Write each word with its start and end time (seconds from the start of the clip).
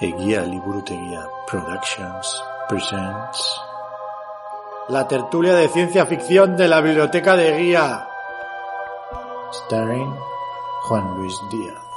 Eguía 0.00 0.42
Liburuteguía 0.42 1.26
Productions 1.50 2.40
presents 2.68 3.60
La 4.88 5.08
tertulia 5.08 5.56
de 5.56 5.66
ciencia 5.68 6.06
ficción 6.06 6.56
de 6.56 6.68
la 6.68 6.80
biblioteca 6.80 7.36
de 7.36 7.58
Guía. 7.58 8.06
Starring 9.52 10.14
Juan 10.82 11.16
Luis 11.16 11.34
Díaz. 11.50 11.88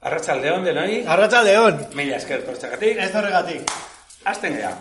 Arratsaldeon 0.00 0.64
denoi. 0.64 1.04
Arracha 1.06 1.42
León. 1.42 1.88
Mila 1.92 2.16
esker 2.16 2.42
postagatik. 2.46 2.96
Esto 2.96 3.20
regatik. 3.20 3.70
Gea. 4.40 4.78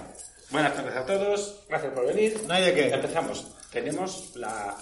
Buenas 0.50 0.74
tardes 0.76 0.96
a 0.96 1.06
todos. 1.06 1.66
Gracias 1.68 1.92
por 1.92 2.08
venir. 2.08 2.42
No 2.48 2.54
hay 2.54 2.64
de 2.64 2.74
qué. 2.74 2.94
Empezamos. 2.94 3.52
Tenemos 3.70 4.32
la... 4.36 4.78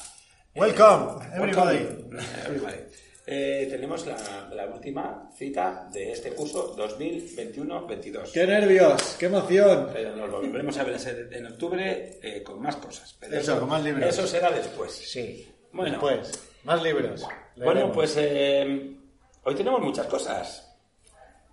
Welcome, 0.55 1.25
eh, 1.25 1.29
everybody. 1.37 1.77
welcome. 1.77 2.19
Everybody. 2.45 2.77
Eh, 3.25 3.67
tenemos 3.71 4.05
la, 4.05 4.49
la 4.53 4.65
última 4.67 5.29
cita 5.35 5.87
de 5.91 6.11
este 6.11 6.31
curso 6.33 6.75
2021-22. 6.75 8.31
Qué 8.31 8.45
nervios, 8.45 9.15
qué 9.17 9.25
emoción. 9.27 9.89
Eh, 9.95 10.13
nos 10.15 10.29
volveremos 10.29 10.77
a 10.77 10.83
ver 10.83 10.97
en- 11.31 11.45
octubre 11.47 12.19
eh, 12.21 12.43
con 12.43 12.61
más 12.61 12.75
cosas. 12.75 13.15
Pero 13.19 13.37
Eso, 13.37 13.59
con 13.59 13.69
más 13.69 13.83
libros. 13.83 14.09
Eso 14.09 14.27
será 14.27 14.51
después. 14.51 14.91
Sí. 14.91 15.49
Bueno. 15.71 15.91
Después, 15.91 16.31
más 16.65 16.83
libros. 16.83 17.21
Bueno, 17.55 17.71
Leeremos. 17.73 17.95
pues 17.95 18.15
eh, 18.17 18.95
hoy 19.43 19.55
tenemos 19.55 19.81
muchas 19.81 20.05
cosas. 20.07 20.69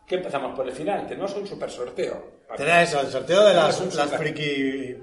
¿Qué 0.06 0.16
empezamos 0.16 0.56
por 0.56 0.66
el 0.66 0.74
final? 0.74 1.06
Tenemos 1.06 1.32
un 1.36 1.46
super 1.46 1.70
sorteo. 1.70 2.40
Tenía 2.56 2.82
eso, 2.82 3.00
el 3.00 3.06
sorteo 3.06 3.46
de 3.46 3.54
las, 3.54 3.94
las 3.94 4.10
friki, 4.10 4.42
eh, 4.42 4.98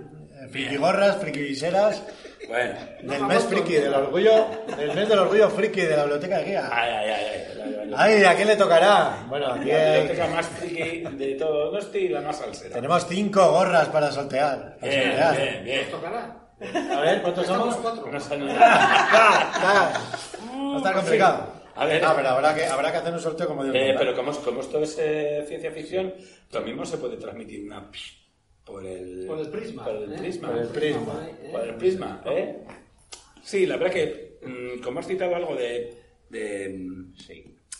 frikigorras, 0.51 1.15
frikiviseras, 1.17 2.03
Bueno. 2.47 2.73
del 3.01 3.23
mes 3.23 3.43
friki, 3.45 3.73
del 3.73 3.93
orgullo, 3.93 4.45
del 4.77 4.93
mes 4.93 5.09
del 5.09 5.19
orgullo 5.19 5.49
friki 5.49 5.81
de 5.81 5.95
la 5.97 6.03
biblioteca 6.03 6.37
de 6.39 6.43
Guía. 6.45 6.69
Ay, 6.71 6.91
ay, 6.91 7.09
ay, 7.09 7.93
ay, 7.95 8.23
¿a 8.23 8.35
quién 8.35 8.47
le 8.47 8.55
tocará? 8.55 9.25
Bueno, 9.27 9.47
aquí 9.53 9.65
La 9.69 9.75
hay- 9.75 9.99
biblioteca 10.01 10.27
más 10.35 10.45
friki 10.47 11.01
de 11.11 11.35
todo 11.35 11.71
Nosti 11.71 11.97
y 11.97 12.09
la 12.09 12.21
más 12.21 12.37
salsera. 12.37 12.75
tenemos 12.75 13.05
cinco 13.07 13.51
gorras 13.51 13.87
para 13.89 14.11
sortear. 14.11 14.77
para 14.79 14.91
Bien, 14.91 15.03
sortear. 15.07 15.35
bien, 15.37 15.63
bien. 15.63 16.91
A 16.91 16.99
ver, 17.01 17.21
¿cuántos 17.21 17.45
somos? 17.47 17.77
No 18.11 18.19
sé, 18.19 18.37
no- 18.37 18.51
Ah, 18.59 19.51
ah, 19.55 20.01
No 20.53 20.77
está 20.77 20.93
complicado. 20.93 21.53
A 21.75 21.85
ver. 21.85 22.03
Ah, 22.03 22.13
pero 22.15 22.29
habrá 22.29 22.55
que, 22.55 22.65
habrá 22.65 22.91
que 22.91 22.97
hacer 22.97 23.13
un 23.13 23.19
sorteo 23.19 23.47
como 23.47 23.63
Dios 23.63 23.75
Eh, 23.75 23.79
manda. 23.89 23.99
pero 23.99 24.15
como, 24.15 24.31
es- 24.31 24.37
como 24.39 24.61
esto 24.61 24.81
es 24.81 24.97
eh, 24.99 25.45
ciencia 25.47 25.69
ficción, 25.71 26.13
lo 26.51 26.61
mismo 26.61 26.85
se 26.85 26.97
puede 26.97 27.17
transmitir 27.17 27.63
una 27.65 27.91
por 28.67 28.85
el, 28.85 29.25
Por 29.25 29.39
el 29.39 29.47
prisma, 29.49 29.83
Por 29.85 29.95
el 29.95 30.13
¿eh? 30.13 30.17
prisma. 30.17 30.47
Por 30.49 30.57
el 30.61 30.67
prisma. 30.67 31.27
Por 31.51 31.61
el 31.67 31.75
prisma, 31.75 32.21
¿eh? 32.25 32.57
Sí, 33.43 33.65
la 33.65 33.77
verdad 33.77 33.93
que, 33.93 34.39
mm, 34.43 34.81
como 34.83 34.99
has 34.99 35.07
citado 35.07 35.35
algo 35.35 35.55
de, 35.55 35.93
de, 36.29 36.69
mm, 36.77 37.13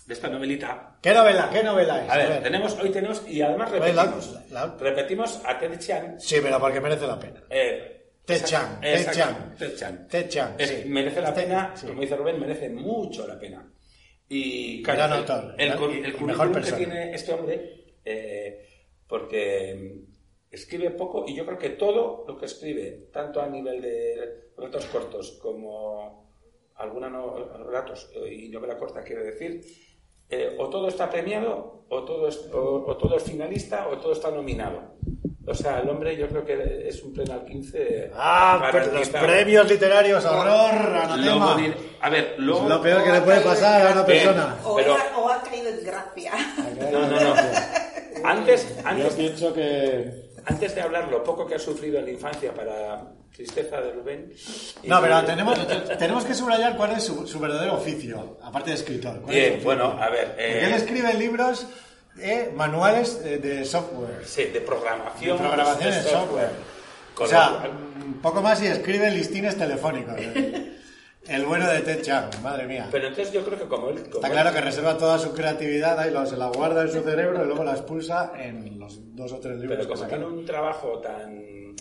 de 0.07 0.13
esta 0.13 0.29
novelita, 0.29 0.97
¿Qué 1.01 1.13
novela? 1.13 1.50
¿Qué 1.51 1.61
novela 1.63 2.06
es? 2.06 2.09
a 2.09 2.17
ver, 2.17 2.41
tenemos, 2.44 2.73
hoy 2.79 2.89
tenemos, 2.89 3.28
y 3.28 3.41
además 3.41 3.72
Oye, 3.73 3.94
la- 3.94 4.03
repetimos, 4.06 4.51
la- 4.51 4.75
repetimos 4.79 5.41
a 5.45 5.59
Ted 5.59 5.78
Chiang, 5.78 6.19
Sí, 6.19 6.38
pero 6.41 6.57
porque 6.59 6.79
merece 6.79 7.06
la 7.06 7.19
pena. 7.19 7.44
eh, 7.50 7.94
Ted 8.25 8.44
Chiang, 8.45 8.79
Ted 8.81 9.11
Chiang. 9.13 9.56
Ted 9.57 9.75
Chiang. 9.75 10.07
Ted 10.07 10.28
Chiang, 10.29 10.56
Es- 10.57 10.69
sí. 10.69 10.84
Merece 10.90 11.22
la 11.22 11.34
Ted- 11.34 11.44
pena, 11.44 11.73
sí. 11.75 11.88
como 11.88 12.01
dice 12.01 12.16
Rubén, 12.16 12.40
merece 12.40 12.69
mucho 12.69 13.28
la 13.28 13.38
pena. 13.38 13.69
Y 14.29 14.81
Gran 14.84 15.11
el, 15.13 15.25
el, 15.57 16.22
mejor 16.25 16.61
que 16.61 16.72
tiene 16.73 17.13
este 17.13 17.31
hombre, 17.34 17.85
eh, 18.03 18.66
porque 19.07 20.01
escribe 20.52 20.91
poco 20.91 21.25
y 21.28 21.35
yo 21.35 21.46
creo 21.46 21.58
que 21.58 21.69
todo 21.72 22.25
lo 22.28 22.38
que 22.38 22.46
escribe, 22.46 23.09
tanto 23.12 23.41
a 23.41 23.47
nivel 23.47 23.81
de 23.81 24.52
relatos 24.58 24.85
cortos 24.85 25.31
como 25.41 26.28
alguna 26.75 27.09
no, 27.09 27.35
relatos 27.66 28.09
eh, 28.16 28.34
y 28.34 28.50
novela 28.50 28.78
corta, 28.78 29.03
quiero 29.03 29.24
decir, 29.24 29.62
eh, 30.30 30.56
o 30.59 30.69
todo 30.69 30.88
está 30.88 31.09
premiado, 31.09 31.85
o 31.90 32.03
todo, 32.03 32.28
es, 32.28 32.50
o, 32.53 32.85
o 32.88 32.97
todo 32.97 33.18
es 33.18 33.24
finalista, 33.24 33.88
o 33.88 33.97
todo 33.97 34.12
está 34.13 34.30
nominado. 34.31 34.96
O 35.50 35.53
sea, 35.53 35.80
el 35.80 35.88
hombre 35.90 36.18
yo 36.18 36.28
creo 36.28 36.44
que 36.44 36.90
es 36.90 37.02
un 37.03 37.14
pleno 37.14 37.34
al 37.35 37.46
15. 37.46 38.12
Ah, 38.14 38.68
pero 38.69 38.91
los 38.91 39.08
premios 39.08 39.69
literarios, 39.69 40.25
horror, 40.25 40.75
anatema. 40.75 41.58
a 42.02 42.09
ver, 42.09 42.35
luego... 42.38 42.64
Es 42.64 42.69
lo 42.69 42.81
peor 42.81 43.03
que 43.06 43.12
le 43.14 43.22
puede 43.22 43.40
pasar 43.40 43.88
a 43.88 43.91
una 43.94 44.06
persona. 44.06 44.58
O, 44.66 44.75
Pero- 44.75 44.96
ha, 44.96 45.18
o 45.18 45.29
ha 45.29 45.41
caído 45.41 45.69
en 45.69 45.85
gracia. 45.85 46.34
No, 46.91 47.00
no, 47.08 47.19
no. 47.22 47.35
Antes, 48.25 48.75
Yo 48.78 48.88
antes, 48.90 49.14
pienso 49.14 49.53
que... 49.53 50.28
antes 50.47 50.74
de 50.75 50.81
hablar 50.81 51.09
lo 51.09 51.24
poco 51.24 51.46
que 51.46 51.56
ha 51.56 51.59
sufrido 51.59 52.00
en 52.00 52.06
la 52.06 52.12
infancia 52.12 52.53
para 52.53 53.03
tristeza 53.35 53.81
de 53.81 53.91
Rubén... 53.91 54.34
No, 54.85 55.02
pero 55.02 55.24
tenemos, 55.25 55.59
tenemos 56.00 56.25
que 56.25 56.34
subrayar 56.34 56.75
cuál 56.78 56.94
es 56.94 57.03
su, 57.03 57.28
su 57.28 57.40
verdadero 57.40 57.75
oficio, 57.75 58.38
aparte 58.41 58.72
de 58.72 58.78
escritor. 58.78 59.19
¿Cuál 59.22 59.35
es 59.35 59.41
Bien, 59.41 59.52
oficio? 59.53 59.66
bueno, 59.66 60.02
a 60.02 60.09
ver... 60.09 60.28
Porque 60.30 60.59
eh, 60.59 60.66
él 60.66 60.74
escribe 60.74 61.13
libros, 61.13 61.68
eh, 62.19 62.52
manuales 62.56 63.22
eh, 63.24 63.38
de 63.38 63.66
software, 63.66 64.24
sí, 64.25 64.46
de 64.46 64.53
de 64.53 64.62
programación. 64.62 65.38
programación 65.38 65.94
en 65.94 66.03
software. 66.03 66.50
Con 67.14 67.25
O 67.25 67.29
sea, 67.29 67.64
poco 68.22 68.41
más 68.41 68.62
y 68.64 68.68
escribe 68.68 69.12
listines 69.12 69.58
telefónicos. 69.58 70.16
El 71.29 71.45
bueno 71.45 71.67
de 71.69 71.81
Ted 71.81 72.01
Chiang, 72.01 72.29
madre 72.41 72.65
mía. 72.67 72.88
Pero 72.91 73.07
entonces 73.07 73.33
yo 73.33 73.43
creo 73.43 73.57
que 73.59 73.65
como 73.65 73.89
él... 73.89 74.03
como 74.03 74.15
Está 74.15 74.27
él- 74.27 74.33
claro 74.33 74.53
que 74.53 74.61
reserva 74.61 74.97
toda 74.97 75.17
su 75.19 75.33
creatividad 75.33 75.99
ahí, 75.99 76.11
lo- 76.11 76.25
se 76.25 76.38
la 76.38 76.47
guarda 76.47 76.83
en 76.83 76.91
su 76.91 77.01
cerebro 77.01 77.43
y 77.43 77.47
luego 77.47 77.63
la 77.63 77.73
expulsa 77.73 78.31
en 78.38 78.79
los 78.79 79.15
dos 79.15 79.31
o 79.33 79.39
tres 79.39 79.57
libros 79.57 79.77
Pero 79.77 79.89
que 79.89 79.95
como 79.95 80.07
tiene 80.09 80.25
un 80.25 80.45
trabajo 80.45 80.99
tan, 80.99 81.75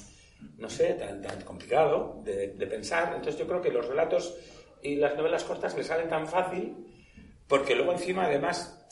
no 0.59 0.69
sé, 0.69 0.95
tan, 0.95 1.23
tan 1.23 1.41
complicado 1.43 2.21
de, 2.25 2.49
de 2.49 2.67
pensar, 2.67 3.13
entonces 3.15 3.39
yo 3.39 3.47
creo 3.47 3.63
que 3.63 3.71
los 3.71 3.87
relatos 3.87 4.35
y 4.83 4.97
las 4.97 5.17
novelas 5.17 5.45
cortas 5.45 5.77
le 5.77 5.85
salen 5.85 6.09
tan 6.09 6.27
fácil, 6.27 6.75
porque 7.47 7.75
luego 7.77 7.93
encima, 7.93 8.25
además, 8.27 8.85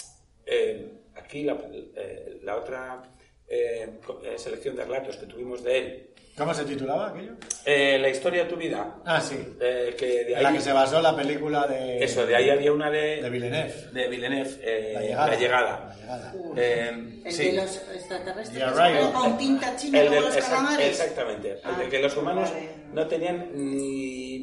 eh, 0.46 1.00
aquí 1.16 1.42
la, 1.42 1.58
eh, 1.96 2.40
la 2.44 2.56
otra 2.56 3.02
eh, 3.48 3.98
eh, 4.22 4.34
selección 4.38 4.76
de 4.76 4.84
relatos 4.84 5.16
que 5.16 5.26
tuvimos 5.26 5.62
de 5.64 5.78
él, 5.78 6.10
¿Cómo 6.36 6.52
se 6.52 6.64
titulaba 6.64 7.10
aquello? 7.10 7.32
eh, 7.64 7.96
La 8.00 8.08
historia 8.08 8.42
de 8.44 8.50
tu 8.50 8.56
vida, 8.56 8.96
Ah, 9.04 9.20
sí. 9.20 9.36
eh, 9.60 9.94
que 9.96 10.24
de 10.24 10.34
En 10.34 10.42
la 10.42 10.52
que 10.52 10.60
se 10.60 10.72
basó 10.72 11.00
la 11.00 11.14
película 11.14 11.66
de... 11.68 12.02
eso, 12.02 12.26
de 12.26 12.34
ahí 12.34 12.50
había 12.50 12.72
una 12.72 12.90
de, 12.90 13.22
De 13.22 13.30
Villeneuve. 13.30 13.72
de 13.92 14.08
Villeneuve, 14.08 14.50
eh, 14.62 14.90
La 14.94 15.00
llegada. 15.00 15.26
La 15.28 15.36
llegada. 15.36 15.86
La 15.88 15.94
llegada. 15.96 16.34
Eh, 16.56 17.20
El 17.24 17.32
sí. 17.32 17.44
de 17.50 17.52
los 17.52 17.76
extraterrestres. 17.94 18.58
The 18.58 18.64
Arrival. 18.64 19.12
Con 19.12 19.38
tinta 19.38 19.76
china 19.76 20.00
El 20.00 20.10
del- 20.10 20.22
los 20.24 20.36
exact- 20.36 20.50
calamares. 20.50 20.88
exactamente. 20.88 21.50
El 21.52 21.58
Ah, 21.62 21.78
de 21.78 21.88
que 21.88 21.98
los 22.00 22.16
humanos 22.16 22.50
vale. 22.50 22.68
no 22.92 23.06
tenían 23.06 23.50
ni 23.54 24.34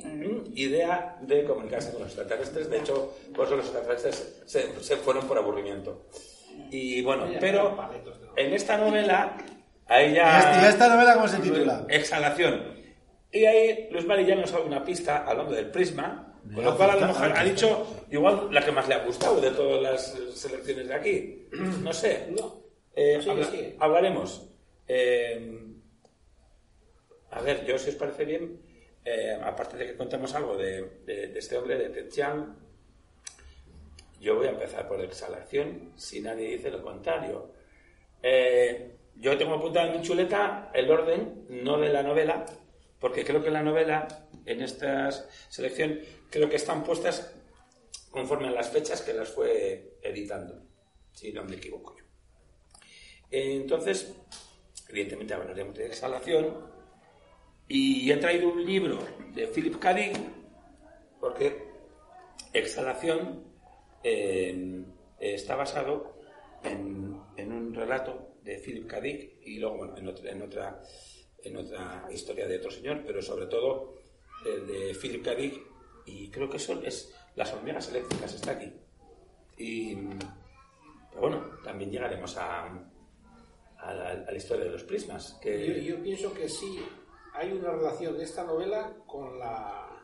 idea 0.56 1.18
de 1.22 1.44
comunicarse 1.44 1.92
con 1.92 2.04
los 2.04 2.08
extraterrestres. 2.10 2.70
De 2.70 2.78
hecho, 2.78 3.16
por 3.36 3.48
eso 3.48 3.58
los 3.58 3.66
extraterrestres 3.66 4.42
se, 4.46 4.82
se 4.82 4.96
fueron 4.96 5.28
por 5.28 5.38
aburrimiento. 5.38 6.06
Y 6.70 7.02
bueno, 7.02 7.28
pero 7.40 7.78
en 8.38 8.54
esta 8.54 8.78
novela, 8.78 9.36
¿Y 9.90 9.94
esta- 10.18 10.62
y 10.64 10.66
esta 10.70 10.88
novela 10.96 11.14
cómo 11.16 11.28
se 11.28 11.38
titula? 11.40 11.86
Exhalación. 11.90 12.82
Y 13.32 13.46
ahí 13.46 13.88
Luis 13.92 14.06
Mari 14.06 14.26
ya 14.26 14.36
nos 14.36 14.50
ha 14.52 14.56
dado 14.58 14.68
una 14.68 14.84
pista 14.84 15.26
hablando 15.26 15.54
del 15.54 15.70
prisma, 15.72 16.34
con 16.54 16.64
lo 16.66 16.76
cual 16.78 16.90
a 16.92 16.96
lo 16.96 17.08
mejor 17.08 17.32
ha 17.38 17.44
dicho 17.44 18.06
igual 18.10 18.48
la 18.52 18.64
que 18.66 18.72
más 18.72 18.88
le 18.88 18.96
ha 18.96 19.06
gustado 19.06 19.40
de 19.40 19.52
todas 19.52 19.82
las 19.82 20.16
eh, 20.16 20.32
selecciones 20.34 20.88
de 20.88 20.94
aquí. 20.94 21.48
No 21.82 21.94
sé. 21.94 22.28
Eh, 22.96 23.20
Sí, 23.22 23.30
habla- 23.30 23.46
sí. 23.46 23.76
Hablaremos. 23.80 24.48
Eh, 24.88 25.58
a 27.32 27.42
ver, 27.42 27.66
yo 27.66 27.78
si 27.78 27.90
os 27.90 27.96
parece 27.96 28.26
bien, 28.26 28.62
eh, 29.06 29.38
aparte 29.42 29.78
de 29.78 29.88
que 29.88 29.96
contemos 29.98 30.34
algo 30.36 30.58
de, 30.58 30.82
de- 31.06 31.28
de 31.28 31.40
este 31.40 31.58
hombre, 31.58 31.78
de 31.78 31.90
Ted 31.90 32.10
Chiang, 32.10 32.56
yo 34.20 34.36
voy 34.36 34.48
a 34.48 34.52
empezar 34.52 34.88
por 34.88 35.00
exhalación, 35.02 35.94
si 35.96 36.20
nadie 36.22 36.50
dice 36.50 36.70
lo 36.70 36.82
contrario. 36.84 37.54
Eh, 38.22 38.98
yo 39.22 39.38
tengo 39.38 39.54
apuntado 39.54 39.92
en 39.92 40.00
mi 40.00 40.02
chuleta 40.02 40.72
el 40.74 40.90
orden, 40.90 41.46
no 41.48 41.80
de 41.80 41.94
la 41.94 42.02
novela, 42.02 42.44
porque 43.00 43.24
creo 43.24 43.44
que 43.44 43.52
la 43.52 43.62
novela, 43.62 44.08
en 44.46 44.64
esta 44.64 45.12
selección, 45.48 46.00
creo 46.32 46.50
que 46.50 46.56
están 46.56 46.84
puestas 46.84 47.32
conforme 48.10 48.48
a 48.48 48.52
las 48.52 48.72
fechas 48.72 49.02
que 49.02 49.14
las 49.14 49.30
fue 49.30 50.00
editando, 50.02 50.64
si 51.14 51.32
no 51.32 51.44
me 51.44 51.56
equivoco 51.56 51.96
yo. 51.98 52.04
Entonces, 53.30 54.12
evidentemente 54.90 55.36
hablaremos 55.36 55.76
de 55.76 55.86
exhalación. 55.86 56.72
Y 57.68 58.12
he 58.12 58.18
traído 58.18 58.50
un 58.50 58.66
libro 58.66 59.00
de 59.34 59.48
Philip 59.48 59.78
K. 59.78 59.94
Dick, 59.94 60.18
porque 61.20 61.64
exhalación 62.52 63.46
eh, 64.04 64.84
está 65.20 65.56
basado 65.56 66.16
en 66.64 67.52
un 67.54 67.74
relato 67.74 68.31
de 68.44 68.58
Philip 68.58 68.88
K. 68.88 69.02
Dick 69.02 69.38
y 69.46 69.60
luego 69.60 69.78
bueno, 69.78 69.98
en, 69.98 70.08
otra, 70.08 70.32
en, 70.32 70.42
otra, 70.42 70.82
en 71.44 71.58
otra 71.58 72.08
historia 72.12 72.48
de 72.48 72.58
otro 72.58 72.72
señor, 72.72 73.04
pero 73.06 73.22
sobre 73.22 73.48
todo 73.48 73.96
el 74.46 74.68
de 74.68 74.96
Philip 74.96 75.24
K. 75.24 75.36
Dick 75.36 75.62
y 76.06 76.30
creo 76.30 76.50
que 76.50 76.60
son 76.60 76.84
es 76.86 77.14
las 77.36 77.54
hormigas 77.54 77.90
eléctricas 77.90 78.34
está 78.34 78.52
aquí. 78.52 78.72
Y, 79.58 79.96
bueno, 81.20 81.60
también 81.64 81.92
llegaremos 81.92 82.36
a, 82.38 82.66
a, 83.78 83.94
la, 83.94 84.34
historia 84.34 84.66
de 84.66 84.72
los 84.72 84.84
prismas. 84.84 85.36
Yo, 85.36 85.42
Que, 85.42 85.84
yo 85.84 86.02
pienso 86.02 86.34
que 86.34 86.50
sí 86.50 86.80
hay 87.34 87.52
una 87.52 87.72
relación 87.72 88.18
de 88.18 88.24
esta 88.24 88.44
novela 88.44 88.94
con 89.06 89.40
la, 89.40 90.04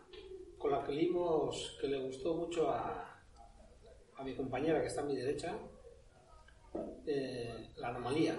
con 0.58 0.72
la 0.72 0.84
que 0.84 0.92
leímos 0.92 1.78
que 1.82 1.88
le 1.88 2.00
gustó 2.00 2.36
mucho 2.36 2.70
a, 2.70 3.20
a 4.16 4.24
mi 4.24 4.36
compañera 4.36 4.82
que 4.82 4.88
está 4.88 5.02
a 5.02 5.06
mi 5.06 5.16
derecha, 5.16 5.58
eh, 7.06 7.70
la 7.78 7.90
anomalía. 7.90 8.36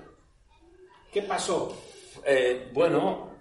¿Qué 1.12 1.22
pasó? 1.22 1.76
eh, 2.24 2.70
bueno, 2.72 3.34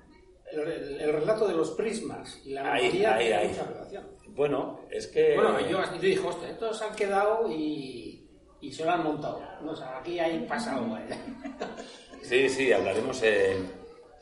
El, 0.51 0.59
el- 0.61 1.01
el 1.01 1.11
relato 1.13 1.47
de 1.47 1.53
los 1.55 1.71
prismas 1.71 2.39
y 2.45 2.53
la 2.53 2.61
anomalía 2.61 3.15
ahí, 3.15 3.19
tiene 3.25 3.35
ahí. 3.35 3.47
mucha 3.49 3.63
relación. 3.65 4.07
bueno, 4.29 4.79
es 4.89 5.07
que... 5.07 5.35
Bueno, 5.35 5.59
yo, 5.61 5.83
yo 5.83 5.99
dije, 5.99 6.25
hostia, 6.25 6.49
estos 6.51 6.81
han 6.81 6.95
quedado 6.95 7.51
y, 7.51 8.29
y 8.61 8.71
se 8.71 8.85
lo 8.85 8.91
han 8.91 9.03
montado. 9.03 9.41
No, 9.61 9.71
o 9.71 9.75
sea, 9.75 9.97
aquí 9.99 10.19
hay 10.19 10.39
pasado. 10.47 10.97
¿eh? 10.97 11.07
Sí, 12.21 12.49
sí, 12.49 12.71
hablaremos, 12.73 13.21
eh, 13.23 13.57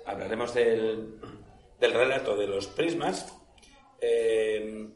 hablaremos 0.06 0.54
del, 0.54 1.20
del 1.80 1.94
relato 1.94 2.36
de 2.38 2.48
los 2.48 2.68
prismas. 2.68 3.34
eh, 4.02 4.88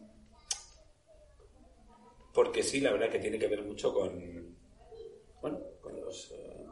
porque 2.34 2.62
sí, 2.64 2.80
la 2.80 2.92
verdad 2.92 3.10
que 3.10 3.20
tiene 3.20 3.40
que 3.40 3.48
ver 3.48 3.64
mucho 3.64 3.94
con, 3.94 4.56
bueno, 5.42 5.60
con 5.90 6.02
los, 6.02 6.32
eh, 6.32 6.66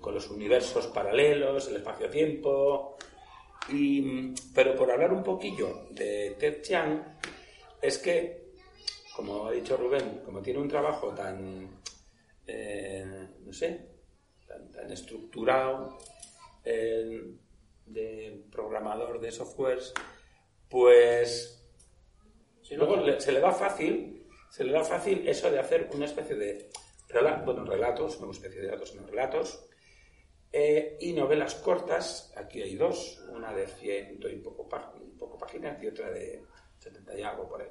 con 0.00 0.14
los 0.14 0.28
universos 0.30 0.86
paralelos, 0.88 1.68
el 1.68 1.76
espacio-tiempo. 1.76 2.96
Y, 3.68 4.32
pero 4.54 4.74
por 4.74 4.90
hablar 4.90 5.12
un 5.12 5.22
poquillo 5.22 5.86
de 5.90 6.36
Ted 6.38 6.62
Chiang, 6.62 7.18
es 7.80 7.98
que, 7.98 8.52
como 9.14 9.46
ha 9.46 9.52
dicho 9.52 9.76
Rubén, 9.76 10.22
como 10.24 10.40
tiene 10.40 10.58
un 10.60 10.68
trabajo 10.68 11.08
tan, 11.14 11.80
eh, 12.46 13.28
no 13.40 13.52
sé, 13.52 13.86
tan, 14.46 14.70
tan 14.72 14.90
estructurado 14.90 15.98
eh, 16.64 17.22
de 17.86 18.44
programador 18.50 19.20
de 19.20 19.30
softwares, 19.30 19.92
pues 20.68 21.56
Si 22.62 22.76
luego 22.76 22.96
le- 22.96 23.20
se 23.20 23.32
le 23.32 23.40
va 23.40 23.50
fácil, 23.52 24.26
se 24.48 24.62
le 24.62 24.72
va 24.72 24.84
fácil 24.84 25.26
eso 25.26 25.50
de 25.50 25.58
hacer 25.58 25.88
una 25.92 26.04
especie 26.06 26.36
de 26.36 26.70
rela- 27.12 27.44
bueno, 27.44 27.64
relatos, 27.64 28.20
no 28.20 28.30
especie 28.30 28.60
de 28.60 28.66
relatos, 28.68 28.94
relatos, 29.06 29.66
eh, 30.52 30.96
y 31.00 31.12
novelas 31.12 31.54
cortas, 31.56 32.32
aquí 32.36 32.60
hay 32.62 32.74
dos, 32.76 33.22
una 33.32 33.52
de 33.54 33.66
ciento 33.68 34.28
y 34.28 34.36
poco, 34.36 34.68
poco 35.18 35.38
páginas 35.38 35.80
y 35.82 35.86
otra 35.86 36.10
de 36.10 36.42
70 36.78 37.18
y 37.18 37.22
algo 37.22 37.48
por 37.48 37.62
ahí. 37.62 37.68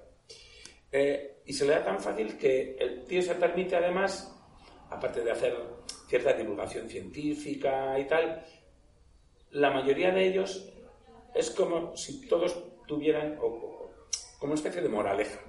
Eh, 0.92 1.42
y 1.46 1.54
se 1.54 1.66
le 1.66 1.74
da 1.74 1.84
tan 1.84 2.00
fácil 2.00 2.38
que 2.38 2.76
el 2.80 3.04
tío 3.06 3.22
se 3.22 3.36
permite 3.36 3.76
además, 3.76 4.34
aparte 4.90 5.24
de 5.24 5.32
hacer 5.32 5.56
cierta 6.08 6.34
divulgación 6.34 6.90
científica 6.90 8.00
y 8.00 8.08
tal, 8.08 8.44
la 9.52 9.72
mayoría 9.72 10.12
de 10.12 10.28
ellos 10.28 10.72
es 11.36 11.52
como 11.52 11.96
si 11.96 12.28
todos 12.28 12.58
tuvieran 12.88 13.38
o- 13.40 13.46
o- 13.46 13.92
como 14.40 14.54
una 14.54 14.60
especie 14.60 14.82
de 14.82 14.90
moraleja. 14.90 15.42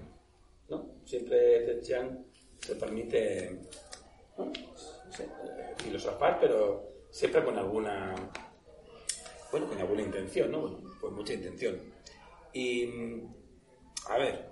¿no? 0.69 0.97
Siempre 1.05 1.61
Ted 1.65 1.81
Chiang 1.83 2.25
se 2.61 2.75
permite 2.77 3.61
filosofar, 5.79 6.39
pero 6.41 7.07
siempre 7.11 7.45
con 7.45 7.59
alguna 7.59 8.15
bueno, 9.51 9.69
con 9.69 9.79
alguna 9.79 10.03
intención, 10.03 10.51
¿no? 10.53 10.61
Bueno, 10.61 10.79
con 11.01 11.15
mucha 11.15 11.33
intención. 11.33 11.81
Y 12.53 12.89
a 14.09 14.19
ver, 14.19 14.51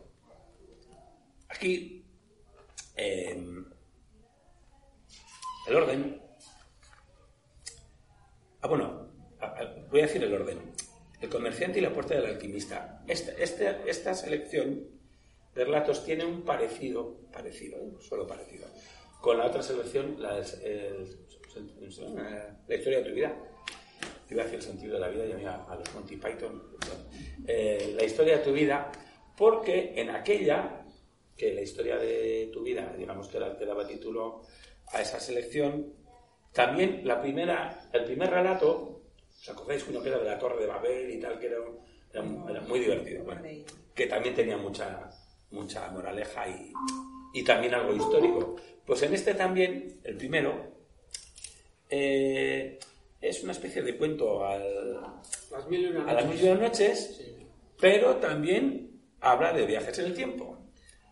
aquí 1.49 2.05
eh, 2.97 3.65
el 5.67 5.77
orden. 5.77 6.23
Ah, 8.61 8.69
bueno, 8.69 9.09
voy 9.91 10.01
a 10.01 10.07
decir 10.07 10.23
el 10.23 10.35
orden. 10.35 10.73
El 11.21 11.29
comerciante 11.29 11.79
y 11.79 11.83
la 11.83 11.93
puerta 11.93 12.15
del 12.15 12.27
alquimista. 12.27 13.03
Esta, 13.07 13.33
esta, 13.33 13.71
esta 13.87 14.15
selección 14.15 14.98
relatos 15.65 16.05
tiene 16.05 16.25
un 16.25 16.43
parecido, 16.43 17.17
parecido, 17.33 17.79
¿eh? 17.79 17.91
solo 18.01 18.27
parecido, 18.27 18.67
con 19.21 19.39
la 19.39 19.47
otra 19.47 19.63
selección, 19.63 20.17
la, 20.21 20.35
del- 20.37 20.63
el- 20.63 21.19
la 22.69 22.75
historia 22.75 22.99
de 22.99 23.05
tu 23.09 23.15
vida. 23.15 23.37
Iba 24.31 24.43
a 24.43 24.45
decir 24.45 24.59
el 24.61 24.65
sentido 24.65 24.95
de 24.95 25.01
la 25.01 25.09
vida 25.09 25.25
y 25.27 25.33
a 25.33 25.37
mí 25.37 25.45
a, 25.45 25.75
los 25.75 25.95
Monty 25.95 26.17
Python. 26.17 26.63
Eh, 27.47 27.95
la 27.97 28.05
historia 28.05 28.39
de 28.39 28.45
tu 28.45 28.53
vida, 28.53 28.93
porque 29.37 29.95
en 29.97 30.11
aquella, 30.11 30.85
que 31.37 31.55
la 31.55 31.63
historia 31.63 31.97
de 31.97 32.51
tu 32.53 32.63
vida, 32.63 32.95
digamos 32.97 33.29
que 33.29 33.39
el 33.39 33.57
que 33.57 33.65
daba 33.65 33.87
título 33.87 34.43
a 34.93 35.01
esa 35.01 35.19
selección, 35.19 35.95
también 36.53 37.03
la 37.07 37.21
primera, 37.23 37.89
el 37.93 38.05
primer 38.05 38.31
relato, 38.31 39.03
¿os 39.41 39.49
acordáis 39.49 39.87
uno 39.89 40.03
que 40.03 40.09
era 40.11 40.19
de 40.19 40.25
la 40.27 40.39
Torre 40.39 40.61
de 40.61 40.67
Babel 40.67 41.11
y 41.11 41.19
tal, 41.21 41.39
que 41.39 41.47
era, 41.47 41.57
era, 42.13 42.25
era 42.51 42.61
muy 42.63 42.81
divertido? 42.81 43.25
Bueno, 43.25 43.41
que 43.95 44.07
también 44.07 44.35
tenía 44.35 44.59
mucha, 44.59 45.09
mucha 45.51 45.91
moraleja 45.91 46.49
y, 46.49 46.73
y 47.35 47.43
también 47.45 47.75
algo 47.75 47.95
histórico. 47.95 48.57
Pues 48.87 49.03
en 49.03 49.15
este 49.15 49.35
también, 49.35 50.01
el 50.05 50.17
primero, 50.17 50.73
eh, 51.91 52.79
es 53.21 53.43
una 53.43 53.53
especie 53.53 53.83
de 53.83 53.97
cuento 53.97 54.45
al, 54.47 55.01
Las 55.51 55.69
mil 55.69 55.83
y 55.83 55.87
una 55.89 56.11
a 56.11 56.15
las 56.15 56.27
mil 56.27 56.41
y 56.41 56.49
una 56.49 56.61
noches, 56.69 57.17
Sí. 57.17 57.47
pero 57.81 58.17
también 58.17 59.01
habla 59.21 59.53
de 59.53 59.67
viajes 59.67 59.99
en 59.99 60.07
el 60.07 60.15
tiempo. 60.15 60.57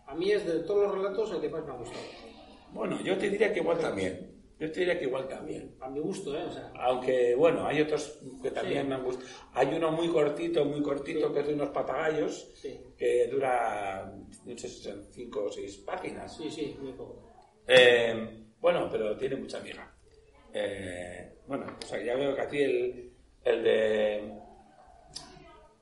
A 0.06 0.14
mí 0.14 0.30
es 0.30 0.46
de 0.46 0.60
todos 0.60 0.84
los 0.86 0.94
relatos 0.94 1.32
el 1.32 1.40
que 1.40 1.48
más 1.48 1.64
me 1.64 1.72
ha 1.72 1.76
gustado. 1.76 2.00
Bueno, 2.72 3.00
yo 3.02 3.16
te 3.18 3.28
diría 3.30 3.52
que 3.52 3.60
igual 3.60 3.78
también. 3.78 4.35
Yo 4.58 4.72
te 4.72 4.80
diría 4.80 4.98
que 4.98 5.04
igual 5.04 5.28
también. 5.28 5.76
A 5.80 5.88
mi 5.90 6.00
gusto, 6.00 6.34
¿eh? 6.36 6.42
O 6.44 6.50
sea, 6.50 6.72
Aunque, 6.80 7.34
bueno, 7.34 7.66
hay 7.66 7.82
otros 7.82 8.18
que 8.42 8.50
también 8.50 8.82
Sí. 8.84 8.88
me 8.88 8.94
han 8.94 9.04
gustado. 9.04 9.28
Hay 9.52 9.66
uno 9.74 9.92
muy 9.92 10.08
cortito, 10.08 10.64
muy 10.64 10.82
cortito, 10.82 11.28
Sí. 11.28 11.34
que 11.34 11.40
es 11.40 11.46
de 11.46 11.54
unos 11.54 11.68
papagayos, 11.70 12.52
Sí. 12.54 12.80
que 12.96 13.26
dura, 13.28 14.10
no 14.46 14.58
sé 14.58 14.68
si 14.68 14.82
son 14.82 15.06
cinco 15.10 15.44
o 15.44 15.52
seis 15.52 15.76
páginas. 15.78 16.34
sí, 16.36 16.50
sí, 16.50 16.76
muy 16.80 16.92
poco. 16.92 17.22
Eh, 17.68 18.44
bueno, 18.60 18.88
pero 18.90 19.14
tiene 19.16 19.36
mucha 19.36 19.58
amiga. 19.58 19.92
Eh, 20.54 21.38
bueno, 21.46 21.66
o 21.82 21.86
sea, 21.86 22.02
ya 22.02 22.14
veo 22.16 22.34
que 22.34 22.40
a 22.40 22.48
ti 22.48 22.58
el, 22.62 23.12
el 23.44 23.62
de... 23.62 24.32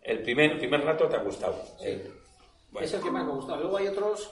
El 0.02 0.22
primer, 0.22 0.50
el 0.52 0.58
primer 0.58 0.82
rato 0.84 1.08
te 1.08 1.16
ha 1.16 1.22
gustado. 1.22 1.62
Eh, 1.80 2.10
bueno. 2.70 2.84
Es 2.86 2.92
el 2.92 3.00
que 3.02 3.10
más 3.10 3.24
me 3.24 3.30
ha 3.30 3.34
gustado. 3.36 3.60
Luego 3.60 3.76
hay 3.76 3.86
otros, 3.86 4.30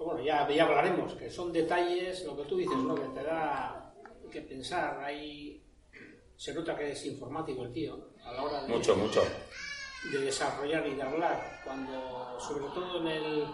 que 0.00 0.04
bueno, 0.06 0.22
ya, 0.22 0.48
ya 0.48 0.64
hablaremos, 0.64 1.12
que 1.14 1.28
son 1.28 1.52
detalles, 1.52 2.24
lo 2.24 2.34
que 2.34 2.44
tú 2.44 2.56
dices, 2.56 2.74
¿no? 2.78 2.94
Que 2.94 3.08
te 3.08 3.22
da 3.22 3.92
que 4.32 4.40
pensar. 4.40 4.98
Ahí 5.04 5.62
se 6.36 6.54
nota 6.54 6.74
que 6.74 6.92
es 6.92 7.04
informático 7.04 7.64
el 7.64 7.72
tío, 7.72 7.98
a 8.24 8.32
la 8.32 8.42
hora 8.42 8.62
de, 8.62 8.68
Mucho, 8.68 8.96
mucho. 8.96 9.22
de 10.10 10.18
desarrollar 10.20 10.86
y 10.86 10.94
de 10.94 11.02
hablar. 11.02 11.60
Cuando, 11.64 12.40
sobre 12.40 12.64
todo 12.72 13.00
en 13.00 13.06
el. 13.08 13.44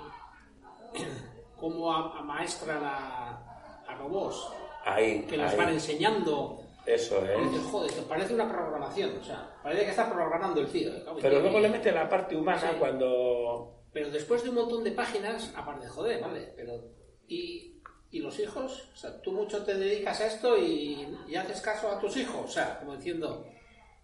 cómo 1.56 1.92
amaestran 1.92 2.84
a, 2.84 3.82
a 3.88 3.94
robots, 3.96 4.46
Ahí, 4.84 5.22
que 5.22 5.36
les 5.36 5.50
ahí. 5.50 5.58
van 5.58 5.70
enseñando. 5.70 6.60
Eso 6.86 7.20
dices, 7.22 7.64
es. 7.64 7.70
joder, 7.72 7.90
te 7.90 8.02
parece 8.02 8.34
una 8.34 8.48
programación, 8.48 9.18
o 9.20 9.24
sea, 9.24 9.52
parece 9.64 9.82
que 9.84 9.90
está 9.90 10.08
programando 10.08 10.60
el 10.60 10.68
tío. 10.68 10.92
¿eh? 10.94 11.04
Pero 11.20 11.40
luego 11.40 11.58
le 11.58 11.70
mete 11.70 11.90
la 11.90 12.08
parte 12.08 12.36
humana 12.36 12.60
Sí. 12.70 12.76
cuando... 12.78 13.75
Pero 13.96 14.10
después 14.10 14.42
de 14.42 14.50
un 14.50 14.56
montón 14.56 14.84
de 14.84 14.90
páginas, 14.92 15.50
aparte, 15.56 15.88
joder, 15.88 16.20
vale, 16.20 16.52
pero. 16.54 16.84
¿Y, 17.28 17.80
y 18.10 18.18
los 18.18 18.38
hijos? 18.38 18.90
O 18.92 18.96
sea, 18.96 19.22
tú 19.22 19.32
mucho 19.32 19.64
te 19.64 19.72
dedicas 19.74 20.20
a 20.20 20.26
esto 20.26 20.58
y, 20.58 21.08
y 21.26 21.34
haces 21.34 21.62
caso 21.62 21.90
a 21.90 21.98
tus 21.98 22.14
hijos. 22.18 22.44
O 22.44 22.48
sea, 22.52 22.78
como 22.78 22.94
diciendo, 22.94 23.46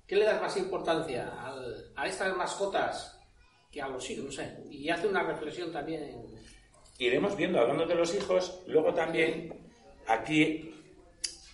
¿qué 0.07 0.17
le 0.17 0.25
das 0.25 0.41
más 0.41 0.57
importancia 0.57 1.29
al- 1.47 1.93
a 1.95 2.07
estas 2.09 2.35
mascotas 2.35 3.21
que 3.71 3.83
a 3.83 3.89
los 3.89 4.09
hijos? 4.09 4.25
No 4.25 4.33
sé. 4.33 4.57
Y 4.71 4.89
hace 4.89 5.07
una 5.07 5.25
reflexión 5.25 5.71
también. 5.71 6.25
iremos 6.99 7.37
viendo, 7.37 7.61
hablando 7.61 7.85
de 7.85 7.95
los 7.95 8.15
hijos, 8.15 8.63
luego 8.67 8.95
también 8.95 9.53
aquí, 10.07 10.75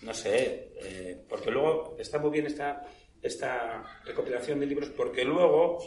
no 0.01 0.13
sé, 0.13 0.71
eh, 0.81 1.25
porque 1.27 1.51
luego 1.51 1.97
está 1.99 2.19
muy 2.19 2.29
bien 2.31 2.45
esta, 2.45 2.87
esta 3.21 3.83
recopilación 4.05 4.61
de 4.61 4.65
libros, 4.65 4.89
porque 4.95 5.25
luego 5.25 5.79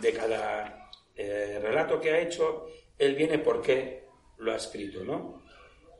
de 0.00 0.12
cada 0.12 0.89
eh, 1.16 1.58
relato 1.62 2.00
que 2.00 2.10
ha 2.12 2.20
hecho, 2.20 2.66
él 2.98 3.14
viene 3.14 3.38
por 3.38 3.60
qué 3.62 4.04
lo 4.38 4.52
ha 4.52 4.56
escrito, 4.56 5.04
¿no? 5.04 5.42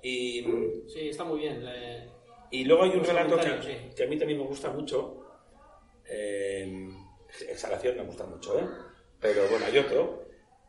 Y 0.03 0.43
Sí, 0.89 1.11
está 1.11 1.25
muy 1.25 1.41
bien. 1.41 1.63
eh, 1.67 2.09
Y 2.51 2.65
luego 2.65 2.85
hay 2.85 2.91
un 2.91 3.05
relato 3.05 3.37
que, 3.39 3.63
sí. 3.63 3.95
que 3.95 4.05
a 4.05 4.07
mí 4.07 4.17
también 4.19 4.39
me 4.41 4.47
gusta 4.47 4.71
mucho. 4.71 5.17
eh, 6.07 6.89
exhalación 7.49 7.97
me 7.97 8.03
gusta 8.03 8.25
mucho, 8.27 8.59
¿eh? 8.59 8.65
Pero 9.21 9.47
bueno, 9.49 9.67
hay 9.67 9.79
otro, 9.79 10.25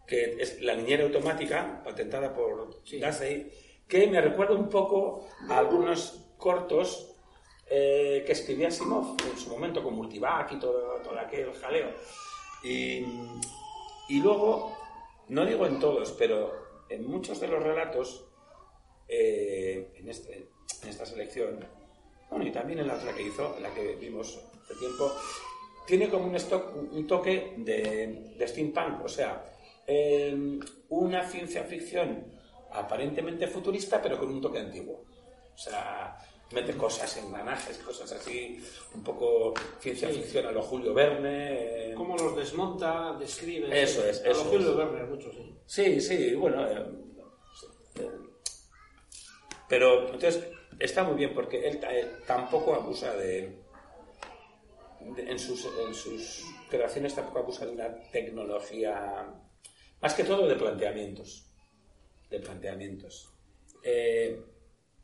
que 0.05 0.35
es 0.39 0.61
La 0.61 0.75
niñera 0.75 1.03
automática, 1.03 1.81
patentada 1.83 2.33
por 2.33 2.81
Sí. 2.83 2.99
Dasey, 2.99 3.49
que 3.87 4.05
me 4.07 4.21
recuerda 4.21 4.53
un 4.53 4.69
poco 4.69 5.27
a 5.49 5.57
algunos 5.57 6.33
cortos 6.37 7.15
eh, 7.67 8.23
que 8.25 8.33
escribía 8.33 8.69
Simov 8.69 9.15
en 9.31 9.37
su 9.37 9.49
momento 9.49 9.81
con 9.81 9.93
Multivac 9.95 10.51
y 10.51 10.59
todo, 10.59 11.01
todo 11.01 11.17
aquel 11.17 11.53
jaleo. 11.53 11.89
Y, 12.63 13.05
y 14.09 14.19
luego, 14.21 14.77
no 15.29 15.45
digo 15.45 15.65
en 15.65 15.79
todos, 15.79 16.11
pero 16.13 16.51
en 16.89 17.09
muchos 17.09 17.39
de 17.39 17.47
los 17.47 17.63
relatos, 17.63 18.25
eh, 19.07 19.93
en, 19.95 20.09
este, 20.09 20.49
en 20.83 20.89
esta 20.89 21.05
selección, 21.05 21.65
y 22.41 22.51
también 22.51 22.79
en 22.79 22.87
la 22.87 22.95
otra 22.95 23.13
que 23.13 23.23
hizo, 23.23 23.57
la 23.61 23.73
que 23.73 23.95
vimos 23.95 24.39
hace 24.63 24.75
tiempo, 24.75 25.11
tiene 25.85 26.09
como 26.09 26.25
un, 26.25 26.35
stock- 26.35 26.73
un 26.91 27.05
toque 27.07 27.55
de, 27.57 28.35
de 28.37 28.47
steampunk, 28.47 29.03
o 29.03 29.09
sea, 29.09 29.45
eh, 29.87 30.59
una 30.89 31.27
ciencia 31.27 31.63
ficción 31.63 32.31
aparentemente 32.71 33.47
futurista, 33.47 34.01
pero 34.01 34.17
con 34.17 34.29
un 34.29 34.39
toque 34.41 34.59
antiguo. 34.59 35.03
O 35.53 35.57
sea, 35.57 36.17
mete 36.53 36.75
cosas, 36.75 37.15
engranajes, 37.17 37.77
cosas 37.79 38.11
así, 38.11 38.63
un 38.93 39.03
poco 39.03 39.53
ciencia 39.79 40.09
ficción 40.09 40.45
a 40.47 40.51
lo 40.51 40.61
Julio 40.61 40.93
Verne. 40.93 41.91
eh, 41.91 41.93
Cómo 41.95 42.15
los 42.17 42.35
desmonta, 42.35 43.13
describe. 43.19 43.67
Eso 43.81 44.05
es, 44.05 44.21
A 44.21 44.25
lo 44.25 44.31
eso 44.31 44.43
Julio 44.45 44.71
es. 44.71 44.77
Verne, 44.77 45.03
mucho, 45.05 45.31
sí. 45.31 45.55
Sí, 45.65 46.01
sí, 46.01 46.35
bueno. 46.35 46.67
eh, 46.67 46.85
eh, 47.99 48.09
pero 49.67 50.05
entonces 50.13 50.47
está 50.79 51.03
muy 51.03 51.15
bien 51.15 51.33
porque 51.33 51.67
él, 51.67 51.79
él 51.89 52.09
tampoco 52.27 52.73
abusa 52.75 53.13
de, 53.15 53.57
de- 55.15 55.31
en, 55.31 55.39
sus, 55.39 55.65
en 55.87 55.93
sus 55.93 56.43
creaciones 56.69 57.15
tampoco 57.15 57.39
abusa 57.39 57.65
de 57.65 57.71
una 57.73 57.95
tecnología, 58.11 59.27
más 60.01 60.13
que 60.13 60.23
todo 60.23 60.47
de 60.47 60.55
planteamientos. 60.55 61.47
De 62.29 62.39
planteamientos. 62.39 63.29
Eh, 63.83 64.41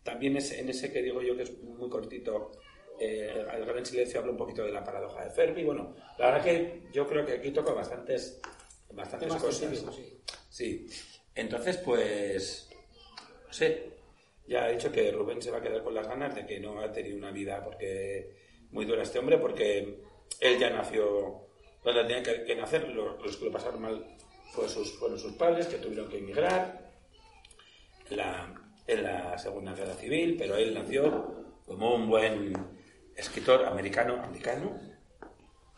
también 0.07 0.37
es, 0.37 0.53
en 0.53 0.69
ese 0.69 0.89
que 0.91 1.01
digo 1.01 1.21
yo 1.21 1.35
que 1.35 1.43
es 1.43 1.57
muy 1.61 1.89
cortito, 1.89 2.51
eh, 2.97 3.45
El 3.53 3.65
Gran 3.65 3.85
Silencio 3.85 4.21
habla 4.21 4.31
un 4.31 4.37
poquito 4.37 4.63
de 4.63 4.71
la 4.71 4.81
paradoja 4.83 5.25
de 5.25 5.31
Fermi. 5.31 5.65
Bueno, 5.65 5.93
la 6.17 6.27
verdad 6.27 6.43
que 6.45 6.83
yo 6.93 7.05
creo 7.05 7.25
que 7.25 7.33
aquí 7.33 7.51
toca 7.51 7.73
bastantes, 7.73 8.39
bastantes 8.93 9.27
Temas 9.27 9.43
cosas. 9.43 9.93
sí. 9.93 10.17
Sí. 10.49 10.87
Entonces, 11.35 11.75
pues, 11.77 12.69
no 13.47 13.53
sé, 13.53 13.91
ya 14.47 14.69
he 14.69 14.73
dicho 14.75 14.91
que 14.93 15.11
Rubén 15.11 15.41
se 15.41 15.51
va 15.51 15.57
a 15.57 15.61
quedar 15.61 15.83
con 15.83 15.93
las 15.93 16.07
ganas 16.07 16.33
de 16.33 16.45
que 16.45 16.59
no 16.61 16.79
ha 16.79 16.89
tenido 16.93 17.17
una 17.17 17.31
vida 17.31 17.61
porque 17.63 18.35
muy 18.71 18.85
dura 18.85 19.03
este 19.03 19.19
hombre, 19.19 19.37
porque 19.37 19.99
él 20.39 20.57
ya 20.57 20.69
nació 20.69 21.47
donde 21.83 22.03
tenía 22.05 22.23
que, 22.23 22.43
que 22.45 22.55
nacer, 22.55 22.87
lo- 22.89 23.17
los 23.21 23.35
que 23.37 23.45
lo 23.45 23.51
pasaron 23.51 23.81
mal 23.81 24.17
fue 24.53 24.67
sus, 24.69 24.97
fueron 24.97 25.19
sus 25.19 25.33
padres, 25.33 25.67
que 25.67 25.77
tuvieron 25.77 26.07
que 26.09 26.17
emigrar 26.19 26.91
la, 28.09 28.53
en 28.87 29.03
la 29.03 29.37
Segunda 29.37 29.73
Guerra 29.73 29.93
Civil, 29.93 30.35
pero 30.37 30.55
él 30.55 30.73
nació 30.73 31.59
como 31.65 31.95
un 31.95 32.09
buen 32.09 32.53
escritor 33.15 33.65
americano, 33.65 34.21
americano, 34.23 34.79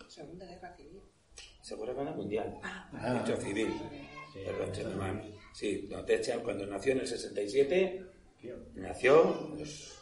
Segunda 0.08 0.46
Guerra 0.46 0.76
Civil. 0.76 1.02
Segunda 1.62 1.94
Guerra 1.94 2.12
Mundial, 2.12 2.60
Derecho 2.92 3.38
civil. 3.42 3.74
Perdón, 4.34 4.76
se 4.76 4.84
me 4.86 4.96
va. 4.96 5.22
Sí, 5.54 5.90
no, 5.90 6.44
cuando 6.44 6.66
nació 6.66 6.94
en 6.94 7.00
el 7.00 7.08
67, 7.08 8.06
nació 8.76 9.52
en 9.54 9.60
los 9.60 10.00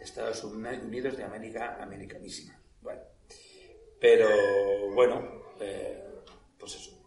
Estados 0.00 0.42
Unidos 0.44 1.16
de 1.16 1.24
América, 1.24 1.78
americanísima. 1.80 2.60
Bueno, 2.80 3.02
pero 4.00 4.28
bueno, 4.94 5.54
eh, 5.60 6.04
pues 6.58 6.74
eso. 6.74 6.97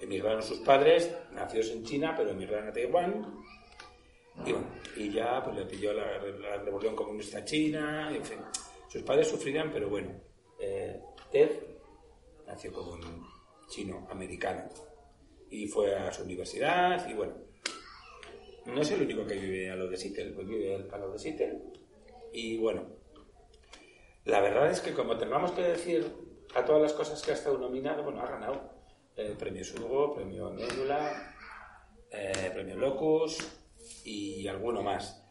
Emigraron 0.00 0.42
sus 0.42 0.58
padres, 0.58 1.14
nacidos 1.32 1.70
en 1.70 1.84
China, 1.84 2.14
pero 2.16 2.30
emigraron 2.30 2.68
a 2.68 2.72
Taiwán. 2.72 3.44
Y 4.46 4.52
bueno, 4.52 4.68
y 4.96 5.10
ya 5.10 5.42
pues 5.42 5.56
le 5.56 5.64
pilló 5.64 5.92
la, 5.92 6.18
la 6.18 6.56
revolución 6.58 6.94
comunista 6.94 7.44
china, 7.44 8.10
en 8.14 8.24
fin. 8.24 8.38
Sus 8.88 9.02
padres 9.02 9.28
sufrían, 9.28 9.70
pero 9.70 9.88
bueno, 9.88 10.10
eh, 10.58 11.00
Ted 11.30 11.50
nació 12.46 12.72
como 12.72 12.92
un 12.92 13.26
chino 13.68 14.06
americano 14.10 14.64
y 15.50 15.66
fue 15.66 15.94
a 15.94 16.12
su 16.12 16.22
universidad 16.22 17.08
y 17.08 17.14
bueno, 17.14 17.34
no 18.66 18.80
es 18.80 18.90
el 18.90 19.02
único 19.02 19.26
que 19.26 19.34
vive 19.34 19.70
a 19.70 19.76
lo 19.76 19.88
de 19.88 19.96
Seattle, 19.96 20.32
pues 20.32 20.46
vive 20.46 20.74
a 20.90 20.98
lo 20.98 21.12
de 21.12 21.18
Seattle 21.18 21.62
y 22.32 22.58
bueno, 22.58 22.86
la 24.24 24.40
verdad 24.40 24.70
es 24.70 24.80
que 24.80 24.92
como 24.92 25.16
tengamos 25.16 25.52
que 25.52 25.62
decir 25.62 26.06
a 26.54 26.64
todas 26.64 26.82
las 26.82 26.92
cosas 26.92 27.22
que 27.22 27.32
ha 27.32 27.34
estado 27.34 27.58
nominado, 27.58 28.02
bueno, 28.02 28.22
ha 28.22 28.30
ganado 28.30 28.77
el 29.18 29.32
premio 29.36 29.62
Hugo, 29.80 30.14
premio 30.14 30.50
Nebula, 30.50 31.34
eh, 32.10 32.50
premio 32.54 32.76
Locus 32.76 33.38
y 34.04 34.46
alguno 34.48 34.82
más. 34.82 35.22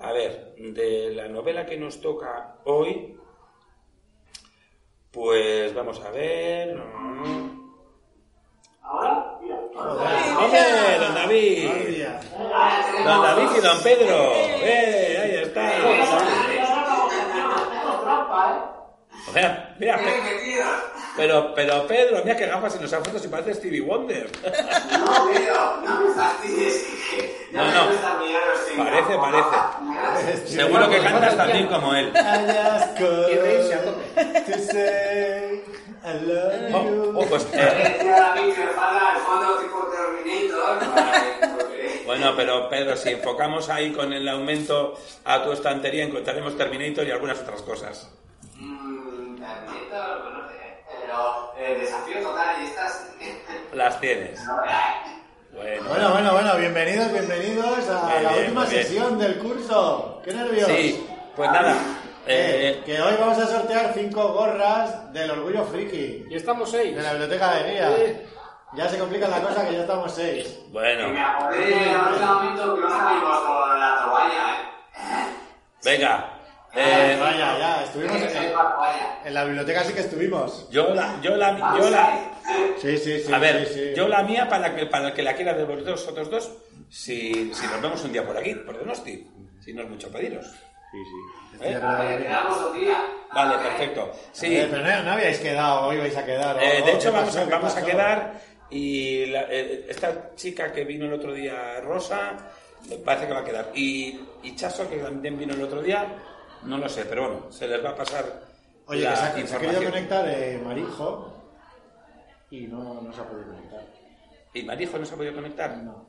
A 0.00 0.12
ver, 0.12 0.54
de 0.56 1.10
la 1.14 1.28
novela 1.28 1.64
que 1.66 1.76
nos 1.76 2.00
toca 2.00 2.56
hoy, 2.64 3.16
pues 5.10 5.74
vamos 5.74 6.00
a 6.00 6.10
ver. 6.10 6.76
mm. 6.76 7.58
¡Hombre, 10.40 10.60
don 11.00 11.14
David! 11.14 11.68
Don 13.04 13.22
David 13.22 13.48
y 13.56 13.60
don 13.60 13.82
Pedro. 13.82 14.32
¡Eh! 14.62 15.18
Ahí 15.22 15.34
está. 15.44 15.72
Mira, 19.34 19.76
mira, 19.78 19.96
Pe- 19.98 20.97
pero, 21.18 21.52
pero 21.54 21.86
Pedro, 21.86 22.22
mira 22.24 22.36
qué 22.36 22.46
gafas 22.46 22.76
y 22.76 22.82
nos 22.82 22.92
ha 22.92 23.00
fotos 23.00 23.24
y 23.24 23.28
parece 23.28 23.54
Stevie 23.54 23.80
Wonder. 23.80 24.30
No, 24.98 25.30
Pedro, 25.32 25.76
no 25.84 26.00
me 26.00 26.14
fastidies. 26.14 26.86
No, 27.52 27.64
me 27.64 27.72
no. 27.72 27.88
Parece, 28.76 29.18
parece. 29.18 30.46
Seguro 30.46 30.88
que 30.88 30.98
cantas 31.00 31.36
también 31.36 31.66
como 31.66 31.94
él. 31.94 32.12
Oh, 36.72 37.12
oh, 37.14 37.26
pues, 37.26 37.46
eh, 37.52 38.02
bueno, 42.06 42.32
pero 42.36 42.68
Pedro, 42.68 42.96
si 42.96 43.10
enfocamos 43.10 43.68
ahí 43.68 43.92
con 43.92 44.12
el 44.12 44.28
aumento 44.28 44.94
a 45.24 45.42
tu 45.42 45.52
estantería, 45.52 46.04
encontraremos 46.04 46.56
Terminator 46.56 47.06
y 47.06 47.10
algunas 47.10 47.40
otras 47.40 47.62
cosas. 47.62 48.10
Mm, 48.56 49.36
Terminator. 49.36 50.47
Pero 51.08 51.54
eh, 51.56 51.78
desafío 51.80 52.20
total 52.20 52.56
y 52.60 52.66
estas. 52.66 53.08
Las 53.72 53.98
tienes. 53.98 54.44
No, 54.44 54.62
eh, 54.62 54.68
Bueno, 55.54 55.88
Bueno, 55.88 56.10
bueno, 56.12 56.32
bueno, 56.32 56.56
bienvenidos, 56.58 57.10
bienvenidos 57.10 57.88
a 57.88 58.20
la 58.20 58.30
bien, 58.30 58.44
última 58.44 58.66
sesión 58.66 59.18
del 59.18 59.38
curso. 59.38 60.20
¡Qué 60.22 60.34
nervios! 60.34 60.66
Sí, 60.68 61.08
pues 61.34 61.50
nada. 61.50 61.72
Eh, 62.26 62.76
eh, 62.76 62.82
que 62.84 63.00
hoy 63.00 63.14
vamos 63.18 63.38
a 63.38 63.46
sortear 63.46 63.92
cinco 63.94 64.34
gorras 64.34 65.10
del 65.14 65.30
Orgullo 65.30 65.64
Friki 65.64 66.26
Y 66.28 66.36
estamos 66.36 66.70
seis. 66.70 66.94
de 66.94 67.00
la 67.00 67.12
Biblioteca 67.12 67.54
de 67.54 67.70
Guía. 67.70 67.96
Sí. 67.96 68.16
Ya 68.74 68.86
se 68.90 68.98
complica 68.98 69.28
la 69.28 69.40
cosa 69.40 69.66
que 69.66 69.72
ya 69.76 69.80
estamos 69.80 70.12
seis. 70.12 70.58
bueno, 70.68 71.06
acordé 71.18 71.72
en 71.72 71.88
el 71.88 71.98
momento 72.20 72.74
que 72.74 72.80
no 72.82 72.90
salimos 72.90 73.38
con 73.40 73.80
la 73.80 74.04
toalla, 74.04 74.52
¿eh? 74.52 75.34
venga. 75.82 76.37
Eh, 76.78 77.12
Eh, 77.14 77.18
vaya, 77.20 77.58
ya, 77.58 77.84
estuvimos 77.84 78.16
en, 78.16 78.22
la 78.52 78.52
toalla. 78.74 79.18
en 79.24 79.34
la 79.34 79.44
biblioteca 79.44 79.84
sí 79.84 79.92
que 79.92 80.00
estuvimos. 80.00 80.68
yo 80.70 80.94
la, 80.94 81.18
yo 81.20 81.36
la, 81.36 81.76
yo 81.76 81.90
la, 81.90 82.18
Sí, 82.80 82.96
sí, 82.98 83.20
sí. 83.20 83.32
a 83.32 83.38
ver, 83.38 83.66
sí, 83.66 83.74
sí. 83.74 83.92
yo 83.96 84.06
la 84.08 84.22
mía 84.22 84.48
para 84.48 84.74
que, 84.74 84.86
para 84.86 85.08
el 85.08 85.12
que 85.14 85.22
la 85.22 85.34
quiera 85.34 85.54
de 85.54 85.64
vosotros 85.64 86.30
dos, 86.30 86.52
si, 86.88 87.52
si 87.52 87.66
nos 87.66 87.82
vemos 87.82 88.02
un 88.04 88.12
día 88.12 88.24
por 88.24 88.36
aquí, 88.36 88.54
por 88.54 88.78
Donosti, 88.78 89.28
si 89.62 89.72
no 89.72 89.82
es 89.82 89.88
mucho 89.88 90.10
pediros. 90.10 90.46
Sí, 90.46 90.98
sí. 91.04 91.64
¿Eh? 91.64 91.78
Vale, 93.34 93.58
perfecto. 93.58 94.12
Sí, 94.32 94.56
Eh, 94.56 94.68
pero 94.70 94.82
no, 94.82 95.02
no 95.02 95.12
habíais 95.12 95.38
quedado, 95.38 95.82
hoy 95.88 95.98
vais 95.98 96.16
a 96.16 96.24
quedar. 96.24 96.56
¿o? 96.56 96.60
Eh, 96.60 96.82
de 96.82 96.92
hecho, 96.92 97.10
¿Qué 97.10 97.16
vamos, 97.16 97.34
pasó? 97.34 97.40
a, 97.40 97.44
¿Qué 97.44 97.50
vamos 97.50 97.76
a 97.76 97.84
quedar 97.84 98.32
y 98.70 99.26
la- 99.26 99.46
eh, 99.50 99.86
esta 99.88 100.34
chica 100.34 100.72
que 100.72 100.84
vino 100.84 101.06
el 101.06 101.12
otro 101.12 101.32
día, 101.32 101.80
Rosa, 101.82 102.32
parece 103.04 103.26
que 103.26 103.32
va 103.34 103.40
a 103.40 103.44
quedar. 103.44 103.70
Y, 103.74 104.20
y 104.42 104.54
Chaso, 104.56 104.88
que 104.88 104.96
también 104.96 105.38
vino 105.38 105.52
el 105.54 105.62
otro 105.62 105.82
día, 105.82 106.06
no 106.64 106.78
lo 106.78 106.88
sé, 106.88 107.04
pero 107.04 107.22
bueno, 107.28 107.52
se 107.52 107.68
les 107.68 107.84
va 107.84 107.90
a 107.90 107.96
pasar 107.96 108.24
Oye, 108.86 109.02
la 109.02 109.10
que 109.10 109.16
se 109.16 109.22
ha, 109.22 109.26
se 109.26 109.36
ha 109.36 109.40
información. 109.40 109.72
querido 109.72 109.90
conectar 109.92 110.28
eh, 110.28 110.60
Marijo 110.64 111.34
y 112.50 112.66
no, 112.66 113.00
no 113.02 113.12
se 113.12 113.20
ha 113.20 113.24
podido 113.24 113.48
conectar. 113.48 113.82
¿Y 114.54 114.62
Marijo 114.62 114.98
no 114.98 115.04
se 115.06 115.14
ha 115.14 115.16
podido 115.16 115.34
conectar? 115.34 115.76
No, 115.78 116.06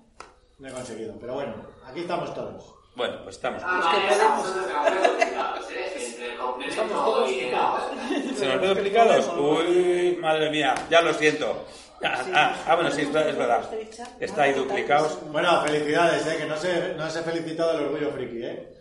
no 0.57 0.67
he 0.67 0.71
conseguido. 0.71 1.15
Pero 1.19 1.33
bueno, 1.33 1.53
aquí 1.85 2.01
estamos 2.01 2.33
todos. 2.33 2.75
Bueno, 2.95 3.23
pues 3.23 3.35
estamos. 3.35 3.61
Ah, 3.65 3.91
completo 3.93 5.17
picados, 5.17 5.71
¿eh? 5.71 6.67
Estamos 6.67 6.91
todos 6.91 7.29
picados. 7.29 7.83
¿Se 8.37 8.47
nos 8.47 8.61
ve 8.61 8.71
explicados? 8.71 9.31
Uy, 9.37 10.17
madre 10.21 10.49
mía, 10.49 10.75
ya 10.89 11.01
lo 11.01 11.13
siento. 11.13 11.65
Ah, 12.03 12.23
ah, 12.33 12.55
ah, 12.67 12.75
bueno, 12.75 12.91
sí, 12.91 13.01
es 13.01 13.11
verdad, 13.11 13.29
es 13.29 13.37
verdad. 13.37 13.69
Está 14.19 14.43
ahí 14.43 14.53
duplicados. 14.53 15.19
Bueno, 15.31 15.61
felicidades, 15.63 16.25
eh, 16.27 16.37
que 16.37 16.45
no 16.45 16.55
se, 16.57 16.93
no 16.95 17.09
se 17.09 17.19
ha 17.19 17.23
felicitado 17.23 17.77
el 17.77 17.85
Orgullo 17.85 18.11
Friki, 18.11 18.43
¿eh? 18.43 18.73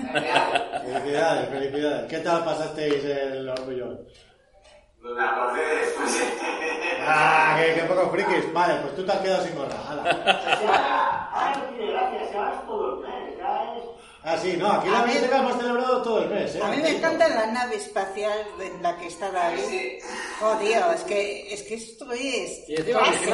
Felicidades, 0.00 1.48
felicidades. 1.48 2.08
¿Qué 2.08 2.18
tal 2.18 2.44
pasasteis 2.44 3.04
el 3.04 3.48
orgullo? 3.48 3.98
No 5.02 5.14
me 5.14 5.24
acordé 5.24 5.76
después. 5.76 6.32
Ah, 7.06 7.56
qué, 7.58 7.74
qué 7.74 7.82
pocos 7.86 8.10
frikis. 8.10 8.52
Vale, 8.52 8.74
pues 8.82 8.94
tú 8.96 9.04
te 9.04 9.12
has 9.12 9.18
quedado 9.18 9.44
sin 9.44 9.54
gorra. 9.56 9.76
Hala. 9.88 10.02
Ahora 11.32 11.56
no 11.56 11.64
tiene 11.74 11.92
gracia, 11.92 12.28
se 12.30 12.38
va 12.38 12.62
todo 12.66 13.04
el. 13.04 13.09
Ah, 14.22 14.36
sí, 14.36 14.54
no, 14.58 14.70
aquí 14.70 14.86
la 14.90 14.98
A 15.00 15.06
mí- 15.06 15.12
biblioteca 15.12 15.38
hemos 15.38 15.56
celebrado 15.56 16.02
todo 16.02 16.22
el 16.24 16.28
mes, 16.28 16.54
¿eh? 16.54 16.60
A 16.62 16.66
mí 16.68 16.76
me 16.82 16.90
encanta 16.90 17.26
la 17.28 17.46
nave 17.46 17.76
espacial 17.76 18.38
en 18.60 18.82
la 18.82 18.94
que 18.98 19.06
está 19.06 19.30
David. 19.30 19.62
Sí. 19.66 19.98
Oh, 20.42 20.56
Dios, 20.56 20.84
es 20.96 21.00
que, 21.04 21.54
es 21.54 21.62
que 21.62 21.74
esto 21.76 22.12
es 22.12 22.68
encima 22.68 23.00
clase, 23.00 23.24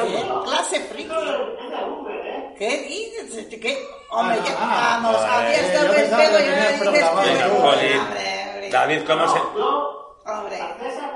clase 0.45 0.79
friki. 0.85 1.11
¿eh? 1.11 2.53
¿Qué 2.57 2.77
dices? 2.87 3.47
¿Qué? 3.59 3.85
Hombre, 4.11 4.37
Ah, 4.39 4.43
ya, 4.47 4.55
ah, 4.57 4.99
vamos, 5.03 5.21
yo 5.21 5.27
dado 5.73 5.93
el 5.93 5.95
que 5.95 6.01
y 6.07 6.09
ahora 7.01 7.33
dices. 7.33 7.51
Hombre. 7.99 8.69
David, 8.69 9.01
¿cómo 9.05 9.27
se, 9.27 9.39
Yo, 9.57 10.15
Hombre. 10.25 10.57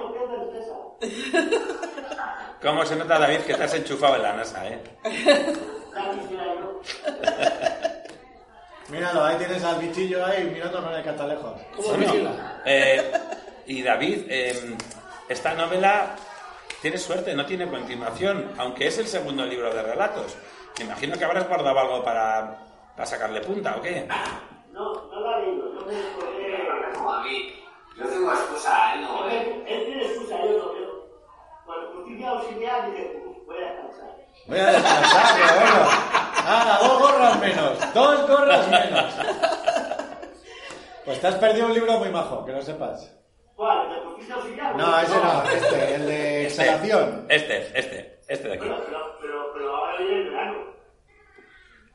porque 0.02 0.20
es 0.24 0.30
del 0.32 0.46
César. 0.52 0.80
cómo 2.62 2.86
se 2.86 2.96
nota, 2.98 3.18
David, 3.20 3.40
que 3.40 3.54
te 3.56 3.64
has 3.64 3.74
enchufado 3.74 4.16
en 4.18 4.22
la 4.24 4.34
NASA, 4.34 4.68
eh? 4.68 4.80
Míralo, 8.90 9.24
ahí 9.24 9.38
tienes 9.38 9.64
al 9.64 9.80
bichillo 9.80 10.26
ahí 10.26 10.44
mirando 10.54 10.84
con 10.84 10.94
el 10.94 11.04
catalejos. 11.04 11.62
¿Cómo 11.76 11.88
Bueno, 11.90 12.06
vigila? 12.12 12.62
eh, 12.66 13.12
y 13.68 13.82
David, 13.82 14.26
eh, 14.30 14.76
esta 15.30 15.54
novela 15.54 16.16
tiene 16.82 16.98
suerte, 16.98 17.34
no 17.34 17.46
tiene 17.46 17.68
continuación, 17.70 18.52
aunque 18.58 18.88
es 18.88 18.98
el 18.98 19.08
segundo 19.08 19.46
libro 19.46 19.74
de 19.74 19.82
relatos. 19.82 20.36
Me 20.80 20.86
imagino 20.86 21.18
que 21.18 21.24
habrás 21.26 21.48
guardado 21.48 21.80
algo 21.80 22.04
para, 22.04 22.58
para 22.96 23.06
sacarle 23.06 23.40
punta, 23.42 23.76
¿o 23.78 23.82
qué? 23.82 24.08
No, 24.72 24.94
no 25.10 25.20
la 25.22 25.40
he 25.40 25.46
leído. 25.46 25.74
Yo 25.80 25.86
me. 25.86 26.94
Como 26.98 27.14
a 27.14 27.24
mí. 27.24 27.54
Yo 27.98 28.06
tengo 28.08 28.32
excusa, 28.32 28.94
él 28.96 29.02
no. 29.02 29.28
Él, 29.30 29.34
¿eh? 29.38 29.64
él 29.68 29.86
tiene 29.86 30.06
excusa, 30.06 30.38
yo 30.44 30.52
no. 30.58 30.80
Yo, 30.80 31.08
cuando 31.66 31.92
justicia 31.94 32.30
auxiliar, 32.30 32.92
dice, 32.92 33.22
"Uf, 33.26 33.38
voy 33.46 33.58
a 33.58 33.68
descansar. 33.72 34.21
Voy 34.48 34.60
a 34.60 34.72
descansar, 34.72 35.36
pero 35.36 35.60
bueno. 35.60 36.82
Dos 36.82 37.00
gorras 37.00 37.40
menos. 37.40 37.94
Dos 37.94 38.28
gorras 38.28 38.68
menos. 38.70 39.14
Pues 41.06 41.20
te 41.20 41.28
has 41.28 41.36
perdido 41.36 41.68
un 41.68 41.74
libro 41.74 41.98
muy 42.00 42.10
majo, 42.10 42.46
que 42.46 42.52
lo 42.52 42.62
sepas. 42.62 43.12
¿Cuál? 43.56 43.90
¿De 43.90 43.96
justicia 44.02 44.36
auxiliar? 44.36 44.76
No, 44.76 45.00
ese 45.00 45.16
no, 45.16 45.44
este, 45.52 45.96
el 45.96 46.06
de 46.08 46.46
exhalación. 46.48 47.26
Este, 47.30 47.80
este, 47.80 48.20
este 48.28 48.48
de 48.48 48.54
aquí. 48.56 48.64
Pero, 48.66 48.86
pero, 49.22 49.54
pero 49.54 49.76
ahora 49.76 49.98
viene 49.98 50.16
el 50.22 50.30
verano. 50.32 50.58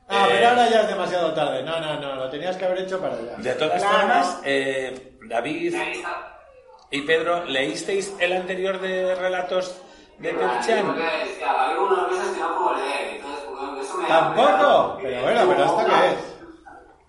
Ah, 0.09 0.25
Eh, 0.25 0.31
pero 0.31 0.47
ahora 0.49 0.69
ya 0.69 0.81
es 0.81 0.87
demasiado 0.87 1.33
tarde. 1.33 1.63
No, 1.63 1.79
no, 1.79 1.99
no, 1.99 2.15
lo 2.15 2.29
tenías 2.29 2.55
que 2.55 2.65
haber 2.65 2.79
hecho 2.79 2.99
para 3.01 3.13
allá. 3.15 3.33
De 3.37 3.53
todas 3.53 3.81
Claro. 3.81 3.97
formas, 3.97 4.41
eh, 4.45 5.17
David 5.23 5.75
y 6.91 7.01
Pedro, 7.01 7.43
¿leísteis 7.45 8.13
el 8.19 8.31
anterior 8.33 8.79
de 8.79 9.15
relatos 9.15 9.81
de 10.19 10.29
a 10.29 10.33
que 10.33 10.81
no 10.81 12.55
puedo 12.57 12.75
leer. 12.75 13.15
Entonces, 13.17 13.43
pues, 13.49 13.85
eso 13.87 13.97
me 13.97 14.07
¿Tampoco? 14.07 14.97
Pero 15.01 15.21
bueno, 15.21 15.41
pero 15.47 15.63
¿esto 15.65 15.77
qué 15.85 16.07
es? 16.07 16.33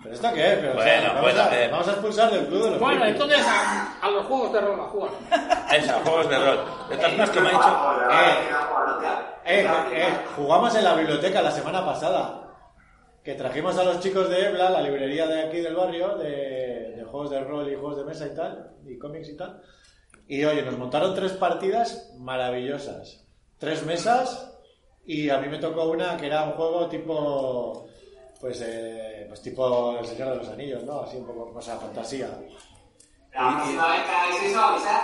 ¿Pero 0.02 0.14
esto 0.14 0.32
qué 0.34 0.52
es? 0.52 0.58
Pero, 0.58 0.78
o 0.78 0.82
sea, 0.82 1.00
Bueno, 1.00 1.08
vamos, 1.08 1.22
bueno, 1.22 1.42
a, 1.42 1.58
eh. 1.58 1.68
vamos 1.70 1.88
a 1.88 1.90
expulsar 1.92 2.30
del 2.30 2.46
club 2.46 2.62
de 2.64 2.70
los 2.70 2.80
Bueno, 2.80 3.00
frikis. 3.00 3.20
entonces 3.22 3.46
a, 3.48 3.98
a 4.06 4.10
los 4.10 4.26
juegos 4.26 4.52
de 4.52 4.60
rol 4.60 4.80
a 4.80 4.84
jugar. 4.84 5.10
Esa, 5.72 5.92
juegos 6.04 6.28
de 6.28 6.38
rol. 6.38 6.58
De 6.88 6.96
todas 6.96 7.10
formas, 7.10 7.30
que 7.30 7.40
me 7.40 7.48
ha 7.48 7.50
dicho... 7.52 7.78
Eh, 9.50 9.66
eh, 9.92 10.08
jugamos 10.36 10.74
en 10.74 10.84
la 10.84 10.94
biblioteca 10.94 11.40
la 11.42 11.50
semana 11.50 11.84
pasada. 11.84 12.44
Que 13.24 13.34
trajimos 13.34 13.76
a 13.78 13.84
los 13.84 14.00
chicos 14.00 14.28
de 14.28 14.46
Ebla, 14.48 14.70
la 14.70 14.80
librería 14.82 15.26
de 15.26 15.42
aquí 15.44 15.58
del 15.60 15.74
barrio, 15.74 16.16
de, 16.16 16.94
de 16.96 17.04
juegos 17.04 17.30
de 17.30 17.40
rol 17.40 17.68
y 17.70 17.74
juegos 17.74 17.96
de 17.98 18.04
mesa 18.04 18.26
y 18.26 18.34
tal, 18.34 18.70
y 18.86 18.98
cómics 18.98 19.28
y 19.28 19.36
tal. 19.36 19.60
Y 20.28 20.44
oye, 20.44 20.62
nos 20.62 20.76
montaron 20.78 21.14
tres 21.14 21.32
partidas 21.32 22.10
maravillosas. 22.18 23.24
Tres 23.58 23.84
mesas, 23.84 24.52
y 25.06 25.30
a 25.30 25.38
mí 25.38 25.48
me 25.48 25.58
tocó 25.58 25.84
una 25.84 26.16
que 26.16 26.26
era 26.26 26.44
un 26.44 26.52
juego 26.52 26.86
tipo. 26.88 27.86
Pues, 28.40 28.62
eh, 28.64 29.24
pues 29.28 29.42
tipo 29.42 29.98
El 29.98 30.06
Señor 30.06 30.30
de 30.30 30.36
los 30.36 30.48
Anillos, 30.48 30.84
¿no? 30.84 31.00
Así 31.00 31.16
un 31.16 31.26
poco 31.26 31.52
cosa 31.52 31.76
fantasía. 31.78 32.28
Que 33.32 33.38
avisad. 33.38 33.72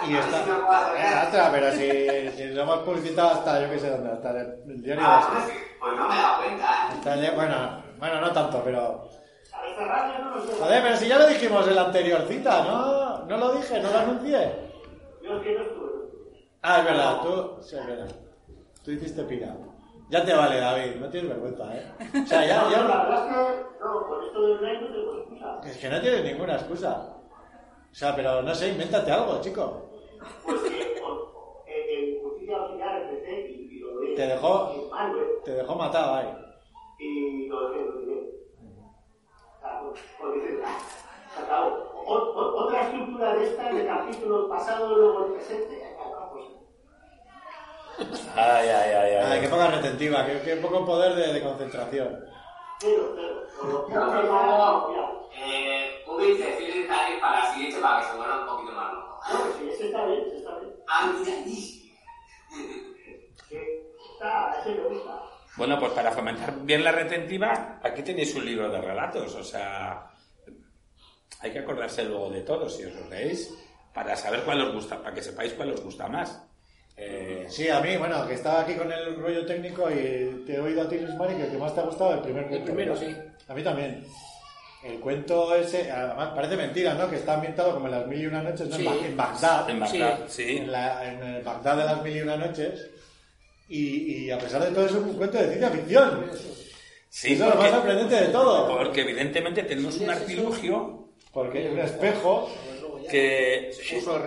Y 0.08 0.14
a 0.14 0.16
ver 0.16 0.24
está. 0.24 0.44
si 0.44 0.50
me 0.50 0.56
puedo 0.56 0.96
Eh, 0.96 1.02
acercar. 1.02 1.28
otra, 1.28 1.50
pero 1.50 1.72
si, 1.72 2.37
si 2.37 2.44
lo 2.54 2.62
hemos 2.62 2.78
publicitado 2.80 3.30
hasta 3.30 3.60
yo 3.62 3.70
qué 3.70 3.78
sé 3.80 3.90
dónde, 3.90 4.12
hasta 4.12 4.30
el 4.30 4.82
diario 4.82 5.02
de 5.02 5.08
Ah, 5.08 5.28
pues, 5.32 5.44
pues 5.80 5.96
no 5.96 6.08
me 6.08 6.14
he 6.14 6.18
dado 6.18 6.42
cuenta, 6.42 6.64
¿eh? 6.64 6.94
Hasta 6.96 7.14
el- 7.14 7.34
bueno, 7.34 7.82
bueno, 7.98 8.20
no 8.20 8.30
tanto, 8.32 8.62
pero. 8.64 9.08
Joder, 10.60 10.82
pero 10.82 10.96
si 10.96 11.08
ya 11.08 11.18
lo 11.18 11.26
dijimos 11.26 11.66
en 11.66 11.74
la 11.74 11.82
anterior 11.87 12.24
cita, 12.28 12.62
¿no? 12.64 13.18
No 13.24 13.37
lo 13.37 13.52
dije, 13.54 13.80
no 13.80 13.90
lo 13.90 13.98
anuncié. 13.98 14.63
Yo 15.24 15.37
es 15.38 15.42
que 15.42 15.54
no 15.54 15.62
estuve. 15.62 15.90
Ah, 16.62 16.78
es 16.80 16.84
verdad, 16.84 17.22
tú. 17.22 17.62
Sí, 17.62 17.76
es 17.76 17.87
verdad. 17.87 18.08
Tú 18.84 18.90
hiciste 18.90 19.22
pira. 19.24 19.56
Ya 20.10 20.22
te 20.24 20.34
vale, 20.34 20.60
David, 20.60 20.96
no 21.00 21.08
tienes 21.08 21.30
vergüenza, 21.30 21.74
¿eh? 21.74 21.92
O 22.22 22.26
sea, 22.26 22.46
ya, 22.46 22.62
No, 22.64 22.70
la 22.70 22.76
ya. 22.76 22.82
verdad 22.82 23.26
es 23.26 23.34
que, 23.34 23.64
no, 23.80 24.06
con 24.06 24.24
esto 24.24 24.42
del 24.42 24.58
online 24.58 24.80
no 24.82 24.87
tengo 24.88 25.18
excusa. 25.18 25.60
Es 25.64 25.76
que 25.78 25.88
no 25.88 26.00
tienes 26.00 26.24
ninguna 26.24 26.54
excusa. 26.56 27.16
O 27.90 27.94
sea, 27.94 28.14
pero 28.14 28.42
no 28.42 28.54
sé, 28.54 28.68
invéntate 28.68 29.10
algo, 29.10 29.40
chico. 29.40 29.90
Pues 30.44 30.60
que 30.62 30.94
en, 31.66 32.22
justicia 32.22 32.56
auxiliar 32.58 33.02
empecé 33.02 33.50
y, 33.50 33.76
y 33.76 33.78
lo 33.80 34.00
leí. 34.02 34.14
Te 34.14 34.26
dejó-. 34.26 34.90
Te 35.44 35.52
dejó 35.52 35.74
matado 35.76 36.14
ahí. 36.16 36.28
Y 36.98 37.46
lo 37.48 37.70
dejé, 37.70 37.84
lo 37.84 37.98
dejé. 38.00 38.30
O 39.56 39.60
sea, 39.60 39.80
pues, 39.80 40.00
porque 40.20 40.60
O- 42.06 42.12
o- 42.12 42.64
otra 42.66 42.82
estructura 42.82 43.34
de 43.34 43.44
esta, 43.46 43.72
de 43.72 43.86
capítulo 43.86 44.48
pasado, 44.48 44.94
luego 44.96 45.26
el 45.26 45.32
presente. 45.32 45.82
Ay, 48.36 48.68
ay, 48.68 48.90
ay, 48.92 49.12
Ay, 49.14 49.14
ay. 49.32 49.40
qué 49.40 49.48
poca 49.48 49.68
retentiva, 49.68 50.26
qué, 50.26 50.40
qué 50.44 50.56
poco 50.56 50.84
poder 50.84 51.14
de, 51.14 51.32
de 51.32 51.42
concentración. 51.42 52.24
Pero, 52.80 53.14
pero, 53.14 53.86
Pero. 53.88 54.94
Eh, 55.36 56.04
para 57.20 57.38
la 57.44 57.52
siguiente 57.54 57.80
para 57.80 58.00
que 58.00 58.06
se 58.10 58.16
vuelva 58.16 58.40
un 58.40 58.46
poquito 58.46 58.72
más 58.72 58.92
loco. 58.92 59.20
No, 59.32 59.38
sí, 59.58 59.68
ese 59.70 59.86
está 59.86 60.04
bien, 60.06 60.24
ese 60.26 60.36
está 60.38 60.58
bien. 60.58 60.72
Ah, 60.88 61.12
mira, 61.18 61.32
sí. 61.44 61.96
Que 63.48 63.86
está, 64.12 64.60
ese 64.60 64.70
me 64.74 64.88
gusta. 64.88 65.22
Bueno, 65.56 65.78
pues 65.78 65.92
para 65.92 66.10
fomentar 66.12 66.52
bien 66.62 66.82
la 66.84 66.92
retentiva, 66.92 67.78
aquí 67.82 68.02
tenéis 68.02 68.34
un 68.34 68.44
libro 68.44 68.68
de 68.70 68.80
relatos, 68.80 69.34
o 69.36 69.44
sea, 69.44 70.10
hay 71.44 71.52
que 71.52 71.59
acordarse 71.61 72.04
luego 72.04 72.30
de 72.30 72.40
todos 72.42 72.76
si 72.76 72.85
os 72.85 72.94
lo 72.94 73.09
leéis, 73.09 73.50
para 73.92 74.16
saber 74.16 74.40
cuál 74.42 74.61
os 74.62 74.74
gusta, 74.74 75.00
para 75.02 75.14
que 75.14 75.22
sepáis 75.22 75.52
cuál 75.52 75.70
os 75.72 75.80
gusta 75.83 76.09
más. 76.09 76.42
Eh, 76.96 77.46
Sí, 77.48 77.68
a 77.68 77.80
mí, 77.80 77.96
bueno, 77.96 78.26
que 78.26 78.35
estaba 78.35 78.61
aquí 78.62 78.74
con 78.74 78.90
el 78.90 79.16
rollo 79.16 79.44
técnico 79.46 79.90
y 79.90 80.44
te 80.46 80.54
he 80.54 80.61
oído 80.61 80.83
a 80.83 80.88
ti, 80.88 80.98
Luis 80.98 81.14
Mari, 81.16 81.35
que 81.35 81.44
el 81.44 81.50
que 81.50 81.59
más 81.59 81.74
te 81.74 81.80
ha 81.80 81.85
gustado 81.85 82.14
el 82.14 82.20
primer 82.20 82.46
cuento. 82.46 82.64
primero, 82.66 82.94
¿verdad? 82.94 83.09
sí. 83.09 83.30
A 83.48 83.54
mí 83.54 83.62
también. 83.62 84.04
El 84.85 85.00
cuento 85.00 85.54
ese, 85.54 85.90
además 85.90 86.33
parece 86.35 86.57
mentira, 86.57 86.92
¿no? 86.94 87.09
Que 87.09 87.16
está 87.16 87.35
ambientado 87.35 87.72
como 87.74 87.87
en 87.87 87.92
las 87.92 88.07
mil 88.07 88.20
y 88.20 88.26
una 88.26 88.42
noches, 88.42 88.68
¿no? 88.68 88.76
En 88.76 88.83
Sí. 88.83 88.88
En 89.07 89.16
Bagdad. 89.16 89.70
en 89.70 89.80
Bagdad, 89.80 90.18
sí. 90.28 90.57
En, 90.59 90.70
la- 90.72 91.11
en 91.12 91.22
el 91.22 91.42
Bagdad 91.42 91.76
de 91.78 91.85
las 91.85 92.02
mil 92.02 92.16
y 92.16 92.20
una 92.20 92.37
noches. 92.37 92.87
Y, 93.68 94.24
y 94.26 94.30
a 94.30 94.38
pesar 94.38 94.62
de 94.62 94.70
todo 94.72 94.85
es 94.87 94.92
un 94.92 95.14
cuento 95.14 95.38
de 95.38 95.46
ciencia 95.48 95.70
ficción. 95.70 96.30
Sí, 97.09 97.33
Eso 97.33 97.33
es 97.33 97.38
lo 97.40 97.46
más 97.46 97.54
porque, 97.57 97.70
sorprendente 97.70 98.14
de 98.16 98.26
todo. 98.28 98.76
porque 98.76 99.00
evidentemente 99.00 99.62
tenemos 99.62 99.96
un 99.98 100.11
artilugio 100.11 101.03
Porque 101.34 101.58
hay 101.58 101.66
un 101.66 101.80
espejo 101.80 102.48
que 103.10 103.70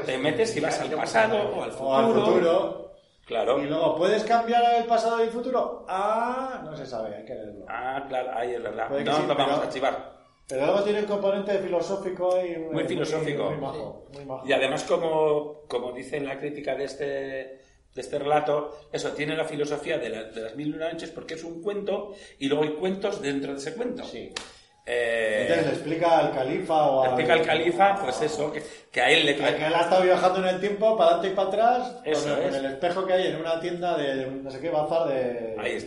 te 0.06 0.18
metes 0.18 0.56
y 0.56 0.60
vas 0.60 0.80
al 0.82 0.92
pasado 0.92 1.38
o 1.56 1.64
al 1.64 1.72
o 1.80 1.96
al 1.96 2.14
futuro. 2.14 2.92
Claro. 3.26 3.62
Y 3.62 3.66
luego, 3.68 3.96
¿puedes 3.98 4.24
cambiar 4.24 4.76
el 4.76 4.86
pasado 4.86 5.20
y 5.20 5.24
el 5.24 5.30
futuro? 5.32 5.86
Ah, 5.90 6.62
no 6.64 6.76
se 6.78 6.86
sabe, 6.86 7.14
hay 7.16 7.26
que 7.26 7.34
leerlo. 7.36 7.66
Ah, 7.68 8.06
claro, 8.08 8.32
ahí 8.34 8.54
es 8.54 8.64
verdad. 8.64 8.90
No 8.90 8.98
sí, 9.00 9.04
lo 9.28 9.36
vamos 9.36 9.36
pero- 9.36 9.62
a 9.62 9.64
archivar. 9.64 10.18
Pero 10.48 10.66
luego 10.66 10.82
tiene 10.84 11.00
un 11.02 11.06
componente 11.08 11.58
filosófico 11.60 12.40
y 12.42 12.58
Muy 12.58 12.86
filosófico. 12.86 13.50
Muy, 13.50 13.58
majo, 13.58 14.06
muy 14.14 14.24
majo. 14.24 14.48
Y 14.48 14.54
además, 14.54 14.84
como, 14.86 15.64
como 15.68 15.92
dice 15.92 16.16
en 16.18 16.26
la 16.26 16.38
crítica 16.40 16.74
de 16.76 16.86
este, 16.86 17.06
de 17.06 17.62
este 17.98 18.18
relato, 18.18 18.74
eso 18.94 19.12
tiene 19.12 19.36
la 19.36 19.44
filosofía 19.44 19.98
de, 19.98 20.08
la- 20.10 20.24
de 20.24 20.42
las 20.42 20.56
mil 20.56 20.70
y 20.70 20.74
una 20.74 20.90
noches 20.94 21.10
porque 21.12 21.34
es 21.34 21.44
un 21.44 21.62
cuento 21.62 22.14
y 22.40 22.48
luego 22.48 22.64
hay 22.64 22.76
cuentos 22.76 23.22
dentro 23.22 23.52
de 23.52 23.58
ese 23.58 23.76
cuento. 23.76 24.06
Sí. 24.06 24.32
Eh, 24.90 25.42
Entonces 25.42 25.66
le 25.66 25.74
explica 25.74 26.18
al 26.20 26.32
califa 26.34 26.86
o 26.86 27.02
al... 27.02 27.08
explica 27.10 27.34
al 27.34 27.42
califa, 27.46 27.96
pues 28.02 28.22
eso, 28.22 28.52
que, 28.54 28.64
que 28.90 29.02
a 29.02 29.12
él 29.12 29.26
le 29.26 29.36
Que 29.36 29.44
él 29.46 29.56
trae. 29.58 29.76
ha 29.76 29.82
estado 29.82 30.04
viajando 30.04 30.40
en 30.40 30.56
el 30.56 30.62
tiempo, 30.62 30.98
para 30.98 31.12
adelante 31.16 31.28
y 31.28 31.36
para 31.36 31.48
atrás, 31.50 32.02
Eso 32.06 32.22
con, 32.24 32.32
el, 32.32 32.40
es. 32.46 32.46
con 32.56 32.66
el 32.66 32.72
espejo 32.72 33.06
que 33.06 33.14
hay 33.14 33.28
en 33.28 33.36
una 33.36 33.60
tienda 33.60 33.98
de, 33.98 34.16
de 34.16 34.26
no 34.32 34.50
sé 34.50 34.62
qué 34.62 34.70
bazar 34.70 35.10
de, 35.10 35.56
Ahí 35.60 35.74
él 35.74 35.82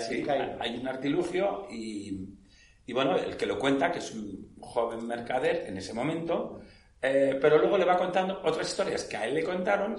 sí, 0.00 0.26
hay 0.60 0.76
un 0.78 0.88
artilugio 0.88 1.66
y, 1.70 2.28
y 2.86 2.92
bueno, 2.92 3.16
el 3.16 3.36
que 3.36 3.46
lo 3.46 3.58
cuenta, 3.58 3.92
que 3.92 4.00
es 4.00 4.10
un 4.12 4.56
joven 4.60 5.06
mercader 5.06 5.64
en 5.68 5.76
ese 5.76 5.94
momento, 5.94 6.60
eh, 7.00 7.38
pero 7.40 7.56
luego 7.58 7.78
le 7.78 7.84
va 7.84 7.96
contando 7.96 8.40
otras 8.44 8.68
historias 8.68 9.04
que 9.04 9.16
a 9.16 9.26
él 9.26 9.34
le 9.34 9.44
contaron, 9.44 9.96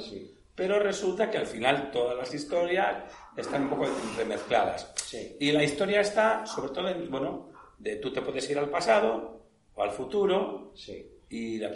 pero 0.53 0.77
resulta 0.77 1.31
que 1.31 1.37
al 1.37 1.47
final 1.47 1.89
todas 1.89 2.17
las 2.17 2.33
historias 2.33 3.05
están 3.35 3.63
un 3.63 3.69
poco 3.69 3.87
remezcladas. 4.17 4.91
Sí. 4.95 5.37
Y 5.39 5.51
la 5.51 5.63
historia 5.63 6.01
está, 6.01 6.45
sobre 6.45 6.73
todo, 6.73 6.89
en, 6.89 7.09
bueno, 7.09 7.50
de 7.81 7.95
tú 7.97 8.13
te 8.13 8.21
puedes 8.21 8.47
ir 8.49 8.57
al 8.59 8.69
pasado 8.69 9.41
o 9.75 9.81
al 9.83 9.91
futuro 9.91 10.71
Sí. 10.75 11.05
y 11.29 11.57
la- 11.57 11.71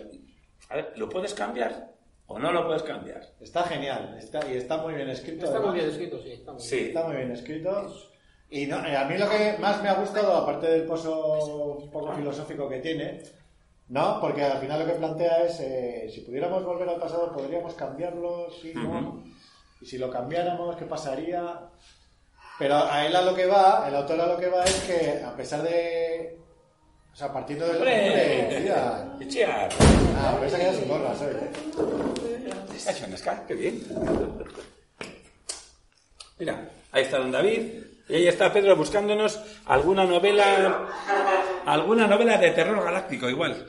a 0.70 0.76
ver, 0.76 0.94
¿lo 0.98 1.10
puedes 1.10 1.34
cambiar 1.34 1.92
o 2.28 2.38
no 2.40 2.52
lo 2.52 2.66
puedes 2.66 2.84
cambiar? 2.84 3.22
Está 3.40 3.64
genial. 3.64 4.16
Está, 4.20 4.40
y 4.52 4.56
está 4.58 4.78
muy 4.78 4.94
bien 4.94 5.10
escrito. 5.10 5.46
Está 5.46 5.60
muy 5.60 5.74
bien 5.76 5.90
escrito, 5.90 6.22
sí. 6.22 6.32
Está 6.32 6.52
muy 6.54 6.60
bien. 6.62 6.70
Sí. 6.70 6.80
Está 6.88 7.04
muy 7.08 7.16
bien 7.18 7.32
escrito. 7.32 7.96
Y 8.50 8.68
no, 8.68 8.86
eh, 8.86 8.96
a 8.96 9.06
mí 9.06 9.18
lo 9.18 9.28
que 9.30 9.58
más 9.60 9.82
me 9.82 9.90
ha 9.90 9.96
gustado, 9.96 10.32
aparte 10.36 10.68
del 10.68 10.86
pozo 10.86 11.78
un 11.80 11.90
poco 11.92 12.14
filosófico 12.14 12.70
que 12.70 12.80
tiene, 12.80 13.22
¿no? 13.90 14.20
Porque 14.22 14.44
al 14.44 14.60
final 14.60 14.80
lo 14.80 14.86
que 14.86 15.00
plantea 15.00 15.44
es, 15.46 15.60
eh, 15.60 16.08
si 16.14 16.22
pudiéramos 16.22 16.64
volver 16.64 16.88
al 16.90 17.00
pasado, 17.00 17.32
¿podríamos 17.34 17.74
cambiarlo? 17.74 18.50
Sí, 18.62 18.72
no. 18.76 19.24
Y 19.82 19.86
si 19.86 19.98
lo 19.98 20.10
cambiáramos, 20.12 20.76
¿qué 20.78 20.86
pasaría? 20.86 21.70
Pero 22.58 22.76
a 22.76 23.06
él 23.06 23.16
a 23.16 23.22
lo 23.22 23.36
que 23.36 23.46
va, 23.46 23.86
el 23.88 23.96
autor 23.96 24.22
a 24.22 24.28
lo 24.28 24.38
que 24.38 24.48
va 24.48 24.64
es 24.64 24.76
que, 24.82 25.24
a 25.24 25.36
pesar 25.36 25.62
de... 25.62 26.40
O 27.12 27.16
sea, 27.16 27.32
partiendo 27.32 27.68
del... 27.68 27.78
¡Hombre! 27.78 28.60
Mira. 28.62 29.18
Chiar. 29.28 29.70
Ah, 30.18 30.34
pero 30.36 30.48
esa 30.48 30.58
queda 30.58 30.74
sin 30.74 30.88
gorra, 30.88 31.16
¿sabes? 31.16 31.36
Está 32.76 32.92
hecho 32.92 33.06
qué 33.48 33.54
bien. 33.54 33.82
Mira, 36.38 36.70
ahí 36.92 37.04
está 37.04 37.18
don 37.18 37.32
David. 37.32 37.84
Y 38.08 38.16
ahí 38.16 38.28
está 38.28 38.54
Pedro 38.54 38.76
buscándonos 38.76 39.40
alguna 39.66 40.06
novela. 40.06 40.88
Alguna 41.66 42.08
novela 42.08 42.38
de 42.38 42.52
terror 42.52 42.84
galáctico, 42.84 43.30
igual. 43.30 43.66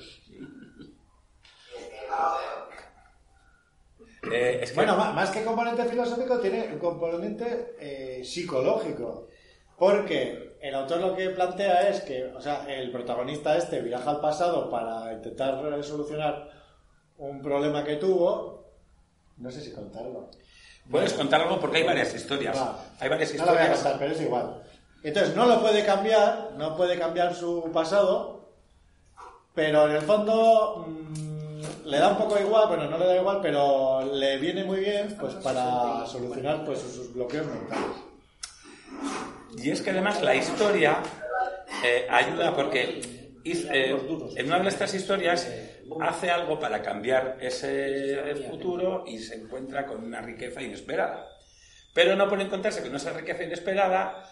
Eh, 4.32 4.60
es 4.62 4.70
que- 4.70 4.76
Bueno, 4.76 4.96
más 4.96 5.30
que 5.30 5.44
componente 5.44 5.84
filosófico, 5.84 6.38
tiene 6.38 6.68
un 6.72 6.78
componente 6.78 7.74
eh, 7.80 8.24
psicológico. 8.24 9.28
Porque 9.78 10.56
el 10.60 10.74
autor 10.74 11.00
lo 11.00 11.14
que 11.14 11.30
plantea 11.30 11.88
es 11.88 12.00
que, 12.00 12.24
o 12.26 12.40
sea, 12.40 12.64
el 12.68 12.90
protagonista 12.90 13.56
este 13.56 13.82
viaja 13.82 14.10
al 14.10 14.20
pasado 14.20 14.70
para 14.70 15.12
intentar 15.12 15.60
solucionar 15.84 16.48
un 17.18 17.42
problema 17.42 17.84
que 17.84 17.96
tuvo. 17.96 18.64
No 19.36 19.50
sé 19.50 19.60
si 19.60 19.72
contarlo. 19.72 20.30
puedes 20.90 21.12
contar 21.12 21.42
algo 21.42 21.60
porque 21.60 21.78
hay 21.78 21.84
varias 21.84 22.14
historias. 22.14 22.56
Va. 22.56 22.78
Hay 23.00 23.08
varias 23.08 23.34
No 23.34 23.44
lo 23.44 23.52
voy 23.52 23.58
a 23.58 23.62
historias. 23.64 23.82
contar, 23.82 23.98
pero 23.98 24.12
es 24.14 24.20
igual. 24.22 24.62
Entonces, 25.02 25.36
no 25.36 25.46
lo 25.46 25.60
puede 25.60 25.84
cambiar, 25.84 26.52
no 26.56 26.74
puede 26.76 26.98
cambiar 26.98 27.34
su 27.34 27.70
pasado, 27.72 28.48
pero 29.54 29.88
en 29.90 29.96
el 29.96 30.02
fondo 30.02 30.86
mm, 30.88 31.35
le 31.86 31.98
da 31.98 32.08
un 32.10 32.18
poco 32.18 32.38
igual, 32.38 32.68
bueno, 32.68 32.90
no 32.90 32.98
le 32.98 33.06
da 33.06 33.16
igual, 33.16 33.38
pero 33.40 34.04
le 34.12 34.38
viene 34.38 34.64
muy 34.64 34.80
bien 34.80 35.16
pues 35.18 35.34
para 35.34 36.04
solucionar 36.06 36.64
pues 36.64 36.80
sus 36.80 37.14
bloqueos 37.14 37.46
mentales. 37.46 37.96
Y 39.56 39.70
es 39.70 39.80
que 39.80 39.90
además 39.90 40.20
la 40.20 40.34
historia 40.34 40.98
eh, 41.84 42.06
ayuda 42.10 42.54
porque 42.54 43.00
eh, 43.44 43.96
en 44.36 44.46
una 44.46 44.58
de 44.58 44.68
estas 44.68 44.92
historias 44.94 45.48
hace 46.00 46.30
algo 46.30 46.58
para 46.58 46.82
cambiar 46.82 47.38
ese 47.40 48.34
futuro 48.48 49.04
y 49.06 49.18
se 49.18 49.36
encuentra 49.36 49.86
con 49.86 50.04
una 50.04 50.20
riqueza 50.20 50.60
inesperada. 50.60 51.28
Pero 51.94 52.16
no 52.16 52.28
por 52.28 52.40
encontrarse 52.40 52.82
con 52.82 52.94
esa 52.96 53.12
riqueza 53.12 53.44
inesperada 53.44 54.28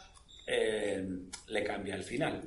eh, 0.47 1.07
le 1.47 1.64
cambia 1.64 1.95
el 1.95 2.03
final. 2.03 2.43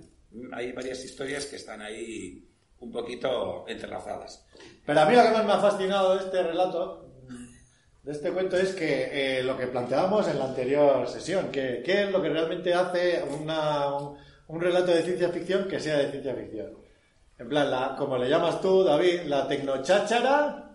Hay 0.51 0.73
varias 0.73 1.03
historias 1.05 1.45
que 1.45 1.55
están 1.55 1.81
ahí 1.81 2.46
un 2.79 2.91
poquito 2.91 3.65
entrelazadas. 3.67 4.45
Pero 4.85 5.01
a 5.01 5.05
mí 5.05 5.15
lo 5.15 5.23
que 5.23 5.31
más 5.31 5.45
me 5.45 5.53
ha 5.53 5.59
fascinado 5.59 6.15
de 6.15 6.23
este 6.23 6.43
relato, 6.43 7.09
de 8.03 8.11
este 8.11 8.31
cuento, 8.31 8.57
es 8.57 8.73
que 8.73 9.39
eh, 9.39 9.43
lo 9.43 9.57
que 9.57 9.67
planteábamos 9.67 10.27
en 10.27 10.39
la 10.39 10.45
anterior 10.45 11.07
sesión, 11.07 11.49
qué 11.51 11.83
es 11.85 12.11
lo 12.11 12.21
que 12.21 12.29
realmente 12.29 12.73
hace 12.73 13.23
un, 13.23 13.51
un 14.47 14.61
relato 14.61 14.91
de 14.91 15.03
ciencia 15.03 15.29
ficción 15.29 15.67
que 15.67 15.79
sea 15.79 15.97
de 15.97 16.11
ciencia 16.11 16.35
ficción. 16.35 16.77
En 17.37 17.49
plan, 17.49 17.69
la, 17.69 17.95
como 17.97 18.17
le 18.17 18.29
llamas 18.29 18.61
tú, 18.61 18.83
David, 18.83 19.23
la 19.25 19.47
tecnocháchara, 19.47 20.66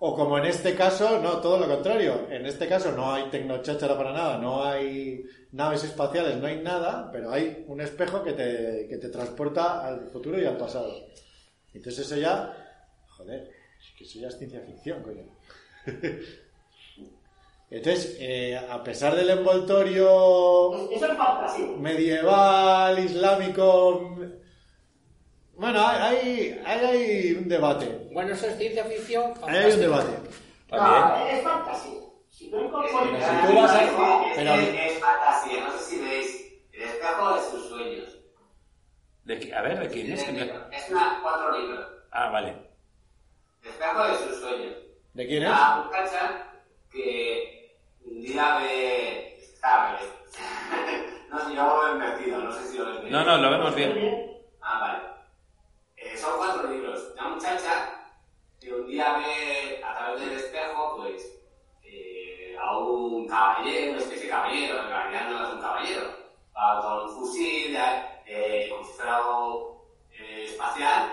o 0.00 0.14
como 0.14 0.38
en 0.38 0.46
este 0.46 0.74
caso, 0.74 1.20
no, 1.20 1.38
todo 1.40 1.58
lo 1.58 1.66
contrario. 1.66 2.28
En 2.30 2.46
este 2.46 2.68
caso 2.68 2.92
no 2.92 3.12
hay 3.12 3.24
tecnocháchara 3.30 3.96
para 3.96 4.12
nada, 4.12 4.38
no 4.38 4.64
hay 4.64 5.24
naves 5.52 5.84
espaciales, 5.84 6.36
no 6.36 6.46
hay 6.46 6.60
nada, 6.60 7.10
pero 7.10 7.32
hay 7.32 7.64
un 7.66 7.80
espejo 7.80 8.22
que 8.22 8.32
te, 8.32 8.86
que 8.88 8.98
te 8.98 9.08
transporta 9.08 9.86
al 9.86 10.08
futuro 10.10 10.40
y 10.40 10.44
al 10.44 10.56
pasado. 10.56 10.94
Entonces 11.74 12.06
eso 12.06 12.16
ya, 12.16 12.54
joder, 13.16 13.50
es 13.80 13.96
que 13.96 14.04
eso 14.04 14.20
ya 14.20 14.28
es 14.28 14.38
ciencia 14.38 14.60
ficción, 14.60 15.02
coño. 15.02 15.24
Entonces, 17.70 18.16
eh, 18.18 18.56
a 18.56 18.82
pesar 18.82 19.14
del 19.14 19.28
envoltorio 19.28 20.88
medieval, 21.78 22.98
islámico, 22.98 24.16
bueno, 25.58 25.86
hay, 25.86 26.60
hay, 26.64 26.84
hay 26.84 27.32
un 27.34 27.48
debate. 27.48 28.08
Bueno, 28.12 28.32
eso 28.34 28.46
es 28.46 28.56
ciencia 28.58 28.84
ficción. 28.84 29.34
Ahí 29.46 29.56
hay 29.56 29.72
un 29.72 29.80
debate. 29.80 30.10
No, 30.70 31.26
es 31.26 31.42
fantasía. 31.42 32.00
Si 32.30 32.48
no 32.50 32.58
hay 32.80 32.88
si 32.88 33.46
tú 33.48 33.54
vas 33.60 33.72
a- 33.72 33.82
Es, 33.84 33.90
pero- 34.36 34.54
es- 34.54 34.92
es 34.92 34.98
fantasía, 35.00 35.64
no 35.64 35.72
sé 35.72 35.78
si 35.84 36.00
veis 36.00 36.52
el 36.72 36.82
espejo 36.82 37.34
de 37.34 37.40
sus 37.50 37.68
sueños. 37.68 38.18
¿De 39.24 39.38
qué- 39.40 39.54
a 39.54 39.62
ver, 39.62 39.78
¿de 39.80 39.88
quién 39.88 40.12
es? 40.12 40.20
Es 40.22 40.90
una, 40.90 41.18
cuatro 41.22 41.58
libros. 41.58 41.86
Ah, 42.12 42.30
vale. 42.30 42.54
El 43.62 43.68
espejo 43.70 44.04
de 44.04 44.16
sus 44.18 44.40
sueños. 44.40 44.74
¿De 45.14 45.26
quién 45.26 45.42
es? 45.42 45.48
Una 45.48 45.82
muchacha 45.84 46.44
que 46.92 47.76
un 48.04 48.22
día 48.22 48.58
ve. 48.58 49.40
¿Sabes? 49.60 50.00
no 51.30 51.38
sé, 51.48 51.54
yo 51.56 51.62
lo 51.66 51.88
he 51.88 51.92
invertido, 51.92 52.38
no 52.38 52.52
sé 52.52 52.64
si 52.68 52.78
lo 52.78 53.00
he 53.04 53.10
No, 53.10 53.24
no, 53.24 53.36
lo 53.38 53.50
vemos 53.50 53.74
bien. 53.74 54.38
Ah, 54.62 54.78
vale. 54.80 55.17
Eh, 56.18 56.20
son 56.20 56.36
cuatro 56.36 56.68
libros. 56.68 57.12
Una 57.14 57.28
muchacha 57.28 57.90
que 58.60 58.72
un 58.72 58.86
día 58.86 59.18
ve 59.18 59.82
a 59.84 59.96
través 59.96 60.20
del 60.20 60.32
espejo, 60.32 60.96
pues, 60.96 61.40
eh, 61.84 62.56
a 62.60 62.76
un 62.76 63.28
caballero, 63.28 63.92
una 63.92 64.00
especie 64.00 64.24
de 64.24 64.30
caballero, 64.30 64.82
en 64.82 64.88
realidad 64.88 65.30
no 65.30 65.46
es 65.46 65.54
un 65.54 65.60
caballero, 65.60 66.02
va 66.56 66.82
con 66.82 67.08
un 67.08 67.14
fusil, 67.14 67.76
eh, 68.26 68.68
con 68.70 68.84
si 68.84 68.92
fuera 68.94 69.16
algo 69.16 69.86
eh, 70.10 70.46
espacial, 70.46 71.12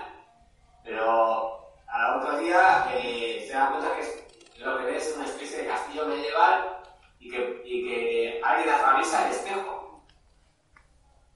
pero 0.83 1.75
al 1.87 2.19
otro 2.19 2.39
día 2.39 2.87
eh, 2.95 3.45
se 3.47 3.53
da 3.53 3.69
cuenta 3.69 3.95
que 3.95 4.63
lo 4.63 4.77
que 4.77 4.85
ve 4.85 4.97
es 4.97 5.13
una 5.15 5.25
especie 5.25 5.59
de 5.59 5.67
castillo 5.67 6.07
medieval 6.07 6.81
y 7.19 7.29
que, 7.29 7.61
y 7.63 7.87
que 7.87 8.41
alguien 8.43 8.73
atraviesa 8.73 9.27
el 9.27 9.35
espejo 9.35 10.03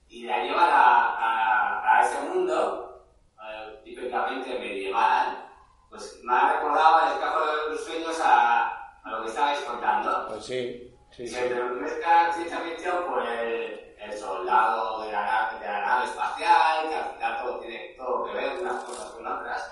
y 0.08 0.24
la 0.24 0.44
lleva 0.44 0.66
a, 0.66 1.18
a, 1.18 1.98
a 2.00 2.06
ese 2.06 2.20
mundo 2.22 2.89
medieval, 4.12 5.46
pues 5.90 6.20
me 6.24 6.34
ha 6.34 6.54
recordado 6.54 7.08
el 7.08 7.14
espejo 7.14 7.40
de 7.46 7.70
los 7.72 7.86
sueños 7.86 8.20
a, 8.24 9.00
a 9.04 9.12
lo 9.12 9.22
que 9.24 9.30
estabais 9.30 9.60
contando. 9.62 10.28
Pues 10.30 10.46
sí, 10.46 10.94
sí, 11.12 11.28
sí. 11.28 11.36
se 11.36 11.50
mezcla 11.50 12.34
ciencia 12.34 12.60
ficción 12.60 13.06
por 13.06 13.26
el, 13.26 13.96
el 14.00 14.14
soldado 14.14 15.04
de 15.04 15.12
la, 15.12 15.26
nave, 15.26 15.60
de 15.60 15.66
la 15.66 15.82
nave 15.82 16.06
espacial, 16.06 16.90
que 16.90 16.96
al 16.96 17.16
final 17.16 17.44
todo 17.44 17.60
tiene 17.60 17.96
todo 17.98 18.26
que 18.26 18.34
ver 18.34 18.60
unas 18.62 18.84
cosas 18.84 19.12
con 19.12 19.28
otras. 19.28 19.72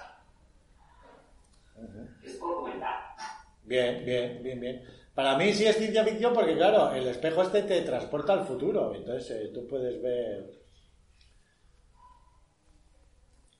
Es 2.24 2.34
por 2.34 2.56
comentar. 2.56 3.16
Bien, 3.64 4.04
bien, 4.06 4.42
bien, 4.42 4.60
bien. 4.60 4.88
Para 5.14 5.36
mí 5.36 5.54
sí 5.54 5.66
es 5.66 5.78
ciencia 5.78 6.04
ficción 6.04 6.34
porque, 6.34 6.56
claro, 6.56 6.92
el 6.94 7.08
espejo 7.08 7.42
este 7.42 7.64
te 7.64 7.82
transporta 7.82 8.34
al 8.34 8.46
futuro. 8.46 8.94
Entonces 8.94 9.32
eh, 9.32 9.52
tú 9.54 9.68
puedes 9.68 10.02
ver... 10.02 10.67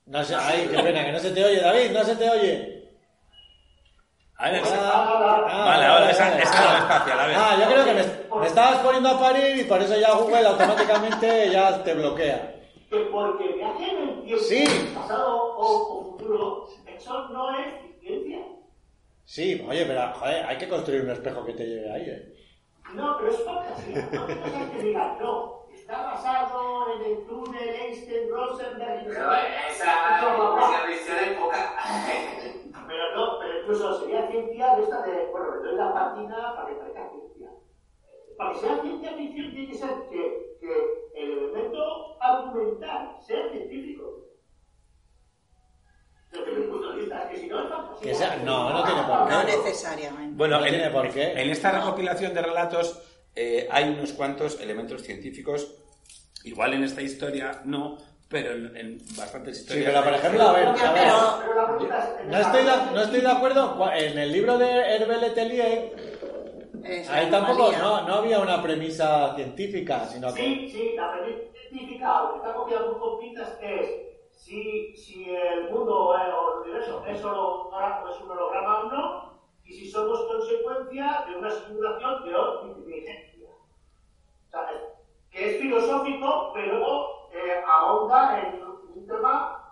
No 0.08 0.24
sé, 0.24 0.34
ay, 0.34 0.68
qué 0.70 0.82
pena, 0.82 1.04
que 1.04 1.12
no 1.12 1.18
se 1.18 1.30
te 1.32 1.44
oye, 1.44 1.60
David, 1.60 1.90
no 1.92 2.02
se 2.04 2.16
te 2.16 2.30
oye. 2.30 2.74
A 4.38 4.50
ver, 4.50 4.62
Ah, 4.64 5.44
ah, 5.48 5.64
Vale, 5.66 5.84
ahora 5.84 6.10
esa- 6.10 6.30
vale. 6.30 6.42
esa 6.42 6.62
no 6.62 6.76
es 6.76 6.82
espacial, 6.82 7.20
a 7.20 7.26
ver. 7.26 7.36
Ah, 7.36 7.56
yo 7.60 7.66
creo 7.72 7.84
que 7.84 7.94
me, 7.94 8.40
me 8.40 8.46
estabas 8.46 8.78
poniendo 8.78 9.08
a 9.10 9.20
parir 9.20 9.56
y 9.58 9.64
por 9.64 9.82
eso 9.82 9.98
ya 9.98 10.12
Google 10.12 10.46
automáticamente 10.46 11.50
ya 11.50 11.82
te 11.82 11.94
bloquea. 11.94 12.54
Que 12.88 12.96
porque 13.12 13.48
viaje 13.52 13.90
en 13.90 14.08
el 14.08 14.22
tiempo, 14.24 14.44
Sí. 14.44 14.64
pasado 14.94 15.36
o, 15.56 15.98
o 15.98 16.04
futuro, 16.12 16.68
eso 16.86 17.28
no 17.30 17.50
es 17.58 17.66
ciencia. 18.00 18.38
Sí, 19.24 19.62
oye, 19.68 19.84
pero 19.84 20.12
joder, 20.14 20.46
hay 20.46 20.56
que 20.56 20.68
construir 20.68 21.02
un 21.02 21.10
espejo 21.10 21.44
que 21.44 21.52
te 21.52 21.66
lleve 21.66 21.92
ahí, 21.92 22.02
¿eh? 22.08 22.34
No, 22.94 23.16
pero 23.18 23.30
es 23.30 23.42
fantasía. 23.44 24.08
No 24.12 24.26
cosas 24.26 24.70
que 24.70 24.82
digan, 24.82 25.18
no, 25.20 25.57
está 25.88 26.02
basado 26.02 26.92
en 26.94 27.02
el 27.02 27.26
túnel 27.26 27.68
Einstein, 27.70 28.28
Rosenberg, 28.30 29.04
Pero 29.06 29.32
esa 29.32 31.22
es 31.22 31.38
poca. 31.38 31.76
Pero 32.86 33.16
no, 33.16 33.38
pero 33.38 33.60
incluso 33.60 34.00
sería 34.00 34.28
ciencia 34.30 34.76
de 34.76 34.82
esta 34.82 35.02
de, 35.02 35.26
bueno, 35.30 35.54
le 35.56 35.68
doy 35.68 35.76
la 35.78 35.94
patina 35.94 36.54
para 36.56 36.68
que 36.68 36.74
parezca 36.74 37.08
ciencia. 37.10 37.48
Para 38.36 38.52
que 38.52 38.58
sea 38.58 38.80
ciencia 38.82 39.12
ficción 39.14 39.50
tiene 39.50 39.68
que 39.68 39.74
ser 39.78 39.90
que, 40.10 40.56
que 40.60 41.22
el 41.22 41.32
elemento 41.38 42.20
argumental 42.20 43.16
sea 43.26 43.48
científico. 43.50 44.04
Desde 46.32 46.52
mi 46.52 46.66
punto 46.66 46.90
de 46.92 46.96
vista, 46.98 47.22
es 47.24 47.30
que 47.30 47.36
si 47.38 47.46
no 47.48 47.62
es 47.62 47.68
fantasía. 47.70 48.02
Que 48.12 48.14
sea- 48.14 48.36
no, 48.44 48.70
no 48.70 48.84
tiene 48.84 49.02
por 49.04 49.24
qué. 49.26 49.32
No 49.32 49.42
necesariamente. 49.44 50.36
Bueno, 50.36 50.58
No 50.60 50.66
en, 50.66 50.70
tiene 50.74 50.90
por 50.90 51.08
qué. 51.10 51.32
en 51.32 51.50
esta 51.50 51.72
recopilación 51.72 52.34
de 52.34 52.42
relatos 52.42 53.07
eh, 53.40 53.68
hay 53.70 53.84
unos 53.90 54.12
cuantos 54.12 54.60
elementos 54.60 55.02
científicos. 55.02 55.74
Igual 56.44 56.74
en 56.74 56.82
esta 56.84 57.02
historia 57.02 57.62
no, 57.64 57.98
pero 58.28 58.52
en, 58.52 58.76
en 58.76 58.98
bastantes 59.16 59.56
Sí, 59.58 59.62
historias. 59.62 59.90
pero 59.92 60.04
por 60.04 60.14
ejemplo, 60.14 60.42
a 60.42 60.52
ver, 60.52 60.68
a 60.68 60.92
ver. 60.92 62.26
No 62.26 62.38
estoy, 62.38 62.64
de, 62.64 62.72
no 62.94 63.00
estoy 63.02 63.20
de 63.20 63.30
acuerdo. 63.30 63.92
En 63.94 64.18
el 64.18 64.32
libro 64.32 64.58
de 64.58 64.70
Hervé 64.96 65.16
Letelier, 65.18 65.92
ahí 67.10 67.30
tampoco 67.30 67.72
no, 67.72 68.06
no 68.08 68.14
había 68.14 68.38
una 68.40 68.62
premisa 68.62 69.34
científica, 69.36 70.04
sino 70.06 70.32
que. 70.34 70.42
Sí, 70.42 70.68
sí, 70.70 70.92
la 70.96 71.12
premisa 71.12 71.42
científica, 71.68 72.06
aunque 72.18 72.38
está 72.38 72.54
copiada 72.54 72.86
por 72.86 72.98
compitas, 72.98 73.58
es 73.62 73.90
si, 74.32 74.96
si 74.96 75.24
el 75.30 75.70
mundo 75.70 76.14
eh, 76.16 76.32
o 76.32 76.54
el 76.54 76.68
universo 76.68 77.04
es, 77.06 77.20
solo, 77.20 77.70
es 78.10 78.20
un 78.22 78.30
holograma 78.30 78.78
o 78.80 78.92
no, 78.92 79.40
y 79.64 79.72
si 79.72 79.90
somos 79.90 80.22
consecuencia 80.24 81.24
de 81.28 81.36
una 81.36 81.50
simulación 81.50 82.24
de 82.24 82.34
otra 82.34 82.68
inteligencia. 82.68 83.27
O 84.48 84.50
sea, 84.50 84.62
es- 84.70 85.30
que 85.30 85.50
es 85.56 85.60
filosófico, 85.60 86.50
pero 86.54 86.66
luego 86.78 87.28
eh, 87.32 87.60
ahonda 87.70 88.40
en 88.40 88.62
un 88.64 89.06
tema 89.06 89.62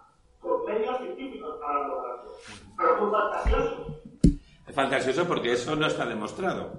con 0.41 0.65
medios 0.67 0.99
científicos 0.99 1.57
para 1.61 1.89
lograrlo. 1.89 2.31
Pero 2.77 2.97
muy 3.01 3.11
fantasioso. 3.11 3.87
Es 4.69 4.75
fantasioso 4.75 5.27
porque 5.27 5.53
eso 5.53 5.75
no 5.75 5.87
está 5.87 6.05
demostrado. 6.07 6.73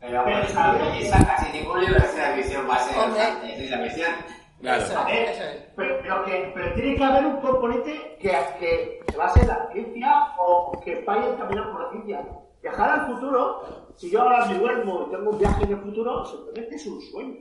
Pero 0.00 0.22
eso, 0.28 0.60
esa 1.00 1.26
casi 1.26 1.52
ningún 1.58 1.80
libro 1.80 1.94
de 1.94 2.00
ciencia 2.08 2.34
ficción 2.36 2.68
va 2.70 2.74
a 2.76 2.78
ser 2.78 3.56
ciencia 3.56 3.78
ficción. 3.82 4.12
Claro. 4.60 4.82
Eso, 4.84 4.98
A 4.98 5.04
ver, 5.04 5.28
eso 5.30 5.42
es. 5.42 5.62
pero, 5.76 5.98
pero 6.02 6.24
que, 6.24 6.52
pero 6.54 6.74
tiene 6.74 6.96
que 6.96 7.04
haber 7.04 7.26
un 7.26 7.40
componente 7.40 8.16
que, 8.20 8.30
que 8.58 9.00
se 9.10 9.16
base 9.16 9.40
en 9.40 9.48
la 9.48 9.68
ciencia 9.72 10.32
o 10.38 10.80
que 10.82 11.02
vaya 11.02 11.32
a 11.32 11.36
caminar 11.36 11.72
por 11.72 11.82
la 11.82 11.90
ciencia. 11.90 12.24
Viajar 12.66 12.98
al 12.98 13.06
futuro, 13.14 13.62
si 13.94 14.10
yo 14.10 14.22
ahora 14.22 14.44
me 14.46 14.58
duermo 14.58 15.06
y 15.06 15.10
tengo 15.14 15.30
un 15.30 15.38
viaje 15.38 15.62
en 15.62 15.70
el 15.70 15.78
futuro, 15.82 16.26
simplemente 16.26 16.74
es 16.74 16.86
un 16.88 17.00
sueño. 17.00 17.36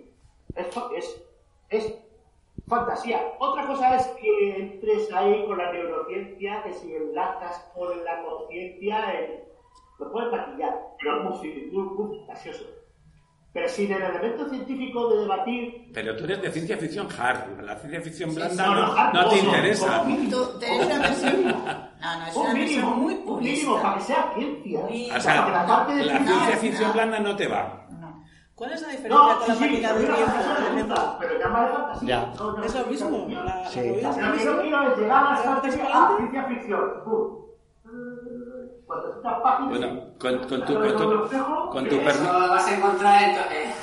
Esto 0.56 0.92
es, 0.96 1.26
es 1.70 1.96
fantasía. 2.68 3.34
Otra 3.40 3.66
cosa 3.66 3.96
es 3.96 4.06
que 4.22 4.56
entres 4.56 5.12
ahí 5.12 5.44
con 5.48 5.58
la 5.58 5.72
neurociencia, 5.72 6.62
que 6.62 6.74
si 6.74 6.94
enlazas 6.94 7.58
con 7.74 8.06
la 8.06 8.22
conciencia, 8.24 9.14
eh, 9.16 9.50
lo 9.98 10.12
puedes 10.12 10.32
maquillar, 10.32 10.80
pero 11.00 11.18
es 11.18 11.42
muy, 11.42 11.72
muy, 11.72 11.84
muy 11.96 12.18
fantasioso. 12.20 12.66
Pero 13.52 13.68
sin 13.68 13.92
el 13.94 14.04
elemento 14.04 14.48
científico 14.50 15.10
de 15.10 15.22
debatir 15.22 15.90
Pero 15.92 16.16
tú 16.18 16.26
eres 16.26 16.42
de 16.44 16.52
ciencia 16.52 16.78
ficción 16.78 17.08
hard. 17.18 17.64
La 17.64 17.76
ciencia 17.78 18.02
ficción 18.02 18.36
blanda 18.36 18.64
no, 18.64 18.76
no, 18.76 18.96
no, 18.96 19.14
no 19.14 19.30
te 19.30 19.40
interesa. 19.40 20.04
Tú 20.30 20.60
una 20.84 21.00
versión. 21.00 21.95
No, 22.06 22.20
no, 22.20 22.28
es 22.28 22.36
Un 22.36 22.54
mínimo, 22.54 22.92
muy 22.92 23.14
un 23.26 23.40
mínimo 23.44 23.82
para 23.82 23.96
que 23.98 24.02
sea 24.04 24.32
ciencia. 24.36 24.80
O 25.18 25.20
sea, 25.20 25.48
la 25.50 25.66
parte 25.66 25.94
de 25.96 26.06
la 26.06 26.14
ciencia- 26.18 26.36
ciencia 26.36 26.58
ficción 26.58 26.88
no. 26.90 26.94
blanda 26.94 27.20
no 27.20 27.36
te 27.36 27.48
va. 27.48 27.82
¿Cuál 28.54 28.72
es 28.72 28.82
la 28.84 28.88
diferencia 28.90 29.18
No, 29.20 29.28
con 29.38 29.42
sí, 29.42 29.48
la 29.50 29.56
sí, 29.56 29.62
máquina 29.66 29.90
pero 29.96 30.16
tiempo, 30.16 30.32
ejemplo? 30.32 30.86
gusta, 30.96 31.18
pero 31.20 31.40
llama 31.40 31.62
de 31.66 31.74
fantasía. 31.74 32.08
Ya. 32.08 32.34
No, 32.40 32.52
no, 32.54 32.64
Es 32.64 32.76
lo 32.76 32.86
mismo. 32.86 33.28
La, 33.30 33.66
Sí. 33.70 33.80
Lo 33.80 33.86
que 34.16 34.22
mismo. 34.22 34.62
quiero 34.62 34.92
es 34.94 34.98
llegar 35.00 35.28
a 35.28 35.32
la 35.32 35.62
ciencia 35.62 36.44
ficción. 36.46 36.82
Pum. 37.04 37.46
400 38.86 39.42
páginas. 39.44 39.70
Bueno, 39.70 40.02
con, 40.20 40.38
con 40.48 40.66
tu, 40.66 40.74
Pero 40.80 40.96
con 40.96 41.30
tu, 41.30 41.70
con 41.72 41.90
tu 41.90 41.98
permiso. 41.98 42.34
vas 42.50 42.68
a 42.68 42.76
encontrar 42.76 43.24
eh, 43.24 43.74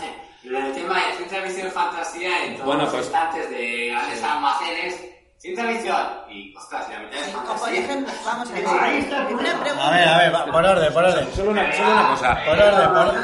en 0.45 0.55
el 0.57 0.73
tema 0.73 0.95
de 0.95 1.13
ciencia 1.17 1.43
ficción 1.43 1.67
y 1.67 1.71
fantasía 1.71 2.45
en 2.47 2.55
todos 2.55 2.67
Bueno, 2.67 2.83
los 2.85 2.93
pues- 2.93 3.07
estantes 3.07 3.51
de 3.51 3.89
grandes 3.91 4.23
almacenes. 4.25 5.12
Ciencia 5.43 5.67
ficción 5.67 5.97
y, 6.31 6.55
ostras, 6.57 6.87
si 6.87 6.93
la 6.93 6.99
mitad 7.01 7.19
es 7.21 7.29
por 7.31 7.45
fantasía. 7.45 7.81
ejemplo, 7.81 8.13
vamos 8.25 8.49
a 8.51 8.55
ver. 8.55 8.65
Ahí 8.81 8.99
está 9.01 9.27
Una 9.29 9.61
pregunta. 9.61 9.89
A 9.89 9.91
ver, 9.91 10.09
a 10.09 10.19
ver, 10.19 10.35
va, 10.35 10.45
por 10.47 10.65
orden, 10.65 10.93
por 10.93 11.05
orden. 11.05 11.27
Solo 11.35 11.51
una, 11.51 11.73
solo 11.73 11.91
una 11.93 12.09
cosa. 12.11 12.39
Por 12.47 12.59
orden, 12.61 12.89
por 12.89 12.99
orden. 12.99 13.23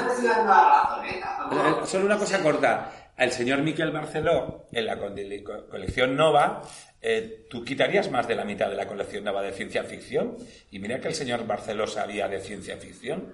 ¿eh? 1.07 1.21
Eh, 1.53 1.87
Solo 1.87 2.07
una 2.07 2.19
cosa 2.19 2.43
corta. 2.43 2.91
El 3.17 3.31
señor 3.31 3.59
Miquel 3.63 3.93
Barceló, 3.93 4.67
en 4.73 4.87
la 4.87 4.97
colección 4.99 6.17
Nova, 6.17 6.63
eh, 7.01 7.47
tú 7.49 7.65
quitarías 7.65 8.11
más 8.11 8.27
de 8.27 8.35
la 8.35 8.45
mitad 8.45 8.69
de 8.69 8.75
la 8.77 8.87
colección 8.89 9.23
Nova 9.23 9.41
de 9.43 9.53
ciencia 9.53 9.85
ficción. 9.85 10.37
Y 10.73 10.81
mira 10.81 11.01
que 11.01 11.09
el 11.09 11.15
señor 11.15 11.47
Barceló 11.47 11.87
sabía 11.87 12.27
de 12.27 12.41
ciencia 12.41 12.77
ficción. 12.79 13.33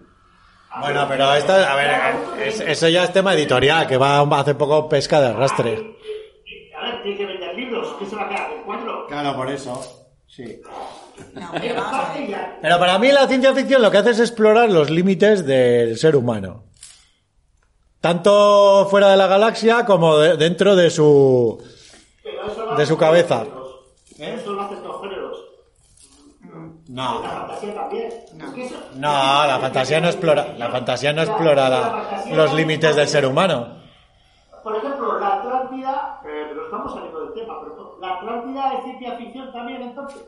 Bueno, 0.81 1.07
pero 1.09 1.33
esto, 1.35 1.53
a 1.55 1.75
ver, 1.75 1.91
es- 2.47 2.61
eso 2.61 2.89
ya 2.89 3.05
es 3.05 3.13
tema 3.15 3.33
editorial, 3.33 3.87
que 3.87 3.97
va 3.97 4.21
hace 4.21 4.55
poco 4.55 4.89
pesca 4.91 5.21
de 5.21 5.29
arrastre. 5.29 5.97
A 6.77 6.87
ver, 6.91 7.03
tiene 7.03 7.17
que 7.19 7.27
vender 7.27 7.55
libros. 7.55 7.95
¿Qué 7.99 8.05
se 8.07 8.17
va 8.17 8.23
a 8.25 8.29
quedar? 8.29 8.49
¿Con 8.49 8.63
cuatro? 8.65 9.04
Claro, 9.23 9.37
por 9.37 9.51
eso. 9.51 10.07
Sí. 10.27 10.61
No, 11.35 11.49
pero 11.53 11.81
vamos 11.81 11.95
a 12.11 12.13
ver. 12.15 12.29
ya. 12.29 12.59
Pero 12.61 12.79
para 12.81 12.99
mí 12.99 13.13
la 13.13 13.29
ciencia 13.29 13.55
ficción 13.55 13.81
lo 13.83 13.91
que 13.91 13.99
hace 13.99 14.11
es 14.11 14.19
explorar 14.21 14.69
los 14.71 14.91
límites 14.91 15.47
del 15.47 15.97
ser 15.97 16.17
humano. 16.17 16.65
Tanto 18.01 18.87
fuera 18.91 19.09
de 19.11 19.17
la 19.17 19.27
galaxia 19.29 19.85
como 19.87 20.19
de- 20.19 20.37
dentro 20.37 20.77
de 20.77 20.91
su... 20.91 21.63
Pero 22.23 22.47
eso 22.49 22.61
lo 22.65 22.67
De 22.67 22.73
hacen 22.75 22.87
su 22.87 22.99
cabeza. 22.99 23.45
todos 23.45 23.55
los 23.55 24.17
géneros. 24.17 24.41
Eso 24.43 24.53
lo 24.53 24.63
hacen 24.63 24.79
todos 24.83 24.93
los 24.93 25.03
géneros. 25.03 25.45
No. 26.89 27.23
La 27.23 27.29
fantasía 27.31 27.75
también. 27.75 28.07
Es 28.09 28.53
que 28.55 28.65
eso- 28.67 28.77
No, 28.97 29.47
la 29.47 29.59
fantasía 29.61 30.01
no 30.01 30.09
explora, 30.09 30.55
la 30.59 30.71
fantasía 30.71 31.13
no 31.13 31.23
explora 31.23 31.69
la- 31.69 32.25
los 32.33 32.53
límites 32.53 32.95
del 32.97 33.09
ser 33.09 33.25
humano. 33.27 33.79
Por 34.63 34.77
ejemplo, 34.77 35.19
la 35.21 35.35
Atlántida, 35.35 36.21
eh, 36.27 36.47
pero 36.49 36.65
estamos 36.65 36.93
saliendo 36.93 37.21
del 37.27 37.35
tema, 37.35 37.55
pero 37.63 37.94
la 38.05 38.15
Atlántida 38.17 38.75
es 38.75 38.85
ciencia 38.85 39.17
ficción 39.17 39.53
también 39.53 39.83
entonces. 39.83 40.23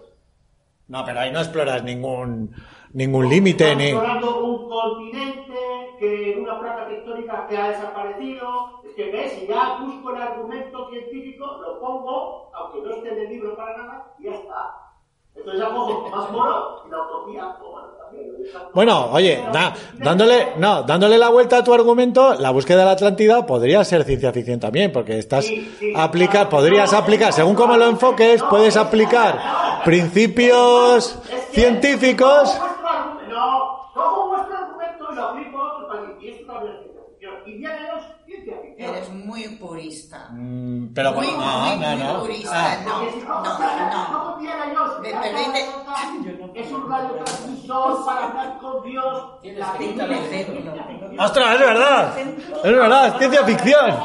No, 0.89 1.05
pero 1.05 1.21
ahí 1.21 1.33
no 1.33 1.41
exploras 1.41 1.83
ningún 1.83 2.55
ningún 2.93 3.29
límite 3.29 3.75
ni 3.77 3.89
explorando 3.89 4.45
un 4.45 4.69
continente 4.69 5.55
que 5.99 6.33
en 6.33 6.41
una 6.41 6.61
placa 6.61 6.87
tectónica 6.87 7.47
que 7.49 7.59
ha 7.59 7.69
desaparecido. 7.71 8.83
Es 8.85 8.95
que 8.95 9.11
ves, 9.11 9.33
si 9.33 9.47
ya 9.47 9.79
busco 9.81 10.15
el 10.15 10.23
argumento 10.23 10.89
científico, 10.91 11.45
lo 11.61 11.81
pongo, 11.81 12.51
aunque 12.55 12.83
no 12.83 12.95
esté 12.95 13.13
en 13.13 13.19
el 13.19 13.29
libro 13.29 13.57
para 13.57 13.77
nada, 13.77 14.15
y 14.19 14.25
ya 14.25 14.35
está. 14.35 14.86
Entonces 15.37 15.61
ya 15.61 15.69
cojo 15.75 16.09
más 16.11 16.31
moro 16.33 16.83
y 16.87 16.91
la 16.91 16.97
utopía, 17.03 17.57
bueno, 18.73 19.09
también. 19.09 19.15
oye, 19.15 19.45
dándole, 19.99 20.53
no, 20.57 20.83
dándole 20.83 21.19
la 21.19 21.29
vuelta 21.29 21.59
a 21.59 21.65
tu 21.65 21.75
argumento, 21.75 22.35
la 22.35 22.51
búsqueda 22.51 22.79
de 22.81 22.85
la 22.87 22.91
Atlántida 22.93 23.45
podría 23.47 23.85
ser 23.85 24.05
ciencia 24.05 24.33
ficción 24.33 24.59
también, 24.61 24.93
porque 24.93 25.19
estás 25.19 25.45
Sí, 25.45 25.75
sí, 25.79 25.93
aplica, 25.97 26.33
claro. 26.33 26.49
podrías 26.51 26.93
aplicar, 26.95 27.33
según 27.33 27.55
cómo 27.55 27.77
lo 27.77 27.87
enfoques, 27.87 28.43
puedes 28.45 28.77
aplicar 28.77 29.83
principios 29.85 31.19
científicos. 31.53 32.51
cojo 32.51 32.61
vuestro 32.67 32.89
argumento- 32.89 33.35
No, 33.35 33.91
cojo 33.95 34.29
vuestro 34.29 34.57
argumento 34.57 35.05
y 35.11 35.15
lo 35.15 35.23
aplico 35.25 35.59
a 35.59 35.75
otro 35.75 35.89
país. 35.89 36.11
Y 36.21 36.29
esto 36.29 36.53
también 36.53 36.75
es 36.75 36.81
ciencia 36.83 37.03
ficción. 37.09 37.35
Indiana 37.47 37.89
Jones, 37.91 38.05
ciencia 38.27 38.55
ficción. 38.63 38.95
Eres 38.95 39.11
muy 39.37 39.57
purista. 39.57 40.29
Mm, 40.31 40.95
Pero 40.95 41.13
Muy, 41.13 41.27
no, 41.27 41.33
muy, 41.37 41.77
no, 41.79 41.89
muy 41.91 42.03
no. 42.05 42.21
purista. 42.21 42.51
Ah, 42.55 42.77
No, 42.85 43.03
no, 43.03 43.59
no. 43.91 44.37
Jones, 44.37 45.01
Me 45.03 45.11
permite- 45.11 45.61
está, 45.61 46.55
Es 46.55 46.73
un 46.73 46.91
radiotransmisor 46.91 48.05
para 48.07 48.25
hablar 48.27 48.59
con 48.59 48.83
Dios. 48.85 49.41
Tienes 49.43 49.59
La. 51.17 51.25
¡Ostras, 51.25 51.55
es 51.55 51.61
verdad! 51.61 52.19
Es 52.19 52.63
verdad, 52.63 53.07
es 53.09 53.19
ciencia 53.19 53.45
ficción. 53.45 53.97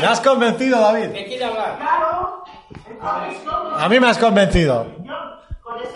Me 0.00 0.06
has 0.06 0.20
convencido, 0.20 0.80
David. 0.80 1.12
¿qué 1.12 1.26
quiere 1.26 1.44
hablar? 1.44 1.78
Claro, 1.78 2.44
A 3.78 3.88
mí 3.88 4.00
me 4.00 4.08
has 4.08 4.18
convencido. 4.18 4.86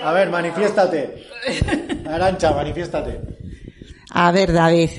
A 0.05 0.13
ver, 0.13 0.31
manifiéstate. 0.31 1.27
Arancha, 2.09 2.53
manifiéstate. 2.53 3.21
A 4.13 4.31
ver, 4.33 4.53
David. 4.53 4.91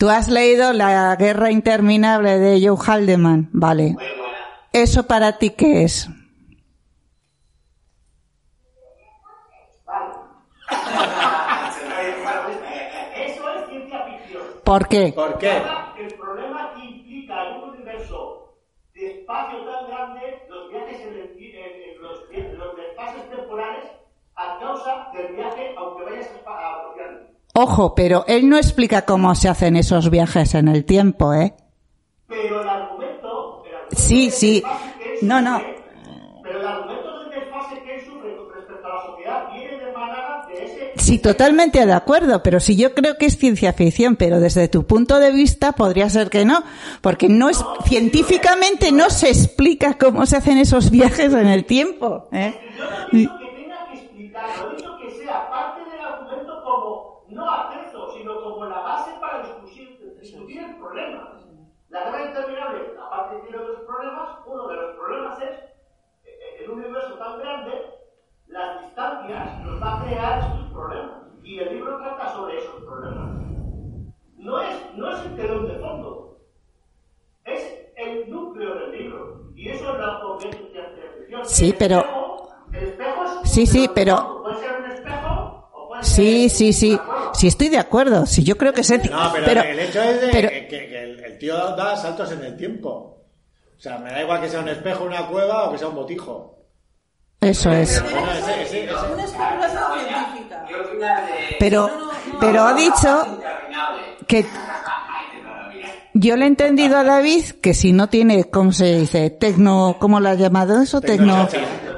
Tú 0.00 0.08
has 0.08 0.28
leído 0.28 0.72
La 0.72 1.14
guerra 1.16 1.50
interminable 1.50 2.38
de 2.38 2.66
Joe 2.66 2.78
Haldeman. 2.82 3.50
Vale. 3.52 3.96
¿Eso 4.72 5.06
para 5.06 5.36
ti 5.36 5.50
qué 5.50 5.82
es? 5.84 6.08
Eso 13.16 13.48
es 13.54 13.68
ciencia 13.68 14.04
ficción. 14.04 14.42
¿Por 14.64 14.88
qué? 14.88 15.12
¿Por 15.14 15.38
qué? 15.38 15.62
El 15.98 16.14
problema 16.14 16.72
que 16.74 16.84
implica 16.84 17.48
en 17.48 17.56
un 17.62 17.70
universo 17.70 18.56
de 18.94 19.20
espacio 19.20 19.58
tan 19.64 19.86
grande, 19.88 20.46
los 20.48 20.70
viajes 20.70 21.00
en, 21.00 21.14
el, 21.14 21.36
en- 21.38 22.02
los, 22.02 22.20
los 22.58 22.78
espacios 22.78 23.28
temporales, 23.30 23.84
a 24.34 24.58
causa 24.58 25.10
del 25.14 25.34
viaje, 25.36 25.74
aunque 25.76 26.04
vayas 26.04 26.30
a, 26.46 26.50
a 26.50 26.88
Oceanía. 26.88 27.28
Ojo, 27.54 27.94
pero 27.94 28.24
él 28.28 28.48
no 28.48 28.56
explica 28.56 29.04
cómo 29.04 29.34
se 29.34 29.48
hacen 29.48 29.76
esos 29.76 30.10
viajes 30.10 30.54
en 30.54 30.68
el 30.68 30.84
tiempo, 30.84 31.34
¿eh? 31.34 31.54
Pero 32.28 32.62
el 32.62 32.68
argumento. 32.68 33.64
El 33.66 33.74
argumento 33.74 33.96
Sí, 33.96 34.30
sí. 34.30 34.62
No, 35.22 35.40
no. 35.40 35.60
Pero 36.42 36.60
el 36.60 36.66
argumento 36.66 37.20
del 37.20 37.40
desfase 37.40 37.82
que 37.82 37.96
él 37.96 38.04
sufre 38.06 38.36
respecto 38.56 38.86
a 38.86 38.94
la 38.94 39.06
sociedad 39.06 39.52
viene 39.52 39.84
de 39.84 39.92
manada 39.92 40.46
de 40.46 40.64
ese. 40.64 40.92
Sí, 40.96 41.18
totalmente 41.18 41.84
de 41.84 41.92
acuerdo, 41.92 42.42
pero 42.42 42.60
si 42.60 42.76
yo 42.76 42.94
creo 42.94 43.16
que 43.18 43.26
es 43.26 43.36
ciencia 43.36 43.72
ficción, 43.72 44.16
pero 44.16 44.40
desde 44.40 44.68
tu 44.68 44.86
punto 44.86 45.18
de 45.18 45.32
vista 45.32 45.72
podría 45.72 46.08
ser 46.08 46.30
que 46.30 46.44
no, 46.44 46.62
porque 47.00 47.28
no 47.28 47.48
es 47.48 47.64
científicamente 47.84 48.92
no 48.92 49.10
se 49.10 49.28
explica 49.28 49.98
cómo 49.98 50.24
se 50.26 50.36
hacen 50.36 50.58
esos 50.58 50.90
viajes 50.90 51.32
en 51.32 51.48
el 51.48 51.64
tiempo, 51.64 52.28
¿eh? 52.32 52.54
Yo 52.76 52.84
no 52.84 53.38
que 53.38 53.46
tenga 53.62 53.86
que 53.90 53.98
explicarlo, 53.98 54.72
he 54.72 54.76
dicho 54.76 54.96
que 54.98 55.24
sea 55.24 55.50
parte 55.50 55.90
del 55.90 56.00
argumento 56.00 56.62
como 56.62 57.24
no 57.28 57.50
acceso, 57.50 58.12
sino 58.16 58.42
como 58.42 58.66
la 58.66 58.80
base 58.80 59.10
para 59.20 59.42
discutir, 59.42 60.16
discutir 60.20 60.60
el 60.60 60.76
problema. 60.76 61.40
La 61.90 62.04
guerra 62.04 62.26
interminable, 62.26 62.94
aparte 63.04 63.36
tiene 63.40 63.58
otros 63.58 63.80
problemas, 63.80 64.38
uno 64.46 64.68
de 64.68 64.76
los 64.76 64.96
problemas 64.96 65.42
es 65.42 65.58
en 66.60 66.70
un 66.70 66.78
universo 66.78 67.14
tan 67.14 67.38
grande, 67.40 67.72
las 68.46 68.82
distancias 68.84 69.58
nos 69.64 69.82
va 69.82 69.98
a 70.00 70.04
crear 70.04 70.38
estos 70.40 70.72
problemas. 70.72 71.22
Y 71.42 71.58
el 71.58 71.74
libro 71.74 71.98
trata 71.98 72.32
sobre 72.32 72.58
esos 72.58 72.76
problemas. 72.84 73.30
No 74.36 74.60
es, 74.60 74.94
no 74.94 75.10
es 75.10 75.26
el 75.26 75.36
telón 75.36 75.66
de 75.66 75.78
fondo, 75.78 76.38
es 77.44 77.86
el 77.96 78.30
núcleo 78.30 78.74
del 78.76 78.92
libro. 78.92 79.40
Y 79.56 79.68
eso 79.68 79.92
es 79.92 79.98
la 79.98 80.20
potencia 80.20 80.82
de 80.90 81.10
ficción. 81.18 81.44
Sí, 81.44 81.74
pero- 81.78 82.04
El 82.72 82.84
espejo 82.84 83.24
es 83.24 83.50
Sí, 83.50 83.66
sí, 83.66 83.90
pero- 83.92 84.16
fondo. 84.16 84.42
Puede 84.44 84.56
ser 84.58 84.80
un 84.80 84.89
Sí, 86.02 86.48
sí, 86.48 86.72
sí. 86.72 86.98
Sí, 87.34 87.46
estoy 87.46 87.68
de 87.68 87.78
acuerdo. 87.78 88.26
Sí, 88.26 88.42
yo 88.42 88.56
creo 88.56 88.72
que 88.72 88.80
es 88.82 88.90
ético. 88.90 89.14
No, 89.14 89.30
pero, 89.32 89.44
pero, 89.46 89.62
el 89.62 89.78
hecho 89.78 90.02
es 90.02 90.20
de 90.20 90.28
pero- 90.28 90.48
que, 90.48 90.66
que 90.68 91.02
el, 91.02 91.20
el 91.24 91.38
tío 91.38 91.54
da 91.76 91.96
saltos 91.96 92.32
en 92.32 92.44
el 92.44 92.56
tiempo. 92.56 93.16
O 93.76 93.80
sea, 93.82 93.98
me 93.98 94.10
da 94.10 94.20
igual 94.22 94.40
que 94.40 94.48
sea 94.48 94.60
un 94.60 94.68
espejo, 94.68 95.04
una 95.04 95.26
cueva 95.26 95.64
o 95.68 95.72
que 95.72 95.78
sea 95.78 95.88
un 95.88 95.94
botijo. 95.94 96.56
Eso 97.40 97.70
es. 97.72 98.02
Pero, 101.58 101.90
pero 102.38 102.62
ha 102.64 102.74
dicho 102.74 103.38
que 104.26 104.44
yo 106.12 106.36
le 106.36 106.44
he 106.44 106.48
entendido 106.48 106.98
a 106.98 107.04
David 107.04 107.44
que 107.62 107.72
si 107.72 107.92
no 107.92 108.08
tiene, 108.08 108.44
¿cómo 108.50 108.72
se 108.72 108.96
dice? 108.96 109.30
Tecno, 109.30 109.96
¿cómo 109.98 110.20
lo 110.20 110.28
has 110.28 110.38
llamado 110.38 110.82
eso? 110.82 111.00
Tecno, 111.00 111.48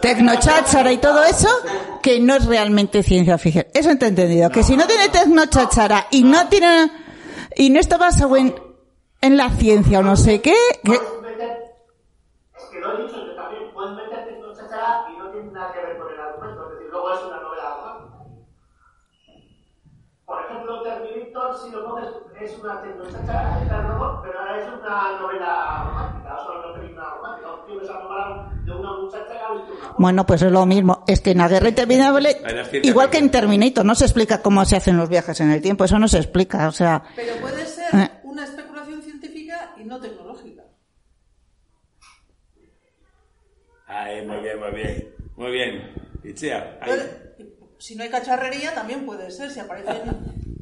tecnocháchara 0.01 0.93
y 0.93 0.99
todo 0.99 1.23
eso, 1.25 1.49
que 2.03 2.21
no 2.21 2.35
es 2.35 2.45
realmente 2.47 3.03
ciencia 3.03 3.39
ficción. 3.39 3.67
Eso 3.73 3.89
he 3.89 3.93
entendido. 3.93 4.51
Que 4.51 4.63
si 4.63 4.77
no 4.77 4.87
tiene 4.87 5.09
tecnocháchara 5.09 6.09
y 6.11 6.25
no 6.25 6.49
tiene, 6.49 6.91
y 7.57 7.71
no 7.71 7.81
está 7.81 7.97
basado 7.97 8.37
en, 8.37 8.55
en 9.21 9.37
la 9.37 9.51
ciencia 9.51 10.01
o 10.01 10.03
no 10.03 10.17
sé 10.17 10.41
qué, 10.41 10.55
que, 10.85 10.93
que 10.93 12.81
lo 12.81 12.99
he 12.99 13.03
dicho 13.03 13.17
yo 13.25 13.35
también, 13.37 13.73
puedes 13.73 13.95
meter 13.97 14.25
tecnochachara 14.27 15.07
y 15.15 15.19
no 15.19 15.31
tiene 15.31 15.53
nada 15.53 15.73
que 15.73 15.79
ver 15.81 15.99
con 15.99 16.13
el 16.13 16.21
argumento, 16.21 16.67
es 16.67 16.71
decir, 16.75 16.89
luego 16.91 17.13
es 17.13 17.21
una 17.25 17.39
romántica. 17.39 17.53
Terminator, 20.83 21.59
si 21.63 21.71
lo 21.71 21.85
pones, 21.85 22.09
es 22.41 22.59
una 22.59 22.81
robot, 22.81 24.23
pero 24.23 24.39
ahora 24.39 24.59
es 24.63 24.69
una 24.69 25.21
novela 25.21 25.85
romántica, 25.85 26.37
o 26.37 26.47
sea, 26.47 26.59
una 26.71 26.81
película 26.81 27.05
romántica. 27.11 27.49
Un 27.55 27.67
tío 27.67 27.81
que 27.81 27.87
se 27.87 27.93
ha 27.93 27.95
enamorado 27.97 28.51
de 28.65 28.73
una 28.73 28.93
muchacha 29.01 29.27
que 29.33 29.39
ha 29.39 29.53
visto 29.53 29.73
una 29.73 29.83
foto. 29.89 29.95
bueno, 29.99 30.27
pues 30.27 30.43
es 30.43 30.53
lo 30.53 30.67
mismo. 30.67 31.05
Es 31.07 31.21
que 31.21 31.31
en 31.33 31.39
la 31.39 31.49
guerra 31.49 31.69
interminable, 31.69 32.29
Ahí 32.45 32.81
igual 32.85 33.11
que 33.11 33.19
en. 33.19 33.31
Terminator, 33.31 33.85
no 33.85 33.95
se 33.95 34.05
explica 34.05 34.41
cómo 34.43 34.65
se 34.65 34.77
hacen 34.77 34.97
los 34.97 35.09
viajes 35.09 35.41
en 35.41 35.51
el 35.51 35.61
tiempo. 35.61 35.85
Eso 35.85 35.99
no 35.99 36.09
se 36.09 36.19
explica, 36.19 36.69
o 36.69 36.73
sea, 36.73 37.03
Pero 37.17 37.35
puede 37.41 37.67
ser 37.67 37.95
Eh. 37.95 38.11
una 38.25 38.45
especulación 38.45 39.03
científica 39.03 39.75
y 39.77 39.85
no 39.85 40.01
tecnológica. 40.01 40.63
Ay, 43.87 44.27
muy 44.27 44.39
bien, 44.41 44.59
muy 44.59 44.71
bien. 44.71 45.15
Muy 45.37 45.51
bien. 45.51 45.95
Itzia, 46.25 46.79
ahí. 46.81 46.93
Si 47.79 47.97
no 47.97 48.05
hay 48.05 48.11
cacharrería, 48.11 48.75
también 48.75 49.05
puede 49.05 49.31
ser. 49.31 49.51
Si 49.51 49.59
aparecen 49.61 50.62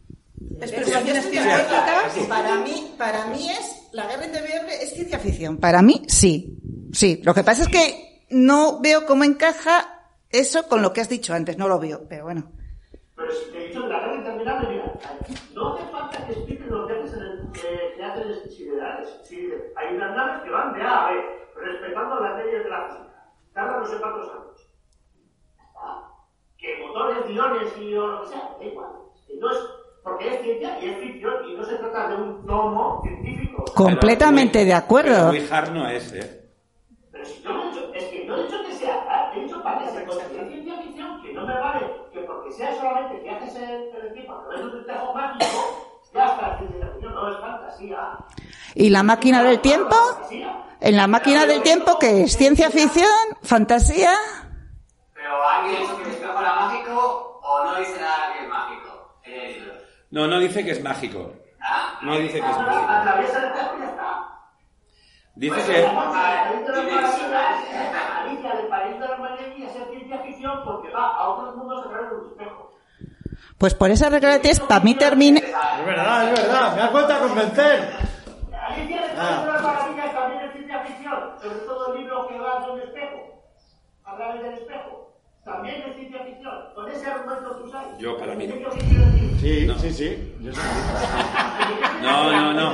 especulaciones 0.61 1.25
científicas. 1.27 2.27
Para 2.29 2.57
mí, 2.57 2.95
para 2.97 3.27
mí 3.27 3.51
es, 3.51 3.89
la 3.93 4.07
guerra 4.07 4.27
interminable 4.27 4.83
es 4.83 4.95
ciencia 4.95 5.19
ficción. 5.19 5.59
Para 5.59 5.83
mí, 5.83 6.03
sí. 6.09 6.59
Sí. 6.93 7.21
Lo 7.25 7.35
que 7.35 7.45
pasa 7.45 7.63
es 7.63 7.69
que 7.69 8.25
no 8.31 8.81
veo 8.81 9.07
cómo 9.07 9.25
encaja 9.25 10.05
eso 10.31 10.67
con 10.69 10.83
lo 10.83 10.93
que 10.93 11.01
has 11.01 11.09
dicho 11.09 11.35
antes. 11.35 11.59
No 11.59 11.69
lo 11.69 11.79
veo, 11.79 12.07
pero 12.09 12.25
bueno. 12.25 12.51
Pero 13.17 13.33
si 13.33 13.51
te 13.53 13.59
he 13.59 13.69
dicho 13.69 13.83
que 13.83 13.89
la 13.89 14.01
guerra 14.01 14.17
interminable, 14.17 14.69
mira, 14.71 14.95
no 15.55 15.75
hace 15.75 15.85
falta 15.91 16.27
que 16.27 16.33
expliquen 16.33 16.71
los 16.71 16.89
viajes 16.89 17.13
en 17.13 17.21
el, 17.21 17.53
que, 17.53 17.95
que 17.97 18.05
hacen 18.05 18.51
siderales. 18.51 19.09
Sí, 19.25 19.51
hay 19.77 19.95
unas 19.95 20.17
naves 20.17 20.43
que 20.43 20.51
van 20.51 20.73
de 20.73 20.83
A 20.83 21.07
a 21.07 21.11
B, 21.13 21.21
respetando 21.57 22.21
las 22.21 22.45
leyes 22.45 22.65
de 22.65 22.71
la 22.71 22.89
física. 22.89 23.33
Tardan 23.53 23.81
no 23.81 23.87
sé 23.87 23.97
cuántos 23.99 24.31
años. 24.31 24.47
Que 26.57 26.77
motores, 26.87 27.27
guiones 27.27 27.73
y 27.79 27.95
o 27.95 28.07
lo 28.07 28.23
que 28.23 28.29
sea, 28.29 28.57
da 28.59 28.65
igual. 28.65 28.91
No 29.41 29.51
es, 29.51 29.59
porque 30.03 30.35
es 30.35 30.43
ciencia 30.43 30.79
y 30.81 30.89
es 30.89 30.99
ficción 30.99 31.35
y 31.49 31.55
no 31.55 31.65
se 31.65 31.75
trata 31.77 32.09
de 32.09 32.15
un 32.17 32.47
tomo 32.47 33.03
científico. 33.03 33.65
Completamente 33.75 34.65
de 34.65 34.75
acuerdo. 34.75 35.31
Pero 35.31 35.43
muy 35.43 35.49
hard 35.51 35.71
no 35.73 35.89
es, 35.89 36.13
¿eh? 36.13 36.51
Pero 37.11 37.25
si 37.25 37.43
yo 37.43 37.53
no 37.53 37.63
he 37.63 37.67
dicho, 37.71 37.95
es 37.95 38.05
que 38.05 38.25
no 38.25 38.37
he 38.37 38.43
dicho 38.45 38.57
que 38.67 38.73
sea, 38.75 39.05
ah, 39.09 39.33
he 39.35 39.41
dicho 39.41 39.63
para 39.63 39.85
que 39.85 39.91
se 39.91 40.05
considere 40.05 40.49
ciencia 40.49 40.83
ficción, 40.83 41.23
que 41.23 41.33
no 41.33 41.47
me 41.47 41.55
vale 41.55 41.87
que 42.13 42.21
porque 42.21 42.51
sea 42.53 42.75
solamente 42.75 43.23
que 43.23 43.31
haces 43.31 43.57
el 43.57 44.13
tiempo 44.13 44.33
a 44.33 44.43
través 44.43 44.61
de 44.61 44.67
un 44.67 44.81
espejo 44.81 45.15
mágico, 45.15 46.01
ya 46.15 46.25
está 46.25 46.59
ciencia 46.59 46.87
ficción, 46.93 47.15
no 47.15 47.31
es 47.31 47.41
fantasía. 47.41 48.19
¿Y 48.75 48.91
la 48.91 49.03
máquina 49.03 49.43
del 49.43 49.61
tiempo? 49.61 49.97
En 50.81 50.97
la 50.97 51.07
máquina 51.07 51.47
del 51.47 51.63
tiempo, 51.63 51.99
que 51.99 52.23
es 52.23 52.37
ciencia 52.37 52.71
ficción, 52.71 53.11
fantasía. 53.43 54.13
Pero 55.15 55.45
¿alguien 55.45 55.83
dicho 55.83 55.97
que 55.99 56.05
el 56.05 56.11
espejo 56.11 56.41
era 56.41 56.55
mágico 56.55 57.41
o 57.43 57.65
no 57.65 57.79
dice 57.79 58.01
nada 58.01 58.33
que 58.33 58.43
es 58.45 58.49
mágico? 58.49 58.80
No, 60.11 60.27
no 60.27 60.39
dice 60.39 60.65
que 60.65 60.73
es 60.73 60.83
mágico. 60.83 61.33
No 62.03 62.17
dice 62.19 62.41
que 62.41 62.47
es 62.51 62.57
Ah, 62.57 62.63
mágico. 62.63 62.93
Atraviesa 62.93 63.39
el 63.39 63.45
espejo 63.45 63.77
y 63.77 63.81
ya 63.81 63.87
está. 63.91 64.27
Dice 65.37 65.65
que... 65.73 65.83
vamos 65.83 66.17
a 66.17 66.31
ver, 66.31 66.39
Alicia 66.39 66.73
del 66.73 66.87
dimensional. 66.87 67.45
País- 67.45 68.27
Alicia 68.27 68.55
del 68.57 68.67
País 68.67 69.01
de 69.01 69.09
la 69.09 69.17
Maravilla 69.17 69.67
es 69.67 69.73
ciencia 69.91 70.19
ficción 70.19 70.65
porque 70.65 70.91
va 70.91 71.07
a 71.17 71.29
otros 71.29 71.57
mundos 71.57 71.87
a 71.87 71.89
través 71.91 72.11
de 72.11 72.17
un 72.17 72.27
espejo. 72.31 72.71
Pues 73.59 73.75
por 73.75 73.91
esa 73.91 74.09
regla 74.09 74.31
de 74.31 74.39
tres, 74.41 74.61
para 74.61 74.81
mí 74.81 74.95
termina. 74.95 75.39
Es 75.41 75.87
verdad, 75.87 76.33
es 76.33 76.41
verdad. 76.43 76.75
Me 76.77 76.83
has 76.83 76.93
vuelto 76.93 77.13
a 77.15 77.19
convencer. 77.19 77.91
Alicia 78.69 79.01
del 79.03 79.11
País 79.11 79.19
Ah. 79.19 79.43
de 79.47 79.53
las 79.53 79.63
Maravillas 79.63 80.13
también 80.15 80.41
es 80.45 80.53
ciencia 80.53 80.79
ficción, 80.85 81.21
sobre 81.43 81.59
todo 81.61 81.95
el 81.95 82.01
libro 82.01 82.27
que 82.29 82.39
va 82.39 82.61
de 82.67 82.71
un 82.73 82.81
espejo, 82.81 83.43
a 84.05 84.17
través 84.17 84.43
del 84.43 84.55
espejo. 84.55 85.10
También 85.45 85.83
es 85.89 85.97
ciencia 85.97 86.25
ficción. 86.25 86.53
Con 86.75 86.89
ese 86.91 87.07
argumento 87.07 87.57
tú 87.57 87.71
sabes. 87.71 87.99
Yo, 87.99 88.17
para 88.19 88.35
mí. 88.35 88.49
Sí, 89.41 89.69
sí, 89.81 89.91
sí. 89.93 90.35
Yo. 90.41 90.53
No, 92.03 92.31
no, 92.33 92.53
no. 92.53 92.73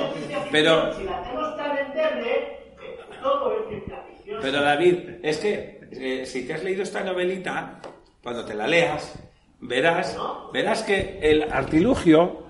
Pero... 0.50 0.92
Si 0.96 1.04
la 1.04 1.18
hacemos 1.20 1.56
tan 1.56 1.76
endeble, 1.78 2.32
eh, 2.32 2.98
todo 3.22 3.52
es 3.52 3.68
ciencia 3.68 4.04
ficción. 4.08 4.38
Pero 4.42 4.62
David, 4.62 4.98
es 5.22 5.38
que 5.38 5.80
eh, 5.92 6.26
si 6.26 6.46
te 6.46 6.54
has 6.54 6.64
leído 6.64 6.82
esta 6.82 7.02
novelita, 7.04 7.80
cuando 8.22 8.44
te 8.44 8.54
la 8.54 8.66
leas, 8.66 9.14
verás, 9.60 10.16
verás 10.52 10.82
que 10.82 11.18
el 11.22 11.44
artilugio, 11.50 12.44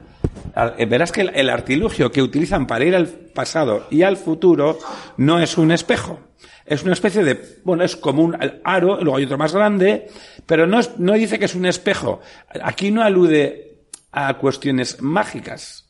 ar- 0.55 0.75
eh, 0.79 0.87
verás 0.87 1.13
que 1.13 1.21
el, 1.23 1.33
el 1.37 1.51
artilugio 1.51 2.11
que 2.11 2.23
utilizan 2.23 2.67
para 2.67 2.85
ir 2.85 2.97
al 2.97 3.07
pasado 3.09 3.87
y 3.91 4.03
al 4.03 4.17
futuro 4.17 4.79
no 5.19 5.39
es 5.41 5.59
un 5.59 5.71
espejo. 5.73 6.19
Es 6.67 6.83
una 6.83 6.95
especie 6.95 7.23
de, 7.23 7.61
bueno, 7.65 7.85
es 7.85 7.95
como 7.95 8.23
un 8.23 8.37
aro, 8.65 9.01
luego 9.01 9.17
hay 9.17 9.25
otro 9.25 9.39
más 9.39 9.55
grande, 9.55 10.09
pero 10.47 10.67
no, 10.67 10.81
no 10.99 11.13
dice 11.13 11.39
que 11.39 11.45
es 11.45 11.55
un 11.55 11.65
espejo. 11.65 12.21
Aquí 12.61 12.91
no 12.91 13.03
alude 13.03 13.85
a 14.11 14.37
cuestiones 14.39 15.01
mágicas. 15.01 15.89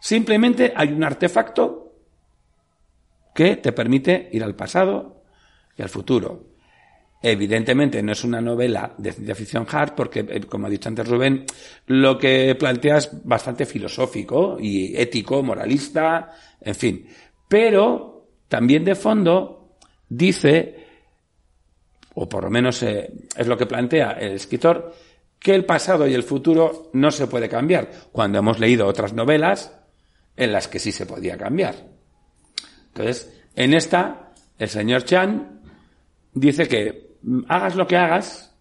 Simplemente 0.00 0.72
hay 0.76 0.92
un 0.92 1.02
artefacto 1.02 1.92
que 3.34 3.56
te 3.56 3.72
permite 3.72 4.28
ir 4.32 4.44
al 4.44 4.54
pasado 4.54 5.24
y 5.76 5.82
al 5.82 5.88
futuro. 5.88 6.52
Evidentemente 7.22 8.02
no 8.02 8.12
es 8.12 8.24
una 8.24 8.40
novela 8.40 8.94
de 8.98 9.12
ciencia 9.12 9.34
ficción 9.34 9.66
hard 9.70 9.94
porque, 9.94 10.26
eh, 10.28 10.40
como 10.40 10.66
ha 10.66 10.70
dicho 10.70 10.88
antes 10.88 11.06
Rubén, 11.06 11.46
lo 11.86 12.18
que 12.18 12.54
plantea 12.56 12.98
es 12.98 13.10
bastante 13.24 13.64
filosófico 13.64 14.56
y 14.60 14.96
ético, 14.96 15.42
moralista, 15.42 16.32
en 16.60 16.74
fin. 16.74 17.06
Pero 17.48 18.26
también 18.48 18.84
de 18.84 18.96
fondo 18.96 19.61
dice, 20.16 20.86
o 22.14 22.28
por 22.28 22.44
lo 22.44 22.50
menos 22.50 22.82
eh, 22.82 23.10
es 23.36 23.46
lo 23.46 23.56
que 23.56 23.66
plantea 23.66 24.12
el 24.12 24.32
escritor, 24.32 24.94
que 25.38 25.54
el 25.54 25.64
pasado 25.64 26.06
y 26.06 26.14
el 26.14 26.22
futuro 26.22 26.90
no 26.92 27.10
se 27.10 27.26
puede 27.26 27.48
cambiar, 27.48 27.90
cuando 28.12 28.38
hemos 28.38 28.58
leído 28.58 28.86
otras 28.86 29.12
novelas 29.12 29.72
en 30.36 30.52
las 30.52 30.68
que 30.68 30.78
sí 30.78 30.92
se 30.92 31.06
podía 31.06 31.36
cambiar. 31.36 31.74
Entonces, 32.88 33.42
en 33.56 33.74
esta, 33.74 34.32
el 34.58 34.68
señor 34.68 35.04
Chan 35.04 35.62
dice 36.34 36.68
que 36.68 37.16
mm, 37.22 37.40
hagas 37.48 37.74
lo 37.74 37.86
que 37.86 37.96
hagas, 37.96 38.54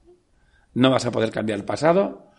no 0.73 0.89
vas 0.89 1.05
a 1.05 1.11
poder 1.11 1.31
cambiar 1.31 1.59
el 1.59 1.65
pasado 1.65 2.31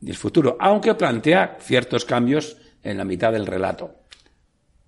ni 0.00 0.10
el 0.10 0.16
futuro, 0.16 0.56
aunque 0.60 0.94
plantea 0.94 1.56
ciertos 1.60 2.04
cambios 2.04 2.56
en 2.82 2.98
la 2.98 3.04
mitad 3.04 3.32
del 3.32 3.46
relato. 3.46 4.02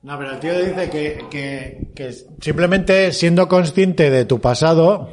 No, 0.02 0.16
pero 0.16 0.32
el 0.32 0.38
tío 0.38 0.56
dice 0.58 0.88
que, 0.90 1.86
que, 1.94 2.12
simplemente 2.40 3.12
siendo 3.12 3.48
consciente 3.48 4.10
de 4.10 4.24
tu 4.24 4.40
pasado 4.40 5.08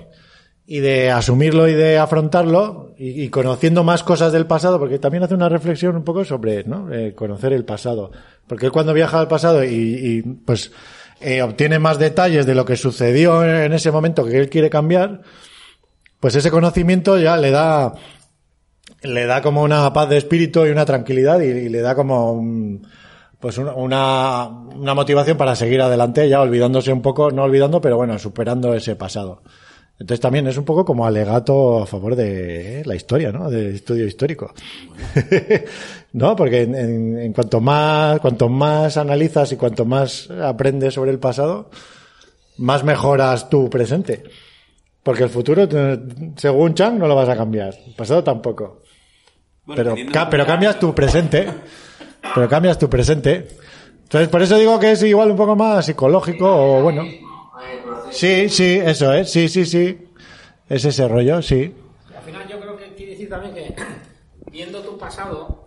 y 0.67 0.79
de 0.79 1.09
asumirlo 1.11 1.67
y 1.67 1.73
de 1.73 1.97
afrontarlo 1.97 2.93
y, 2.97 3.29
conociendo 3.29 3.83
más 3.83 4.03
cosas 4.03 4.31
del 4.31 4.45
pasado, 4.47 4.79
porque 4.79 4.99
también 4.99 5.23
hace 5.23 5.33
una 5.33 5.49
reflexión 5.49 5.95
un 5.95 6.03
poco 6.03 6.23
sobre 6.23 6.63
¿no? 6.63 6.93
Eh, 6.93 7.13
conocer 7.13 7.51
el 7.53 7.65
pasado. 7.65 8.11
Porque 8.47 8.69
cuando 8.69 8.93
viaja 8.93 9.19
al 9.19 9.27
pasado 9.27 9.63
y, 9.63 9.69
y, 9.69 10.21
pues 10.21 10.71
eh, 11.19 11.41
obtiene 11.41 11.79
más 11.79 11.97
detalles 11.99 12.45
de 12.45 12.55
lo 12.55 12.63
que 12.65 12.77
sucedió 12.77 13.43
en, 13.43 13.49
en 13.55 13.73
ese 13.73 13.91
momento 13.91 14.23
que 14.25 14.37
él 14.37 14.49
quiere 14.49 14.69
cambiar, 14.69 15.21
pues 16.19 16.35
ese 16.35 16.51
conocimiento 16.51 17.17
ya 17.17 17.37
le 17.37 17.51
da 17.51 17.93
le 19.01 19.25
da 19.25 19.41
como 19.41 19.61
una 19.63 19.91
paz 19.93 20.09
de 20.09 20.17
espíritu 20.17 20.65
y 20.65 20.69
una 20.69 20.85
tranquilidad 20.85 21.39
y, 21.41 21.45
y 21.45 21.69
le 21.69 21.81
da 21.81 21.95
como 21.95 22.31
un- 22.33 22.87
pues 23.45 23.59
una, 23.59 23.75
una, 23.75 24.93
motivación 24.95 25.37
para 25.37 25.55
seguir 25.55 25.79
adelante, 25.79 26.27
ya 26.27 26.41
olvidándose 26.41 26.91
un 26.91 27.03
poco, 27.03 27.29
no 27.29 27.43
olvidando, 27.43 27.79
pero 27.79 27.95
bueno, 27.95 28.17
superando 28.17 28.73
ese 28.73 28.95
pasado. 28.95 29.43
Entonces 29.99 30.19
también 30.19 30.47
es 30.47 30.57
un 30.57 30.65
poco 30.65 30.83
como 30.83 31.05
alegato 31.05 31.83
a 31.83 31.85
favor 31.85 32.15
de 32.15 32.81
la 32.87 32.95
historia, 32.95 33.31
¿no? 33.31 33.47
De 33.51 33.75
estudio 33.75 34.07
histórico. 34.07 34.51
¿No? 36.13 36.35
Porque 36.35 36.63
en, 36.63 36.73
en- 36.73 37.19
en 37.19 37.33
cuanto 37.33 37.61
más, 37.61 38.19
cuanto 38.19 38.49
más 38.49 38.97
analizas 38.97 39.51
y 39.51 39.57
cuanto 39.57 39.85
más 39.85 40.27
aprendes 40.31 40.95
sobre 40.95 41.11
el 41.11 41.19
pasado, 41.19 41.69
más 42.57 42.83
mejoras 42.83 43.47
tu 43.47 43.69
presente. 43.69 44.23
Porque 45.03 45.21
el 45.21 45.29
futuro, 45.29 45.67
según 46.35 46.73
Chang, 46.73 46.97
no 46.97 47.07
lo 47.07 47.15
vas 47.15 47.29
a 47.29 47.37
cambiar. 47.37 47.75
El 47.85 47.93
pasado 47.93 48.23
tampoco. 48.23 48.81
Bueno, 49.65 49.93
pero, 49.95 50.11
ca- 50.11 50.29
pero 50.31 50.47
cambias 50.47 50.79
tu 50.79 50.95
presente. 50.95 51.47
Pero 52.33 52.49
cambias 52.49 52.79
tu 52.79 52.89
presente. 52.89 53.47
Entonces, 54.03 54.29
por 54.29 54.41
eso 54.41 54.57
digo 54.57 54.79
que 54.79 54.91
es 54.91 55.03
igual 55.03 55.31
un 55.31 55.37
poco 55.37 55.55
más 55.55 55.85
psicológico 55.85 56.45
o 56.47 56.81
bueno. 56.81 57.03
Sí, 58.11 58.49
sí, 58.49 58.79
eso 58.83 59.13
es. 59.13 59.31
Sí, 59.31 59.49
sí, 59.49 59.65
sí. 59.65 59.97
Es 60.69 60.85
ese 60.85 61.07
rollo, 61.07 61.41
sí. 61.41 61.73
Al 62.15 62.23
final 62.23 62.47
yo 62.47 62.59
creo 62.59 62.77
que 62.77 62.93
quiere 62.95 63.11
decir 63.11 63.29
también 63.29 63.53
que 63.53 63.75
viendo 64.51 64.81
tu 64.81 64.97
pasado, 64.97 65.63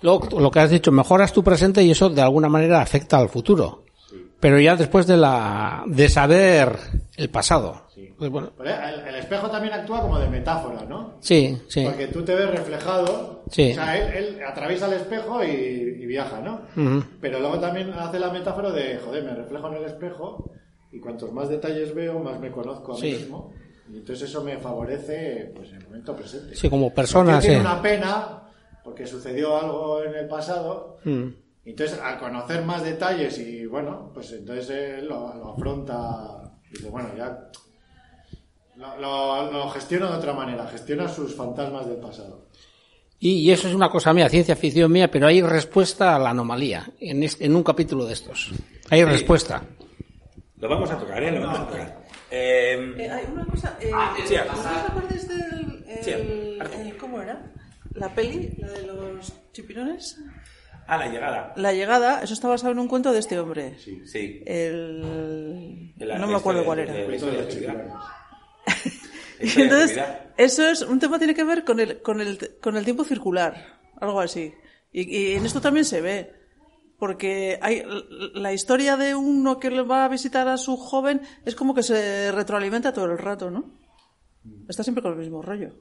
luego 0.00 0.40
lo 0.40 0.50
que 0.50 0.60
has 0.60 0.70
dicho, 0.70 0.92
mejoras 0.92 1.32
tu 1.32 1.42
presente 1.42 1.82
y 1.82 1.90
eso 1.90 2.10
de 2.10 2.20
alguna 2.20 2.48
manera 2.48 2.80
afecta 2.80 3.18
al 3.18 3.28
futuro. 3.28 3.84
Pero 4.40 4.58
ya 4.58 4.74
después 4.74 5.06
de 5.06 5.16
la 5.16 5.84
de 5.86 6.08
saber 6.08 6.76
el 7.16 7.30
pasado. 7.30 7.86
Pues 8.22 8.30
bueno, 8.30 8.52
El, 8.60 9.16
espejo 9.16 9.50
también 9.50 9.74
actúa 9.74 10.00
como 10.00 10.16
de 10.16 10.28
metáfora, 10.28 10.84
¿no? 10.84 11.14
sí, 11.18 11.60
sí. 11.66 11.84
Porque 11.84 12.06
tú 12.06 12.22
te 12.24 12.36
ves 12.36 12.48
reflejado. 12.52 13.42
Sí. 13.50 13.72
O 13.72 13.74
sea, 13.74 13.98
él, 13.98 14.14
él 14.36 14.44
atraviesa 14.46 14.86
el 14.86 14.92
espejo 14.92 15.42
y, 15.42 15.48
y 15.48 16.06
viaja, 16.06 16.40
¿no? 16.40 16.60
Pero 17.20 17.40
luego 17.40 17.58
también 17.58 17.90
hace 17.94 18.20
la 18.20 18.30
metáfora 18.32 18.70
de, 18.70 18.98
joder, 19.04 19.24
me 19.24 19.34
reflejo 19.34 19.66
en 19.66 19.74
el 19.74 19.84
espejo 19.86 20.52
y 20.92 21.00
cuantos 21.00 21.32
más 21.32 21.48
detalles 21.48 21.92
veo, 21.96 22.20
más 22.20 22.38
me 22.38 22.52
conozco 22.52 22.92
a 22.92 22.94
mí 22.94 23.00
Sí. 23.00 23.12
mismo. 23.18 23.52
Y 23.92 23.96
entonces 23.96 24.30
eso 24.30 24.44
me 24.44 24.56
favorece 24.58 25.52
pues, 25.56 25.70
en 25.70 25.78
el 25.78 25.84
momento 25.86 26.14
presente. 26.14 26.54
Sí, 26.54 26.70
como 26.70 26.94
persona, 26.94 27.32
Porque 27.32 27.48
tiene 27.48 27.60
sí. 27.64 27.66
una 27.68 27.82
pena 27.82 28.42
porque 28.84 29.04
sucedió 29.04 29.58
algo 29.60 30.00
en 30.04 30.14
el 30.14 30.28
pasado. 30.28 30.98
Mm. 31.02 31.26
Entonces, 31.64 31.98
al 32.00 32.18
conocer 32.20 32.62
más 32.64 32.84
detalles 32.84 33.36
y 33.40 33.66
bueno, 33.66 34.12
pues 34.14 34.30
entonces 34.30 34.70
él 34.70 35.08
lo, 35.08 35.34
lo 35.34 35.54
afronta. 35.54 36.52
Dice, 36.70 36.88
bueno, 36.88 37.08
ya 37.18 37.48
lo, 38.76 38.96
lo, 38.98 39.52
lo 39.52 39.70
gestiona 39.70 40.10
de 40.10 40.16
otra 40.16 40.32
manera, 40.32 40.66
gestiona 40.66 41.08
sus 41.08 41.34
fantasmas 41.34 41.86
del 41.86 41.96
pasado. 41.98 42.46
Y, 43.18 43.34
y 43.38 43.50
eso 43.52 43.68
es 43.68 43.74
una 43.74 43.88
cosa 43.88 44.12
mía, 44.12 44.28
ciencia 44.28 44.56
ficción 44.56 44.90
mía, 44.90 45.08
pero 45.10 45.28
hay 45.28 45.40
respuesta 45.42 46.16
a 46.16 46.18
la 46.18 46.30
anomalía 46.30 46.90
en, 46.98 47.22
este- 47.22 47.44
en 47.46 47.54
un 47.54 47.62
capítulo 47.62 48.04
de 48.04 48.14
estos. 48.14 48.50
Hay 48.90 49.04
respuesta. 49.04 49.62
Lo 50.58 50.68
vamos 50.68 50.90
a 50.90 50.98
tocar, 50.98 51.22
¿eh? 51.22 51.30
Lo 51.30 51.40
vamos 51.46 51.60
a 51.60 51.66
tocar. 51.68 52.02
Eh, 52.30 52.94
Eh, 52.98 53.10
hay 53.10 53.24
una 53.32 53.44
cosa. 53.46 53.76
Eh, 53.80 53.90
Sí, 54.26 54.34
¿Vosotros 54.36 54.66
acordáis 54.88 55.28
del. 55.28 55.84
El, 55.86 56.02
Sí, 56.04 56.10
el- 56.10 56.96
¿Cómo 56.98 57.20
era? 57.20 57.52
La 57.94 58.08
peli, 58.08 58.54
la 58.58 58.68
de 58.72 58.86
los 58.86 59.32
chipirones. 59.52 60.18
a 60.88 60.96
la 60.96 61.06
llegada. 61.08 61.52
La 61.56 61.72
llegada, 61.72 62.22
eso 62.22 62.34
está 62.34 62.48
basado 62.48 62.72
en 62.72 62.78
un 62.80 62.88
cuento 62.88 63.12
de 63.12 63.18
este 63.20 63.38
hombre. 63.38 63.76
Sí. 63.78 64.42
El. 64.46 65.92
De 65.96 66.06
la- 66.06 66.18
no 66.18 66.26
me 66.26 66.36
acuerdo 66.36 66.62
historia 66.62 66.64
cuál 66.64 66.76
de- 66.78 66.82
era. 66.84 66.92
de 66.94 67.42
de 67.42 67.48
Chipirón. 67.48 67.82
Y 69.40 69.60
entonces, 69.60 70.00
eso 70.36 70.68
es 70.68 70.82
un 70.82 71.00
tema 71.00 71.18
tiene 71.18 71.34
que 71.34 71.42
ver 71.42 71.64
con 71.64 71.80
el, 71.80 72.00
con 72.00 72.20
el, 72.20 72.58
con 72.60 72.76
el 72.76 72.84
tiempo 72.84 73.04
circular, 73.04 73.80
algo 74.00 74.20
así. 74.20 74.54
Y, 74.92 75.16
y 75.16 75.32
en 75.34 75.44
esto 75.44 75.60
también 75.60 75.84
se 75.84 76.00
ve. 76.00 76.32
Porque 76.98 77.58
hay 77.60 77.82
la 78.34 78.52
historia 78.52 78.96
de 78.96 79.16
uno 79.16 79.58
que 79.58 79.72
le 79.72 79.82
va 79.82 80.04
a 80.04 80.08
visitar 80.08 80.46
a 80.46 80.56
su 80.56 80.76
joven 80.76 81.22
es 81.44 81.56
como 81.56 81.74
que 81.74 81.82
se 81.82 82.30
retroalimenta 82.30 82.92
todo 82.92 83.06
el 83.06 83.18
rato, 83.18 83.50
¿no? 83.50 83.64
Está 84.68 84.84
siempre 84.84 85.02
con 85.02 85.12
el 85.12 85.18
mismo 85.18 85.42
rollo. 85.42 85.72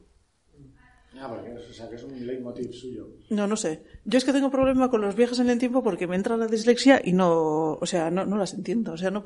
Ah, 1.24 1.28
porque 1.30 1.52
o 1.52 1.74
sea, 1.74 1.88
que 1.88 1.98
es 1.98 2.04
un 2.04 2.26
leitmotiv 2.26 2.74
suyo. 2.74 3.06
No, 3.30 3.46
no 3.46 3.56
sé. 3.56 3.84
Yo 4.06 4.18
es 4.18 4.26
que 4.26 4.34
tengo 4.34 4.50
problema 4.50 4.90
con 4.90 5.02
los 5.02 5.16
viajes 5.16 5.38
en 5.38 5.52
el 5.52 5.60
tiempo 5.60 5.84
porque 5.84 6.08
me 6.08 6.16
entra 6.16 6.36
la 6.36 6.48
dislexia 6.48 7.00
y 7.04 7.14
no, 7.14 7.74
o 7.74 7.86
sea, 7.86 8.10
no, 8.10 8.26
no 8.26 8.38
las 8.38 8.56
entiendo. 8.56 8.94
O 8.94 8.98
sea, 8.98 9.12
no, 9.12 9.24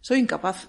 soy 0.00 0.18
incapaz. 0.18 0.68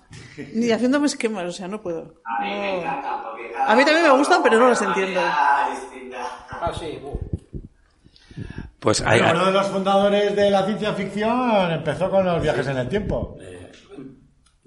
Ni 0.53 0.69
haciéndome 0.69 1.07
esquemas, 1.07 1.45
o 1.45 1.51
sea, 1.51 1.67
no 1.67 1.81
puedo. 1.81 2.21
A 2.25 2.43
mí 2.43 2.49
me 2.51 2.73
No. 2.75 2.81
encantan 2.81 3.23
porque 3.23 3.51
cada 3.51 3.71
A 3.71 3.75
mí 3.75 3.83
también 3.85 4.03
me 4.11 4.17
gustan, 4.19 4.43
pero 4.43 4.59
no 4.59 4.69
las 4.69 4.81
entiendo. 4.83 5.19
Ah, 5.23 6.71
sí. 6.79 6.99
uh. 7.03 7.17
Pues 8.79 9.01
hay, 9.01 9.19
uno 9.19 9.47
de 9.47 9.51
los 9.51 9.67
fundadores 9.67 10.35
de 10.35 10.51
la 10.51 10.63
ciencia 10.65 10.93
ficción 10.93 11.71
empezó 11.71 12.09
con 12.11 12.23
los 12.23 12.41
viajes 12.41 12.67
en 12.67 12.77
el 12.77 12.87
tiempo. 12.87 13.35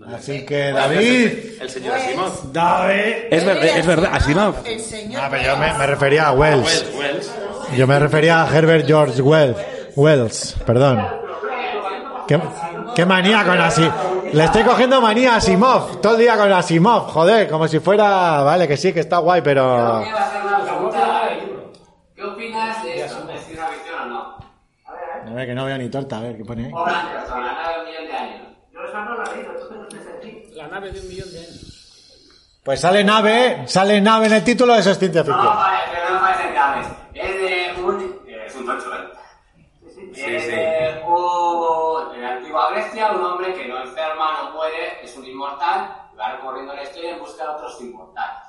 Así 0.07 0.45
que, 0.47 0.73
David. 0.73 1.61
el 1.61 1.69
señor 1.71 1.95
Asimov. 1.95 2.53
David. 2.53 3.15
Es, 3.31 3.45
ver- 3.45 3.65
es 3.65 3.87
verdad, 3.87 4.11
Asimov. 4.15 4.55
El 4.65 4.81
señor 4.81 5.23
Ah, 5.25 5.29
pero 5.31 5.43
yo 5.45 5.57
me, 5.57 5.73
me 5.75 5.87
refería 5.87 6.29
a 6.29 6.33
Wells. 6.33 6.87
Wells, 6.97 6.97
Wells. 6.99 7.77
Yo 7.77 7.87
me 7.87 7.99
refería 7.99 8.43
a 8.43 8.57
Herbert 8.57 8.87
George 8.87 9.21
Wells. 9.23 9.57
Wells, 9.97 10.57
perdón. 10.67 11.07
¿Qué, 12.27 12.41
qué 12.95 13.05
manía 13.07 13.45
con 13.45 13.59
Asimov. 13.61 13.93
Le 14.33 14.45
estoy 14.45 14.63
cogiendo 14.63 15.01
manía 15.01 15.35
a 15.35 15.37
Asimov. 15.37 16.01
Todo 16.01 16.15
el 16.15 16.21
día 16.21 16.37
con 16.37 16.51
Asimov. 16.53 17.09
Joder, 17.09 17.49
como 17.51 17.69
si 17.69 17.79
fuera. 17.81 18.43
Vale, 18.43 18.67
que 18.69 18.77
sí, 18.77 18.93
que 18.93 19.01
está 19.01 19.19
guay, 19.19 19.43
pero. 19.43 19.99
Una. 19.99 20.05
¿Qué 22.15 22.23
opinas 22.25 22.83
de 22.85 23.05
esto? 23.05 23.29
¿Es 23.31 23.41
ficción 23.43 24.03
o 24.03 24.07
no? 24.07 24.37
A 25.31 25.35
ver, 25.35 25.47
que 25.47 25.55
no 25.55 25.65
veo 25.67 25.79
ni 25.79 25.89
torta. 25.89 26.19
A 26.19 26.23
ver, 26.23 26.37
¿qué 26.37 26.45
pone 26.45 26.67
ahí? 26.67 26.73
Obra 26.73 27.01
Anderson, 27.01 27.45
la 27.45 27.53
nave 27.53 27.75
de 27.75 27.81
un 27.81 27.87
millón 27.87 28.07
de 28.07 28.13
años. 28.13 28.49
Yo 28.73 28.81
esa 28.89 29.05
no 29.05 29.15
la 29.17 29.25
he 29.25 29.37
leído, 29.37 29.51
entonces 29.53 29.77
no 29.79 29.91
sé 29.91 30.51
si 30.51 30.55
La 30.57 30.60
nave 30.71 30.91
de 30.93 31.01
un 31.01 31.09
millón 31.09 31.33
de 31.33 31.39
años. 31.41 31.67
Pues 32.65 32.81
sale 32.81 33.03
nave, 33.05 33.65
sale 33.67 34.01
nave 34.01 34.27
en 34.27 34.33
el 34.35 34.45
título, 34.45 34.75
eso 34.75 34.91
es 34.91 34.99
ciencia 34.99 35.23
No, 35.23 35.33
ficción. 35.35 35.57
vale, 35.57 35.79
pero 35.93 36.15
no 36.15 36.21
parece 36.21 36.53
llaves. 36.53 36.87
Es 37.15 37.41
de 37.41 37.83
un... 37.83 38.21
Es 38.29 38.55
un 38.55 38.67
tocho, 38.67 38.95
¿eh? 38.95 39.09
Sí, 40.15 40.23
es 40.27 40.43
sí. 40.45 40.51
de 40.51 41.03
un... 41.07 42.15
En 42.15 42.23
la 42.23 42.31
antigua 42.37 42.71
Grecia, 42.73 43.13
un 43.13 43.25
hombre 43.25 43.55
que 43.55 43.67
no 43.67 43.81
enferma, 43.83 44.43
no 44.43 44.51
muere, 44.53 45.03
es 45.03 45.17
un 45.17 45.25
inmortal, 45.25 45.91
y 46.13 46.17
va 46.17 46.33
recorriendo 46.33 46.75
la 46.75 46.83
historia 46.83 47.13
en 47.13 47.19
busca 47.21 47.45
de 47.45 47.49
otros 47.51 47.81
inmortales. 47.81 48.43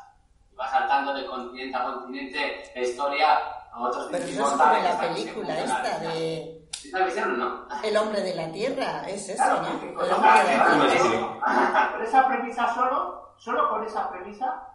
Y 0.51 0.55
va 0.55 0.69
saltando 0.69 1.13
de 1.13 1.25
continente 1.25 1.77
a 1.77 1.83
continente 1.83 2.71
la 2.75 2.81
historia 2.81 3.39
a 3.71 3.81
otros 3.81 4.07
Pero 4.11 4.23
eso 4.25 4.43
es 4.43 4.49
como 4.51 4.73
la 4.73 4.99
película 4.99 5.59
esta 5.59 5.83
la- 5.83 5.99
de 5.99 6.57
¿Ciencia 6.71 7.05
ficción 7.05 7.31
o 7.33 7.37
no? 7.37 7.67
El 7.83 7.97
hombre 7.97 8.21
de 8.21 8.35
la 8.35 8.51
tierra, 8.51 9.07
es 9.07 9.29
eso, 9.29 9.43
Claro, 9.43 9.61
¿no? 9.61 9.79
que 9.79 9.85
El 9.89 10.11
hombre 10.13 10.31
de 10.31 10.57
la 10.57 10.93
esa- 10.93 11.09
tierra. 11.09 11.91
Con 11.91 12.01
esa 12.03 12.27
premisa 12.27 12.73
solo, 12.73 13.33
solo 13.37 13.69
con 13.69 13.83
esa 13.85 14.09
premisa, 14.09 14.67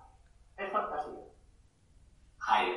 es 0.56 0.72
fantasía. 0.72 1.20
Ay, 2.48 2.68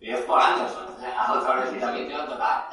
y 0.00 0.10
es 0.10 0.20
por 0.20 0.40
Anderson, 0.40 0.96
sea, 1.00 1.32
otro 1.32 1.62
ficción 1.72 2.28
total. 2.28 2.64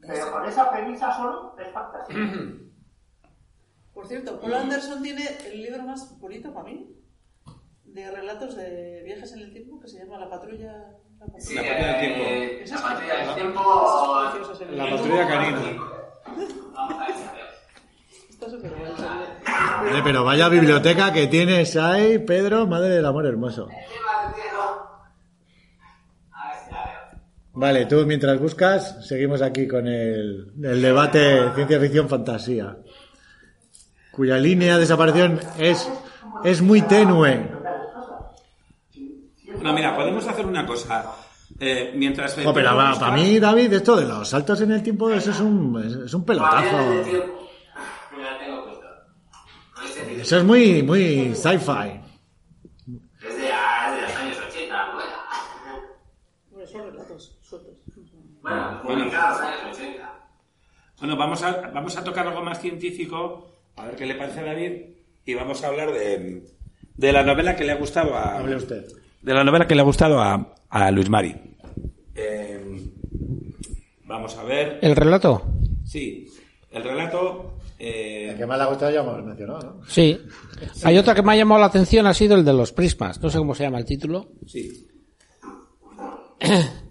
Pero 0.00 0.32
con 0.32 0.44
esa 0.46 0.70
premisa 0.70 1.12
solo, 1.16 1.54
es 1.58 1.72
fantasía. 1.72 2.16
Por 3.94 4.06
cierto, 4.08 4.40
Paul 4.40 4.54
Anderson 4.54 5.02
tiene 5.02 5.26
el 5.44 5.62
libro 5.62 5.82
más 5.82 6.18
bonito 6.18 6.52
para 6.54 6.64
mí 6.64 6.88
de 7.84 8.10
relatos 8.10 8.56
de 8.56 9.02
viajes 9.04 9.32
en 9.34 9.40
el 9.40 9.52
tiempo 9.52 9.78
que 9.80 9.86
se 9.88 9.98
llama 9.98 10.18
La 10.18 10.30
patrulla. 10.30 10.96
La 11.22 11.28
patrulla. 11.28 11.40
Sí, 11.40 11.54
La 11.54 11.62
patrulla 11.62 11.86
del 11.86 12.00
tiempo. 12.00 12.22
La 12.22 12.64
es 12.64 12.72
patrulla 12.82 13.14
del 13.14 13.34
tiempo... 13.34 13.62
La 14.72 14.90
patrulla 14.90 15.28
canina. 15.28 15.58
Eh, 19.94 20.00
pero 20.02 20.24
vaya 20.24 20.48
biblioteca 20.48 21.12
que 21.12 21.26
tienes 21.28 21.76
ahí, 21.76 22.18
Pedro, 22.18 22.66
madre 22.66 22.88
del 22.90 23.06
amor 23.06 23.26
hermoso. 23.26 23.68
A 23.68 23.68
ver 23.68 23.84
si 26.64 26.72
la 26.72 26.84
veo. 26.84 27.02
Vale, 27.54 27.86
tú 27.86 28.04
mientras 28.06 28.40
buscas, 28.40 29.06
seguimos 29.06 29.42
aquí 29.42 29.68
con 29.68 29.86
el, 29.86 30.52
el 30.62 30.82
debate 30.82 31.52
ciencia 31.54 31.78
ficción 31.78 32.08
fantasía, 32.08 32.78
cuya 34.10 34.38
línea 34.38 34.74
de 34.74 34.80
desaparición 34.80 35.38
es, 35.58 35.88
es 36.44 36.62
muy 36.62 36.82
tenue. 36.82 37.61
No, 40.22 40.26
podemos 40.26 40.34
hacer 40.34 40.46
una 40.46 40.66
cosa. 40.66 41.04
Eh, 41.58 41.92
mientras... 41.94 42.34
Jo, 42.34 42.52
pero 42.54 42.76
para, 42.76 42.98
para 42.98 43.12
mí, 43.14 43.38
David, 43.38 43.72
esto 43.72 43.96
de 43.96 44.06
los 44.06 44.28
saltos 44.28 44.60
en 44.62 44.72
el 44.72 44.82
tiempo, 44.82 45.10
eso 45.10 45.30
es 45.30 45.40
un, 45.40 46.04
es, 46.06 46.14
un 46.14 46.24
pelotazo. 46.24 46.76
Con 46.76 46.98
este. 46.98 47.42
Eso 50.20 50.38
es 50.38 50.44
muy, 50.44 50.82
muy 50.82 51.34
sci-fi. 51.34 52.00
Es 53.26 53.36
de, 53.36 53.50
ah, 53.52 53.98
los 54.00 54.16
años 54.16 54.36
80, 54.48 54.74
la 54.74 54.92
novela. 54.92 55.26
Bueno, 56.50 56.66
son 56.66 56.92
relatos 56.92 57.38
sueltos. 57.42 57.74
Bueno, 58.40 58.82
publicada 58.82 59.34
en 59.34 59.68
los 59.68 59.78
años 59.78 59.78
80. 59.78 60.12
Bueno, 60.98 61.16
vamos 61.16 61.42
a, 61.42 61.70
vamos 61.72 61.96
a 61.96 62.04
tocar 62.04 62.26
algo 62.28 62.42
más 62.42 62.60
científico, 62.60 63.50
a 63.76 63.86
ver 63.86 63.96
qué 63.96 64.06
le 64.06 64.14
parece 64.14 64.40
a 64.40 64.44
David, 64.44 64.72
y 65.24 65.34
vamos 65.34 65.62
a 65.64 65.68
hablar 65.68 65.92
de, 65.92 66.44
de 66.94 67.12
la 67.12 67.24
novela 67.24 67.56
que 67.56 67.64
le 67.64 67.72
ha 67.72 67.76
gustado 67.76 68.16
a... 68.16 68.38
Hable 68.38 68.56
usted. 68.56 69.01
De 69.22 69.34
la 69.34 69.44
novela 69.44 69.66
que 69.66 69.74
le 69.74 69.80
ha 69.80 69.84
gustado 69.84 70.20
a, 70.20 70.54
a 70.68 70.90
Luis 70.90 71.08
Mari. 71.08 71.34
Eh, 72.14 72.90
vamos 74.04 74.36
a 74.36 74.42
ver... 74.44 74.78
¿El 74.82 74.96
relato? 74.96 75.42
Sí, 75.84 76.28
el 76.70 76.82
relato 76.84 77.54
Eh, 77.78 78.28
El 78.30 78.36
que 78.36 78.46
más 78.46 78.58
le 78.58 78.64
ha 78.64 78.66
gustado 78.68 78.90
ya 78.92 79.00
hemos 79.00 79.24
mencionado, 79.24 79.60
¿no? 79.78 79.86
Sí. 79.86 80.18
Hay 80.84 80.98
otra 80.98 81.14
que 81.14 81.22
me 81.22 81.32
ha 81.32 81.36
llamado 81.36 81.60
la 81.60 81.66
atención, 81.66 82.06
ha 82.06 82.14
sido 82.14 82.34
el 82.36 82.44
de 82.44 82.52
los 82.52 82.72
prismas. 82.72 83.20
No 83.20 83.28
sé 83.30 83.38
cómo 83.38 83.54
se 83.54 83.64
llama 83.64 83.78
el 83.78 83.84
título. 83.84 84.28
sí. 84.46 84.88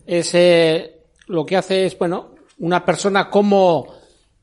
Es, 0.05 0.33
eh, 0.33 1.03
lo 1.27 1.45
que 1.45 1.55
hace 1.55 1.85
es, 1.85 1.97
bueno, 1.97 2.35
una 2.59 2.83
persona 2.83 3.29
como 3.29 3.93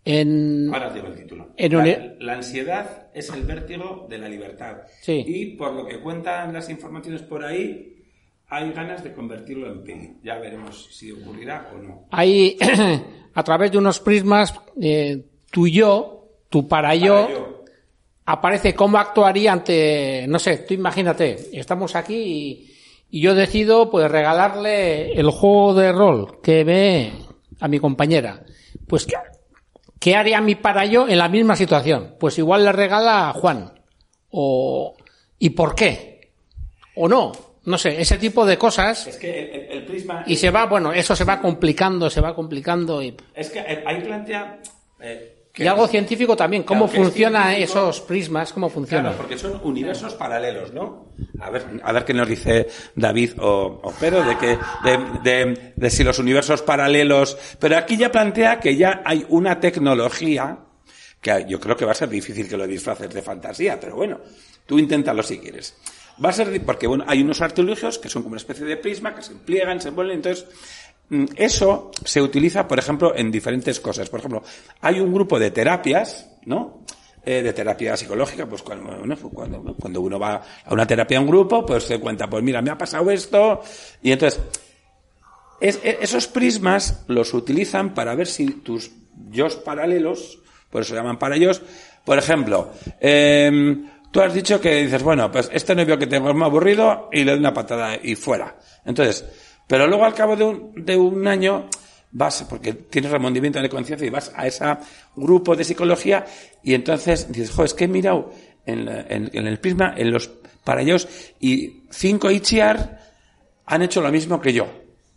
en... 0.05 0.72
Ahora 0.72 0.95
el 0.95 1.14
título. 1.14 1.49
En 1.57 1.72
la, 1.72 1.78
uni- 1.78 1.97
la 2.20 2.32
ansiedad 2.34 3.07
es 3.19 3.31
el 3.31 3.43
vértigo 3.45 4.07
de 4.09 4.19
la 4.19 4.29
libertad. 4.29 4.79
Sí. 5.01 5.25
Y 5.27 5.57
por 5.57 5.73
lo 5.73 5.87
que 5.87 6.01
cuentan 6.01 6.53
las 6.53 6.69
informaciones 6.71 7.23
por 7.23 7.45
ahí, 7.45 7.97
hay 8.49 8.73
ganas 8.73 9.05
de 9.05 9.12
convertirlo 9.12 9.71
en 9.71 9.85
peli. 9.85 10.16
Ya 10.23 10.39
veremos 10.39 10.89
si 10.93 11.12
ocurrirá 11.12 11.71
o 11.75 11.79
no. 11.79 12.07
Hay, 12.11 12.57
a 13.35 13.43
través 13.43 13.73
de 13.73 13.79
unos 13.79 14.01
prismas, 14.01 14.55
eh, 14.81 15.25
tu 15.51 15.69
yo, 15.69 16.29
tu 16.49 16.66
para 16.66 16.95
yo, 16.95 17.25
Para 17.27 17.35
yo. 17.35 17.64
aparece 18.25 18.75
cómo 18.75 18.99
actuaría 18.99 19.53
ante, 19.53 20.27
no 20.29 20.39
sé, 20.39 20.59
tú 20.59 20.75
imagínate, 20.75 21.59
estamos 21.59 21.95
aquí 21.95 22.16
y, 22.16 22.71
y 23.11 23.21
yo 23.21 23.35
decido 23.35 23.91
pues 23.91 24.11
regalarle 24.11 25.12
el 25.12 25.31
juego 25.31 25.75
de 25.75 25.93
rol 25.93 26.41
que 26.43 26.64
ve 26.64 27.12
a 27.61 27.69
mi 27.69 27.79
compañera. 27.79 28.45
Pues 28.87 29.05
¿qué, 29.05 29.14
qué 30.01 30.16
haría 30.16 30.40
mi 30.40 30.55
para 30.55 30.84
yo 30.84 31.09
en 31.09 31.18
la 31.18 31.28
misma 31.28 31.57
situación? 31.57 32.14
Pues 32.18 32.38
igual 32.38 32.64
le 32.64 32.72
regala 32.72 33.28
a 33.28 33.32
Juan. 33.32 33.72
O 34.30 34.94
¿y 35.38 35.51
por 35.51 35.74
qué? 35.74 36.32
O 36.96 37.09
no, 37.09 37.32
no 37.64 37.78
sé, 37.78 38.01
ese 38.01 38.18
tipo 38.18 38.44
de 38.44 38.59
cosas 38.59 39.07
Es 39.07 39.16
que 39.16 39.38
el, 39.40 39.49
el- 39.51 39.70
el 39.78 39.84
prisma... 39.86 40.24
y 40.26 40.36
se 40.36 40.51
va, 40.51 40.66
bueno, 40.66 40.92
eso 40.92 41.14
se 41.14 41.24
va 41.24 41.40
complicando, 41.40 42.11
se 42.11 42.20
va 42.20 42.34
complicando 42.34 43.03
y, 43.03 43.16
Es 43.34 43.51
que 43.51 43.61
eh, 43.61 43.82
ahí 43.86 44.01
plantea... 44.03 44.59
eh, 45.01 45.38
y 45.59 45.66
algo 45.66 45.86
científico 45.88 46.36
también, 46.36 46.62
cómo 46.62 46.86
Claro, 46.86 47.00
es 47.02 47.06
funcionan 47.09 47.52
esos 47.54 48.00
prismas, 48.02 48.52
cómo 48.52 48.68
funcionan. 48.68 49.06
Claro, 49.12 49.18
porque 49.18 49.36
son 49.38 49.61
universos 49.64 50.14
paralelos, 50.14 50.72
¿no? 50.72 51.09
A 51.40 51.50
ver, 51.50 51.64
a 51.82 51.92
ver 51.92 52.04
qué 52.04 52.14
nos 52.14 52.28
dice 52.28 52.68
David 52.94 53.32
o, 53.40 53.80
o 53.82 53.92
Pedro 53.98 54.22
de 54.24 54.36
que 54.38 54.59
de, 54.84 54.98
de- 55.22 55.72
de 55.76 55.90
si 55.90 56.04
los 56.04 56.18
universos 56.18 56.62
paralelos. 56.62 57.36
Pero 57.59 57.76
aquí 57.76 57.96
ya 57.96 58.11
plantea 58.11 58.61
que 58.61 58.76
ya 58.76 59.02
hay 59.04 59.24
una 59.28 59.59
tecnología 59.61 60.59
que 61.20 61.46
yo 61.48 61.59
creo 61.59 61.76
que 61.76 61.84
va 61.84 61.92
a 61.92 61.94
ser 61.96 62.09
difícil 62.09 62.48
que 62.48 62.56
lo 62.56 62.66
disfraces 62.66 63.12
de 63.12 63.22
fantasía, 63.22 63.78
pero 63.80 63.96
bueno, 63.96 64.20
tú 64.66 64.78
inténtalo 64.78 65.22
si 65.22 65.38
quieres. 65.38 65.74
Va 66.24 66.30
a 66.30 66.32
ser 66.32 66.61
porque 66.64 66.86
bueno, 66.88 67.04
hay 67.06 67.22
unos 67.22 67.40
artilugios 67.40 67.98
que 67.98 68.09
son 68.09 68.22
como 68.22 68.32
una 68.32 68.38
especie 68.38 68.64
de 68.66 68.76
prisma 68.76 69.14
que 69.14 69.22
se 69.22 69.34
pliegan, 69.34 69.80
se 69.80 69.88
envuelven, 69.88 70.16
entonces 70.16 70.46
eso 71.36 71.90
se 72.04 72.20
utiliza, 72.20 72.66
por 72.68 72.78
ejemplo, 72.78 73.14
en 73.16 73.30
diferentes 73.30 73.80
cosas. 73.80 74.09
Por 74.11 74.20
ejemplo, 74.20 74.42
hay 74.80 75.00
un 75.00 75.12
grupo 75.12 75.38
de 75.38 75.50
terapias, 75.50 76.28
¿no? 76.44 76.82
Eh, 77.24 77.42
de 77.42 77.52
terapia 77.52 77.96
psicológica, 77.96 78.46
pues 78.46 78.62
cuando, 78.62 78.86
pues 79.20 79.34
cuando, 79.78 80.00
uno 80.00 80.18
va 80.18 80.42
a 80.64 80.72
una 80.72 80.86
terapia 80.86 81.18
a 81.18 81.20
un 81.20 81.26
grupo, 81.26 81.66
pues 81.66 81.84
se 81.84 81.98
cuenta, 82.00 82.28
pues 82.28 82.42
mira, 82.42 82.62
me 82.62 82.70
ha 82.70 82.78
pasado 82.78 83.11
esto, 83.11 83.61
y 84.02 84.12
entonces, 84.12 84.40
es- 85.61 85.80
e- 85.82 85.98
esos 86.00 86.26
prismas 86.28 87.04
los 87.09 87.34
utilizan 87.34 87.92
para 87.92 88.14
ver 88.14 88.26
si 88.28 88.46
tus 88.46 88.92
yos 89.30 89.56
paralelos, 89.56 90.38
por 90.70 90.82
eso 90.82 90.90
se 90.90 90.96
llaman 90.96 91.18
parayos, 91.18 91.61
por 92.04 92.16
ejemplo, 92.18 92.70
em, 93.00 93.90
tú 94.11 94.20
has 94.20 94.32
dicho 94.32 94.61
que 94.61 94.84
dices, 94.84 95.02
bueno, 95.02 95.30
pues 95.30 95.50
este 95.52 95.74
novio 95.74 95.98
que 95.98 96.06
tengo 96.06 96.30
es 96.30 96.34
muy 96.36 96.44
aburrido 96.46 97.11
y 97.12 97.24
le 97.24 97.32
doy 97.32 97.40
una 97.40 97.52
patada 97.52 97.96
y 98.02 98.14
fuera. 98.14 98.56
Entonces, 98.86 99.24
pero 99.69 99.87
luego 99.87 100.05
al 100.05 100.14
cabo 100.14 100.35
de 100.35 100.43
un, 100.45 100.73
de 100.85 100.97
un 100.97 101.29
año 101.29 101.69
vas, 102.11 102.45
porque 102.49 102.73
tienes 102.73 103.11
remordimiento 103.12 103.61
de 103.61 103.69
conciencia 103.69 104.07
y 104.07 104.11
vas 104.11 104.33
a 104.35 104.47
ese 104.47 104.64
grupo 105.14 105.55
de 105.55 105.62
psicología 105.62 106.25
y 106.64 106.75
entonces 106.75 107.31
dices, 107.31 107.51
jo, 107.53 107.64
es 107.64 107.75
que 107.75 107.85
he 107.85 107.89
mirado 107.89 108.33
en, 108.66 108.89
en- 108.89 109.47
el 109.47 109.61
prisma, 109.61 109.95
en 109.97 110.11
los 110.11 110.29
parayos 110.64 111.07
y 111.39 111.83
cinco 111.91 112.31
Ichiar 112.31 112.99
han 113.66 113.83
hecho 113.83 114.01
lo 114.01 114.11
mismo 114.11 114.41
que 114.41 114.53
yo 114.53 114.66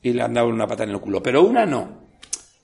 y 0.04 0.12
le 0.14 0.22
han 0.22 0.34
dado 0.34 0.48
una 0.48 0.68
pata 0.68 0.84
en 0.84 0.90
el 0.92 1.00
culo, 1.00 1.24
pero 1.24 1.44
una 1.44 1.66
no. 1.66 2.02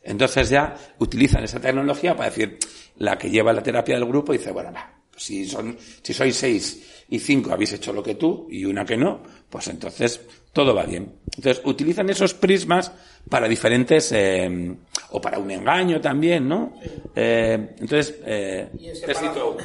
Entonces 0.03 0.49
ya 0.49 0.75
utilizan 0.99 1.43
esa 1.43 1.59
tecnología 1.59 2.15
para 2.15 2.29
decir, 2.29 2.57
la 2.97 3.17
que 3.17 3.29
lleva 3.29 3.51
la 3.53 3.61
terapia 3.63 3.95
del 3.95 4.05
grupo 4.05 4.31
dice, 4.33 4.51
bueno, 4.51 4.71
va, 4.73 4.91
si 5.15 5.45
son, 5.45 5.77
si 6.01 6.13
sois 6.13 6.35
seis 6.35 6.83
y 7.09 7.19
cinco 7.19 7.51
habéis 7.51 7.73
hecho 7.73 7.91
lo 7.93 8.01
que 8.03 8.15
tú 8.15 8.47
y 8.49 8.65
una 8.65 8.85
que 8.85 8.97
no, 8.97 9.21
pues 9.49 9.67
entonces 9.67 10.21
todo 10.57 10.73
va 10.73 10.83
bien. 10.85 11.13
Entonces 11.35 11.61
utilizan 11.65 12.09
esos 12.09 12.33
prismas 12.33 12.91
para 13.29 13.47
diferentes, 13.47 14.11
eh, 14.11 14.75
o 15.11 15.21
para 15.21 15.37
un 15.37 15.51
engaño 15.51 16.01
también, 16.01 16.47
¿no? 16.49 16.73
Eh, 17.15 17.75
entonces, 17.79 18.15
eh, 18.25 18.69
cito- 19.13 19.55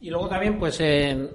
Y 0.00 0.10
luego 0.10 0.28
también, 0.28 0.58
pues, 0.58 0.76
eh, 0.80 1.28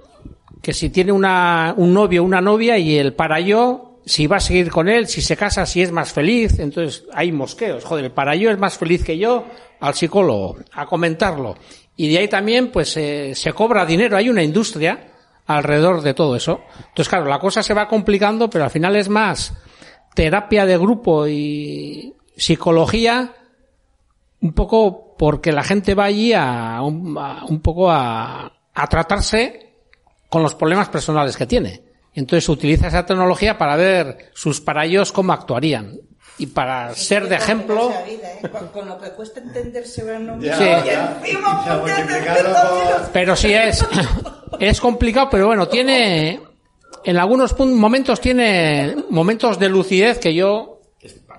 que 0.60 0.74
si 0.74 0.90
tiene 0.90 1.12
una, 1.12 1.72
un 1.78 1.94
novio 1.94 2.20
o 2.22 2.26
una 2.26 2.42
novia 2.42 2.76
y 2.76 2.98
el 2.98 3.14
para 3.14 3.40
yo, 3.40 4.00
si 4.04 4.26
va 4.26 4.36
a 4.36 4.40
seguir 4.40 4.70
con 4.70 4.86
él, 4.86 5.06
si 5.06 5.22
se 5.22 5.34
casa, 5.34 5.64
si 5.64 5.80
es 5.80 5.90
más 5.90 6.12
feliz, 6.12 6.58
entonces 6.58 7.04
hay 7.14 7.32
mosqueos. 7.32 7.84
Joder, 7.84 8.04
el 8.06 8.10
para 8.10 8.34
yo 8.36 8.50
es 8.50 8.58
más 8.58 8.76
feliz 8.76 9.02
que 9.02 9.16
yo, 9.16 9.46
al 9.80 9.94
psicólogo, 9.94 10.58
a 10.72 10.84
comentarlo. 10.84 11.56
Y 11.96 12.10
de 12.10 12.18
ahí 12.18 12.28
también, 12.28 12.70
pues, 12.70 12.94
eh, 12.98 13.34
se 13.34 13.52
cobra 13.54 13.86
dinero, 13.86 14.14
hay 14.18 14.28
una 14.28 14.42
industria 14.42 15.14
alrededor 15.48 16.02
de 16.02 16.14
todo 16.14 16.36
eso. 16.36 16.60
Entonces, 16.76 17.08
claro, 17.08 17.24
la 17.24 17.40
cosa 17.40 17.62
se 17.62 17.74
va 17.74 17.88
complicando, 17.88 18.48
pero 18.48 18.64
al 18.64 18.70
final 18.70 18.94
es 18.94 19.08
más 19.08 19.54
terapia 20.14 20.66
de 20.66 20.78
grupo 20.78 21.26
y 21.26 22.14
psicología 22.36 23.34
un 24.40 24.52
poco 24.52 25.16
porque 25.16 25.50
la 25.50 25.64
gente 25.64 25.94
va 25.94 26.04
allí 26.04 26.32
a 26.32 26.80
un, 26.82 27.60
poco 27.60 27.90
a, 27.90 28.52
a 28.74 28.86
tratarse 28.86 29.72
con 30.28 30.42
los 30.42 30.54
problemas 30.54 30.90
personales 30.90 31.36
que 31.36 31.46
tiene. 31.46 31.82
Entonces 32.14 32.48
utiliza 32.48 32.88
esa 32.88 33.06
tecnología 33.06 33.56
para 33.56 33.76
ver 33.76 34.30
sus 34.34 34.60
parayos 34.60 35.12
cómo 35.12 35.32
actuarían 35.32 35.98
y 36.38 36.46
para 36.46 36.94
ser 36.94 37.28
de 37.28 37.36
ejemplo. 37.36 37.92
Con, 38.52 38.68
con 38.68 38.88
lo 38.88 38.98
que 38.98 39.10
cuesta 39.10 39.40
entenderse 39.40 40.04
uno 40.04 40.38
Ya, 40.40 40.56
Sí. 40.56 40.64
ya, 40.64 41.20
ya 41.26 43.10
Pero 43.12 43.36
sí 43.36 43.52
es, 43.52 43.84
es 44.60 44.80
complicado, 44.80 45.28
pero 45.30 45.46
bueno, 45.46 45.66
tiene, 45.68 46.40
en 47.04 47.16
algunos 47.16 47.58
momentos 47.58 48.20
tiene 48.20 48.96
momentos 49.10 49.58
de 49.58 49.68
lucidez 49.68 50.18
que 50.18 50.32
yo, 50.34 50.80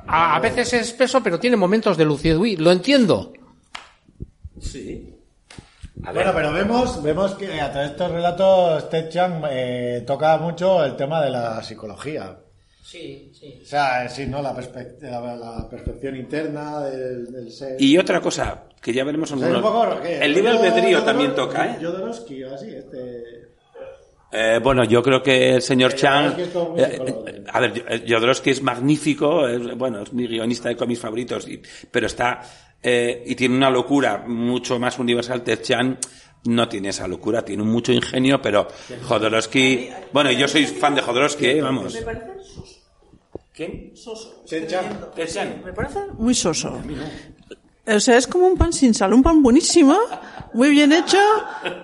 a, 0.08 0.36
a 0.36 0.40
veces 0.40 0.74
es 0.74 0.82
espeso, 0.90 1.22
pero 1.24 1.40
tiene 1.40 1.56
momentos 1.56 1.96
de 1.98 2.06
lucidez. 2.06 2.38
Uy, 2.38 2.56
lo 2.58 2.72
entiendo. 2.72 3.32
Sí. 4.60 5.16
Bueno, 5.96 6.32
pero 6.34 6.54
vemos, 6.54 7.04
vemos 7.04 7.34
que 7.36 7.60
a 7.60 7.72
través 7.72 7.90
de 7.90 7.96
estos 7.96 8.12
relatos 8.12 8.90
Ted 8.90 9.10
Chiang 9.10 9.44
eh, 9.50 10.04
toca 10.08 10.38
mucho 10.38 10.84
el 10.86 10.96
tema 10.96 11.22
de 11.22 11.30
la 11.30 11.62
psicología. 11.62 12.38
Sí, 12.90 13.32
sí. 13.34 13.60
O 13.62 13.66
sea, 13.66 14.10
sí, 14.10 14.26
¿no? 14.26 14.42
La, 14.42 14.52
la, 14.54 15.36
la 15.36 15.70
percepción 15.70 16.16
interna 16.16 16.82
del, 16.82 17.32
del 17.32 17.52
ser. 17.52 17.76
y 17.80 17.98
otra 17.98 18.20
cosa 18.20 18.64
que 18.82 18.92
ya 18.94 19.04
veremos 19.04 19.30
en 19.32 19.38
O 19.38 19.42
sea, 19.42 19.50
es 19.50 19.56
un 19.56 19.62
poco. 19.62 20.02
El 20.04 20.34
libre 20.34 20.52
albedrío 20.52 21.04
también 21.04 21.36
toca, 21.36 21.66
¿eh? 21.68 21.78
Jodorowsky 21.82 22.44
o 22.44 22.56
así, 22.56 22.70
este... 22.74 23.24
Eh, 24.32 24.60
bueno, 24.62 24.84
yo 24.84 25.02
creo 25.02 25.22
que 25.24 25.56
el 25.56 25.62
señor 25.62 25.94
Eh, 25.96 26.00
muy 26.70 26.82
eh, 26.84 27.02
eh, 27.26 27.44
a 27.52 27.60
ver, 27.60 28.06
Jodorowsky 28.08 28.52
es 28.52 28.62
magnífico, 28.62 29.48
es, 29.48 29.76
bueno, 29.78 30.02
es 30.04 30.14
mi 30.14 30.28
guionista 30.28 30.70
de 30.70 30.76
cómics 30.76 31.00
favoritos, 31.00 31.48
y- 31.48 31.62
pero 31.92 32.06
está, 32.08 32.40
eh, 32.82 33.24
y 33.26 33.36
tiene 33.36 33.56
una 33.56 33.70
locura 33.72 34.24
mucho 34.28 34.78
más 34.80 35.00
universal. 35.00 35.44
Ted 35.44 35.62
Chiang 35.62 35.98
no 36.46 36.70
tiene 36.70 36.90
esa 36.90 37.08
locura, 37.08 37.44
tiene 37.44 37.64
mucho 37.64 37.92
ingenio, 37.92 38.40
pero 38.42 38.68
Jodorowsky, 39.04 39.90
bueno, 40.14 40.32
yo 40.32 40.48
soy 40.48 40.66
fan 40.68 40.94
de 40.96 41.02
Jodorowsky, 41.02 41.46
eh, 41.48 41.62
vamos. 41.62 41.94
Me 41.96 42.02
parece 42.02 42.26
soso. 42.44 42.79
¿Quién? 43.60 43.92
soso. 43.94 44.46
Ted 44.48 44.68
Chiang. 44.70 45.66
Me 45.66 45.74
parece 45.74 46.00
muy 46.18 46.34
soso. 46.34 46.82
O 47.96 48.00
sea, 48.00 48.18
es 48.18 48.28
como 48.28 48.48
un 48.48 48.56
pan 48.58 48.74
sin 48.74 48.94
sal, 48.94 49.14
un 49.14 49.24
pan 49.24 49.42
buenísimo, 49.42 49.98
muy 50.54 50.70
bien 50.70 50.92
hecho, 50.92 51.18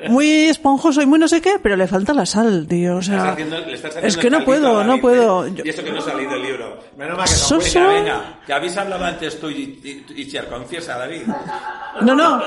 muy 0.10 0.30
esponjoso 0.46 1.02
y 1.02 1.06
muy 1.06 1.20
no 1.20 1.28
sé 1.28 1.42
qué, 1.42 1.54
pero 1.62 1.76
le 1.76 1.88
falta 1.88 2.14
la 2.14 2.26
sal, 2.26 2.66
tío. 2.68 2.98
O 2.98 3.02
sea, 3.02 3.32
haciendo- 3.34 3.58
es 4.02 4.18
que 4.18 4.30
no 4.30 4.44
puedo, 4.44 4.84
no 4.84 4.96
¿eh? 4.96 5.02
puedo. 5.02 5.48
Y 5.48 5.70
eso 5.70 5.84
que 5.84 5.92
no 5.92 6.00
ha 6.00 6.02
salido 6.02 6.34
el 6.34 6.42
libro. 6.44 6.78
Menos 6.98 7.18
mal 7.18 7.26
que 7.28 7.34
son 7.34 7.62
Soso. 7.62 7.80
Venga, 7.80 7.94
venga, 7.94 8.40
que 8.46 8.54
habéis 8.54 8.78
hablado 8.78 9.04
antes 9.06 9.40
tú 9.40 9.50
y, 9.50 9.80
y, 9.84 10.22
y 10.22 10.28
Cher, 10.28 10.48
confiesa, 10.48 10.98
David. 10.98 11.24
No, 12.02 12.14
no, 12.16 12.42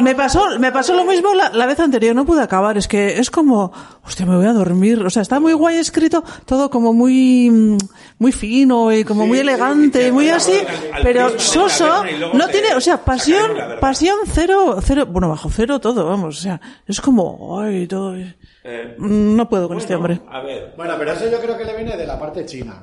me 0.00 0.14
pasó, 0.14 0.58
me 0.58 0.70
pasó 0.72 0.94
lo 0.94 1.04
mismo 1.04 1.34
la, 1.34 1.50
la 1.50 1.66
vez 1.66 1.80
anterior, 1.80 2.14
no 2.14 2.26
pude 2.26 2.42
acabar, 2.42 2.76
es 2.76 2.86
que 2.86 3.18
es 3.18 3.30
como, 3.30 3.72
hostia, 4.04 4.26
me 4.26 4.36
voy 4.36 4.46
a 4.46 4.52
dormir, 4.52 5.02
o 5.02 5.08
sea, 5.10 5.22
está 5.22 5.40
muy 5.40 5.52
guay 5.54 5.76
escrito, 5.76 6.22
todo 6.44 6.68
como 6.70 6.92
muy, 6.92 7.78
muy 8.18 8.32
fino 8.32 8.92
y 8.92 9.04
como 9.04 9.26
muy 9.26 9.38
elegante 9.38 10.06
y 10.08 10.12
muy 10.12 10.28
así, 10.28 10.52
al 10.92 11.02
pero 11.02 11.38
soso, 11.38 12.04
no 12.34 12.48
tiene, 12.48 12.74
o 12.74 12.80
sea, 12.80 12.99
pasión, 13.04 13.50
pasión 13.80 14.18
cero, 14.26 14.78
cero, 14.82 15.06
bueno, 15.06 15.28
bajo 15.28 15.48
cero 15.50 15.78
todo, 15.80 16.06
vamos, 16.06 16.38
o 16.38 16.40
sea, 16.42 16.60
es 16.86 17.00
como, 17.00 17.60
ay, 17.60 17.86
todo, 17.86 18.14
Eh, 18.16 18.94
no 18.98 19.48
puedo 19.48 19.68
con 19.68 19.78
este 19.78 19.94
hombre. 19.94 20.20
A 20.30 20.40
ver, 20.40 20.74
Bueno, 20.76 20.94
pero 20.98 21.12
eso 21.12 21.30
yo 21.30 21.40
creo 21.40 21.56
que 21.56 21.64
le 21.64 21.76
viene 21.76 21.96
de 21.96 22.06
la 22.06 22.18
parte 22.18 22.44
china. 22.46 22.82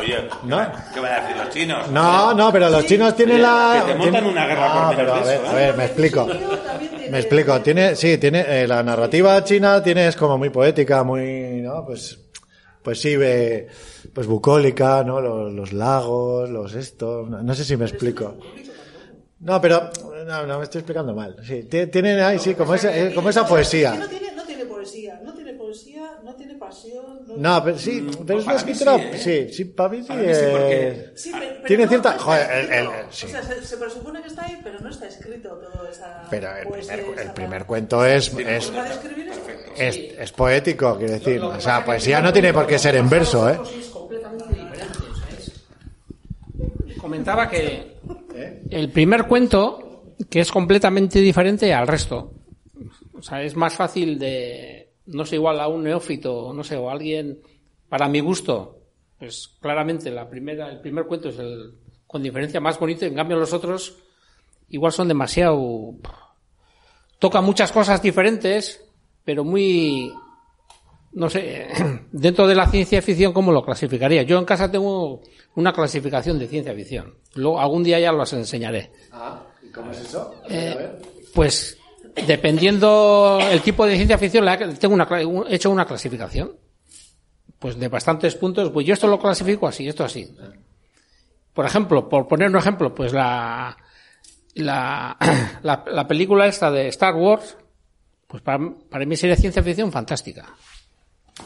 oye, 0.00 0.16
¿No? 0.44 0.56
¿qué 0.94 1.00
van 1.00 1.12
a 1.12 1.20
decir 1.20 1.36
los 1.36 1.50
chinos? 1.50 1.90
No, 1.90 2.32
no, 2.32 2.50
pero 2.52 2.70
los 2.70 2.86
chinos 2.86 3.14
tienen 3.16 3.36
Oye, 3.36 3.42
la... 3.42 3.82
que 3.84 3.92
te 3.92 3.98
montan 3.98 4.12
tienen- 4.22 4.30
una 4.30 4.46
guerra 4.46 4.68
No, 4.82 4.86
por 4.88 4.96
pero 4.96 5.14
a 5.14 5.20
ver, 5.20 5.40
eso, 5.40 5.48
a 5.48 5.52
¿eh? 5.52 5.54
ver, 5.66 5.76
me 5.76 5.84
explico. 5.84 6.26
Me 7.10 7.18
explico, 7.18 7.60
tiene, 7.60 7.94
sí, 7.96 8.18
tiene, 8.18 8.44
eh, 8.62 8.66
la 8.68 8.82
narrativa 8.82 9.42
china 9.44 9.82
tiene, 9.82 10.06
es 10.08 10.16
como 10.16 10.38
muy 10.38 10.50
poética, 10.50 11.02
muy, 11.04 11.60
¿no? 11.62 11.84
Pues, 11.84 12.18
pues 12.82 13.00
sí, 13.00 13.16
ve, 13.16 13.68
pues 14.14 14.26
bucólica, 14.26 15.02
¿no? 15.04 15.20
Los, 15.20 15.52
los 15.52 15.72
lagos, 15.72 16.48
los 16.48 16.74
estos, 16.74 17.28
no, 17.28 17.42
no 17.42 17.54
sé 17.54 17.64
si 17.64 17.76
me 17.76 17.84
explico. 17.86 18.36
No, 19.40 19.60
pero, 19.60 19.90
no, 20.26 20.46
no, 20.46 20.58
me 20.58 20.64
estoy 20.64 20.80
explicando 20.80 21.14
mal. 21.14 21.36
Sí, 21.46 21.62
ti- 21.64 21.86
tiene 21.86 22.20
ahí, 22.22 22.38
sí, 22.40 22.54
como 22.54 22.74
esa, 22.74 22.96
eh, 22.96 23.14
como 23.14 23.28
esa 23.30 23.42
Que 23.44 23.48
poesía. 23.48 23.94
no 23.94 24.06
tiene, 24.08 24.32
no 24.34 24.42
tiene 24.42 24.64
poesía, 24.64 25.20
no 25.24 25.32
tiene 25.32 25.52
poesía, 25.54 26.18
no 26.24 26.34
tiene 26.34 26.54
pasión. 26.56 27.04
No, 27.36 27.36
No, 27.58 27.64
pero 27.64 27.78
sí, 27.78 28.04
pero 28.26 28.40
es 28.40 28.46
mí 28.48 28.54
escritora, 28.56 28.98
sí, 29.12 29.18
sí, 29.18 29.30
¿eh? 29.30 29.50
sí, 29.52 29.64
para 29.66 29.88
mí 29.90 30.02
sí, 30.02 30.08
Para 30.08 30.20
mí 30.22 30.34
sí, 30.34 30.40
porque- 30.50 30.88
eh, 30.88 31.12
Sí, 31.14 31.30
pero- 31.32 31.46
pero 31.54 31.66
tiene 31.68 31.82
no- 31.84 31.88
cierta, 31.88 32.14
no 32.14 32.18
joder, 32.20 32.50
el, 32.50 32.58
escrito. 32.64 32.92
el- 32.94 33.12
sí. 33.12 33.26
O 33.26 33.28
sea, 33.30 33.42
se, 33.44 33.64
se 33.64 33.76
presupone 33.76 34.22
que 34.22 34.28
está 34.28 34.44
ahí, 34.44 34.60
pero 34.64 34.80
no 34.80 34.88
está 34.90 35.06
escrito 35.06 35.48
todo 35.50 35.88
esa 35.88 36.26
Pero 36.30 36.56
el 36.56 36.66
poesía, 36.66 36.92
primer, 36.94 37.12
el 37.18 37.24
esa- 37.24 37.34
primer 37.34 37.64
cuento 37.66 38.04
es, 38.04 38.28
es, 38.34 38.38
es 38.38 38.72
es, 39.76 39.96
es 40.18 40.32
poético, 40.32 40.96
quiero 40.98 41.12
decir. 41.12 41.40
Lo 41.40 41.52
que 41.52 41.58
O 41.58 41.60
sea, 41.60 41.78
que 41.78 41.84
poesía 41.84 42.18
el 42.18 42.24
no 42.24 42.32
tiene 42.32 42.52
por 42.52 42.66
qué 42.66 42.76
ser 42.80 42.96
en 42.96 43.08
verso, 43.08 43.48
¿eh? 43.48 43.60
es 43.78 43.86
completamente 43.86 44.48
diferente, 44.48 44.98
o 44.98 45.14
sea, 45.14 45.38
es- 45.38 45.52
Comentaba 47.00 47.48
que 47.48 47.96
el 48.70 48.90
primer 48.90 49.26
cuento, 49.26 50.14
que 50.28 50.40
es 50.40 50.50
completamente 50.50 51.20
diferente 51.20 51.72
al 51.72 51.86
resto. 51.86 52.32
O 53.14 53.22
sea, 53.22 53.42
es 53.42 53.56
más 53.56 53.74
fácil 53.74 54.18
de, 54.18 54.92
no 55.06 55.24
sé, 55.24 55.36
igual 55.36 55.60
a 55.60 55.68
un 55.68 55.84
neófito, 55.84 56.52
no 56.52 56.62
sé, 56.62 56.76
o 56.76 56.88
a 56.88 56.92
alguien, 56.92 57.40
para 57.88 58.08
mi 58.08 58.20
gusto, 58.20 58.78
pues 59.18 59.56
claramente 59.60 60.10
la 60.10 60.28
primera, 60.28 60.70
el 60.70 60.80
primer 60.80 61.06
cuento 61.06 61.30
es 61.30 61.38
el, 61.38 61.74
con 62.06 62.22
diferencia 62.22 62.60
más 62.60 62.78
bonito, 62.78 63.04
en 63.04 63.14
cambio 63.14 63.36
los 63.36 63.52
otros 63.52 63.98
igual 64.68 64.92
son 64.92 65.08
demasiado, 65.08 65.94
tocan 67.18 67.44
muchas 67.44 67.72
cosas 67.72 68.02
diferentes, 68.02 68.84
pero 69.24 69.44
muy, 69.44 70.12
no 71.12 71.30
sé, 71.30 71.68
dentro 72.12 72.46
de 72.46 72.54
la 72.54 72.68
ciencia 72.68 73.02
ficción, 73.02 73.32
¿cómo 73.32 73.52
lo 73.52 73.64
clasificaría? 73.64 74.22
Yo 74.22 74.38
en 74.38 74.44
casa 74.44 74.70
tengo 74.70 75.22
una 75.54 75.72
clasificación 75.72 76.38
de 76.38 76.48
ciencia 76.48 76.74
ficción. 76.74 77.14
Luego, 77.34 77.60
algún 77.60 77.82
día 77.82 77.98
ya 77.98 78.12
los 78.12 78.32
enseñaré. 78.32 78.90
Ah, 79.12 79.42
¿y 79.62 79.70
cómo 79.70 79.90
es 79.90 80.00
eso? 80.00 80.34
Eh, 80.48 80.98
pues, 81.34 81.78
dependiendo 82.26 83.38
el 83.50 83.60
tipo 83.62 83.86
de 83.86 83.96
ciencia 83.96 84.18
ficción, 84.18 84.46
tengo 84.78 84.94
una, 84.94 85.08
he 85.48 85.54
hecho 85.54 85.70
una 85.70 85.86
clasificación. 85.86 86.52
Pues 87.58 87.76
de 87.78 87.88
bastantes 87.88 88.36
puntos, 88.36 88.70
pues 88.70 88.86
yo 88.86 88.94
esto 88.94 89.08
lo 89.08 89.18
clasifico 89.18 89.66
así, 89.66 89.88
esto 89.88 90.04
así. 90.04 90.32
Por 91.52 91.66
ejemplo, 91.66 92.08
por 92.08 92.28
poner 92.28 92.48
un 92.48 92.56
ejemplo, 92.56 92.94
pues 92.94 93.12
la, 93.12 93.76
la, 94.54 95.16
la, 95.62 95.84
la 95.90 96.06
película 96.06 96.46
esta 96.46 96.70
de 96.70 96.86
Star 96.86 97.16
Wars, 97.16 97.56
pues 98.28 98.42
para, 98.42 98.60
para 98.88 99.04
mí 99.06 99.16
sería 99.16 99.34
ciencia 99.34 99.62
ficción 99.62 99.90
fantástica. 99.90 100.54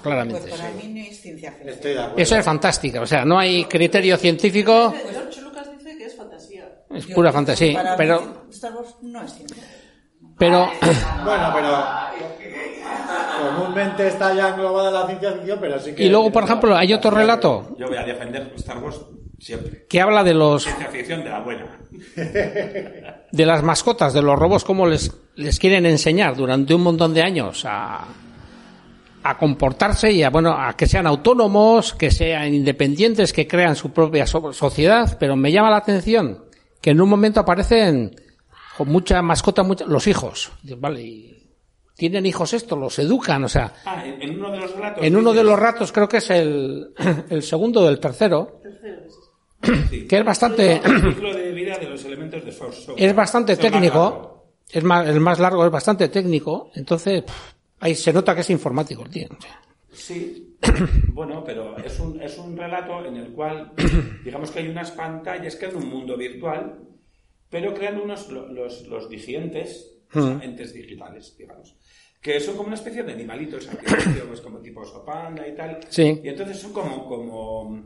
Claramente. 0.01 0.41
Pues 0.49 0.61
para 0.61 0.71
mí 0.73 0.89
no 0.89 1.01
es 1.01 1.21
ciencia 1.21 1.53
ficción. 1.53 1.75
Estoy 1.75 1.93
de 1.93 1.99
acuerdo. 2.01 2.23
Eso 2.23 2.37
es 2.37 2.45
fantástica, 2.45 3.01
o 3.01 3.07
sea, 3.07 3.25
no 3.25 3.39
hay 3.39 3.65
criterio 3.65 4.17
científico, 4.17 4.95
George 5.11 5.41
Lucas 5.43 5.69
dice 5.77 5.97
que 5.97 6.05
es 6.05 6.17
fantasía. 6.17 6.69
es 6.91 7.07
pura 7.07 7.33
fantasía, 7.33 7.75
Para 7.75 7.91
mí, 7.91 7.97
pero, 7.99 8.45
Star 8.51 8.73
Wars 8.75 8.97
no 9.03 9.23
es 9.23 9.33
ciencia 9.35 9.63
pero, 10.39 10.69
Bueno, 11.25 11.51
pero 11.55 11.77
comúnmente 13.57 14.09
está 14.09 14.35
ya 14.35 14.49
englobada 14.51 14.91
la 14.91 15.07
ciencia 15.07 15.33
ficción, 15.33 15.59
pero 15.61 15.79
sí 15.79 15.95
que... 15.95 16.05
y 16.05 16.09
luego, 16.09 16.33
por 16.33 16.45
ejemplo, 16.45 16.77
hay 16.77 16.93
otro 16.93 17.11
relato 17.11 17.77
Yo 17.79 17.87
voy 17.87 17.97
a 17.97 18.05
defender 18.05 18.53
Star 18.57 18.79
Wars 18.79 19.01
siempre. 19.39 19.87
que 19.89 20.01
habla 20.01 20.25
de 20.25 20.35
los, 20.35 20.65
Ciencia 20.65 20.89
ficción 20.89 21.23
de 21.23 21.31
la 21.31 21.41
buena. 21.41 21.79
de 23.33 23.47
las 23.47 23.63
mascotas, 23.63 24.13
de 24.15 24.23
los 24.23 24.39
robots, 24.39 24.65
cómo 24.65 24.87
les, 24.87 25.13
les 25.37 25.59
quieren 25.59 25.87
enseñar 25.87 26.35
durante 26.37 26.75
un 26.75 26.83
montón 26.83 27.15
de 27.15 27.23
años 27.23 27.65
a, 27.67 28.07
a 29.25 29.39
comportarse 29.39 30.11
y 30.13 30.23
a, 30.23 30.31
bueno, 30.31 30.53
a 30.53 30.77
que 30.77 30.87
sean 30.87 31.07
autónomos, 31.07 31.95
que 31.95 32.11
sean 32.11 32.53
independientes, 32.53 33.33
que 33.33 33.47
crean 33.47 33.77
su 33.77 33.91
propia 33.93 34.27
so- 34.27 34.53
sociedad, 34.53 35.17
pero 35.21 35.37
me 35.37 35.53
llama 35.53 35.71
la 35.71 35.77
atención 35.79 36.45
que 36.81 36.91
en 36.91 37.01
un 37.01 37.09
momento 37.09 37.39
aparecen 37.41 38.15
con 38.77 38.89
mucha 38.89 39.23
mascota, 39.23 39.63
mucha- 39.63 39.85
los 39.87 40.07
hijos. 40.07 40.51
Vale, 40.79 41.03
y 41.03 41.39
tienen 41.97 42.27
hijos 42.27 42.53
estos, 42.55 42.77
los 42.79 42.99
educan, 42.99 43.45
o 43.45 43.49
sea, 43.49 43.73
Ah, 43.85 44.03
en, 44.05 44.39
uno 44.39 44.51
de 44.51 44.59
los 44.59 44.75
relatos. 44.75 45.05
en 45.05 45.17
uno 45.17 45.33
de 45.33 45.45
los 45.45 45.59
ratos 45.59 45.93
creo 45.93 46.09
que 46.09 46.17
es 46.17 46.31
el, 46.31 46.93
el 47.31 47.43
segundo 47.43 47.85
del 47.87 48.01
tercero, 48.01 48.61
Sí. 49.89 50.09
que 50.09 50.19
es 50.19 50.25
bastante, 50.25 50.81
El 50.85 51.03
ciclo 51.15 51.33
de 51.33 51.53
vida 51.53 51.79
de 51.79 51.89
los 51.89 52.05
elementos 52.05 52.45
de 52.45 52.51
Force. 52.51 52.81
Software. 52.83 53.05
es 53.09 53.15
bastante 53.15 53.53
Es 53.53 53.59
el 53.61 53.65
más 53.71 53.73
largo. 53.81 53.93
técnico, 53.93 54.45
es 54.73 54.83
más, 54.85 55.07
el 55.09 55.21
más 55.21 55.39
largo, 55.39 55.65
es 55.65 55.71
bastante 55.71 56.09
técnico, 56.09 56.71
entonces 56.75 57.23
pff, 57.23 57.52
ahí 57.83 57.95
se 57.95 58.13
nota 58.13 58.35
que 58.35 58.41
es 58.41 58.51
informático 58.51 59.03
el 59.05 59.11
tío. 59.11 59.29
Sí, 59.93 60.57
bueno, 61.13 61.45
pero 61.45 61.77
es 61.79 61.99
un, 62.01 62.21
es 62.23 62.39
un 62.39 62.57
relato 62.57 63.05
en 63.05 63.17
el 63.17 63.33
cual, 63.33 63.73
digamos 64.25 64.51
que 64.51 64.61
hay 64.61 64.69
unas 64.69 64.91
pantallas 64.93 65.57
que 65.57 65.67
en 65.67 65.77
un 65.77 65.89
mundo 65.89 66.17
virtual, 66.17 66.79
pero 67.51 67.75
crean 67.75 68.01
unos, 68.01 68.29
lo- 68.31 68.49
los, 68.49 68.87
los 68.87 69.09
digientes, 69.09 69.99
o 70.15 70.23
sea, 70.23 70.41
entes 70.43 70.73
digitales, 70.73 71.37
digamos, 71.37 71.75
que 72.23 72.39
son 72.41 72.55
como 72.57 72.69
una 72.69 72.77
especie 72.77 73.03
de 73.03 73.13
animalitos, 73.13 73.69
artificiales, 73.69 74.41
como 74.41 74.59
tipo 74.61 74.81
oso 74.81 75.05
panda 75.05 75.47
y 75.47 75.55
tal. 75.55 75.81
Sí. 75.89 76.21
Y 76.23 76.29
entonces 76.29 76.57
son 76.59 76.73
como, 76.73 77.05
como 77.07 77.85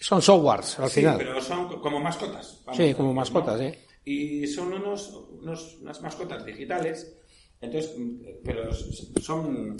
Son 0.00 0.20
softwares 0.20 0.78
al 0.80 0.90
sí, 0.90 1.00
final. 1.00 1.16
pero 1.18 1.40
son 1.40 1.68
co- 1.68 1.80
como 1.80 2.00
mascotas. 2.00 2.60
vamos 2.66 2.76
Sí, 2.76 2.92
como 2.94 3.14
mascotas, 3.14 3.60
¿no? 3.60 3.70
sí. 3.70 3.78
Y 4.04 4.46
son 4.48 4.72
unos, 4.72 5.14
unos, 5.40 5.78
unas 5.80 6.00
mascotas 6.02 6.44
digitales, 6.44 7.16
entonces, 7.62 7.94
mm, 7.96 8.14
pero 8.44 8.70
son, 9.22 9.76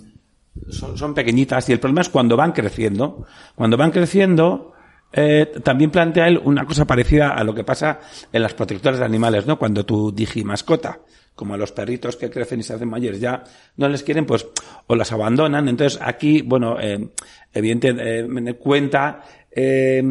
son, 0.70 1.14
pequeñitas 1.14 1.68
y 1.68 1.72
el 1.72 1.80
problema 1.80 2.03
es 2.03 2.09
cuando 2.09 2.37
van 2.37 2.53
creciendo. 2.53 3.26
Cuando 3.55 3.76
van 3.76 3.91
creciendo, 3.91 4.72
eh, 5.12 5.53
también 5.62 5.91
plantea 5.91 6.28
él 6.28 6.41
una 6.43 6.64
cosa 6.64 6.87
parecida 6.87 7.30
a 7.30 7.45
lo 7.45 7.55
que 7.55 7.64
pasa 7.64 8.01
en 8.33 8.43
las 8.43 8.55
protectoras 8.55 8.99
de 8.99 9.05
animales, 9.05 9.47
¿no? 9.47 9.59
Cuando 9.59 9.85
tu 9.85 10.12
digimascota, 10.12 11.01
como 11.35 11.55
a 11.55 11.57
los 11.57 11.72
perritos 11.72 12.16
que 12.16 12.30
crecen 12.30 12.61
y 12.61 12.62
se 12.62 12.74
hacen 12.74 12.89
mayores, 12.89 13.20
ya 13.20 13.43
no 13.76 13.89
les 13.89 14.03
quieren, 14.03 14.26
pues, 14.26 14.47
o 14.87 14.95
las 14.95 15.11
abandonan. 15.12 15.68
Entonces, 15.68 16.01
aquí, 16.01 16.43
bueno, 16.43 16.78
eh, 16.80 17.09
evidentemente, 17.53 18.55
cuenta, 18.55 19.22
eh, 19.51 20.03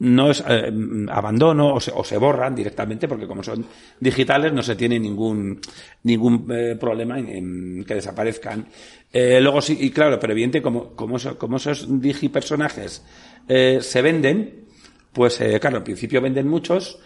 no 0.00 0.30
es 0.30 0.44
eh, 0.48 0.72
abandono 1.10 1.74
o 1.74 1.80
se, 1.80 1.90
o 1.94 2.04
se 2.04 2.16
borran 2.18 2.54
directamente 2.54 3.08
porque 3.08 3.26
como 3.26 3.42
son 3.42 3.66
digitales 3.98 4.52
no 4.52 4.62
se 4.62 4.76
tiene 4.76 4.98
ningún 4.98 5.60
ningún 6.04 6.46
eh, 6.50 6.76
problema 6.78 7.18
en, 7.18 7.28
en 7.28 7.84
que 7.84 7.94
desaparezcan. 7.94 8.66
Eh, 9.12 9.40
luego 9.40 9.60
sí 9.60 9.76
y 9.80 9.90
claro 9.90 10.18
pero 10.20 10.32
evidente 10.32 10.62
como 10.62 10.90
como, 10.94 11.16
eso- 11.16 11.36
como 11.38 11.56
esos 11.56 11.86
digipersonajes 12.00 13.04
eh, 13.48 13.78
se 13.80 14.02
venden 14.02 14.64
pues 15.12 15.40
eh, 15.40 15.58
claro 15.60 15.78
al 15.78 15.82
principio 15.84 16.20
venden 16.20 16.46
muchos 16.48 16.98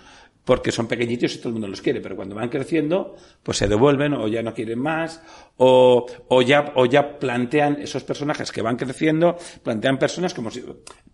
porque 0.44 0.72
son 0.72 0.88
pequeñitos 0.88 1.34
y 1.34 1.38
todo 1.38 1.50
el 1.50 1.52
mundo 1.52 1.68
los 1.68 1.80
quiere, 1.80 2.00
pero 2.00 2.16
cuando 2.16 2.34
van 2.34 2.48
creciendo, 2.48 3.14
pues 3.44 3.58
se 3.58 3.68
devuelven 3.68 4.12
o 4.14 4.26
ya 4.26 4.42
no 4.42 4.52
quieren 4.52 4.80
más, 4.80 5.22
o, 5.56 6.04
o 6.26 6.42
ya, 6.42 6.72
o 6.74 6.84
ya 6.86 7.20
plantean 7.20 7.80
esos 7.80 8.02
personajes 8.02 8.50
que 8.50 8.60
van 8.60 8.74
creciendo, 8.76 9.36
plantean 9.62 10.00
personas 10.00 10.34
como 10.34 10.50
si, 10.50 10.64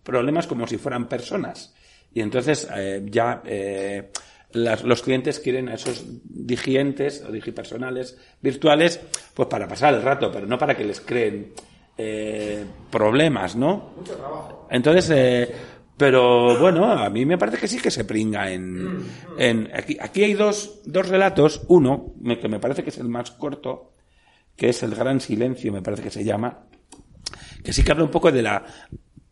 problemas 0.03 0.47
como 0.47 0.65
si 0.67 0.77
fueran 0.77 1.07
personas. 1.07 1.73
Y 2.13 2.21
entonces, 2.21 2.67
eh, 2.75 3.05
ya, 3.09 3.41
eh, 3.45 4.09
las- 4.51 4.83
los 4.83 5.01
clientes 5.03 5.39
quieren 5.39 5.69
a 5.69 5.75
esos 5.75 6.03
digientes 6.23 7.23
o 7.27 7.31
digipersonales 7.31 8.17
virtuales, 8.41 8.99
pues 9.33 9.47
para 9.47 9.67
pasar 9.67 9.93
el 9.93 10.01
rato, 10.01 10.31
pero 10.31 10.47
no 10.47 10.57
para 10.57 10.75
que 10.75 10.83
les 10.83 11.01
creen, 11.01 11.53
eh, 11.97 12.65
problemas, 12.89 13.55
¿no? 13.55 13.93
Mucho 13.97 14.15
trabajo. 14.15 14.67
Entonces, 14.71 15.49
pero 15.97 16.57
bueno, 16.57 16.85
a 16.93 17.09
mí 17.09 17.25
me 17.25 17.37
parece 17.37 17.57
que 17.57 17.67
sí 17.67 17.77
que 17.79 17.91
se 17.91 18.05
pringa 18.05 18.49
en, 18.49 19.03
en 19.37 19.69
aquí, 19.73 19.97
aquí 19.99 20.23
hay 20.23 20.33
dos, 20.33 20.79
dos 20.85 21.09
relatos, 21.09 21.61
uno 21.67 22.13
que 22.41 22.47
me 22.47 22.59
parece 22.59 22.83
que 22.83 22.89
es 22.89 22.97
el 22.99 23.09
más 23.09 23.31
corto, 23.31 23.91
que 24.55 24.69
es 24.69 24.81
el 24.81 24.95
gran 24.95 25.19
silencio, 25.19 25.73
me 25.73 25.81
parece 25.81 26.03
que 26.03 26.09
se 26.11 26.23
llama, 26.23 26.65
que 27.63 27.73
sí 27.73 27.83
que 27.83 27.91
habla 27.91 28.05
un 28.05 28.11
poco 28.11 28.31
de 28.31 28.41
la 28.41 28.63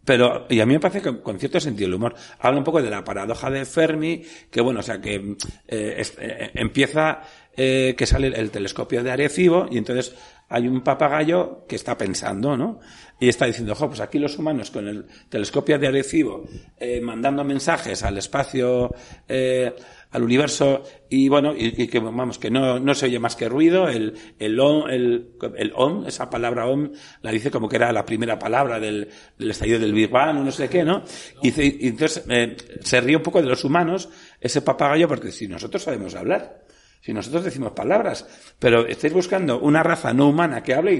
pero 0.08 0.46
y 0.50 0.62
a 0.62 0.66
mí 0.66 0.74
me 0.74 0.80
parece 0.80 1.02
que 1.02 1.20
con 1.22 1.38
cierto 1.38 1.60
sentido 1.60 1.88
del 1.88 1.96
humor 1.96 2.16
habla 2.40 2.60
un 2.60 2.64
poco 2.64 2.82
de 2.82 2.90
la 2.90 3.04
paradoja 3.04 3.52
de 3.52 3.66
Fermi 3.66 4.22
que 4.50 4.62
bueno 4.62 4.80
o 4.80 4.84
sea 4.84 5.02
que 5.02 5.36
eh, 5.68 5.96
es- 5.98 6.16
eh, 6.18 6.52
empieza 6.56 7.22
eh, 7.58 7.94
que 7.98 8.06
sale 8.06 8.28
el 8.28 8.50
telescopio 8.50 9.04
de 9.04 9.12
Arecibo 9.12 9.68
y 9.70 9.78
entonces 9.78 10.16
hay 10.48 10.66
un 10.70 10.82
papagayo 10.82 11.66
que 11.68 11.76
está 11.76 11.98
pensando 11.98 12.56
no 12.56 12.80
y 13.20 13.28
está 13.28 13.48
diciendo 13.48 13.76
jo 13.76 13.88
pues 13.90 14.00
aquí 14.00 14.18
los 14.18 14.38
humanos 14.38 14.72
con 14.72 14.88
el 14.88 15.06
telescopio 15.28 15.78
de 15.78 15.88
Arecibo 15.88 16.46
eh, 16.80 17.02
mandando 17.02 17.44
mensajes 17.44 18.02
al 18.04 18.18
espacio 18.18 18.94
eh, 19.28 19.76
al 20.18 20.24
universo 20.24 20.84
y 21.10 21.30
bueno 21.30 21.54
y, 21.56 21.82
y 21.84 21.88
que 21.88 22.00
vamos 22.00 22.40
que 22.40 22.50
no, 22.50 22.80
no 22.80 22.94
se 22.94 23.06
oye 23.06 23.20
más 23.20 23.36
que 23.36 23.48
ruido. 23.48 23.88
El 23.88 24.14
el 24.40 24.60
om, 24.60 24.90
el, 24.90 25.30
el 25.56 25.72
om 25.76 26.06
esa 26.06 26.30
palabra 26.30 26.68
om 26.68 26.92
la 27.22 27.32
dice 27.32 27.50
como 27.52 27.70
que 27.70 27.78
era 27.78 27.92
la 27.92 28.04
primera 28.04 28.38
palabra 28.38 28.80
del, 28.80 29.08
del 29.38 29.52
estallido 29.52 29.80
del 29.80 29.94
Big 29.94 30.10
Bang 30.10 30.38
o 30.40 30.44
no 30.44 30.52
sé 30.52 30.68
qué 30.68 30.84
no 30.84 31.04
y, 31.42 31.50
y 31.62 31.88
entonces 31.88 32.24
eh, 32.30 32.58
se 32.82 33.00
ríe 33.00 33.16
un 33.16 33.24
poco 33.24 33.42
de 33.42 33.48
los 33.48 33.64
humanos 33.64 34.10
ese 34.42 34.62
papagayo 34.62 35.08
porque 35.08 35.32
si 35.32 35.48
nosotros 35.48 35.84
sabemos 35.84 36.16
hablar 36.16 36.67
Si 37.08 37.14
nosotros 37.14 37.46
decimos 37.46 37.72
palabras, 37.72 38.28
pero 38.60 38.86
estáis 38.86 39.14
buscando 39.14 39.62
una 39.62 39.82
raza 39.82 40.12
no 40.12 40.28
humana 40.28 40.62
que 40.62 40.74
hable 40.74 40.94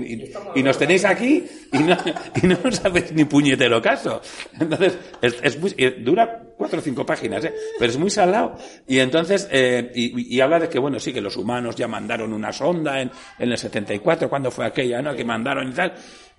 y, 0.56 0.64
nos 0.64 0.78
tenéis 0.78 1.04
aquí 1.04 1.44
y 1.74 1.80
no, 1.80 1.98
y 2.42 2.48
no 2.48 2.58
hacéis 2.64 3.12
ni 3.12 3.26
puñetero 3.26 3.82
caso. 3.82 4.22
Entonces, 4.58 4.98
es, 5.22 5.36
es 5.44 5.60
muy- 5.60 5.74
eh, 5.78 5.98
dura 6.00 6.44
cuatro 6.58 6.80
o 6.80 6.82
cinco 6.82 7.06
páginas, 7.06 7.44
¿eh? 7.44 7.54
pero 7.78 7.92
es 7.92 7.98
muy 7.98 8.10
salado. 8.10 8.58
Y 8.88 9.00
entonces, 9.00 9.50
eh, 9.52 9.92
y, 9.94 10.34
y 10.34 10.40
habla 10.40 10.60
de 10.62 10.70
que, 10.70 10.80
bueno, 10.80 10.98
sí, 10.98 11.12
que 11.12 11.20
los 11.20 11.36
humanos 11.36 11.76
ya 11.76 11.90
mandaron 11.90 12.32
una 12.32 12.54
sonda 12.54 13.02
en, 13.02 13.12
en 13.38 13.52
el 13.52 13.58
74, 13.58 14.30
cuando 14.30 14.50
fue 14.50 14.66
aquella, 14.66 15.02
¿no? 15.02 15.14
Que 15.14 15.26
mandaron 15.26 15.68
y 15.68 15.74
tal. 15.74 15.94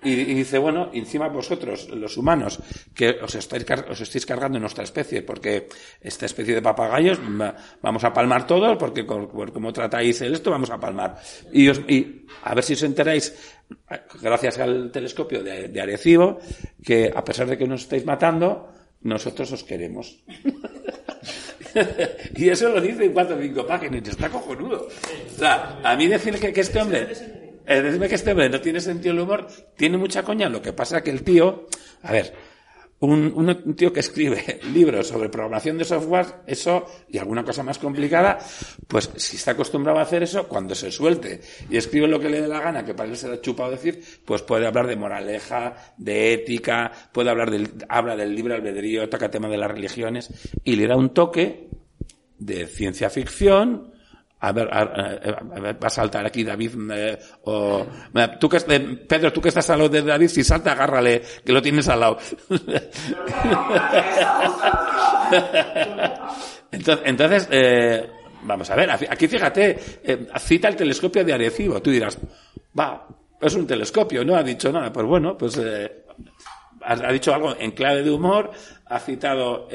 Y, 0.05 0.13
y 0.13 0.35
dice, 0.35 0.59
bueno, 0.59 0.91
encima 0.93 1.27
vosotros, 1.29 1.89
los 1.91 2.17
humanos, 2.17 2.61
que 2.95 3.11
os 3.21 3.35
estáis, 3.35 3.67
os 3.91 4.01
estáis 4.01 4.25
cargando 4.25 4.57
en 4.57 4.63
nuestra 4.63 4.85
especie, 4.85 5.23
porque 5.23 5.67
esta 6.01 6.27
especie 6.27 6.55
de 6.55 6.63
papagayos 6.63 7.19
va- 7.19 7.57
vamos 7.83 8.05
a 8.05 8.13
palmar 8.13 8.47
todos, 8.47 8.77
porque 8.79 9.03
por 9.03 9.53
como 9.53 9.73
tratáis 9.73 10.21
esto, 10.21 10.53
vamos 10.53 10.71
a 10.71 10.79
palmar. 10.79 11.19
Y, 11.53 11.69
os- 11.69 11.81
y 11.89 12.25
a 12.45 12.55
ver 12.55 12.63
si 12.63 12.75
os 12.75 12.83
enteráis, 12.85 13.35
gracias 14.23 14.61
al 14.61 14.93
telescopio 14.93 15.43
de, 15.43 15.67
de 15.67 15.81
Arecibo, 15.81 16.39
que 16.85 17.11
a 17.13 17.25
pesar 17.25 17.49
de 17.49 17.59
que 17.59 17.67
nos 17.67 17.83
estáis 17.83 18.05
matando, 18.07 18.69
nosotros 19.03 19.51
os 19.51 19.65
queremos. 19.65 20.23
y 22.37 22.49
eso 22.49 22.69
lo 22.71 22.81
dice 22.81 23.05
en 23.05 23.13
cuatro 23.13 23.37
o 23.37 23.41
cinco 23.41 23.67
páginas, 23.67 24.09
está 24.09 24.29
cojonudo. 24.31 24.89
O 24.89 25.39
sea, 25.39 25.79
a 25.83 25.97
mí 25.97 26.07
decirle 26.07 26.39
que, 26.41 26.53
que 26.53 26.61
este 26.63 26.81
hombre, 26.81 27.07
eh, 27.69 28.09
que 28.09 28.15
este 28.15 28.33
hombre 28.33 28.49
no 28.49 28.61
tiene 28.61 28.81
sentido 28.81 29.15
del 29.15 29.23
humor, 29.23 29.47
tiene 29.77 29.97
mucha 29.99 30.23
coña, 30.23 30.49
lo 30.49 30.63
que 30.63 30.73
pasa 30.73 31.03
que 31.03 31.11
el 31.11 31.23
tío, 31.23 31.67
a 32.03 32.13
ver, 32.13 32.35
un, 33.01 33.77
tío 33.77 33.93
que 33.93 34.01
escribe 34.01 34.61
libros 34.73 35.07
sobre 35.09 35.29
programación 35.29 35.79
de 35.79 35.85
software, 35.85 36.27
eso 36.47 36.87
y 37.09 37.19
alguna 37.19 37.45
cosa 37.45 37.63
más 37.63 37.79
complicada, 37.79 38.39
pues 38.87 39.11
si 39.17 39.37
está 39.37 39.53
acostumbrado 39.53 39.99
a 39.99 40.03
hacer 40.03 40.23
eso, 40.23 40.49
cuando 40.49 40.75
se 40.75 40.91
suelte 40.91 41.41
y 41.71 41.77
escribe 41.77 42.09
lo 42.09 42.19
que 42.19 42.29
le 42.29 42.41
dé 42.41 42.49
la 42.49 42.61
gana, 42.61 42.85
que 42.85 42.95
para 42.95 43.09
él 43.09 43.17
se 43.17 43.31
ha 43.31 43.41
chupado 43.41 43.71
decir, 43.71 44.03
pues 44.25 44.43
puede 44.43 44.67
hablar 44.67 44.87
de 44.87 44.97
moraleja, 44.97 45.95
de 45.97 46.33
ética, 46.35 46.91
puede 47.13 47.31
hablar 47.31 47.51
del, 47.51 47.71
habla 47.89 48.17
del 48.17 48.35
libre 48.35 48.55
albedrío, 48.55 49.09
toca 49.09 49.31
tema 49.31 49.49
de 49.49 49.59
las 49.59 49.71
religiones 49.71 50.31
y 50.65 50.75
le 50.77 50.87
da 50.87 50.97
un 50.97 51.11
toque 51.11 51.69
de 52.39 52.67
ciencia 52.67 53.11
ficción. 53.11 53.93
A 54.41 54.53
ver, 54.53 54.69
a, 54.73 54.83
a- 54.83 55.61
ver, 55.61 55.83
va 55.83 55.87
a 55.89 55.91
saltar 55.91 56.25
aquí 56.25 56.45
David, 56.45 56.71
eh, 56.93 57.19
o, 57.45 57.85
eh, 58.15 58.29
tú 58.39 58.49
que, 58.49 58.59
eh, 58.69 58.81
Pedro, 59.09 59.33
tú 59.33 59.41
que 59.41 59.49
estás 59.49 59.69
al 59.71 59.79
lado 59.79 59.91
de 59.91 60.03
David, 60.03 60.29
si 60.29 60.45
salta, 60.45 60.73
agárrale, 60.73 61.23
que 61.45 61.53
lo 61.53 61.61
tienes 61.61 61.89
al 61.89 62.01
lado. 62.01 62.19
entonces, 67.05 67.49
eh, 67.51 68.09
vamos 68.43 68.69
a 68.71 68.77
ver, 68.77 68.91
aquí 68.91 69.27
fíjate, 69.29 69.79
eh, 70.05 70.27
cita 70.39 70.69
el 70.69 70.77
telescopio 70.77 71.25
de 71.25 71.33
Arecibo, 71.33 71.81
tú 71.83 71.91
dirás, 71.91 72.19
va, 72.79 73.07
es 73.41 73.55
un 73.55 73.67
telescopio, 73.67 74.25
no 74.25 74.37
ha 74.37 74.43
dicho 74.43 74.71
nada, 74.73 74.93
pues 74.93 75.07
bueno, 75.07 75.37
pues 75.37 75.61
ha, 76.83 77.13
dicho 77.13 77.35
algo 77.35 77.55
en 77.59 77.73
clave 77.73 78.03
de 78.03 78.11
humor, 78.11 78.51
ha 78.87 78.99
citado 79.01 79.69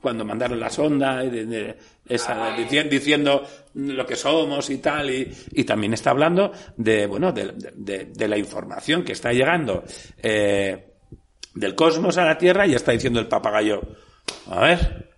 cuando 0.00 0.24
mandaron 0.24 0.60
la 0.60 0.70
sonda, 0.70 1.18
de- 1.24 1.46
de- 1.46 1.76
esa- 2.08 2.56
dici- 2.56 2.88
diciendo 2.88 3.46
lo 3.74 4.06
que 4.06 4.16
somos 4.16 4.70
y 4.70 4.78
tal, 4.78 5.10
y, 5.10 5.32
y 5.52 5.64
también 5.64 5.94
está 5.94 6.10
hablando 6.10 6.52
de, 6.76 7.06
bueno, 7.06 7.32
de, 7.32 7.52
de- 7.74 8.04
de 8.06 8.28
la 8.28 8.36
información 8.38 9.02
que 9.04 9.12
está 9.12 9.32
llegando 9.32 9.84
eh, 10.22 10.92
del 11.54 11.74
cosmos 11.74 12.16
a 12.18 12.24
la 12.24 12.36
Tierra 12.38 12.66
y 12.66 12.74
está 12.74 12.92
diciendo 12.92 13.20
el 13.20 13.28
papagayo, 13.28 13.80
a 14.46 14.60
ver, 14.60 15.10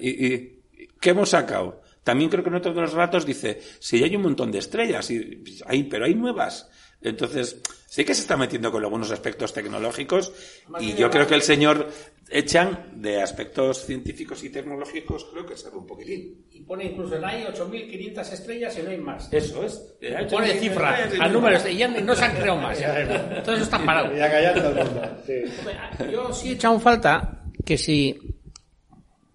¿y, 0.00 0.26
y 0.34 0.62
qué 1.00 1.10
hemos 1.10 1.30
sacado? 1.30 1.82
También 2.02 2.28
creo 2.28 2.42
que 2.42 2.50
en 2.50 2.56
otro 2.56 2.74
de 2.74 2.80
los 2.82 2.92
ratos 2.92 3.24
dice, 3.24 3.60
si 3.78 4.02
hay 4.04 4.14
un 4.14 4.22
montón 4.22 4.50
de 4.52 4.58
estrellas, 4.58 5.10
y, 5.10 5.42
hay, 5.66 5.84
pero 5.84 6.04
hay 6.04 6.14
nuevas. 6.14 6.68
Entonces, 7.00 7.60
sí 7.94 8.04
que 8.04 8.12
se 8.12 8.22
está 8.22 8.36
metiendo 8.36 8.72
con 8.72 8.82
algunos 8.82 9.12
aspectos 9.12 9.52
tecnológicos 9.52 10.32
y 10.80 10.94
yo 10.94 11.08
creo 11.10 11.28
que 11.28 11.36
el 11.36 11.42
señor 11.42 11.88
Echan, 12.28 12.90
de 12.96 13.22
aspectos 13.22 13.86
científicos 13.86 14.42
y 14.42 14.50
tecnológicos, 14.50 15.26
creo 15.30 15.46
que 15.46 15.56
sabe 15.56 15.76
un 15.76 15.86
poquitín. 15.86 16.44
Y 16.50 16.62
pone 16.62 16.86
incluso 16.86 17.14
en 17.14 17.24
ahí 17.24 17.44
8.500 17.44 18.32
estrellas 18.32 18.76
y 18.76 18.82
no 18.82 18.90
hay 18.90 18.98
más. 18.98 19.32
Eso 19.32 19.62
es. 19.62 19.94
Pone 20.28 20.54
cifra 20.54 21.08
al 21.20 21.32
número 21.32 21.68
y 21.68 21.76
ya 21.76 21.86
no 21.86 22.16
se 22.16 22.24
han 22.24 22.34
creado 22.34 22.58
más. 22.58 22.80
ya. 22.80 23.00
Entonces 23.36 23.62
está 23.62 23.78
parado. 23.84 24.16
Y 24.16 24.20
a 24.20 24.28
callar 24.28 24.54
todo 24.54 24.68
el 24.70 24.84
mundo. 24.86 25.02
Sí. 25.24 26.10
Yo 26.10 26.32
sí 26.32 26.48
he 26.48 26.52
echado 26.54 26.80
falta 26.80 27.44
que 27.64 27.78
si 27.78 28.18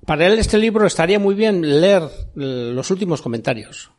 para 0.06 0.28
él 0.28 0.38
este 0.38 0.58
libro 0.58 0.86
estaría 0.86 1.18
muy 1.20 1.36
bien 1.36 1.62
leer 1.80 2.04
eh, 2.04 2.72
los 2.74 2.92
últimos 2.92 3.22
comentarios. 3.22 3.90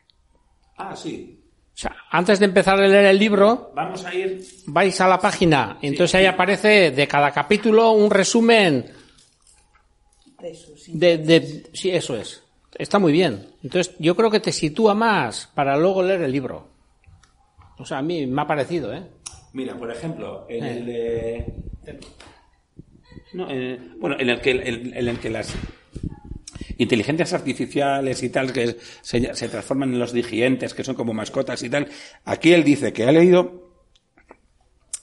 Ah, 0.77 0.95
sí. 0.95 1.40
O 1.81 1.83
sea, 1.83 1.97
antes 2.11 2.39
de 2.39 2.45
empezar 2.45 2.79
a 2.79 2.87
leer 2.87 3.07
el 3.07 3.19
libro, 3.19 3.73
Vamos 3.75 4.05
a 4.05 4.15
ir. 4.15 4.45
vais 4.67 5.01
a 5.01 5.09
la 5.09 5.19
página, 5.19 5.79
entonces 5.81 6.15
ahí 6.17 6.27
aparece 6.27 6.91
de 6.91 7.09
cada 7.09 7.31
capítulo 7.31 7.93
un 7.93 8.11
resumen 8.11 8.85
De 10.39 10.55
sus 10.55 10.85
de, 10.93 11.17
de 11.17 11.71
sí, 11.73 11.89
eso 11.91 12.19
es. 12.19 12.43
Está 12.77 12.99
muy 12.99 13.13
bien. 13.13 13.55
Entonces 13.63 13.95
yo 13.99 14.15
creo 14.15 14.31
que 14.31 14.41
te 14.41 14.53
sitúa 14.53 14.95
más 14.95 15.49
para 15.55 15.75
luego 15.79 16.03
leer 16.03 16.21
el 16.21 16.33
libro. 16.33 16.69
O 17.79 17.87
sea, 17.87 17.97
a 17.99 18.03
mí 18.03 18.27
me 18.27 18.43
ha 18.43 18.47
parecido, 18.47 18.93
¿eh? 18.93 19.03
Mira, 19.55 19.75
por 19.75 19.91
ejemplo, 19.91 20.45
en 20.51 20.65
el 20.65 20.85
de. 20.85 21.45
No, 23.33 23.47
eh, 23.51 23.79
bueno, 23.99 24.17
en 24.19 24.29
el 24.29 24.41
que, 24.43 24.51
en, 24.51 24.95
en 24.95 25.09
el 25.09 25.19
que 25.19 25.31
las 25.31 25.55
inteligencias 26.81 27.35
artificiales 27.35 28.23
y 28.23 28.31
tal, 28.31 28.53
que 28.53 28.79
se, 29.03 29.21
transforman 29.21 29.93
en 29.93 29.99
los 29.99 30.13
digientes, 30.13 30.73
que 30.73 30.83
son 30.83 30.95
como 30.95 31.13
mascotas 31.13 31.63
y 31.63 31.69
tal. 31.69 31.89
Aquí 32.25 32.55
él 32.55 32.65
dice 32.65 32.93
que 32.95 33.05
ha 33.05 33.13
leído 33.13 33.71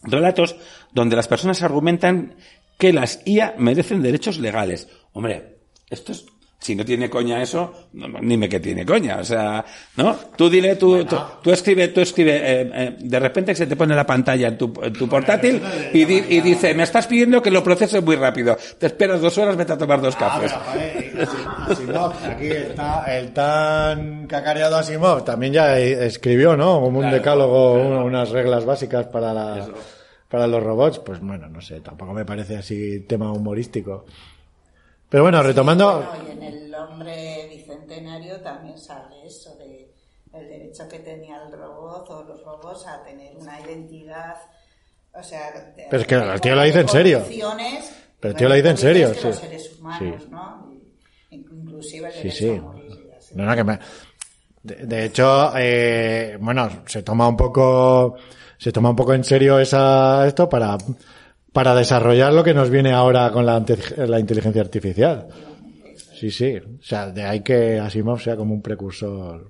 relatos 0.02 0.56
donde 0.92 1.16
las 1.16 1.28
personas 1.28 1.62
argumentan 1.62 2.36
que 2.80 2.94
las 2.94 3.22
IA 3.26 3.56
merecen 3.60 4.02
derechos 4.02 4.40
legales. 4.40 4.88
Hombre, 5.14 5.60
esto 5.90 6.14
es, 6.14 6.26
si 6.60 6.76
no 6.76 6.84
tiene 6.84 7.08
coña 7.10 7.42
eso, 7.42 7.88
no, 7.94 8.08
no, 8.08 8.20
dime 8.22 8.50
que 8.50 8.60
tiene 8.60 8.84
coña. 8.86 9.18
O 9.22 9.24
sea, 9.24 9.64
¿no? 9.96 10.16
Tú 10.36 10.50
dile, 10.50 10.76
tú, 10.76 11.06
tú, 11.06 11.16
tú 11.44 11.52
escribe, 11.52 11.90
tú 11.90 12.02
escribe, 12.02 12.36
eh, 12.36 12.72
eh, 12.74 12.96
de 13.00 13.20
repente 13.20 13.54
se 13.56 13.68
te 13.68 13.76
pone 13.76 13.96
la 13.96 14.06
pantalla 14.06 14.48
en 14.48 14.58
tu, 14.58 14.74
en 14.82 14.92
tu 14.92 15.08
portátil 15.08 15.62
y, 15.94 16.04
di- 16.06 16.24
y 16.30 16.42
dice, 16.42 16.74
me 16.74 16.84
estás 16.84 17.06
pidiendo 17.08 17.42
que 17.42 17.52
lo 17.52 17.64
procese 17.64 18.02
muy 18.02 18.16
rápido. 18.16 18.58
Te 18.80 18.88
esperas 18.88 19.22
dos 19.22 19.38
horas, 19.38 19.56
vete 19.56 19.74
a 19.74 19.78
tomar 19.78 20.02
dos 20.02 20.16
Ah, 20.16 20.20
cafés. 20.20 20.52
pero, 20.52 20.66
joder, 20.66 21.28
Asim- 21.28 21.72
Asimov, 21.72 22.14
aquí 22.32 22.48
está 22.48 23.18
el 23.18 23.32
tan 23.34 24.26
cacareado 24.28 24.78
Asimov, 24.78 25.24
también 25.24 25.54
ya 25.54 25.78
escribió, 25.80 26.58
¿no? 26.58 26.82
Como 26.82 26.98
un 27.00 27.04
Claro, 27.04 27.16
decálogo, 27.18 27.74
claro. 27.76 27.90
un- 27.90 28.04
unas 28.04 28.30
reglas 28.32 28.66
básicas 28.66 29.06
para 29.08 29.32
la, 29.32 29.60
Eso. 29.60 29.74
para 30.28 30.48
los 30.48 30.62
robots. 30.64 31.00
Pues 31.00 31.20
bueno, 31.22 31.48
no 31.50 31.62
sé, 31.62 31.82
tampoco 31.82 32.14
me 32.14 32.26
parece 32.26 32.58
así 32.58 33.02
tema 33.02 33.32
humorístico. 33.32 34.06
Pero 35.10 35.24
bueno, 35.24 35.42
retomando, 35.42 36.04
Bueno, 36.10 36.26
y 36.28 36.32
en 36.32 36.44
el 36.44 36.76
hombre 36.76 37.48
bicentenario 37.50 38.42
también 38.42 38.78
sale 38.78 39.26
eso 39.26 39.56
de 39.56 39.94
el 40.34 40.48
derecho 40.50 40.88
que 40.90 41.00
tenía 41.00 41.42
el 41.44 41.52
robot 41.52 42.10
o 42.10 42.24
los 42.24 42.44
robots 42.44 42.86
a 42.88 43.04
tener 43.04 43.36
una 43.38 43.60
identidad. 43.62 44.36
O 45.14 45.24
sea, 45.24 45.74
Pero 45.90 46.02
es 46.02 46.08
que 46.08 46.16
el 46.16 46.42
tío 46.42 46.56
lo 46.56 46.64
dice 46.64 46.82
en 46.82 46.90
serio. 46.90 47.24
Pero 48.20 48.32
el 48.32 48.36
tío 48.38 48.50
lo 48.50 48.56
dice 48.56 48.70
en 48.70 48.78
serio, 48.78 49.12
que 49.14 49.24
los 49.24 49.36
sí. 49.36 49.42
seres 49.42 49.80
humanos, 49.80 50.00
Sí. 50.22 50.28
¿no? 50.30 50.74
Inclusive 51.32 52.08
el 52.08 52.14
Sí, 52.14 52.18
derecho 52.20 52.38
sí. 52.38 52.50
a 52.58 52.62
morir 52.62 53.08
y 53.08 53.16
así. 53.18 53.36
No, 53.36 53.46
no, 53.46 53.56
que 53.56 53.64
me... 53.64 53.80
De, 54.64 54.76
de 54.86 55.06
hecho, 55.06 55.54
eh, 55.58 56.38
bueno, 56.42 56.70
se 56.86 57.02
toma 57.02 57.28
un 57.28 57.38
poco, 57.38 58.16
se 58.58 58.72
toma 58.72 58.90
un 58.90 58.96
poco 58.98 59.14
en 59.14 59.24
serio 59.24 59.60
esa, 59.60 60.28
esto 60.28 60.50
para, 60.50 60.78
para 61.58 61.74
desarrollar 61.74 62.32
lo 62.34 62.44
que 62.44 62.54
nos 62.54 62.70
viene 62.70 62.92
ahora 62.94 63.32
con 63.32 63.44
la, 63.44 63.58
inteligencia 64.20 64.62
artificial. 64.62 65.26
Sí, 66.14 66.30
sí. 66.30 66.56
O 66.58 66.84
sea, 66.84 67.08
de 67.08 67.24
ahí 67.24 67.40
que 67.40 67.80
Asimov 67.80 68.22
sea 68.22 68.36
como 68.36 68.54
un 68.54 68.62
precursor. 68.62 69.50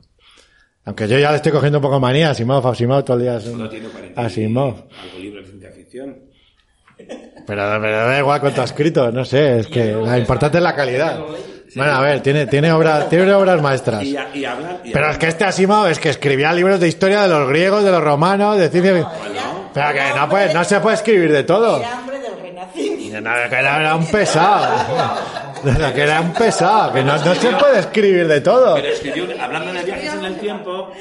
Aunque 0.86 1.06
yo 1.10 1.20
ya 1.20 1.32
le 1.32 1.36
estoy 1.36 1.52
cogiendo 1.52 1.80
un 1.80 1.82
poco 1.82 2.00
manía, 2.00 2.30
Asimov, 2.30 2.66
Asimov, 2.66 3.04
todo 3.04 3.18
el 3.18 3.24
día 3.24 3.42
Solo 3.42 3.68
tiene 3.68 3.90
40 3.90 4.22
Asimov. 4.22 4.68
algo 5.04 5.20
libro 5.20 5.42
de 5.42 5.48
ciencia 5.50 5.70
ficción. 5.72 6.16
Pero, 6.98 7.46
pero 7.46 7.98
da 8.08 8.20
igual 8.20 8.40
cuánto 8.40 8.62
ha 8.62 8.64
escrito, 8.64 9.12
no 9.12 9.26
sé, 9.26 9.60
es 9.60 9.68
que 9.68 9.92
la 9.92 10.18
importante 10.18 10.60
es 10.60 10.64
la 10.64 10.74
calidad. 10.76 11.20
Bueno, 11.76 11.92
a 11.92 12.00
ver, 12.00 12.22
tiene, 12.22 12.48
tiene 12.48 12.72
obras, 12.72 13.10
tiene 13.10 13.34
obras 13.34 13.62
maestras. 13.62 14.02
Y, 14.06 14.16
a- 14.16 14.34
y 14.34 14.46
hablan. 14.46 14.78
y 14.86 14.92
Pero 14.94 15.12
es 15.12 15.18
que 15.18 15.28
este 15.28 15.44
Asimov 15.44 15.88
es 15.88 16.00
que 16.00 16.08
escribía 16.08 16.54
libros 16.54 16.80
de 16.80 16.88
historia 16.88 17.24
de 17.24 17.28
los 17.28 17.50
griegos, 17.50 17.84
de 17.84 17.92
los 17.92 18.02
romanos, 18.02 18.58
de 18.58 18.70
ciencia. 18.70 19.06
Pero 19.78 19.94
que 19.94 20.20
no, 20.20 20.30
puede, 20.30 20.54
no 20.54 20.64
se 20.64 20.80
puede 20.80 20.96
escribir 20.96 21.32
de 21.32 21.44
todo. 21.44 21.78
Era 21.80 22.00
hombre 22.00 22.20
del 22.20 22.40
renacimiento. 22.40 23.22
No, 23.22 23.50
que 23.50 23.56
era, 23.56 23.80
era 23.82 23.96
un 23.96 24.06
pesado. 24.08 24.86
Que 25.94 26.02
era 26.02 26.22
un 26.22 26.34
pesado. 26.34 26.94
Que 26.94 27.04
no, 27.04 27.18
no 27.18 27.36
se 27.36 27.50
puede 27.52 27.80
escribir 27.80 28.28
de 28.28 28.42
todo. 28.42 28.76
Pero 28.76 28.88
escribió, 28.88 29.26
hablando 29.42 29.74
de 29.74 29.84
viajes 29.84 30.14
en 30.14 30.26
el 30.26 30.38
tiempo, 30.40 30.92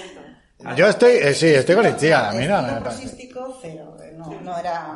Yo 0.77 0.87
estoy, 0.89 1.13
eh, 1.13 1.35
sí, 1.35 1.47
estoy 1.49 1.75
con 1.77 1.87
Itziar, 1.89 2.27
a 2.27 2.33
mí 2.33 2.47
no 2.47 2.63
me 2.63 2.81
parece. 2.81 3.29
cero, 3.63 3.97
no, 4.17 4.41
no 4.43 4.59
era... 4.59 4.95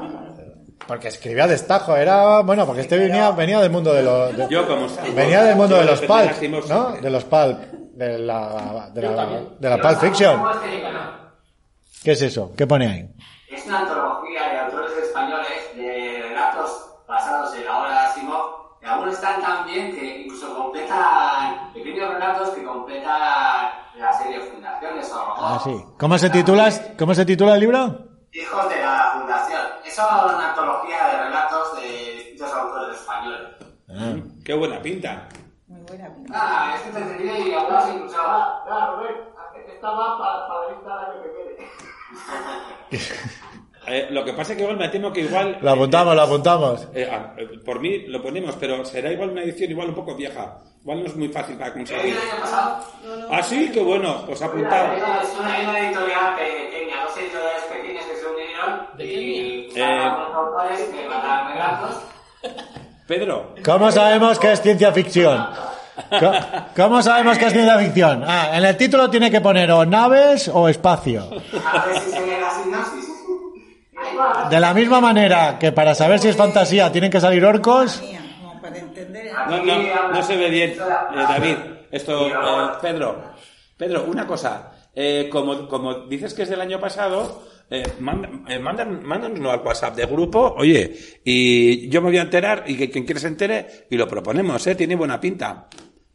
Porque 0.87 1.09
escribía 1.09 1.47
destajo, 1.47 1.95
era, 1.97 2.41
bueno, 2.41 2.67
porque 2.67 2.81
este 2.81 2.99
venía, 2.99 3.31
venía 3.31 3.61
del 3.61 3.71
mundo 3.71 3.93
de 3.93 4.03
los, 4.03 4.37
de- 4.37 4.49
yo 4.49 4.67
como 4.67 4.89
venía 5.15 5.45
del 5.45 5.55
mundo 5.55 5.77
de 5.77 5.85
los 5.85 6.01
pulp, 6.01 6.69
¿no? 6.69 6.93
De 6.93 7.11
los 7.11 7.25
pulp. 7.25 7.59
De 7.95 8.19
la, 8.19 8.91
de 8.95 9.03
la, 9.03 9.27
de 9.59 9.69
la 9.71 9.77
Yo 9.77 9.83
Pulp 9.83 10.01
Fiction. 10.01 10.39
¿cómo 10.39 10.51
es 10.53 10.57
que 10.57 10.69
digo, 10.75 10.91
no? 10.91 11.01
¿Qué 12.03 12.13
es 12.13 12.23
eso? 12.23 12.53
¿Qué 12.57 12.67
pone 12.67 12.87
ahí? 12.91 13.09
Es 13.61 13.67
una 13.67 13.81
antología 13.81 14.49
de 14.49 14.59
autores 14.59 14.91
españoles 14.97 15.77
de 15.77 16.25
relatos 16.31 16.93
basados 17.07 17.55
en 17.55 17.67
la 17.67 17.79
obra 17.79 17.91
de 17.91 17.99
Asimov, 17.99 18.81
que 18.81 18.87
algunos 18.87 19.15
están 19.15 19.43
tan 19.43 19.67
bien 19.67 19.95
que 19.95 20.23
incluso 20.23 20.55
completan 20.57 21.71
pequeños 21.75 22.09
relatos 22.15 22.49
que 22.51 22.65
completan 22.65 23.71
la 23.97 24.13
serie 24.15 24.41
Fundaciones 24.41 25.13
o 25.13 25.19
Robots. 25.19 25.41
Ah, 25.43 25.61
sí. 25.63 25.85
¿Cómo 25.99 26.17
se 26.17 26.31
titula, 26.31 26.71
cómo 26.99 27.15
se 27.15 27.27
titula 27.27 27.55
el 27.55 27.61
libro? 27.61 27.99
Hijos 28.33 28.69
de 28.71 28.81
la 28.81 29.11
Fundación. 29.13 29.61
Eso 29.85 30.03
es 30.09 30.33
una 30.33 30.49
antología 30.49 31.07
de 31.09 31.25
relatos 31.25 31.77
de 31.77 32.15
distintos 32.15 32.55
autores 32.55 32.97
españoles. 32.97 34.23
Qué 34.43 34.55
buena 34.55 34.81
pinta. 34.81 35.29
Muy 35.67 35.83
buena. 35.83 36.11
Ah, 36.33 36.77
es 36.77 36.87
entretenido 36.87 37.47
y 37.47 37.53
algunos 37.53 37.89
incluso... 37.91 38.17
Ah, 38.23 38.65
ah, 38.71 38.95
Rubén, 38.97 39.17
esta 39.69 39.91
va 39.91 40.17
para, 40.17 40.49
para 40.49 40.61
la 40.63 40.73
lista 40.73 40.97
del 40.97 41.05
año 41.05 41.23
que 41.23 41.29
viene. 41.29 41.71
Eh, 43.87 44.09
lo 44.11 44.25
que 44.25 44.33
pasa 44.35 44.53
es 44.53 44.57
que 44.59 44.63
igual 44.63 44.77
me 44.79 44.89
temo 44.89 45.13
que 45.13 45.23
igual... 45.23 45.59
Lo 45.61 45.71
apuntamos, 45.71 46.15
lo 46.15 46.23
apuntamos. 46.23 46.89
Eh, 46.95 47.09
eh, 47.39 47.47
por 47.65 47.81
mí 47.81 48.07
lo 48.09 48.23
ponemos, 48.23 48.55
pero 48.61 48.85
será 48.85 49.11
igual 49.11 49.31
una 49.31 49.43
edición 49.43 49.71
igual 49.71 49.89
un 49.89 49.95
poco 49.95 50.15
vieja. 50.15 50.59
Igual 50.83 51.01
no 51.01 51.07
es 51.07 51.17
muy 51.17 51.29
fácil 51.29 51.57
para 51.57 51.69
¿El 51.69 51.73
conseguir. 51.75 52.15
año 52.17 52.41
pasado? 52.43 52.85
Ah, 53.31 53.43
sí, 53.43 53.71
qué 53.73 53.81
bueno. 53.83 54.23
Pues 54.27 54.41
apuntado. 54.43 54.93
Es 54.95 55.35
una, 55.39 55.59
editorial 55.81 56.37
pequeña, 56.37 57.05
dos 57.05 57.17
editoriales 57.19 57.63
pequeñas 57.73 58.05
que 58.05 58.17
se 58.17 58.27
unieron 58.27 58.87
y 58.99 59.69
Eh. 59.69 59.69
sacaron 59.75 60.35
autores 60.37 60.81
que 60.81 61.09
mandaban 61.09 61.53
relatos. 61.53 61.97
Pedro, 63.07 63.55
¿Cómo 63.65 63.91
sabemos 63.91 64.39
que 64.39 64.53
es 64.53 64.63
ciencia 64.63 64.93
ficción? 64.93 65.49
¿Cómo 66.77 67.03
sabemos 67.03 67.39
que 67.39 67.47
es 67.47 67.53
ciencia 67.53 67.79
ficción? 67.79 68.25
Ah, 68.27 68.51
en 68.57 68.65
el 68.65 68.77
título 68.77 69.11
tiene 69.11 69.31
que 69.31 69.41
poner 69.41 69.71
o 69.73 69.85
naves 69.85 70.49
o 70.53 70.69
espacio. 70.69 71.23
A 71.25 71.87
ver 71.87 71.99
si 71.99 72.11
se 72.11 72.41
la 72.41 72.51
sinopsis. 72.51 73.10
De 74.51 74.61
la 74.61 74.73
misma 74.75 75.01
manera 75.01 75.59
que 75.59 75.73
para 75.73 75.95
saber 75.95 76.19
si 76.19 76.29
es 76.29 76.37
fantasía 76.37 76.91
tienen 76.93 77.11
que 77.11 77.21
salir 77.21 77.45
orcos. 77.45 78.03
No, 79.49 79.65
no, 79.65 80.13
no 80.13 80.23
se 80.23 80.37
ve 80.37 80.51
bien. 80.51 80.71
Eh, 80.71 80.77
David, 81.29 81.57
esto, 81.91 82.29
eh, 82.29 82.33
Pedro, 82.81 83.33
Pedro, 83.77 84.05
una 84.05 84.27
cosa. 84.27 84.73
Eh, 84.95 85.29
como, 85.31 85.69
como 85.69 85.95
dices 86.07 86.35
que 86.35 86.43
es 86.43 86.49
del 86.49 86.61
año 86.61 86.81
pasado, 86.81 87.43
eh, 87.71 87.83
manda, 88.01 88.29
eh, 88.49 88.59
mándanoslo 88.59 89.51
al 89.53 89.61
WhatsApp 89.61 89.95
de 89.97 90.07
grupo, 90.07 90.55
oye, 90.59 90.97
y 91.25 91.89
yo 91.89 92.03
me 92.03 92.09
voy 92.09 92.19
a 92.19 92.23
enterar 92.23 92.65
y 92.67 92.77
que 92.77 92.91
quien 92.91 93.05
quiera 93.05 93.21
se 93.21 93.29
entere 93.29 93.87
y 93.91 93.97
lo 93.97 94.09
proponemos, 94.09 94.67
¿eh? 94.67 94.75
Tiene 94.75 94.97
buena 94.97 95.21
pinta. 95.21 95.67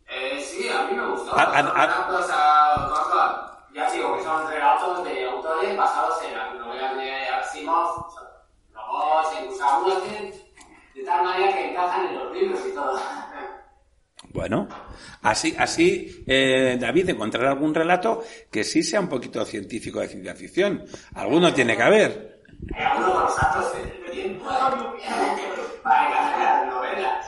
Eh, 0.07 0.39
sí, 0.41 0.67
a 0.69 0.91
mí 0.91 0.97
me 0.97 1.07
gustó. 1.09 1.31
A- 1.38 1.43
a- 1.43 1.57
Son 1.61 1.67
a- 1.77 1.83
de 10.95 11.03
tal 11.03 11.23
manera 11.23 11.53
que 11.53 11.71
encajan 11.71 12.07
en 12.07 12.15
los 12.15 12.33
libros 12.36 12.59
y 12.67 12.73
todo. 12.73 12.99
Bueno, 14.33 14.67
así, 15.21 15.55
así 15.57 16.23
eh, 16.27 16.77
David, 16.79 17.09
encontrar 17.09 17.45
algún 17.45 17.73
relato 17.73 18.23
que 18.51 18.63
sí 18.63 18.83
sea 18.83 18.99
un 18.99 19.07
poquito 19.07 19.45
científico 19.45 19.99
de 19.99 20.07
ciencia 20.07 20.36
ficción. 20.36 20.83
Alguno 21.13 21.53
tiene 21.53 21.77
que 21.77 21.83
haber. 21.83 22.41
Los 22.59 23.36
para 25.83 26.07
encajar 26.07 26.39
las 26.39 26.73
novelas. 26.73 27.25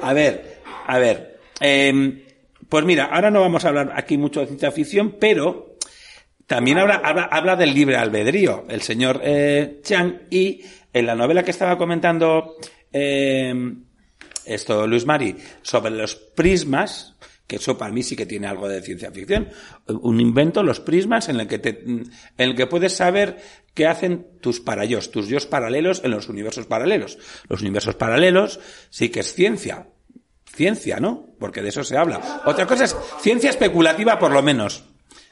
A 0.00 0.12
ver, 0.12 0.62
a 0.86 0.98
ver. 0.98 1.40
eh, 1.60 2.26
pues 2.68 2.84
mira, 2.86 3.04
ahora 3.04 3.30
no 3.30 3.42
vamos 3.42 3.64
a 3.64 3.68
hablar 3.68 3.92
aquí 3.94 4.16
mucho 4.16 4.40
de 4.40 4.46
ciencia 4.46 4.70
ficción, 4.70 5.16
pero 5.20 5.76
también 6.46 6.78
habla, 6.78 7.02
habla, 7.04 7.24
habla 7.24 7.54
del 7.54 7.74
libre 7.74 7.96
albedrío, 7.96 8.64
el 8.68 8.80
señor 8.80 9.20
eh, 9.22 9.80
Chang, 9.82 10.22
y 10.30 10.64
en 10.92 11.06
la 11.06 11.14
novela 11.14 11.42
que 11.42 11.50
estaba 11.50 11.78
comentando 11.78 12.56
eh, 12.92 13.54
esto 14.44 14.86
Luis 14.86 15.06
Mari 15.06 15.36
sobre 15.62 15.92
los 15.92 16.14
prismas, 16.14 17.16
que 17.46 17.56
eso 17.56 17.76
para 17.76 17.92
mí 17.92 18.02
sí 18.02 18.16
que 18.16 18.26
tiene 18.26 18.46
algo 18.46 18.68
de 18.68 18.82
ciencia 18.82 19.10
ficción, 19.10 19.48
un 19.86 20.20
invento, 20.20 20.62
los 20.62 20.80
prismas, 20.80 21.28
en 21.28 21.40
el 21.40 21.46
que 21.46 21.58
te, 21.58 21.82
en 21.84 22.10
el 22.36 22.54
que 22.54 22.66
puedes 22.66 22.96
saber 22.96 23.38
qué 23.74 23.86
hacen 23.86 24.38
tus 24.40 24.60
parayos, 24.60 25.10
tus 25.10 25.28
yos 25.28 25.46
paralelos 25.46 26.02
en 26.04 26.12
los 26.12 26.28
universos 26.28 26.66
paralelos. 26.66 27.18
Los 27.48 27.60
universos 27.60 27.94
paralelos 27.94 28.60
sí 28.90 29.10
que 29.10 29.20
es 29.20 29.34
ciencia, 29.34 29.88
ciencia, 30.46 30.98
¿no? 30.98 31.26
Porque 31.38 31.62
de 31.62 31.68
eso 31.68 31.84
se 31.84 31.96
habla. 31.96 32.42
Otra 32.44 32.66
cosa 32.66 32.84
es 32.84 32.96
ciencia 33.20 33.50
especulativa, 33.50 34.18
por 34.18 34.32
lo 34.32 34.42
menos. 34.42 34.84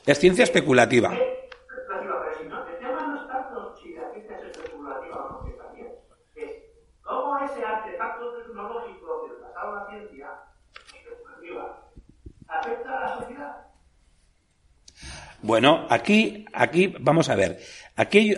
Es 0.07 0.19
ciencia. 0.19 0.45
Especulativa, 0.45 1.11
pero 1.11 2.39
si 2.39 2.45
no, 2.49 2.67
el 2.67 2.79
tema 2.79 3.07
no 3.07 3.21
es 3.21 3.29
tanto 3.29 3.77
si 3.77 3.95
la 3.95 4.11
ciencia 4.13 4.37
es 4.39 4.57
especulativa 4.57 5.17
o 5.17 5.33
no, 5.33 5.45
que 5.45 5.53
también. 5.53 5.89
Es 6.35 6.51
cómo 7.03 7.39
ese 7.39 7.65
artefacto 7.65 8.33
tecnológico 8.39 9.29
del 9.29 9.37
pasado 9.39 9.75
de 9.75 9.81
la 9.81 9.89
ciencia, 9.91 10.29
especulativa, 10.95 11.91
Bueno, 15.43 15.87
aquí, 15.89 16.45
aquí, 16.53 16.95
vamos 17.01 17.29
a 17.29 17.35
ver. 17.35 17.61
Aquí, 17.97 18.35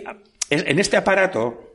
en 0.49 0.79
este 0.79 0.97
aparato, 0.97 1.73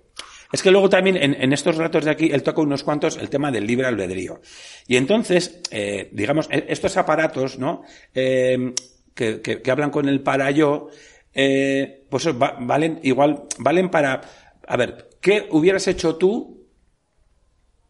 es 0.51 0.63
que 0.63 0.71
luego 0.71 0.89
también 0.89 1.17
en, 1.17 1.53
estos 1.53 1.77
relatos 1.77 2.05
de 2.05 2.11
aquí, 2.11 2.31
él 2.33 2.43
toca 2.43 2.63
unos 2.63 2.83
cuantos 2.83 3.19
el 3.19 3.29
tema 3.29 3.51
del 3.51 3.67
libre 3.67 3.87
albedrío. 3.87 4.41
Y 4.87 4.97
entonces, 4.97 5.61
eh, 5.71 6.09
digamos, 6.13 6.49
e- 6.51 6.65
estos 6.69 6.97
aparatos, 6.97 7.59
¿no? 7.59 7.83
Eh, 8.15 8.73
que, 9.15 9.63
hablan 9.71 9.91
con 9.91 10.09
el 10.09 10.23
para 10.23 10.51
yo, 10.51 10.89
eh, 11.35 12.07
pues 12.09 12.27
va- 12.29 12.57
valen, 12.61 13.01
igual, 13.03 13.43
valen 13.59 13.91
para, 13.91 14.23
a 14.67 14.77
ver, 14.77 15.11
¿qué 15.21 15.49
hubieras 15.51 15.87
hecho 15.89 16.17
tú 16.17 16.67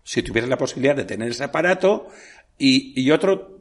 si 0.02 0.22
tuvieras 0.22 0.48
la 0.50 0.58
posibilidad 0.58 0.96
de 0.96 1.04
tener 1.04 1.30
ese 1.30 1.44
aparato 1.44 2.08
y 2.58 3.08
otro 3.12 3.57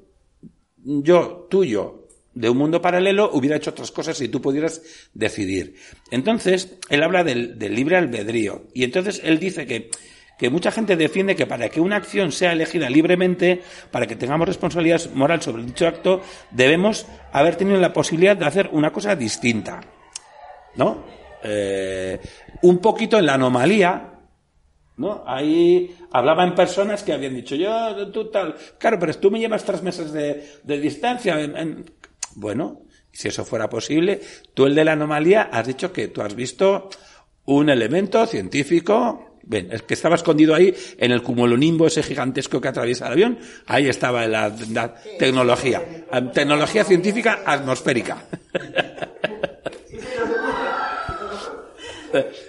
yo 0.87 1.47
tuyo 1.49 2.07
de 2.33 2.49
un 2.49 2.57
mundo 2.57 2.81
paralelo 2.81 3.29
hubiera 3.33 3.57
hecho 3.57 3.71
otras 3.71 3.91
cosas 3.91 4.17
si 4.17 4.29
tú 4.29 4.41
pudieras 4.41 4.81
decidir. 5.13 5.75
Entonces, 6.11 6.77
él 6.89 7.03
habla 7.03 7.23
del, 7.23 7.59
del 7.59 7.75
libre 7.75 7.97
albedrío. 7.97 8.63
Y 8.73 8.83
entonces 8.83 9.19
él 9.23 9.39
dice 9.39 9.65
que, 9.65 9.89
que 10.37 10.49
mucha 10.49 10.71
gente 10.71 10.95
defiende 10.95 11.35
que 11.35 11.47
para 11.47 11.69
que 11.69 11.81
una 11.81 11.97
acción 11.97 12.31
sea 12.31 12.53
elegida 12.53 12.89
libremente, 12.89 13.61
para 13.91 14.05
que 14.05 14.15
tengamos 14.15 14.47
responsabilidad 14.47 15.01
moral 15.13 15.41
sobre 15.41 15.63
dicho 15.63 15.87
acto, 15.87 16.21
debemos 16.51 17.07
haber 17.33 17.55
tenido 17.55 17.79
la 17.79 17.91
posibilidad 17.91 18.37
de 18.37 18.45
hacer 18.45 18.69
una 18.71 18.91
cosa 18.93 19.15
distinta. 19.15 19.81
¿No? 20.75 21.03
Eh, 21.43 22.19
un 22.61 22.77
poquito 22.77 23.17
en 23.17 23.25
la 23.25 23.33
anomalía, 23.33 24.16
¿no? 24.97 25.23
Ahí 25.25 25.95
hablaban 26.11 26.53
personas 26.55 27.03
que 27.03 27.13
habían 27.13 27.35
dicho, 27.35 27.55
yo, 27.55 28.09
tú 28.11 28.29
tal, 28.29 28.55
claro, 28.77 28.97
pero 28.99 29.13
tú 29.15 29.31
me 29.31 29.39
llevas 29.39 29.63
tres 29.63 29.81
meses 29.83 30.11
de, 30.11 30.43
de 30.63 30.79
distancia. 30.79 31.39
en- 31.39 31.55
en- 31.57 31.85
Bueno, 32.35 32.81
si 33.11 33.27
eso 33.29 33.45
fuera 33.45 33.67
posible, 33.69 34.21
tú 34.53 34.65
el 34.65 34.75
de 34.75 34.85
la 34.85 34.91
anomalía 34.93 35.43
has 35.51 35.65
dicho 35.67 35.91
que 35.91 36.07
tú 36.09 36.21
has 36.21 36.35
visto 36.35 36.89
un 37.45 37.69
elemento 37.69 38.25
científico, 38.27 39.39
ven, 39.43 39.69
el 39.71 39.83
que 39.83 39.93
estaba 39.93 40.15
escondido 40.15 40.53
ahí 40.53 40.73
en 40.97 41.11
el 41.11 41.23
cumulonimbo 41.23 41.87
ese 41.87 42.03
gigantesco 42.03 42.59
que 42.61 42.67
atraviesa 42.67 43.07
el 43.07 43.13
avión, 43.13 43.39
ahí 43.65 43.87
estaba 43.87 44.27
la, 44.27 44.53
la 44.71 44.93
tecnología, 45.17 45.81
eh, 46.11 46.21
tecnología 46.33 46.83
científica 46.83 47.41
atmosférica. 47.45 48.25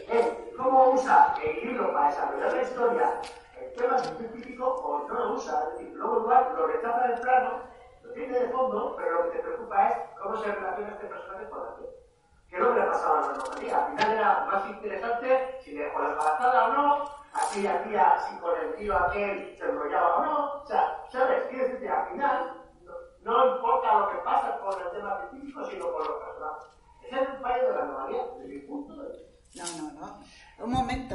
Usa 0.99 1.35
el 1.45 1.65
libro 1.65 1.93
para 1.93 2.09
desarrollar 2.09 2.53
la 2.55 2.63
historia 2.63 3.21
el 3.61 3.73
tema 3.75 3.99
científico 3.99 4.67
o 4.67 5.07
no 5.07 5.15
lo 5.15 5.35
usa. 5.35 5.63
Es 5.63 5.79
decir, 5.79 5.95
luego 5.95 6.21
igual 6.21 6.53
lo 6.57 6.67
rechaza 6.67 7.07
de 7.07 7.17
plano, 7.19 7.61
lo 8.03 8.13
tiene 8.15 8.41
de 8.41 8.49
fondo, 8.49 8.97
pero 8.97 9.13
lo 9.13 9.31
que 9.31 9.37
te 9.37 9.43
preocupa 9.45 9.89
es 9.89 9.97
cómo 10.21 10.37
se 10.39 10.51
relaciona 10.51 10.91
este 10.91 11.07
personaje 11.07 11.49
con 11.49 11.63
la 11.63 11.71
acción. 11.71 11.91
¿Qué 12.49 12.57
es 12.57 12.63
lo 12.63 12.75
que 12.75 12.81
le 12.81 12.87
pasaba 12.87 13.19
a 13.19 13.21
la 13.21 13.33
normalidad? 13.39 13.85
Al 13.85 13.91
final 13.91 14.13
era 14.13 14.47
más 14.51 14.69
interesante 14.71 15.61
si 15.63 15.73
le 15.73 15.85
dejó 15.85 16.03
la 16.03 16.09
embarazada 16.09 16.65
o 16.67 16.73
no, 16.73 17.05
así 17.33 17.67
hacía 17.67 18.19
si 18.29 18.37
con 18.39 18.59
el 18.59 18.75
tío 18.75 18.97
aquel 18.99 19.57
se 19.57 19.65
enrollaba 19.65 20.17
o 20.17 20.25
no. 20.25 20.63
O 20.63 20.67
sea, 20.67 21.05
¿sabes? 21.13 21.47
Quiere 21.49 21.65
decir 21.65 21.81
que 21.81 21.89
al 21.89 22.09
final 22.09 22.61
no, 22.83 22.93
no 23.23 23.55
importa 23.55 24.01
lo 24.01 24.11
que 24.11 24.19
pasa 24.19 24.59
con 24.59 24.81
el 24.81 24.91
tema 24.91 25.29
científico, 25.31 25.65
sino 25.67 25.93
con 25.93 26.05
los 26.05 26.25
personajes. 26.25 26.65
Ese 27.05 27.23
es 27.23 27.29
el 27.29 27.39
fallo 27.39 27.69
de 27.69 27.75
la 27.75 27.85
normalidad, 27.85 28.25
desde 28.37 28.49
mi 28.49 28.59
punto 28.63 28.97
de 28.97 29.09
vista. 29.11 29.29
No, 29.55 29.93
no, 29.93 30.01
no. 30.01 30.19
Un 30.65 30.73
momento. 30.73 31.15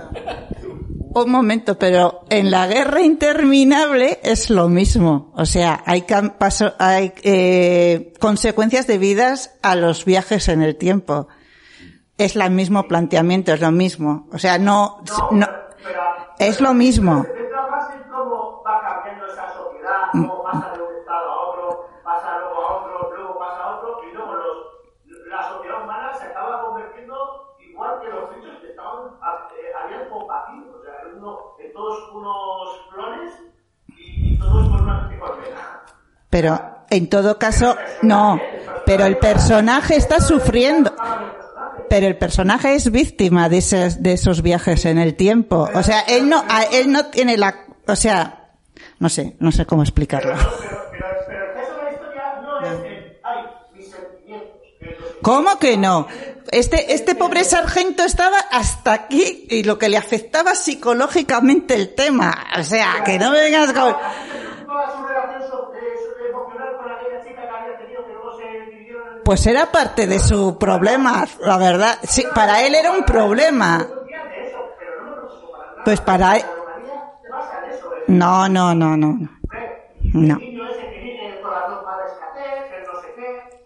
Un 1.15 1.29
momento, 1.29 1.77
pero 1.77 2.25
en 2.29 2.49
la 2.49 2.65
guerra 2.67 3.01
interminable 3.01 4.19
es 4.23 4.49
lo 4.49 4.67
mismo. 4.69 5.31
O 5.35 5.45
sea, 5.45 5.83
hay, 5.85 6.05
paso- 6.39 6.73
hay 6.79 7.13
eh, 7.23 8.13
consecuencias 8.19 8.87
debidas 8.87 9.51
a 9.61 9.75
los 9.75 10.05
viajes 10.05 10.47
en 10.47 10.61
el 10.63 10.75
tiempo. 10.75 11.27
Es 12.17 12.35
el 12.35 12.49
mismo 12.51 12.87
planteamiento, 12.87 13.53
es 13.53 13.61
lo 13.61 13.71
mismo. 13.71 14.27
O 14.31 14.39
sea, 14.39 14.57
no, 14.57 15.03
no 15.31 15.47
es 16.39 16.61
lo 16.61 16.73
mismo. 16.73 17.25
Pero 36.29 36.85
en 36.89 37.09
todo 37.09 37.37
caso, 37.37 37.75
no. 38.01 38.39
Pero 38.85 39.05
el 39.05 39.17
personaje 39.17 39.95
está 39.95 40.19
sufriendo. 40.19 40.91
Pero 41.89 42.07
el 42.07 42.17
personaje 42.17 42.73
es 42.73 42.91
víctima 42.91 43.49
de, 43.49 43.59
esos, 43.59 44.01
de 44.01 44.13
esos 44.13 44.41
viajes 44.41 44.85
en 44.85 44.97
el 44.97 45.13
tiempo. 45.13 45.69
O 45.73 45.83
sea, 45.83 46.01
él 46.01 46.27
no, 46.27 46.43
él 46.71 46.91
no 46.91 47.05
tiene 47.05 47.37
la, 47.37 47.55
o 47.87 47.95
sea, 47.95 48.49
no 48.97 49.09
sé, 49.09 49.35
no 49.39 49.51
sé 49.51 49.67
cómo 49.67 49.83
explicarlo. 49.83 50.33
¿Cómo 55.23 55.57
que 55.57 55.77
no? 55.77 56.07
Este, 56.51 56.93
este 56.93 57.15
pobre 57.15 57.43
sargento 57.45 58.03
estaba 58.03 58.37
hasta 58.51 58.93
aquí 58.93 59.47
y 59.49 59.63
lo 59.63 59.79
que 59.79 59.89
le 59.89 59.97
afectaba 59.97 60.53
psicológicamente 60.53 61.73
el 61.73 61.95
tema. 61.95 62.35
O 62.59 62.63
sea, 62.63 63.03
que 63.05 63.17
no 63.17 63.31
me 63.31 63.39
vengas 63.39 63.71
con... 63.73 63.89
Eh, 63.89 63.95
Pues 69.23 69.47
era 69.47 69.71
parte 69.71 70.05
de 70.05 70.19
su 70.19 70.57
problema, 70.59 71.25
la 71.39 71.57
verdad. 71.57 71.97
Sí, 72.03 72.25
para 72.35 72.61
él 72.61 72.75
era 72.75 72.91
un 72.91 73.05
problema. 73.05 73.87
Pues 75.85 76.01
para 76.01 76.35
él... 76.35 76.43
No, 78.07 78.49
no, 78.49 78.75
no, 78.75 78.97
no. 78.97 79.07
no. 79.07 79.29
No. 80.13 80.37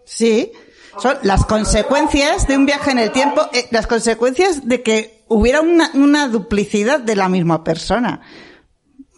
Sí, 0.04 0.52
son 1.00 1.16
las 1.22 1.44
consecuencias 1.44 2.46
de 2.46 2.56
un 2.56 2.66
viaje 2.66 2.90
en 2.90 2.98
el 2.98 3.10
tiempo, 3.12 3.42
eh, 3.52 3.66
las 3.70 3.86
consecuencias 3.86 4.66
de 4.66 4.82
que 4.82 5.24
hubiera 5.28 5.60
una, 5.60 5.90
una 5.94 6.28
duplicidad 6.28 7.00
de 7.00 7.16
la 7.16 7.28
misma 7.28 7.62
persona. 7.64 8.20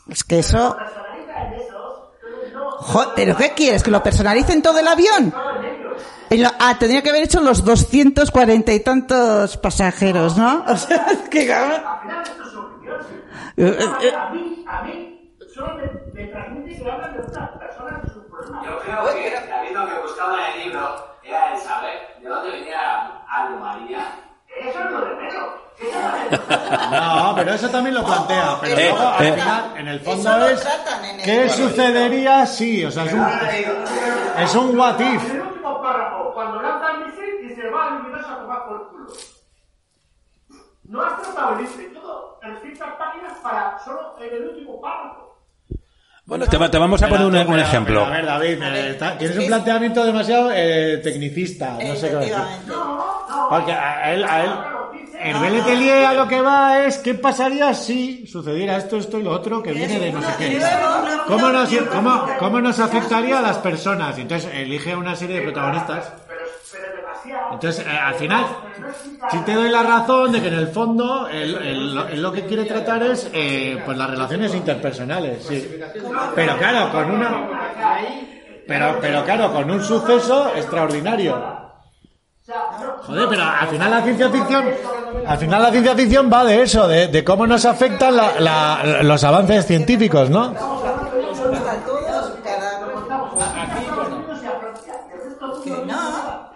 Es 0.09 0.25
que 0.25 0.41
eso... 0.41 0.77
Jo- 2.83 3.13
¿Pero 3.15 3.37
qué 3.37 3.51
quieres? 3.53 3.83
¿Que 3.83 3.91
lo 3.91 4.03
personalicen 4.03 4.63
todo 4.63 4.79
el 4.79 4.89
avión? 4.89 5.33
En 6.31 6.43
lo- 6.43 6.51
ah, 6.59 6.77
tendría 6.79 7.03
que 7.03 7.11
haber 7.11 7.25
hecho 7.25 7.41
los 7.41 7.65
240 7.65 8.73
y 8.73 8.81
tantos 8.81 9.57
pasajeros, 9.59 10.37
¿no? 10.37 10.65
O 10.69 10.77
sea, 10.77 11.07
es 11.13 11.29
que... 11.29 11.43
Eh, 11.51 11.53
eh, 13.57 14.13
A 14.17 14.31
mí, 14.31 14.65
a 14.67 14.83
mí, 14.83 15.20
solo 15.61 15.75
me, 15.75 16.23
me 16.23 16.27
transmite 16.33 16.83
que 16.83 16.91
hablan 16.91 17.13
de 17.13 17.21
otras 17.21 17.51
personas 17.51 18.01
y 18.07 18.11
sus 18.11 18.25
problemas. 18.25 18.65
Yo 18.67 18.79
creo 18.81 19.05
que 19.15 19.47
David 19.49 19.71
lo 19.77 19.87
que 19.87 20.01
buscaba 20.01 20.49
en 20.49 20.53
el 20.61 20.65
libro 20.65 21.17
era 21.23 21.53
el 21.53 21.59
saber 21.61 22.17
de 22.21 22.29
dónde 22.29 22.51
venía 22.51 22.83
la 22.83 23.25
anomalía. 23.29 24.07
Eso 24.49 24.81
es 24.81 24.91
lo 24.91 25.01
de 25.05 25.15
menos. 25.15 25.51
No, 26.91 27.33
pero 27.37 27.53
eso 27.55 27.69
también 27.71 27.95
lo 27.95 28.05
plantea. 28.05 28.59
Pero 28.61 28.77
Eh, 28.79 28.91
luego, 28.91 29.09
al 29.09 29.27
eh. 29.27 29.33
final, 29.33 29.77
en 29.77 29.89
el 29.89 30.01
fondo 30.01 30.47
es 30.49 30.67
el 30.67 31.23
qué 31.25 31.49
sucedería 31.49 32.47
si, 32.47 32.85
o 32.85 32.91
sea, 32.91 33.05
es 33.05 33.13
un, 33.13 33.27
es 34.39 34.55
un 34.55 34.79
what 34.79 34.99
if. 35.01 35.25
En 35.31 35.37
el 35.37 35.43
último 35.43 35.81
párrafo, 35.83 36.33
cuando 36.35 36.61
lanza 36.61 36.91
el 36.93 37.07
misil 37.07 37.51
y 37.51 37.55
se 37.55 37.71
va 37.71 37.87
al 37.87 38.01
universo 38.01 38.31
a 38.31 38.37
tomar 38.41 38.67
por 38.67 38.89
culo. 38.91 39.13
No 40.85 41.03
has 41.03 41.21
protagonista 41.21 41.83
y 41.83 41.87
todo, 41.95 42.41
en 42.43 42.61
100 42.61 42.79
páginas 42.99 43.33
para 43.43 43.79
solo 43.79 44.17
en 44.21 44.35
el 44.35 44.49
último 44.49 44.81
párrafo. 44.81 45.30
Bueno, 46.31 46.47
te, 46.47 46.57
va- 46.57 46.71
te 46.71 46.79
vamos 46.79 47.03
a 47.03 47.09
poner 47.09 47.27
un, 47.27 47.35
un 47.55 47.59
ejemplo. 47.59 48.05
A 48.07 48.11
ver, 48.11 48.25
David, 48.25 48.63
está- 48.63 49.19
tienes 49.19 49.37
un 49.37 49.47
planteamiento 49.49 50.05
demasiado 50.05 50.51
eh, 50.55 50.99
tecnicista. 51.03 51.71
No 51.73 51.95
sé 51.97 52.09
qué 52.09 52.17
decir. 52.17 52.33
Efectivamente. 52.35 52.73
Porque 53.51 53.73
a 53.73 54.13
él, 54.15 54.25
a 54.25 54.45
él, 54.45 54.51
el 55.23 55.53
Letelier 55.55 56.05
a 56.07 56.15
lo 56.15 56.29
que 56.29 56.41
va 56.41 56.85
es 56.85 56.99
qué 56.99 57.15
pasaría 57.15 57.75
si 57.75 58.27
sucediera 58.29 58.77
esto, 58.77 58.97
esto 58.97 59.19
y 59.19 59.25
lo 59.25 59.33
otro 59.33 59.61
que 59.63 59.73
viene 59.73 59.99
de 59.99 60.13
no 60.13 60.23
sé 60.23 60.29
qué. 60.39 60.63
¿Cómo 61.27 61.49
nos, 61.51 61.69
cómo, 61.93 62.27
cómo 62.39 62.61
nos 62.61 62.79
afectaría 62.79 63.41
a 63.41 63.43
las 63.43 63.59
personas? 63.59 64.17
Y 64.17 64.21
entonces 64.23 64.51
elige 64.55 64.95
una 64.95 65.17
serie 65.17 65.37
de 65.37 65.43
protagonistas. 65.43 66.13
Entonces, 67.53 67.85
eh, 67.87 67.91
al 67.91 68.15
final, 68.15 68.45
si 69.31 69.39
te 69.39 69.55
doy 69.55 69.69
la 69.69 69.83
razón 69.83 70.33
de 70.33 70.41
que 70.41 70.49
en 70.49 70.55
el 70.55 70.69
fondo 70.69 71.29
lo 72.15 72.33
que 72.33 72.47
quiere 72.47 72.65
tratar 72.65 73.03
es 73.03 73.29
eh, 73.33 73.81
pues 73.85 73.97
las 73.99 74.11
relaciones 74.11 74.55
interpersonales, 74.55 75.45
sí. 75.45 75.79
Pero 76.35 76.57
claro, 76.57 76.91
con 76.93 77.11
una 77.11 77.49
pero, 78.67 78.99
pero 79.01 79.25
claro, 79.25 79.53
con 79.53 79.71
un 79.71 79.83
suceso 79.83 80.53
extraordinario. 80.55 81.61
Joder, 83.07 83.29
pero 83.29 83.43
al 83.45 83.69
final 83.69 83.91
la 83.91 84.03
ciencia 84.03 84.29
ficción, 84.31 84.65
al 85.27 85.39
final 85.39 85.63
la 85.63 85.71
ciencia 85.71 85.95
ficción 85.95 86.31
va 86.33 86.45
de 86.45 86.63
eso, 86.63 86.89
de, 86.89 87.09
de 87.09 87.23
cómo 87.25 87.47
nos 87.47 87.65
afectan 87.65 88.17
la- 88.17 88.41
la- 88.41 89.03
los 89.03 89.23
avances 89.25 89.67
científicos, 89.67 90.31
¿no? 90.31 90.53
Que 95.65 95.71
no, 95.71 96.51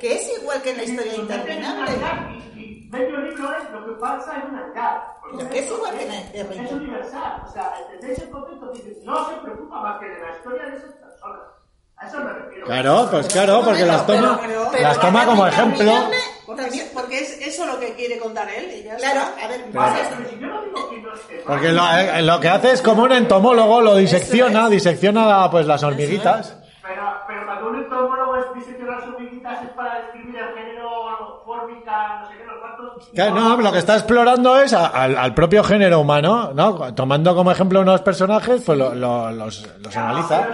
que 0.00 0.14
es 0.14 0.38
igual 0.40 0.60
que 0.62 0.70
en 0.70 0.76
la 0.77 0.77
historia 0.90 1.14
interminable. 1.14 1.92
Medio 2.90 3.20
libro 3.20 3.54
es 3.56 3.70
lo 3.70 3.84
que 3.84 3.92
pasa 4.00 4.36
en 4.36 4.54
una 4.54 4.66
edad. 4.72 5.02
Pero 5.36 5.50
que 5.50 5.58
es 5.58 5.70
igual 5.70 5.98
que 5.98 6.04
en 6.04 6.52
Es 6.62 6.72
universal. 6.72 7.42
O 7.46 7.52
sea, 7.52 7.74
entendéis 7.82 8.18
el 8.20 8.30
concepto 8.30 8.72
que 8.72 8.78
dice, 8.78 9.00
no 9.04 9.28
se 9.28 9.36
preocupa 9.36 9.80
más 9.80 10.00
que 10.00 10.06
de 10.08 10.20
la 10.20 10.36
historia 10.36 10.66
de 10.66 10.76
esas 10.76 10.92
personas. 10.94 11.40
A 11.96 12.06
eso 12.06 12.18
me 12.20 12.32
refiero. 12.32 12.66
Claro, 12.66 13.08
pues 13.10 13.26
claro, 13.26 13.62
porque 13.64 13.84
las 13.84 14.06
toma, 14.06 14.40
las 14.80 15.00
toma 15.00 15.26
como 15.26 15.46
ejemplo. 15.46 15.92
Porque, 16.46 16.90
porque 16.94 17.20
es 17.20 17.46
eso 17.46 17.66
lo 17.66 17.78
que 17.78 17.92
quiere 17.94 18.18
contar 18.18 18.48
él. 18.48 18.70
y 18.72 18.84
ya 18.84 18.94
está. 18.96 19.10
Claro, 19.10 19.28
a 19.42 19.48
ver, 19.48 19.64
pero 19.70 21.12
esté 21.12 21.42
Porque 21.44 21.72
lo, 21.72 21.82
eh, 21.92 22.22
lo 22.22 22.40
que 22.40 22.48
hace 22.48 22.72
es 22.72 22.82
como 22.82 23.02
un 23.02 23.12
entomólogo, 23.12 23.80
lo 23.82 23.96
disecciona, 23.96 24.68
disecciona 24.68 25.50
pues 25.50 25.66
las 25.66 25.82
hormiguitas. 25.82 26.56
Pero, 26.82 27.02
pero 27.26 27.44
cuando 27.44 27.68
un 27.68 27.76
entomólogo 27.82 28.27
es 28.58 28.66
diseccionar 28.66 29.04
sus 29.04 29.14
hormiguitas 29.14 29.62
es 29.64 29.70
para 29.70 30.00
describir 30.02 30.36
el 30.36 30.54
género 30.54 31.42
fórmica, 31.44 32.20
no 32.20 32.28
sé 32.28 32.36
qué, 32.38 32.44
los 32.44 32.58
cuantos. 32.58 33.08
Que 33.14 33.30
no, 33.30 33.56
lo 33.56 33.72
que 33.72 33.78
está 33.78 33.94
explorando 33.94 34.60
es 34.60 34.72
a- 34.72 34.86
al, 34.88 35.16
al 35.16 35.34
propio 35.34 35.64
género 35.64 36.00
humano, 36.00 36.50
¿no? 36.54 36.94
Tomando 36.94 37.34
como 37.34 37.50
ejemplo 37.52 37.80
unos 37.80 38.00
personajes, 38.02 38.62
pues 38.64 38.78
lo- 38.78 38.94
lo- 38.94 39.30
los, 39.32 39.66
los 39.80 39.96
analiza. 39.96 40.46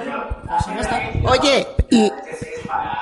Oye, 1.28 1.66
y, 1.90 2.06
Ese 2.30 2.54
es 2.54 2.66
para, 2.66 2.98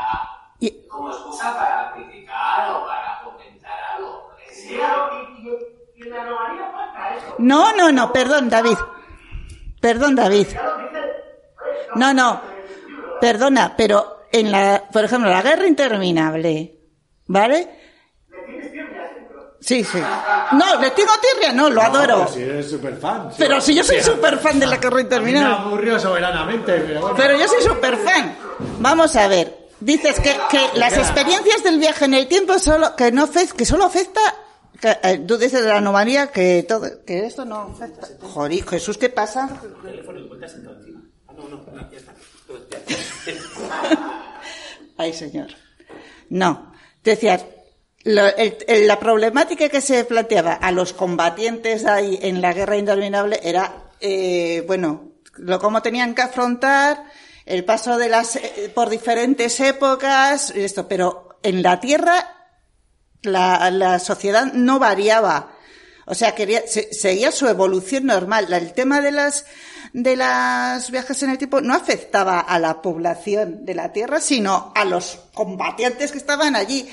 y- 0.60 0.86
como 0.88 1.10
excusa 1.10 1.54
para 1.56 1.92
criticar 1.92 2.70
o 2.70 2.86
para 2.86 3.20
comentar 3.24 3.72
algo. 3.96 4.30
Es 4.48 4.70
Y, 4.70 4.76
claro, 4.76 5.08
y, 5.38 5.48
y, 5.48 6.02
y 6.06 6.08
la 6.08 6.22
anomalía 6.22 6.70
falta 6.72 7.14
eso. 7.16 7.34
no, 7.38 7.72
no, 7.76 7.92
no, 7.92 8.12
perdón, 8.12 8.48
David. 8.48 8.78
Perdón, 9.80 10.14
David. 10.14 10.46
No, 11.96 12.14
no. 12.14 12.40
Perdona, 13.20 13.74
pero 13.76 14.21
en 14.32 14.50
la, 14.50 14.84
por 14.92 15.04
ejemplo, 15.04 15.30
la 15.30 15.42
guerra 15.42 15.66
interminable, 15.66 16.76
¿vale? 17.26 17.68
Sí, 19.60 19.84
sí. 19.84 19.98
No, 20.52 20.80
le 20.80 20.90
tengo 20.90 21.12
tirria, 21.20 21.52
no, 21.52 21.70
lo 21.70 21.80
adoro. 21.80 22.26
Si 22.26 22.42
eres 22.42 22.68
súper 22.68 22.96
fan. 22.96 23.30
Pero 23.38 23.60
si 23.60 23.74
yo 23.76 23.84
soy 23.84 24.00
súper 24.00 24.38
fan 24.38 24.58
de 24.58 24.66
la 24.66 24.78
guerra 24.78 24.96
Me 24.96 25.02
interminable. 25.02 25.54
aburrió 25.54 26.00
soberanamente, 26.00 26.72
pero 26.80 27.00
bueno. 27.00 27.16
Pero 27.16 27.38
yo 27.38 27.46
soy 27.46 27.62
súper 27.62 27.96
fan. 27.98 28.36
Vamos 28.80 29.14
a 29.14 29.28
ver. 29.28 29.56
Dices 29.78 30.18
que, 30.18 30.36
que 30.50 30.60
las 30.78 30.96
experiencias 30.96 31.62
del 31.62 31.78
viaje 31.78 32.04
en 32.06 32.14
el 32.14 32.26
tiempo 32.26 32.58
solo, 32.58 32.96
que 32.96 33.12
no 33.12 33.22
afecta, 33.24 33.56
que 33.56 33.64
solo 33.64 33.84
afecta, 33.84 34.20
que, 34.80 34.96
eh, 35.02 35.18
tú 35.26 35.36
dices 35.38 35.62
de 35.62 35.68
la 35.68 35.78
anomalía 35.78 36.32
que 36.32 36.64
todo, 36.68 37.04
que 37.04 37.26
esto 37.26 37.44
no 37.44 37.72
afecta. 37.72 38.08
Joder, 38.20 38.64
Jesús, 38.64 38.98
¿qué 38.98 39.10
pasa? 39.10 39.48
Ay, 44.96 45.12
señor. 45.12 45.48
No. 46.28 46.72
El- 48.04 48.86
la 48.86 48.98
problemática 48.98 49.68
que 49.68 49.80
se 49.80 50.04
planteaba 50.04 50.54
a 50.54 50.70
los 50.72 50.92
combatientes 50.92 51.84
ahí 51.84 52.18
en 52.22 52.40
la 52.40 52.52
guerra 52.52 52.76
interminable 52.76 53.40
era, 53.42 53.90
eh, 54.00 54.64
bueno, 54.66 55.12
lo 55.36 55.58
cómo 55.60 55.82
tenían 55.82 56.14
que 56.14 56.22
afrontar 56.22 57.04
el 57.46 57.64
paso 57.64 57.96
de 57.98 58.08
las 58.08 58.36
eh, 58.36 58.70
por 58.74 58.88
diferentes 58.90 59.58
épocas 59.60 60.50
esto, 60.50 60.88
pero 60.88 61.38
en 61.42 61.62
la 61.62 61.80
Tierra 61.80 62.36
la, 63.22 63.70
la 63.70 63.98
sociedad 63.98 64.52
no 64.52 64.78
variaba. 64.78 65.52
O 66.06 66.14
sea, 66.14 66.34
quería, 66.34 66.62
se- 66.66 66.92
seguía 66.92 67.30
su 67.30 67.46
evolución 67.48 68.06
normal. 68.06 68.52
El 68.52 68.72
tema 68.72 69.00
de 69.00 69.12
las, 69.12 69.46
de 69.92 70.16
las 70.16 70.90
viajes 70.90 71.22
en 71.22 71.30
el 71.30 71.38
tiempo 71.38 71.60
no 71.60 71.74
afectaba 71.74 72.40
a 72.40 72.58
la 72.58 72.80
población 72.82 73.64
de 73.66 73.74
la 73.74 73.92
Tierra, 73.92 74.20
sino 74.20 74.72
a 74.74 74.84
los 74.84 75.20
combatientes 75.34 76.12
que 76.12 76.18
estaban 76.18 76.56
allí. 76.56 76.88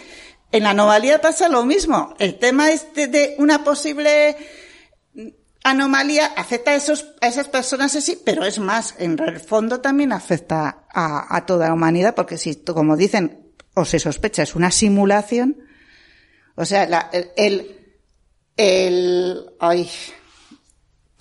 En 0.51 0.63
la 0.63 0.71
anomalía 0.71 1.21
pasa 1.21 1.47
lo 1.47 1.63
mismo. 1.65 2.13
El 2.19 2.39
tema 2.39 2.71
este 2.71 3.07
de 3.07 3.35
una 3.37 3.63
posible 3.63 4.35
anomalía 5.63 6.27
afecta 6.35 6.71
a, 6.71 6.75
esos, 6.75 7.13
a 7.21 7.27
esas 7.27 7.47
personas 7.47 7.95
así, 7.95 8.19
pero 8.25 8.43
es 8.45 8.59
más, 8.59 8.95
en 8.97 9.17
el 9.19 9.39
fondo 9.39 9.81
también 9.81 10.11
afecta 10.11 10.85
a, 10.89 11.35
a 11.35 11.45
toda 11.45 11.67
la 11.67 11.73
humanidad, 11.73 12.15
porque 12.15 12.37
si, 12.37 12.55
como 12.63 12.95
dicen, 12.97 13.53
o 13.75 13.85
se 13.85 13.99
sospecha, 13.99 14.43
es 14.43 14.55
una 14.55 14.71
simulación, 14.71 15.57
o 16.55 16.65
sea, 16.65 16.87
la- 16.87 17.09
el, 17.13 17.29
el, 17.37 17.75
el- 18.57 19.45
ay, 19.59 19.89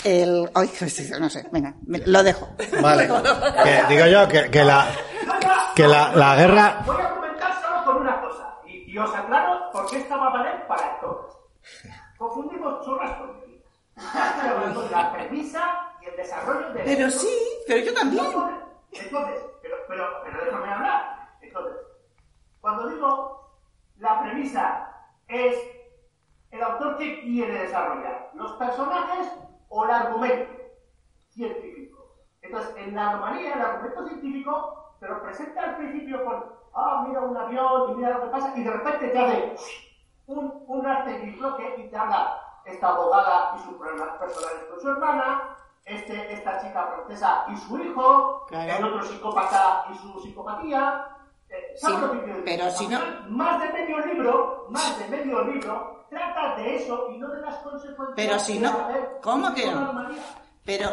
el... 0.04 0.50
Ay, 0.54 0.70
no 1.20 1.28
sé, 1.30 1.48
venga, 1.52 1.74
me- 1.86 1.98
lo 2.06 2.22
dejo. 2.22 2.48
Vale. 2.82 3.08
Que, 3.64 3.94
digo 3.94 4.06
yo 4.06 4.28
que, 4.28 4.50
que 4.50 4.64
la, 4.64 4.86
que 5.74 5.86
la, 5.86 6.12
la 6.12 6.36
guerra... 6.36 6.82
Voy 6.86 6.96
a 7.00 7.10
comentar 7.14 7.60
solo 7.62 7.84
con 7.84 7.96
una 7.98 8.20
cosa. 8.20 8.54
Y, 8.66 8.90
y 8.92 8.98
os 8.98 9.14
aclaro 9.14 9.70
por 9.72 9.88
qué 9.90 9.98
esta 9.98 10.16
va 10.16 10.28
a 10.28 10.30
valer 10.30 10.66
para 10.66 11.00
todos. 11.00 11.36
Confundimos 12.16 12.84
churras 12.84 13.16
con. 13.18 13.38
Estoy 13.96 14.48
hablando 14.48 14.82
de 14.82 14.90
la 14.90 15.12
premisa 15.12 15.60
y 16.00 16.06
el 16.06 16.16
desarrollo 16.16 16.72
de... 16.72 16.80
Pero 16.84 17.10
sí, 17.10 17.28
pero 17.66 17.84
yo 17.84 17.94
también. 17.94 18.24
Entonces, 18.92 19.40
pero, 19.60 19.76
pero, 19.88 20.04
pero 20.24 20.44
déjame 20.44 20.72
hablar. 20.72 21.28
Entonces, 21.42 21.76
cuando 22.60 22.88
digo 22.88 23.50
la 23.98 24.20
premisa 24.22 24.88
es 25.26 25.56
el 26.52 26.62
autor 26.62 26.96
que 26.96 27.20
quiere 27.22 27.54
desarrollar, 27.64 28.30
los 28.34 28.52
personajes 28.52 29.26
o 29.68 29.84
el 29.84 29.90
argumento 29.90 30.52
científico. 31.30 31.98
Entonces, 32.42 32.74
en 32.76 32.94
la 32.94 33.10
anomalía, 33.10 33.54
el 33.54 33.60
argumento 33.62 34.06
científico 34.06 34.94
te 35.00 35.08
lo 35.08 35.22
presenta 35.22 35.62
al 35.64 35.76
principio 35.76 36.24
con, 36.24 36.44
ah, 36.74 37.04
mira 37.06 37.20
un 37.20 37.36
avión 37.36 37.90
y 37.90 37.94
mira 37.96 38.10
lo 38.18 38.24
que 38.24 38.30
pasa, 38.30 38.52
y 38.56 38.62
de 38.64 38.70
repente 38.70 39.08
te 39.08 39.18
hace 39.18 39.56
un, 40.26 40.64
un 40.66 40.86
arte 40.86 41.34
bloque 41.38 41.74
y 41.78 41.88
te 41.88 41.96
habla 41.96 42.40
esta 42.64 42.88
abogada 42.88 43.54
y 43.56 43.62
sus 43.64 43.74
problemas 43.76 44.10
personales 44.18 44.64
con 44.70 44.80
su 44.80 44.88
hermana, 44.90 45.56
este, 45.84 46.32
esta 46.34 46.60
chica 46.60 46.86
francesa 46.86 47.44
y 47.48 47.56
su 47.56 47.78
hijo, 47.78 48.44
Claro. 48.48 48.72
el 48.76 48.84
otro 48.84 49.02
psicópata 49.04 49.86
y 49.90 49.94
su 49.96 50.20
psicopatía. 50.20 51.08
Eh, 51.48 51.74
¿sabes 51.76 52.10
Sí, 52.10 52.18
que 52.26 52.42
pero 52.44 52.70
si 52.70 52.88
no- 52.88 52.98
Más 53.28 53.62
de 53.62 53.72
medio 53.72 53.98
libro, 54.04 54.66
más 54.68 54.98
de 54.98 55.08
medio 55.08 55.44
libro, 55.44 55.97
trata 56.10 56.56
de 56.56 56.76
eso 56.76 57.08
y 57.14 57.18
no 57.18 57.28
de 57.28 57.40
las 57.42 57.56
consecuencias. 57.56 58.14
Pero 58.16 58.38
si 58.38 58.58
no- 58.58 58.88
¿cómo 59.22 59.54
que 59.54 59.66
no? 59.66 60.08
Pero, 60.64 60.90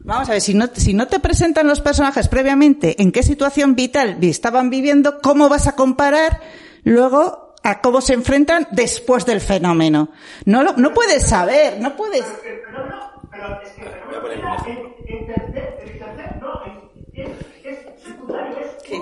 vamos 0.00 0.28
a 0.28 0.32
ver, 0.32 0.40
si 0.40 0.54
no, 0.54 0.66
si 0.72 0.94
no 0.94 1.06
te 1.06 1.20
presentan 1.20 1.66
los 1.66 1.80
personajes 1.80 2.28
previamente 2.28 3.00
en 3.02 3.12
qué 3.12 3.22
situación 3.22 3.74
vital 3.74 4.16
vi- 4.16 4.30
estaban 4.30 4.70
viviendo, 4.70 5.20
¿cómo 5.20 5.48
vas 5.48 5.66
a 5.66 5.74
comparar 5.76 6.40
luego 6.84 7.54
a 7.64 7.80
cómo 7.80 8.00
se 8.00 8.14
enfrentan 8.14 8.68
después 8.70 9.26
del 9.26 9.40
fenómeno? 9.40 10.08
No 10.46 10.62
lo, 10.62 10.72
no 10.74 10.94
puedes 10.94 11.26
saber, 11.28 11.78
no 11.80 11.96
puedes. 11.96 12.24
El 12.44 12.60
fenómeno, 12.60 13.10
pero 13.30 13.60
es 13.62 13.70
que 13.72 13.82
el 13.82 13.88
fenómeno 13.90 14.56
tercer, 14.64 14.98
en 15.06 15.26
tercer, 15.26 16.40
no, 16.40 16.64
es, 16.64 17.28
es, 17.28 17.57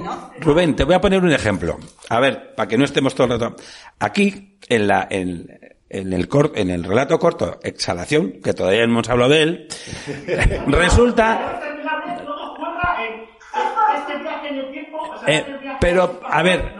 no. 0.02 0.30
Rubén, 0.40 0.74
te 0.76 0.84
voy 0.84 0.94
a 0.94 1.00
poner 1.00 1.22
un 1.22 1.32
ejemplo. 1.32 1.78
A 2.08 2.20
ver, 2.20 2.54
para 2.54 2.68
que 2.68 2.76
no 2.78 2.84
estemos 2.84 3.14
todo 3.14 3.32
el 3.32 3.40
rato. 3.40 3.56
Aquí, 4.00 4.58
en 4.68 4.86
la, 4.88 5.06
en, 5.10 5.58
en 5.88 6.12
el 6.12 6.28
cor- 6.28 6.52
en 6.56 6.70
el 6.70 6.84
relato 6.84 7.18
corto, 7.18 7.58
Exhalación, 7.62 8.40
que 8.42 8.52
todavía 8.52 8.80
no 8.86 8.92
hemos 8.94 9.08
hablado 9.08 9.30
de 9.32 9.42
él, 9.42 9.68
resulta, 10.66 11.60
Eh, 15.28 15.44
pero, 15.80 16.20
a 16.24 16.42
ver, 16.42 16.72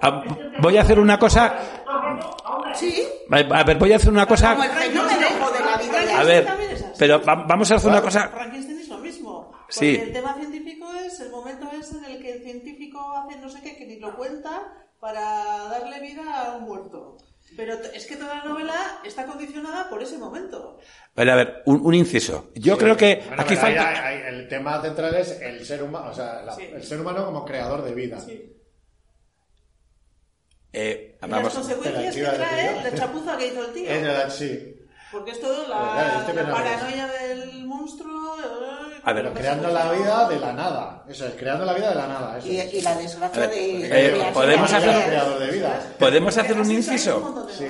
a- 0.00 0.22
voy 0.60 0.76
a 0.76 0.82
hacer 0.82 0.98
una 1.00 1.18
cosa, 1.18 1.56
a 3.30 3.64
ver, 3.64 3.78
voy 3.78 3.92
a 3.92 3.96
hacer 3.96 4.10
una 4.12 4.26
cosa, 4.26 4.52
a 4.52 6.22
ver, 6.24 6.46
pero 6.98 7.22
va- 7.24 7.44
vamos 7.46 7.70
a 7.72 7.74
hacer 7.76 7.90
una 7.90 8.00
cosa, 8.02 8.28
Frankenstein 8.28 8.78
es 8.80 8.88
lo 8.88 8.98
mismo. 8.98 9.52
Porque 9.74 9.94
Sí. 9.96 10.00
el 10.00 10.12
tema 10.12 10.34
científico 10.34 10.86
es 10.94 11.18
el 11.20 11.30
momento 11.30 11.68
es 11.78 11.92
en 11.92 12.04
el 12.04 12.20
que 12.22 12.32
el 12.34 12.42
científico 12.42 13.00
hace 13.16 13.38
no 13.40 13.48
sé 13.48 13.60
qué, 13.62 13.76
que 13.76 13.86
ni 13.86 13.98
lo 13.98 14.14
cuenta, 14.16 14.62
para 15.00 15.20
darle 15.68 16.00
vida 16.00 16.22
a 16.52 16.56
un 16.56 16.64
muerto. 16.64 17.16
Pero 17.56 17.74
es 17.74 18.06
que 18.06 18.16
toda 18.16 18.36
la 18.36 18.44
novela 18.44 19.00
está 19.04 19.26
condicionada 19.26 19.88
por 19.90 20.02
ese 20.02 20.16
momento. 20.18 20.78
Vale, 21.14 21.30
a 21.32 21.36
ver, 21.36 21.62
un, 21.66 21.84
un 21.84 21.94
inciso. 21.94 22.50
Yo 22.54 22.76
creo 22.78 22.96
que 22.96 23.16
Bueno, 23.26 23.42
aquí 23.42 23.50
pero 23.54 23.60
falta, 23.60 23.88
hay- 24.08 24.16
hay- 24.22 24.34
el 24.34 24.48
tema 24.48 24.80
central 24.82 25.14
es 25.14 25.40
el 25.40 25.64
ser 25.64 25.82
humano, 25.82 26.10
o 26.10 26.14
sea, 26.14 26.42
la- 26.42 26.54
Sí. 26.54 26.62
el 26.72 26.82
ser 26.82 27.00
humano 27.00 27.24
como 27.26 27.44
creador 27.44 27.82
de 27.84 27.94
vida. 27.94 28.18
eh, 30.72 31.16
Y 31.22 31.26
vamos, 31.28 31.44
las 31.44 31.54
consecuencias 31.54 32.14
que 32.14 32.20
Pero 32.22 32.34
trae 32.34 32.82
la 32.82 32.94
chapuza 32.94 33.36
que 33.38 33.46
hizo 33.46 33.64
el 33.64 33.72
tío. 33.72 33.90
Es 33.90 34.02
verdad, 34.02 34.30
sí. 34.30 34.73
Porque 35.14 35.30
es 35.30 35.40
todo 35.40 35.64
claro, 35.64 35.84
la, 35.94 36.18
este 36.20 36.34
la 36.34 36.40
que 36.42 36.46
no 36.48 36.56
es. 36.56 36.62
paranoia 36.62 37.06
del 37.06 37.64
monstruo. 37.66 38.36
eh, 38.38 39.00
A 39.04 39.12
ver, 39.12 39.32
creando 39.32 39.68
la 39.68 39.92
vida 39.92 40.28
de 40.28 40.40
la 40.40 40.52
nada. 40.52 41.04
Eso 41.08 41.26
es, 41.26 41.34
creando 41.34 41.64
la 41.64 41.72
vida 41.74 41.88
de 41.90 41.94
la 41.94 42.06
nada. 42.08 42.38
Eso 42.38 42.48
Y, 42.48 42.56
y 42.60 42.80
la 42.82 42.94
desgracia 42.96 43.40
ver, 43.40 43.50
de... 43.50 43.86
eh, 43.86 44.10
de- 44.12 44.32
podemos 44.32 44.70
de- 44.70 44.76
hacer- 44.76 45.04
creador 45.06 45.38
de 45.38 45.50
vida. 45.52 45.80
¿podemos 45.98 46.36
hacer 46.38 46.58
un 46.60 46.70
inciso? 46.70 47.46
Sí. 47.56 47.66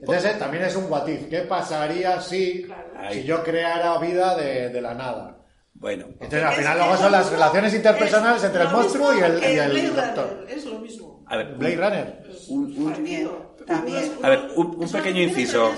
Entonces 0.00 0.24
eh, 0.32 0.36
también 0.38 0.64
es 0.64 0.76
un 0.76 0.90
what 0.90 1.06
if. 1.08 1.28
¿Qué 1.28 1.40
pasaría 1.42 2.20
si, 2.20 2.66
Ahí. 2.98 3.20
si 3.20 3.24
yo 3.24 3.42
creara 3.44 3.98
vida 3.98 4.34
de, 4.36 4.70
de 4.70 4.80
la 4.80 4.94
nada? 4.94 5.38
Bueno, 5.74 6.06
Entonces 6.20 6.42
al 6.42 6.54
final 6.54 6.78
luego 6.78 6.96
son 6.96 7.12
las 7.12 7.30
relaciones 7.30 7.74
interpersonales 7.74 8.38
es 8.38 8.44
entre 8.44 8.62
el 8.62 8.68
monstruo 8.68 9.12
y 9.12 9.20
el, 9.20 9.38
y 9.42 9.58
el 9.58 9.94
doctor. 9.94 10.46
Es 10.48 10.64
lo 10.64 10.78
mismo. 10.78 11.24
a 11.28 11.36
ver, 11.36 11.54
Blade 11.56 11.76
Runner. 11.76 12.22
un- 12.48 12.64
un- 12.78 12.92
También, 12.94 13.28
también. 13.66 14.12
A 14.22 14.28
ver, 14.30 14.48
un- 14.56 14.76
un 14.82 14.90
pequeño 14.90 15.20
inciso. 15.22 15.72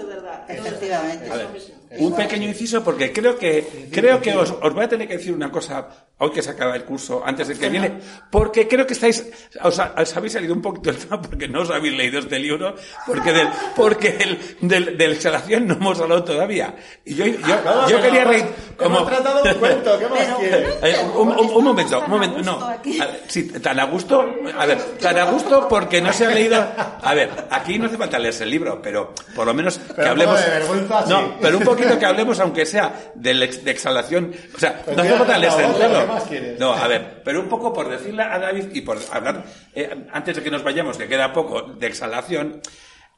De 0.00 0.14
verdad. 0.14 0.44
Efectivamente. 0.48 1.30
A 1.30 1.36
ver. 1.36 1.79
Un 1.98 2.14
pequeño 2.14 2.46
inciso 2.46 2.84
porque 2.84 3.12
creo 3.12 3.36
que 3.36 3.88
creo 3.92 4.20
que 4.20 4.34
os, 4.36 4.50
os 4.62 4.72
voy 4.74 4.84
a 4.84 4.88
tener 4.88 5.08
que 5.08 5.16
decir 5.18 5.32
una 5.34 5.50
cosa 5.50 5.88
hoy 6.18 6.30
que 6.30 6.40
se 6.42 6.50
acaba 6.50 6.76
el 6.76 6.84
curso 6.84 7.22
antes 7.24 7.48
del 7.48 7.58
que 7.58 7.68
viene 7.68 7.98
porque 8.30 8.68
creo 8.68 8.86
que 8.86 8.92
estáis 8.92 9.26
os, 9.62 9.76
os 9.80 10.16
habéis 10.16 10.34
salido 10.34 10.54
un 10.54 10.62
poquito 10.62 10.92
del 10.92 11.00
tema 11.00 11.20
porque 11.20 11.48
no 11.48 11.62
os 11.62 11.70
habéis 11.70 11.94
leído 11.96 12.20
este 12.20 12.38
libro 12.38 12.74
porque 13.06 13.32
del 13.32 13.48
porque 13.74 14.12
del 14.12 14.38
del, 14.60 14.96
del 14.98 15.12
exhalación 15.12 15.66
no 15.66 15.74
hemos 15.74 15.98
hablado 16.00 16.22
todavía 16.22 16.76
y 17.04 17.14
yo 17.14 17.26
yo, 17.26 17.36
No, 17.64 17.88
yo 17.88 18.00
quería 18.00 18.24
reír 18.24 18.44
como 18.76 18.98
Hemos 18.98 19.08
tratado 19.08 19.42
un 19.42 19.54
cuento, 19.58 19.98
¿qué 19.98 20.06
más 20.08 20.20
quieres? 20.38 20.68
Eh, 20.82 20.96
un, 21.16 21.28
un- 21.30 21.50
un 21.50 21.64
momento, 21.64 22.00
un 22.00 22.10
momento, 22.10 22.42
no. 22.42 22.60
A 22.64 22.76
ver, 22.76 23.22
sí, 23.26 23.44
tan 23.48 23.78
a 23.80 23.84
gusto, 23.84 24.24
a 24.56 24.64
ver, 24.66 24.78
tan 25.00 25.18
a 25.18 25.24
gusto 25.24 25.66
porque 25.68 26.00
no 26.00 26.12
se 26.12 26.24
ha 26.26 26.30
leído. 26.30 26.56
A 27.02 27.14
ver, 27.14 27.30
aquí 27.50 27.78
no 27.78 27.86
hace 27.86 27.98
falta 27.98 28.18
leerse 28.18 28.44
el 28.44 28.50
libro, 28.50 28.80
pero 28.80 29.12
por 29.34 29.46
lo 29.46 29.52
menos 29.52 29.76
que 29.78 29.92
Pero 29.94 30.10
hablemos. 30.10 30.36
poco 30.40 30.50
de 30.50 30.58
vergüenza, 30.58 31.02
sí. 31.04 31.10
No, 31.10 31.34
pero 31.42 31.58
un 31.58 31.64
poquito 31.80 31.98
que 31.98 32.06
hablemos, 32.06 32.40
aunque 32.40 32.66
sea 32.66 33.12
ex- 33.44 33.64
de 33.64 33.70
exhalación. 33.70 34.32
O 34.54 34.58
sea, 34.58 34.82
no 34.94 35.02
hace 35.02 35.12
falta 35.14 35.36
el 35.36 35.44
acabo, 35.44 35.78
¿qué 35.78 35.88
libro. 35.88 36.06
más 36.06 36.22
quieres? 36.24 36.58
No, 36.58 36.72
a 36.72 36.86
ver, 36.88 37.22
pero 37.24 37.40
un 37.40 37.48
poco 37.48 37.72
por 37.72 37.88
decirle 37.88 38.22
a 38.22 38.38
David 38.38 38.66
y 38.72 38.80
por 38.82 38.98
hablar, 39.12 39.44
eh, 39.74 40.06
antes 40.12 40.36
de 40.36 40.42
que 40.42 40.50
nos 40.50 40.62
vayamos, 40.62 40.96
que 40.96 41.08
queda 41.08 41.32
poco, 41.32 41.62
de 41.62 41.86
exhalación. 41.86 42.60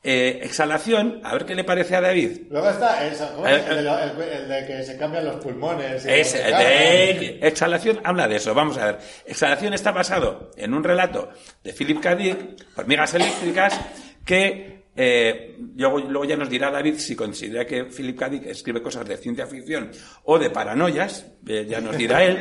Eh, 0.05 0.41
exhalación, 0.43 1.21
a 1.23 1.33
ver 1.33 1.45
qué 1.45 1.55
le 1.55 1.63
parece 1.63 1.95
a 1.95 2.01
David. 2.01 2.49
Luego 2.51 2.71
está 2.71 3.07
eso, 3.07 3.31
¿cómo 3.37 3.47
es? 3.47 3.53
Eh, 3.63 3.65
el, 3.71 3.85
de 3.85 4.35
el- 4.35 4.51
el 4.51 4.67
que 4.67 4.83
se 4.83 4.97
cambian 4.99 5.25
los 5.25 5.37
pulmones. 5.37 6.05
Es, 6.05 6.35
el 6.35 6.53
de 6.57 7.39
Exhalación 7.41 8.01
habla 8.03 8.27
de 8.27 8.35
eso. 8.35 8.53
Vamos 8.53 8.79
a 8.79 8.87
ver. 8.87 8.99
Exhalación 9.25 9.75
está 9.75 9.93
basado 9.93 10.51
en 10.57 10.75
un 10.75 10.83
relato 10.83 11.29
de 11.63 11.73
Philip 11.73 12.01
K. 12.01 12.17
Dick, 12.17 12.37
Hormigas 12.77 13.15
Eléctricas, 13.15 13.79
que 14.25 14.72
eh, 14.95 15.57
luego, 15.77 15.99
luego 16.01 16.25
ya 16.25 16.37
nos 16.37 16.51
dirá 16.51 16.71
David 16.71 16.97
si 16.99 17.17
considera 17.17 17.67
que 17.67 17.85
Philip 17.85 18.19
K. 18.19 18.29
Dick 18.29 18.47
escribe 18.47 18.83
cosas 18.83 19.07
de 19.09 19.17
ciencia 19.17 19.47
ficción 19.47 19.91
o 20.25 20.39
de 20.39 20.51
paranoias, 20.51 21.27
eh, 21.47 21.67
ya 21.69 21.81
nos 21.81 21.97
dirá 21.97 22.23
él. 22.25 22.39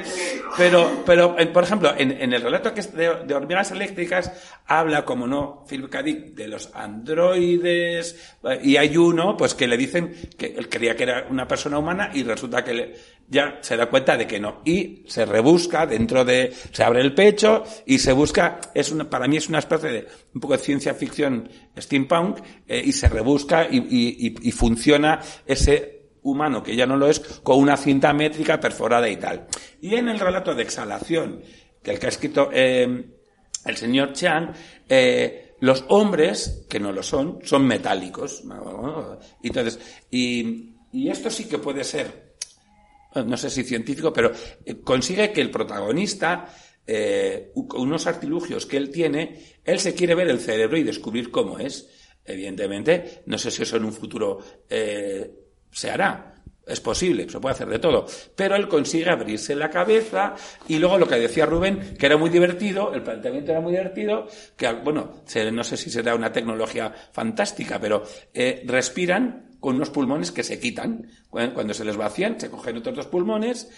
Pero, 0.58 1.04
pero 1.06 1.36
por 1.54 1.64
ejemplo, 1.64 1.94
en, 1.98 2.12
en 2.12 2.34
el 2.34 2.42
relato 2.42 2.74
que 2.74 2.82
es 2.82 2.94
de, 2.94 3.24
de 3.26 3.34
Hormigas 3.34 3.72
Eléctricas 3.72 4.32
habla, 4.66 5.06
como 5.06 5.28
no, 5.28 5.66
Philip 5.70 5.90
K. 5.90 6.04
Dick, 6.04 6.34
de 6.36 6.48
los 6.50 6.70
androides, 6.76 8.36
eh, 8.44 8.60
y 8.64 8.78
hay 8.78 8.98
uno, 8.98 9.36
pues 9.38 9.54
que 9.54 9.68
le 9.68 9.78
dicen 9.78 10.14
que 10.38 10.48
él 10.48 10.68
creía 10.70 10.96
que 10.96 11.04
era 11.04 11.28
una 11.30 11.48
persona 11.48 11.78
humana 11.80 12.12
y 12.14 12.24
resulta 12.24 12.64
que 12.64 12.74
le- 12.74 12.96
ya 13.32 13.60
se 13.62 13.78
da 13.78 13.90
cuenta 13.90 14.18
de 14.18 14.28
que 14.28 14.40
no. 14.42 14.62
Y 14.66 15.04
se 15.08 15.26
rebusca 15.26 15.86
dentro 15.88 16.26
de, 16.26 16.54
se 16.72 16.84
abre 16.84 17.00
el 17.02 17.16
pecho 17.16 17.64
y 17.86 17.98
se 17.98 18.12
busca, 18.12 18.60
es 18.76 18.92
una, 18.92 19.10
para 19.10 19.28
mí 19.28 19.38
es 19.38 19.48
una 19.48 19.60
especie 19.60 19.90
de, 19.90 20.08
un 20.36 20.42
poco 20.42 20.54
de 20.58 20.60
ciencia 20.60 20.94
ficción 20.94 21.50
steampunk, 21.80 22.40
eh, 22.68 22.82
y 22.86 22.92
se 22.92 23.08
rebusca 23.08 23.68
y, 23.72 23.78
y- 23.78 24.36
y- 24.42 24.52
funciona 24.52 25.22
ese 25.46 26.10
humano, 26.24 26.62
que 26.62 26.76
ya 26.76 26.86
no 26.86 26.98
lo 26.98 27.08
es, 27.08 27.20
con 27.20 27.58
una 27.58 27.78
cinta 27.78 28.14
métrica 28.14 28.60
perforada 28.60 29.08
y 29.10 29.16
tal. 29.16 29.48
Y 29.82 29.96
en 29.96 30.10
el 30.10 30.20
relato 30.20 30.54
de 30.54 30.64
exhalación, 30.64 31.42
que 31.82 31.92
el 31.92 32.00
que 32.00 32.06
ha 32.08 32.10
escrito, 32.10 32.50
eh, 32.52 33.06
el 33.66 33.78
señor 33.78 34.12
Chan, 34.12 34.52
eh, 34.90 35.56
los 35.62 35.86
hombres, 35.88 36.66
que 36.70 36.80
no 36.82 36.92
lo 36.92 37.02
son, 37.02 37.40
son 37.44 37.66
metálicos. 37.66 38.44
Entonces, 39.42 39.80
y, 40.12 40.76
y 40.92 41.10
esto 41.10 41.30
sí 41.30 41.46
que 41.46 41.60
puede 41.60 41.84
ser, 41.84 42.31
no 43.16 43.38
sé 43.38 43.50
si 43.50 43.64
científico, 43.64 44.14
pero 44.14 44.32
eh, 44.66 44.82
consigue 44.82 45.32
que 45.32 45.42
el 45.42 45.52
protagonista, 45.52 46.54
eh, 46.86 47.52
unos 47.54 48.08
artilugios 48.08 48.66
que 48.66 48.78
él 48.78 48.90
tiene, 48.90 49.40
él 49.64 49.80
se 49.80 49.94
quiere 49.94 50.16
ver 50.16 50.30
el 50.30 50.40
cerebro 50.40 50.78
y 50.78 50.84
descubrir 50.84 51.32
cómo 51.32 51.60
es. 51.60 51.90
Evidentemente, 52.24 53.24
no 53.26 53.38
sé 53.38 53.52
si 53.52 53.64
eso 53.64 53.78
en 53.78 53.86
un 53.86 53.94
futuro 53.94 54.40
eh, 54.70 55.32
se 55.72 55.90
hará. 55.90 56.28
Es 56.66 56.80
posible, 56.80 57.28
se 57.28 57.40
puede 57.40 57.56
hacer 57.56 57.68
de 57.68 57.80
todo. 57.80 58.06
Pero 58.36 58.56
él 58.56 58.68
consigue 58.68 59.10
abrirse 59.10 59.56
la 59.56 59.70
cabeza 59.70 60.36
y 60.68 60.78
luego 60.78 61.00
lo 61.00 61.08
que 61.08 61.16
decía 61.16 61.46
Rubén, 61.46 61.96
que 61.98 62.06
era 62.06 62.18
muy 62.18 62.30
divertido, 62.30 62.94
el 62.94 63.02
planteamiento 63.02 63.52
era 63.52 63.60
muy 63.60 63.72
divertido, 63.72 64.28
que, 64.56 64.72
bueno, 64.72 65.24
no 65.52 65.64
sé 65.64 65.76
si 65.76 65.90
será 65.90 66.14
una 66.14 66.32
tecnología 66.32 66.94
fantástica, 67.12 67.80
pero 67.80 68.04
respiran 68.66 69.51
con 69.62 69.78
unos 69.78 69.90
pulmones 69.92 70.32
que 70.34 70.44
se 70.44 70.60
quitan. 70.60 71.08
Cuando 71.30 71.54
cuando 71.54 71.74
se 71.74 71.86
les 71.86 71.96
vacían, 71.96 72.38
se 72.38 72.50
cogen 72.50 72.76
otros 72.78 72.96
dos 72.98 73.08
pulmones 73.08 73.70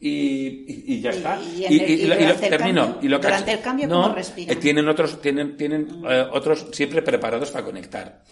y, 0.00 0.08
y- 0.08 0.84
y 0.94 1.00
ya 1.02 1.10
está. 1.10 1.38
y 1.42 1.64
el- 1.64 2.08
lo- 2.08 2.34
termino. 2.36 2.82
cambio- 2.86 2.98
y 3.02 3.08
lo 3.08 3.20
que- 3.20 3.26
Durante 3.26 3.52
el 3.52 3.60
cambio, 3.60 3.86
no, 3.88 4.02
¿cómo 4.02 4.14
respiran? 4.14 4.56
eh, 4.56 4.60
tienen 4.60 4.88
otros, 4.88 5.20
tienen, 5.20 5.56
tienen 5.58 6.02
eh, 6.08 6.26
otros 6.32 6.66
siempre 6.72 7.02
preparados 7.02 7.50
para 7.50 7.64
conectar. 7.66 8.24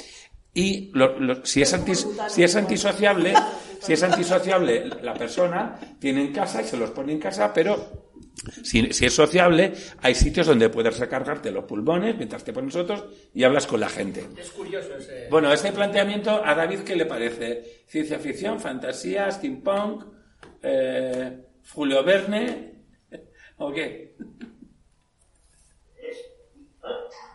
Y 0.54 0.90
lo- 0.94 1.44
si, 1.44 1.62
es 1.62 1.72
antis- 1.74 2.06
si 2.28 2.42
es 2.42 2.56
antisociable, 2.56 3.34
si 3.80 3.92
es 3.92 4.02
antisociable 4.02 4.88
la 5.02 5.14
persona, 5.14 5.78
tiene 6.00 6.22
en 6.22 6.32
casa 6.32 6.62
y 6.62 6.64
se 6.64 6.76
los 6.76 6.90
pone 6.90 7.12
en 7.12 7.18
casa, 7.20 7.52
pero 7.52 8.09
si, 8.62 8.92
si 8.92 9.06
es 9.06 9.14
sociable, 9.14 9.72
hay 10.00 10.14
sitios 10.14 10.46
donde 10.46 10.68
puedes 10.70 10.98
recargarte 10.98 11.50
los 11.50 11.64
pulmones 11.64 12.16
mientras 12.16 12.42
te 12.44 12.52
pones 12.52 12.74
otros 12.76 13.04
y 13.34 13.44
hablas 13.44 13.66
con 13.66 13.80
la 13.80 13.88
gente. 13.88 14.26
Es 14.38 14.50
curioso 14.50 14.96
ese. 14.96 15.28
Bueno, 15.30 15.52
este 15.52 15.72
planteamiento, 15.72 16.42
¿a 16.44 16.54
David 16.54 16.80
qué 16.80 16.96
le 16.96 17.06
parece? 17.06 17.84
¿Ciencia 17.86 18.18
ficción, 18.18 18.58
fantasía, 18.60 19.30
steampunk, 19.30 20.04
eh, 20.62 21.38
Julio 21.72 22.02
Verne? 22.02 22.74
¿O 23.58 23.70
qué? 23.72 24.16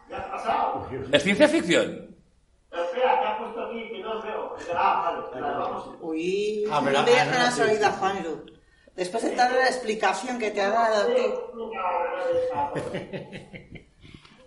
¿Ya 0.10 0.18
ha 0.18 0.32
pasado? 0.32 0.90
¿Es 1.12 1.24
ciencia 1.24 1.48
ficción? 1.48 2.16
Espera, 2.72 3.20
que 3.22 3.28
ha 3.28 3.38
puesto 3.40 3.62
aquí 3.66 3.90
que 3.90 4.00
no 4.02 4.18
os 4.18 4.24
veo. 4.24 4.56
Ah, 4.76 5.28
vale, 5.32 5.42
vale, 5.42 5.58
vamos. 5.58 5.96
Uy, 6.02 6.66
Ah, 6.72 6.82
no 6.82 6.86
pero- 6.88 7.06
veas 7.06 7.28
ah, 7.28 7.32
que 7.32 7.38
no, 7.38 7.40
no 7.40 7.46
has 7.48 7.56
sí. 7.56 7.62
oído 7.62 7.86
a 7.86 7.92
Juanlu. 7.92 8.46
Después 8.96 9.24
de 9.24 9.32
toda 9.32 9.50
la 9.52 9.68
explicación 9.68 10.40
que 10.40 10.52
te 10.52 10.62
ha 10.62 10.70
dado 10.70 11.08
tú. 11.14 11.72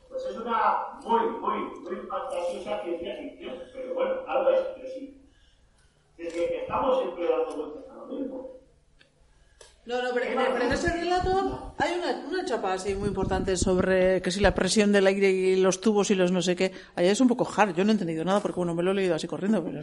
Pues 0.08 0.24
es 0.30 0.36
una 0.36 0.76
muy, 1.04 1.20
muy, 1.38 1.58
muy 1.82 1.96
fantasiosa 2.08 2.82
ciencia 2.82 3.16
ficción. 3.16 3.54
Pero 3.74 3.94
bueno, 3.94 4.14
algo 4.26 4.50
es, 4.50 4.60
pero 4.76 4.88
sí. 4.88 5.22
Es 6.18 6.32
que 6.32 6.56
estamos 6.62 6.98
siempre 7.02 7.24
dando 7.28 7.56
vueltas 7.56 7.84
a 7.90 7.94
lo 7.94 8.06
mismo. 8.06 8.48
No, 9.86 10.02
no, 10.02 10.08
pero, 10.12 10.26
pero- 10.34 10.52
pero 10.52 10.64
en 10.66 10.72
ese 10.72 10.92
relato 10.92 11.74
hay 11.78 11.92
una, 11.98 12.26
una 12.28 12.44
chapa 12.44 12.72
así 12.74 12.94
muy 12.94 13.08
importante 13.08 13.56
sobre 13.56 14.20
que 14.20 14.30
si 14.30 14.40
la 14.40 14.54
presión 14.54 14.92
del 14.92 15.06
aire 15.06 15.30
y 15.30 15.56
los 15.56 15.80
tubos 15.80 16.10
y 16.10 16.14
los 16.14 16.30
no 16.32 16.42
sé 16.42 16.56
qué. 16.56 16.72
Allá 16.94 17.10
es 17.12 17.20
un 17.20 17.28
poco 17.28 17.48
hard, 17.56 17.74
yo 17.74 17.84
no 17.84 17.90
he 17.90 17.92
entendido 17.92 18.24
nada 18.24 18.40
porque 18.40 18.56
bueno, 18.56 18.74
me 18.74 18.82
lo 18.82 18.90
he 18.90 18.94
leído 18.94 19.14
así 19.14 19.26
corriendo, 19.26 19.62
pero... 19.64 19.80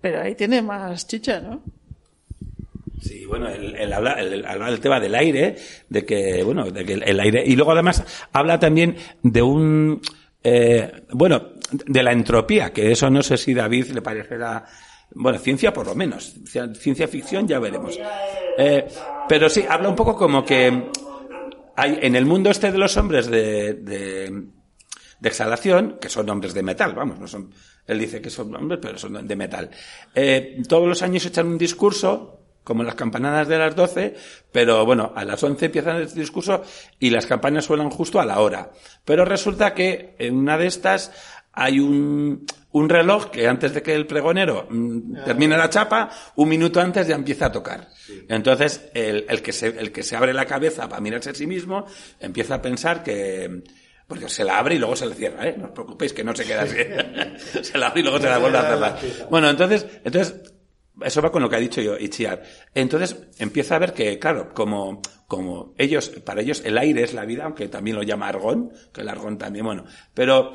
Pero 0.00 0.20
ahí 0.22 0.34
tiene 0.36 0.62
más 0.62 1.06
chicha, 1.06 1.40
¿no? 1.40 1.62
Sí, 3.00 3.24
bueno, 3.26 3.48
él, 3.48 3.92
habla, 3.92 4.12
él- 4.14 4.44
habla 4.46 4.70
del 4.70 4.80
tema 4.80 4.98
del 5.00 5.14
aire, 5.14 5.56
de 5.88 6.04
que, 6.04 6.42
bueno, 6.42 6.70
de 6.70 6.84
que 6.84 6.94
el, 6.94 7.20
aire, 7.20 7.42
y 7.46 7.54
luego 7.56 7.72
además 7.72 8.04
habla 8.32 8.58
también 8.58 8.96
de 9.22 9.42
un, 9.42 10.00
eh, 10.42 11.02
bueno, 11.12 11.50
de 11.70 12.02
la 12.02 12.12
entropía, 12.12 12.72
que 12.72 12.90
eso 12.92 13.10
no 13.10 13.22
sé 13.22 13.36
si 13.36 13.52
David 13.54 13.90
le 13.90 14.02
parecerá, 14.02 14.64
bueno, 15.14 15.38
ciencia 15.38 15.72
por 15.72 15.86
lo 15.86 15.94
menos, 15.94 16.36
Ci- 16.44 16.74
ciencia 16.76 17.06
ficción 17.06 17.46
ya 17.46 17.58
veremos. 17.58 17.98
Eh, 18.58 18.86
pero 19.28 19.48
sí, 19.50 19.64
habla 19.68 19.88
un 19.88 19.96
poco 19.96 20.16
como 20.16 20.44
que 20.44 20.90
hay, 21.76 21.98
en 22.00 22.16
el 22.16 22.24
mundo 22.24 22.50
este 22.50 22.72
de 22.72 22.78
los 22.78 22.96
hombres 22.96 23.26
de, 23.26 23.74
de, 23.74 24.30
de 25.20 25.28
exhalación, 25.28 25.98
que 26.00 26.08
son 26.08 26.28
hombres 26.30 26.54
de 26.54 26.62
metal, 26.62 26.94
vamos, 26.94 27.20
no 27.20 27.26
son, 27.28 27.50
él 27.86 27.98
dice 27.98 28.20
que 28.22 28.30
son 28.30 28.54
hombres, 28.56 28.78
pero 28.80 28.96
son 28.98 29.26
de 29.26 29.36
metal. 29.36 29.70
Eh, 30.14 30.62
todos 30.66 30.88
los 30.88 31.02
años 31.02 31.26
echan 31.26 31.46
un 31.46 31.58
discurso, 31.58 32.40
como 32.66 32.82
las 32.82 32.96
campanadas 32.96 33.46
de 33.46 33.58
las 33.58 33.76
12, 33.76 34.16
pero 34.50 34.84
bueno, 34.84 35.12
a 35.14 35.24
las 35.24 35.40
11 35.40 35.66
empiezan 35.66 35.98
el 35.98 36.12
discurso 36.12 36.64
y 36.98 37.10
las 37.10 37.24
campanas 37.24 37.64
suenan 37.64 37.90
justo 37.90 38.18
a 38.18 38.24
la 38.24 38.40
hora. 38.40 38.72
Pero 39.04 39.24
resulta 39.24 39.72
que 39.72 40.16
en 40.18 40.34
una 40.34 40.58
de 40.58 40.66
estas 40.66 41.12
hay 41.52 41.78
un, 41.78 42.44
un 42.72 42.88
reloj 42.88 43.30
que 43.30 43.46
antes 43.46 43.72
de 43.72 43.82
que 43.84 43.94
el 43.94 44.08
pregonero 44.08 44.66
mm, 44.68 45.24
termine 45.24 45.56
la 45.56 45.70
chapa, 45.70 46.10
un 46.34 46.48
minuto 46.48 46.80
antes 46.80 47.06
ya 47.06 47.14
empieza 47.14 47.46
a 47.46 47.52
tocar. 47.52 47.86
Entonces, 48.28 48.90
el, 48.94 49.26
el 49.28 49.42
que 49.42 49.52
se, 49.52 49.68
el 49.68 49.92
que 49.92 50.02
se 50.02 50.16
abre 50.16 50.34
la 50.34 50.44
cabeza 50.44 50.88
para 50.88 51.00
mirarse 51.00 51.30
a 51.30 51.34
sí 51.34 51.46
mismo, 51.46 51.86
empieza 52.18 52.56
a 52.56 52.62
pensar 52.62 53.04
que, 53.04 53.62
porque 54.08 54.28
se 54.28 54.42
la 54.42 54.58
abre 54.58 54.74
y 54.74 54.78
luego 54.80 54.96
se 54.96 55.06
la 55.06 55.14
cierra, 55.14 55.46
¿eh? 55.46 55.54
No 55.56 55.66
os 55.66 55.70
preocupéis 55.70 56.12
que 56.12 56.24
no 56.24 56.34
se 56.34 56.44
queda 56.44 56.62
así. 56.62 56.78
se 57.62 57.78
la 57.78 57.86
abre 57.86 58.00
y 58.00 58.02
luego 58.02 58.18
se 58.18 58.28
la 58.28 58.38
vuelve 58.38 58.58
a 58.58 58.62
cerrar. 58.62 58.98
Bueno, 59.30 59.48
entonces, 59.50 59.86
entonces, 60.04 60.55
eso 61.02 61.22
va 61.22 61.30
con 61.30 61.42
lo 61.42 61.48
que 61.48 61.56
ha 61.56 61.60
dicho 61.60 61.80
yo, 61.80 61.96
Ichiar. 61.98 62.42
Entonces, 62.74 63.16
empieza 63.38 63.76
a 63.76 63.78
ver 63.78 63.92
que, 63.92 64.18
claro, 64.18 64.52
como, 64.54 65.02
como 65.26 65.74
ellos, 65.76 66.08
para 66.24 66.40
ellos 66.40 66.62
el 66.64 66.78
aire 66.78 67.02
es 67.02 67.14
la 67.14 67.24
vida, 67.24 67.44
aunque 67.44 67.68
también 67.68 67.96
lo 67.96 68.02
llama 68.02 68.28
argón, 68.28 68.72
que 68.92 69.02
el 69.02 69.08
argón 69.08 69.38
también, 69.38 69.64
bueno, 69.66 69.84
pero, 70.14 70.52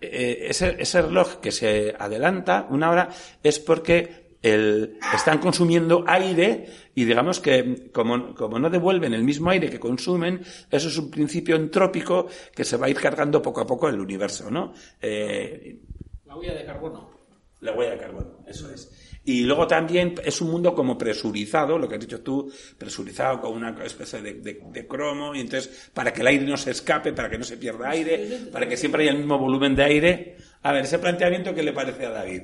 eh, 0.00 0.46
ese, 0.48 0.76
ese 0.78 1.02
reloj 1.02 1.36
que 1.40 1.52
se 1.52 1.94
adelanta 1.98 2.66
una 2.70 2.90
hora 2.90 3.08
es 3.42 3.58
porque 3.58 4.28
el, 4.42 4.98
están 5.14 5.38
consumiendo 5.38 6.04
aire 6.06 6.66
y 6.94 7.04
digamos 7.04 7.40
que 7.40 7.90
como, 7.92 8.34
como 8.34 8.58
no 8.58 8.70
devuelven 8.70 9.14
el 9.14 9.24
mismo 9.24 9.50
aire 9.50 9.68
que 9.68 9.80
consumen, 9.80 10.40
eso 10.70 10.88
es 10.88 10.96
un 10.98 11.10
principio 11.10 11.56
entrópico 11.56 12.26
que 12.54 12.64
se 12.64 12.76
va 12.76 12.86
a 12.86 12.90
ir 12.90 12.96
cargando 12.96 13.42
poco 13.42 13.60
a 13.60 13.66
poco 13.66 13.88
el 13.88 14.00
universo, 14.00 14.50
¿no? 14.50 14.72
Eh, 15.00 15.78
La 16.26 16.36
huella 16.36 16.54
de 16.54 16.64
carbono. 16.64 17.17
La 17.60 17.72
huella 17.72 17.92
de 17.92 17.98
carbono, 17.98 18.38
eso 18.46 18.70
es. 18.70 18.90
Y 19.24 19.42
luego 19.42 19.66
también 19.66 20.14
es 20.24 20.40
un 20.40 20.50
mundo 20.50 20.74
como 20.74 20.96
presurizado, 20.96 21.76
lo 21.78 21.86
que 21.88 21.96
has 21.96 22.00
dicho 22.00 22.22
tú, 22.22 22.50
presurizado 22.78 23.40
con 23.40 23.52
una 23.52 23.84
especie 23.84 24.22
de, 24.22 24.34
de- 24.34 24.60
de 24.72 24.86
cromo, 24.86 25.34
y 25.34 25.40
entonces 25.40 25.90
para 25.92 26.12
que 26.12 26.22
el 26.22 26.28
aire 26.28 26.46
no 26.46 26.56
se 26.56 26.70
escape, 26.70 27.12
para 27.12 27.28
que 27.28 27.36
no 27.36 27.44
se 27.44 27.56
pierda 27.58 27.90
aire, 27.90 28.48
para 28.52 28.66
que 28.68 28.76
siempre 28.76 29.02
haya 29.02 29.10
el 29.12 29.18
mismo 29.18 29.38
volumen 29.38 29.74
de 29.74 29.84
aire. 29.84 30.36
A 30.62 30.72
ver, 30.72 30.84
ese 30.84 30.98
planteamiento, 30.98 31.54
¿qué 31.54 31.62
le 31.62 31.72
parece 31.72 32.06
a 32.06 32.10
David? 32.10 32.42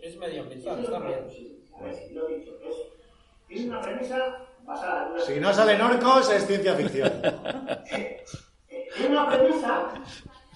Es 0.00 0.16
medioambiental, 0.16 0.84
está 0.84 0.98
bien. 1.00 1.18
Lo 2.14 2.28
he 2.28 2.38
dicho, 2.38 2.52
es, 3.50 3.60
una 3.64 3.80
premisa 3.80 4.18
basada 4.64 5.06
en 5.06 5.12
una... 5.14 5.20
Si 5.24 5.40
no 5.40 5.52
salen 5.54 5.80
orcos, 5.80 6.30
es 6.32 6.46
ciencia 6.46 6.74
ficción. 6.74 7.12
Tiene 8.96 9.10
una 9.10 9.28
premisa 9.28 9.92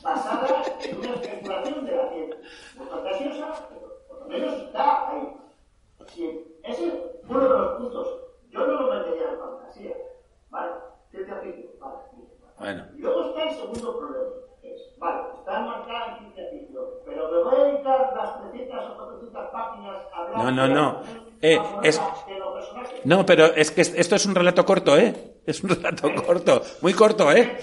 basada 0.02 0.64
en 0.82 0.98
una 0.98 1.14
especulación 1.14 1.86
de 1.86 1.96
la 1.96 2.08
ciencia. 2.10 2.36
Muy 2.76 2.86
fantasiosa, 2.86 3.68
pero 3.68 3.92
por 4.08 4.20
lo 4.20 4.26
menos 4.28 4.54
está 4.62 5.10
ahí. 5.10 5.28
Sí, 6.14 6.58
ese 6.64 6.88
es 6.88 6.94
uno 7.28 7.40
de 7.40 7.48
los 7.48 7.76
puntos. 7.78 8.08
Yo 8.50 8.66
no 8.66 8.72
lo 8.82 8.94
metería 8.94 9.30
en 9.30 9.38
fantasía. 9.38 9.96
Vale, 10.50 10.72
ciencia 11.10 11.36
ficción, 11.36 11.72
vale. 11.78 11.96
Bueno. 12.58 12.84
Y 12.96 13.00
luego 13.00 13.28
está 13.28 13.42
el 13.44 13.56
segundo 13.56 13.98
problema. 13.98 14.30
Es, 14.62 14.98
vale, 14.98 15.22
está 15.38 15.58
enmarcada 15.58 16.06
en 16.06 16.18
ciencia 16.18 16.44
ficción, 16.50 16.84
pero 17.06 17.30
me 17.30 17.42
voy 17.42 17.60
a 17.60 17.64
dedicar 17.64 18.12
las 18.14 18.50
300 18.50 18.90
o 18.90 18.96
400 18.96 19.50
páginas 19.50 19.96
a 20.12 20.16
hablar 20.18 20.44
No, 20.44 20.50
no, 20.50 20.68
no. 20.68 21.02
Eh, 21.40 21.58
es-. 21.82 22.00
No, 23.04 23.26
pero 23.26 23.46
es 23.46 23.70
que 23.70 23.80
esto 23.80 24.14
es 24.16 24.26
un 24.26 24.34
relato 24.34 24.64
corto, 24.64 24.96
¿eh? 24.96 25.40
Es 25.46 25.64
un 25.64 25.70
relato 25.70 26.08
corto, 26.24 26.62
muy 26.82 26.92
corto, 26.92 27.32
¿eh? 27.32 27.58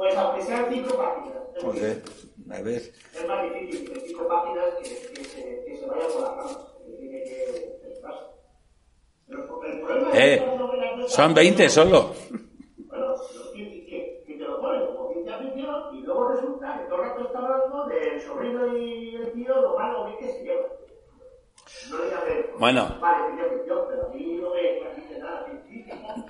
Pues 0.00 0.16
aunque 0.16 0.40
sean 0.42 0.66
cinco 0.72 0.96
páginas. 0.96 1.36
es 1.56 1.62
Joder, 1.62 2.02
a 2.50 2.62
ver. 2.62 2.80
Es 3.12 3.26
más 3.28 3.42
difícil 3.42 3.92
que 3.92 4.00
cinco 4.00 4.26
páginas 4.28 4.64
que, 4.76 4.82
que, 5.12 5.24
se, 5.24 5.62
que 5.66 5.76
se 5.76 5.86
vaya 5.86 6.06
por 9.46 9.66
el 9.66 9.80
problema 9.82 10.10
Eh, 10.14 10.34
es 10.34 10.40
que 10.40 10.46
las 10.46 10.58
novelas 10.58 10.96
de 10.96 11.02
son 11.08 11.28
estas- 11.30 11.34
20 11.34 11.68
solo. 11.68 12.12
Bueno, 12.88 13.14
que, 13.54 13.84
que, 13.86 14.24
que 14.26 14.34
te 14.38 14.44
lo 14.44 14.58
ponen 14.62 14.86
como 14.86 15.12
ciencia 15.12 15.36
ficción 15.38 15.96
y 15.96 16.00
luego 16.00 16.28
resulta 16.30 16.78
que 16.78 16.84
todo 16.88 17.02
el 17.02 17.08
rato 17.10 17.22
está 17.26 17.38
hablando 17.40 17.86
del 17.88 18.20
sobrino 18.22 18.76
y 18.78 19.16
el 19.16 19.32
tío 19.32 19.60
lo 19.60 19.78
malo 19.78 20.16
que 20.18 20.26
se 20.32 20.42
lleva. 20.42 20.66
No 21.90 22.04
le 22.06 22.14
hace. 22.14 22.50
Bueno. 22.58 22.96
Vale, 23.02 23.24
ciencia 23.34 23.52
ficción, 23.58 23.84
pero 23.90 24.06
a 24.06 24.08
mí 24.08 24.38
no 24.40 24.54
me 24.54 24.62
transmite 24.80 25.18
nada. 25.18 25.46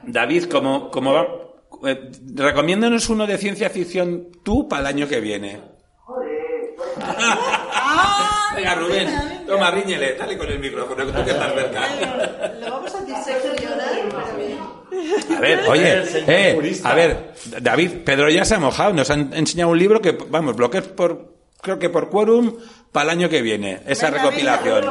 David, 0.09 0.51
como, 0.51 0.91
como 0.91 1.13
va, 1.15 1.29
eh, 1.85 2.11
recomiéndanos 2.35 3.09
uno 3.09 3.27
de 3.27 3.39
ciencia 3.39 3.71
ficción 3.71 4.29
tú 4.43 4.69
para 4.69 4.83
el 4.83 4.87
año 4.87 5.09
que 5.09 5.21
viene. 5.21 5.61
Joder. 6.05 6.75
Venga, 8.57 8.75
Rubén, 8.75 9.09
toma, 9.47 9.71
riñele, 9.71 10.15
dale 10.17 10.37
con 10.37 10.49
el 10.49 10.59
micrófono, 10.59 11.07
que 11.07 11.13
tú 11.13 11.25
que 11.25 11.31
estás 11.31 11.55
cerca. 11.55 12.51
Lo 12.61 12.71
vamos 12.73 12.95
a 12.95 13.05
diseccionar. 13.05 13.91
A 15.37 15.41
ver, 15.41 15.61
oye, 15.69 16.03
eh, 16.27 16.81
a 16.85 16.95
ver, 16.95 17.33
David, 17.61 17.91
Pedro 18.05 18.29
ya 18.29 18.45
se 18.45 18.57
ha 18.57 18.59
mojado, 18.59 18.93
nos 18.93 19.11
han 19.11 19.33
enseñado 19.33 19.71
un 19.71 19.79
libro 19.79 20.01
que, 20.01 20.13
vamos, 20.13 20.59
lo 20.59 20.71
que 20.71 20.79
es 20.79 20.89
por, 20.89 21.35
creo 21.61 21.79
que 21.79 21.89
por 21.89 22.11
quórum, 22.11 22.57
para 22.93 23.05
el 23.05 23.19
año 23.19 23.29
que 23.29 23.41
viene, 23.41 23.83
esa 23.87 24.11
Venga, 24.11 24.25
recopilación. 24.25 24.85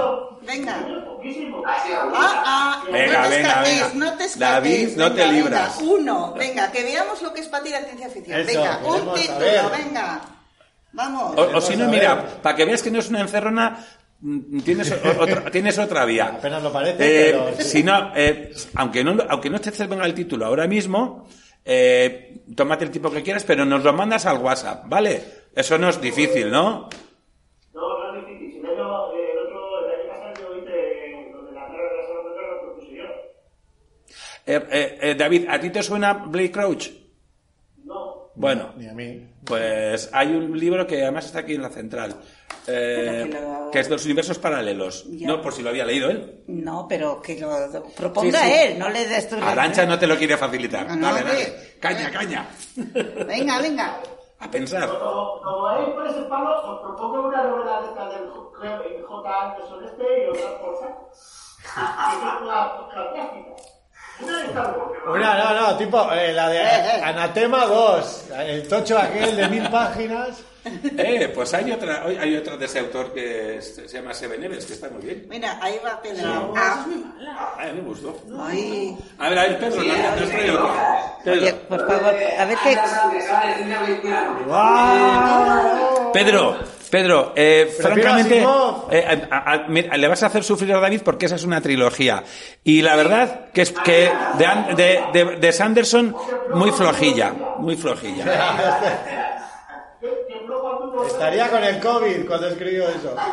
Venga. 0.46 1.09
Poquísimo. 1.20 1.64
Así, 1.66 1.90
Ah, 1.94 2.44
ah, 2.46 2.84
Venga, 2.92 3.24
no 3.24 3.30
te 3.30 3.36
venga, 3.36 3.50
escates, 3.50 3.94
venga. 3.94 4.06
no 4.06 4.18
te 4.18 4.24
escates. 4.26 4.40
David, 4.40 4.90
no 4.98 5.12
te 5.12 5.22
Venga, 5.22 5.32
libras. 5.34 5.80
venga, 5.80 5.92
uno, 5.94 6.34
venga, 6.34 6.72
que 6.72 6.84
veamos 6.84 7.22
lo 7.22 7.34
que 7.34 7.42
es 7.42 7.48
para 7.50 7.64
ti 7.64 7.70
la 7.72 7.82
ciencia 7.82 8.10
ficción. 8.10 8.40
Eso, 8.40 8.60
venga, 8.62 8.78
un 8.86 9.14
título, 9.14 9.40
saber. 9.40 9.84
venga. 9.86 10.22
Vamos. 10.94 11.38
O, 11.38 11.58
o 11.58 11.62
si 11.62 11.76
no, 11.76 11.88
mira, 11.90 12.26
para 12.42 12.56
que 12.56 12.66
veas 12.66 12.82
que 12.82 12.90
no 12.92 13.00
es 13.00 13.10
una 13.10 13.20
encerrona, 13.22 13.86
mm, 14.22 14.60
tienes, 14.62 14.92
otra, 14.92 15.52
tienes 15.52 15.78
otra 15.78 16.06
vía. 16.06 16.28
Apenas 16.38 16.64
lo 16.64 16.72
parece, 16.72 16.96
Eh, 17.00 17.32
pero. 17.32 17.64
Si 17.64 17.84
no, 17.84 18.12
eh, 18.16 18.54
aunque 18.76 19.04
no, 19.04 19.18
aunque 19.30 19.50
no 19.50 19.60
te 19.60 19.72
venga 19.88 20.06
el 20.06 20.14
título 20.14 20.46
ahora 20.46 20.68
mismo, 20.68 21.28
eh, 21.66 22.42
tómate 22.56 22.86
el 22.86 22.92
tipo 22.92 23.12
que 23.12 23.22
quieras, 23.22 23.44
pero 23.44 23.66
nos 23.66 23.84
lo 23.84 23.92
mandas 23.94 24.26
al 24.26 24.38
WhatsApp, 24.38 24.84
¿vale? 24.88 25.22
Eso 25.54 25.78
no 25.78 25.90
es 25.90 26.00
difícil, 26.00 26.50
¿no? 26.50 26.90
No, 27.74 28.12
no 28.14 28.20
es 28.20 28.26
difícil. 28.26 28.54
Si 28.54 28.60
no, 28.62 28.76
yo 28.76 29.16
Eh, 34.52 34.68
eh, 34.72 34.98
eh, 35.02 35.16
David, 35.16 35.46
¿a 35.48 35.60
ti 35.60 35.70
te 35.70 35.84
suena 35.84 36.14
Blake 36.14 36.52
Crouch? 36.52 36.90
No. 37.86 38.32
Bueno, 38.34 38.74
Ni 38.78 38.88
a 38.88 38.94
mí. 38.94 39.28
pues 39.46 40.10
hay 40.12 40.30
un 40.34 40.58
libro 40.60 40.88
que 40.88 41.04
además 41.04 41.26
está 41.26 41.40
aquí 41.40 41.54
en 41.54 41.62
la 41.62 41.70
central, 41.70 42.16
eh, 42.66 43.28
que 43.32 43.40
lo- 43.42 43.70
que 43.72 43.80
es 43.80 43.88
de 43.88 43.94
los 43.94 44.06
universos 44.06 44.40
paralelos. 44.40 45.06
Ya. 45.12 45.28
No, 45.28 45.40
por 45.42 45.54
si 45.54 45.62
lo 45.62 45.70
había 45.70 45.86
leído 45.86 46.10
él. 46.10 46.44
No, 46.48 46.88
pero 46.90 47.22
que 47.22 47.40
lo 47.40 47.84
proponga 47.96 48.40
Sí, 48.40 48.46
sí. 48.48 48.54
él, 48.60 48.80
no 48.80 48.90
le 48.90 49.06
des 49.08 49.32
la- 49.34 49.52
Arancha 49.52 49.86
no 49.86 50.00
te 50.00 50.08
lo 50.08 50.18
quiere 50.18 50.36
facilitar. 50.36 50.98
No, 50.98 51.08
dale, 51.14 51.24
dale. 51.24 51.76
Caña, 51.80 52.10
caña. 52.10 52.50
Venga, 53.28 53.62
venga. 53.62 54.00
A 54.40 54.50
pensar. 54.50 54.90
Como, 54.90 55.42
como 55.44 55.68
ahí 55.68 55.86
por 55.94 56.08
ese 56.08 56.22
palo, 56.24 56.50
os 56.72 56.82
propongo 56.82 57.28
una 57.28 57.44
novela 57.44 57.82
de 57.82 57.88
esta 57.90 58.10
del 58.10 58.30
J. 58.30 58.50
J. 58.58 58.80
J. 59.08 59.42
Anderson 59.44 59.86
este 59.86 60.04
y 60.24 60.30
otra 60.30 60.58
cosa. 60.60 60.98
Una 65.08 65.38
no, 65.38 65.62
no, 65.72 65.78
tipo 65.78 66.12
eh, 66.12 66.34
la 66.34 66.50
de 66.50 66.62
Anatema 67.04 67.66
2, 67.66 68.26
el 68.46 68.68
tocho 68.68 68.98
aquel 68.98 69.36
de 69.36 69.48
mil 69.48 69.68
páginas. 69.70 70.44
Eh, 70.98 71.32
pues 71.34 71.54
hay 71.54 71.72
otra, 71.72 72.04
hay 72.04 72.36
otra 72.36 72.58
de 72.58 72.66
ese 72.66 72.80
autor 72.80 73.14
que 73.14 73.58
es- 73.58 73.76
se 73.76 73.88
llama 73.88 74.14
Seven 74.14 74.44
Evans, 74.44 74.66
que 74.66 74.74
está 74.74 74.90
muy 74.90 75.02
bien. 75.02 75.26
Mira, 75.30 75.58
ahí 75.62 75.80
va 75.84 76.02
Pedro. 76.02 76.28
No, 76.28 76.54
Ah. 76.56 76.86
Ah, 77.58 77.66
me 77.74 77.82
gustó. 77.82 78.16
ay. 78.46 78.96
A 79.18 79.30
ver, 79.30 79.40
a 79.40 79.42
ver, 79.44 79.60
Pedro, 79.60 79.84
nos, 79.84 79.98
nos 80.20 80.30
trae 80.30 80.52
otra. 80.52 81.14
Pedro. 81.24 81.42
Oye, 81.42 81.54
por 81.54 81.80
favor, 81.88 82.14
a 82.38 82.46
ver 82.46 82.58
qué. 82.62 82.78
Pedro, 86.14 86.58
Pedro, 86.90 87.34
eh, 87.36 87.72
francamente, 87.80 88.40
eh, 88.92 89.28
a- 89.32 89.52
a- 89.54 89.68
mira, 89.68 89.96
le 89.98 90.08
vas 90.08 90.24
a 90.24 90.28
hacer 90.28 90.44
sufrir 90.44 90.74
a 90.74 90.80
David 90.80 91.02
porque 91.04 91.26
esa 91.28 91.36
es 91.36 91.44
una 91.44 91.62
trilogía. 91.62 92.24
Y 92.64 92.82
la 92.82 92.96
verdad 92.96 93.52
que 93.54 93.62
es 93.62 93.72
que 93.72 94.12
de, 94.38 94.74
de, 94.76 95.04
de- 95.14 95.36
de 95.38 95.52
Sanderson, 95.52 96.16
muy 96.54 96.72
flojilla, 96.72 97.34
muy 97.58 97.76
flojilla. 97.76 98.26
Estaría 101.06 101.50
con 101.50 101.64
el 101.64 101.80
COVID 101.80 102.26
cuando 102.28 102.48
escribió 102.48 102.90
eso. 102.90 103.16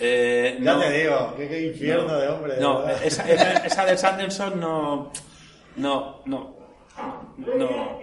Eh, 0.00 0.58
Ya 0.60 0.74
no, 0.74 0.80
te 0.80 0.90
digo, 0.92 1.34
qué, 1.36 1.48
qué 1.48 1.60
infierno 1.66 2.16
de 2.18 2.28
hombre. 2.28 2.54
no, 2.60 2.82
verdad. 2.82 3.02
esa, 3.04 3.24
esa 3.64 3.84
de 3.84 3.98
Sanderson 3.98 4.60
no, 4.60 5.10
no, 5.76 6.20
no, 6.26 6.54
no. 7.36 7.98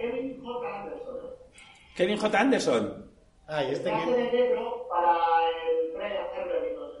Kevin 1.96 2.18
J. 2.18 2.38
Anderson. 2.38 3.10
Ah, 3.48 3.62
¿y 3.64 3.72
este 3.72 3.90
negro 3.92 4.86
para 4.90 5.16
el 6.08 6.72
eso. 6.72 6.92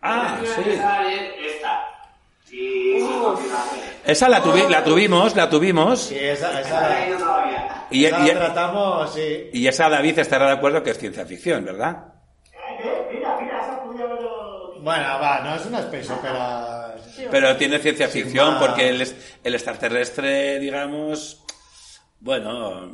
Ah, 0.00 0.38
sí. 0.42 0.70
Esta. 1.46 1.88
Y 2.50 2.98
Esa 4.04 4.28
la, 4.28 4.42
tuvi- 4.42 4.68
la 4.68 4.84
tuvimos, 4.84 5.34
la 5.36 5.48
tuvimos. 5.48 6.00
Sí, 6.00 6.18
esa, 6.18 6.60
esa, 6.60 7.18
todavía. 7.18 7.86
Y, 7.90 8.04
esa 8.04 8.20
y- 8.20 8.26
la 8.28 8.34
tratamos, 8.34 9.14
sí. 9.14 9.50
y 9.52 9.66
esa 9.66 9.88
David 9.88 10.18
estará 10.18 10.46
de 10.46 10.52
acuerdo 10.52 10.82
que 10.82 10.90
es 10.90 10.98
ciencia 10.98 11.24
ficción, 11.24 11.64
¿verdad? 11.64 12.08
Eh, 12.52 13.08
Mira, 13.12 13.38
mira, 13.40 13.60
esa 13.60 13.82
podía 13.82 14.04
haberlo. 14.04 14.74
Bueno, 14.80 15.02
va, 15.22 15.40
no 15.40 15.54
es 15.54 15.64
una 15.66 15.78
space 15.80 16.12
opera. 16.12 16.94
Pero 17.30 17.56
tiene 17.56 17.78
ciencia 17.78 18.08
ficción 18.08 18.58
porque 18.58 18.88
el, 18.88 19.06
el 19.44 19.54
extraterrestre, 19.54 20.58
digamos, 20.58 21.42
bueno, 22.20 22.90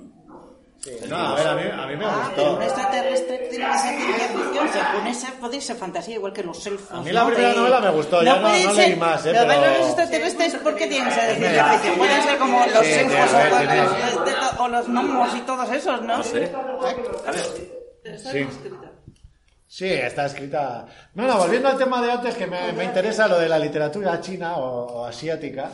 No, 1.09 1.17
a 1.17 1.35
ver, 1.35 1.47
a 1.47 1.55
mí, 1.55 1.63
a 1.83 1.87
mí 1.87 1.97
me 1.97 2.05
Ah, 2.05 2.33
pero 2.35 2.49
gustó. 2.51 2.57
un 2.57 2.63
extraterrestre 2.63 3.39
tiene 3.51 3.67
que 3.71 3.79
ser 3.79 3.97
ciencia 3.99 4.29
ficción, 4.29 4.69
según 4.73 5.07
esa 5.07 5.33
puede 5.41 5.61
ser 5.61 5.77
fantasía, 5.77 6.15
igual 6.17 6.33
que 6.33 6.43
los 6.43 6.67
elfos. 6.67 6.91
A 6.99 7.03
mí 7.03 7.11
la 7.13 7.23
¿no? 7.25 7.27
primera 7.31 7.55
novela 7.55 7.81
me 7.81 7.91
gustó, 7.91 8.23
ya 8.23 8.37
no- 8.37 8.49
no 8.49 8.73
leí 8.73 8.97
más, 8.97 9.25
¿eh? 9.27 9.33
Pero, 9.35 9.47
los 9.79 9.87
extraterrestres, 9.87 10.55
¿por 10.57 10.75
qué 10.77 10.87
tienen 10.87 11.09
que 11.09 11.15
ser 11.15 11.29
de 11.29 11.35
ciencia 11.37 11.65
ficción? 11.65 11.97
Pueden 11.99 12.23
ser 12.23 12.39
como 12.39 12.59
los 12.67 12.87
Sí, 12.87 12.93
elfos 12.93 13.31
o, 14.59 14.69
los, 14.69 14.89
gnomos 14.89 15.35
y 15.37 15.41
todos 15.43 15.71
esos, 15.73 16.03
¿no? 16.03 16.19
no 16.19 16.23
sé. 16.23 16.53
A 17.27 17.31
ver, 17.31 17.45
Está 18.05 18.31
Sí. 18.31 18.39
escrita. 18.39 18.91
Sí, 19.67 19.87
está 19.93 20.25
escrita. 20.27 20.87
Bueno, 21.13 21.37
volviendo 21.37 21.69
al 21.69 21.77
tema 21.77 22.01
de 22.01 22.11
antes, 22.13 22.35
que 22.35 22.47
me, 22.47 22.73
me 22.73 22.85
interesa 22.85 23.29
lo 23.29 23.39
de 23.39 23.49
la 23.51 23.59
literatura 23.59 24.19
china 24.21 24.57
o, 24.57 25.01
o 25.01 25.05
asiática. 25.05 25.69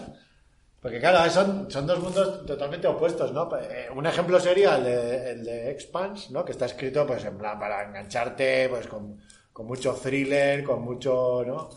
Porque 0.85 1.01
claro, 1.01 1.31
son, 1.31 1.71
son 1.71 1.87
dos 1.87 1.99
mundos 1.99 2.45
totalmente 2.45 2.87
opuestos, 2.87 3.33
¿no? 3.33 3.49
Eh, 3.59 3.87
Un 3.97 4.05
ejemplo 4.05 4.39
sería 4.39 4.77
el 4.77 4.85
de, 4.85 5.31
el 5.31 5.43
de 5.45 5.71
Expanse, 5.71 6.31
¿no? 6.31 6.45
Que 6.45 6.53
está 6.53 6.67
escrito, 6.67 7.07
pues, 7.07 7.25
en 7.25 7.39
plan, 7.39 7.59
para 7.59 7.89
engancharte, 7.89 8.69
pues, 8.69 8.87
con, 8.87 9.17
con 9.51 9.67
mucho 9.67 9.95
thriller, 9.95 10.63
con 10.63 10.83
mucho, 10.85 11.43
¿no? 11.47 11.71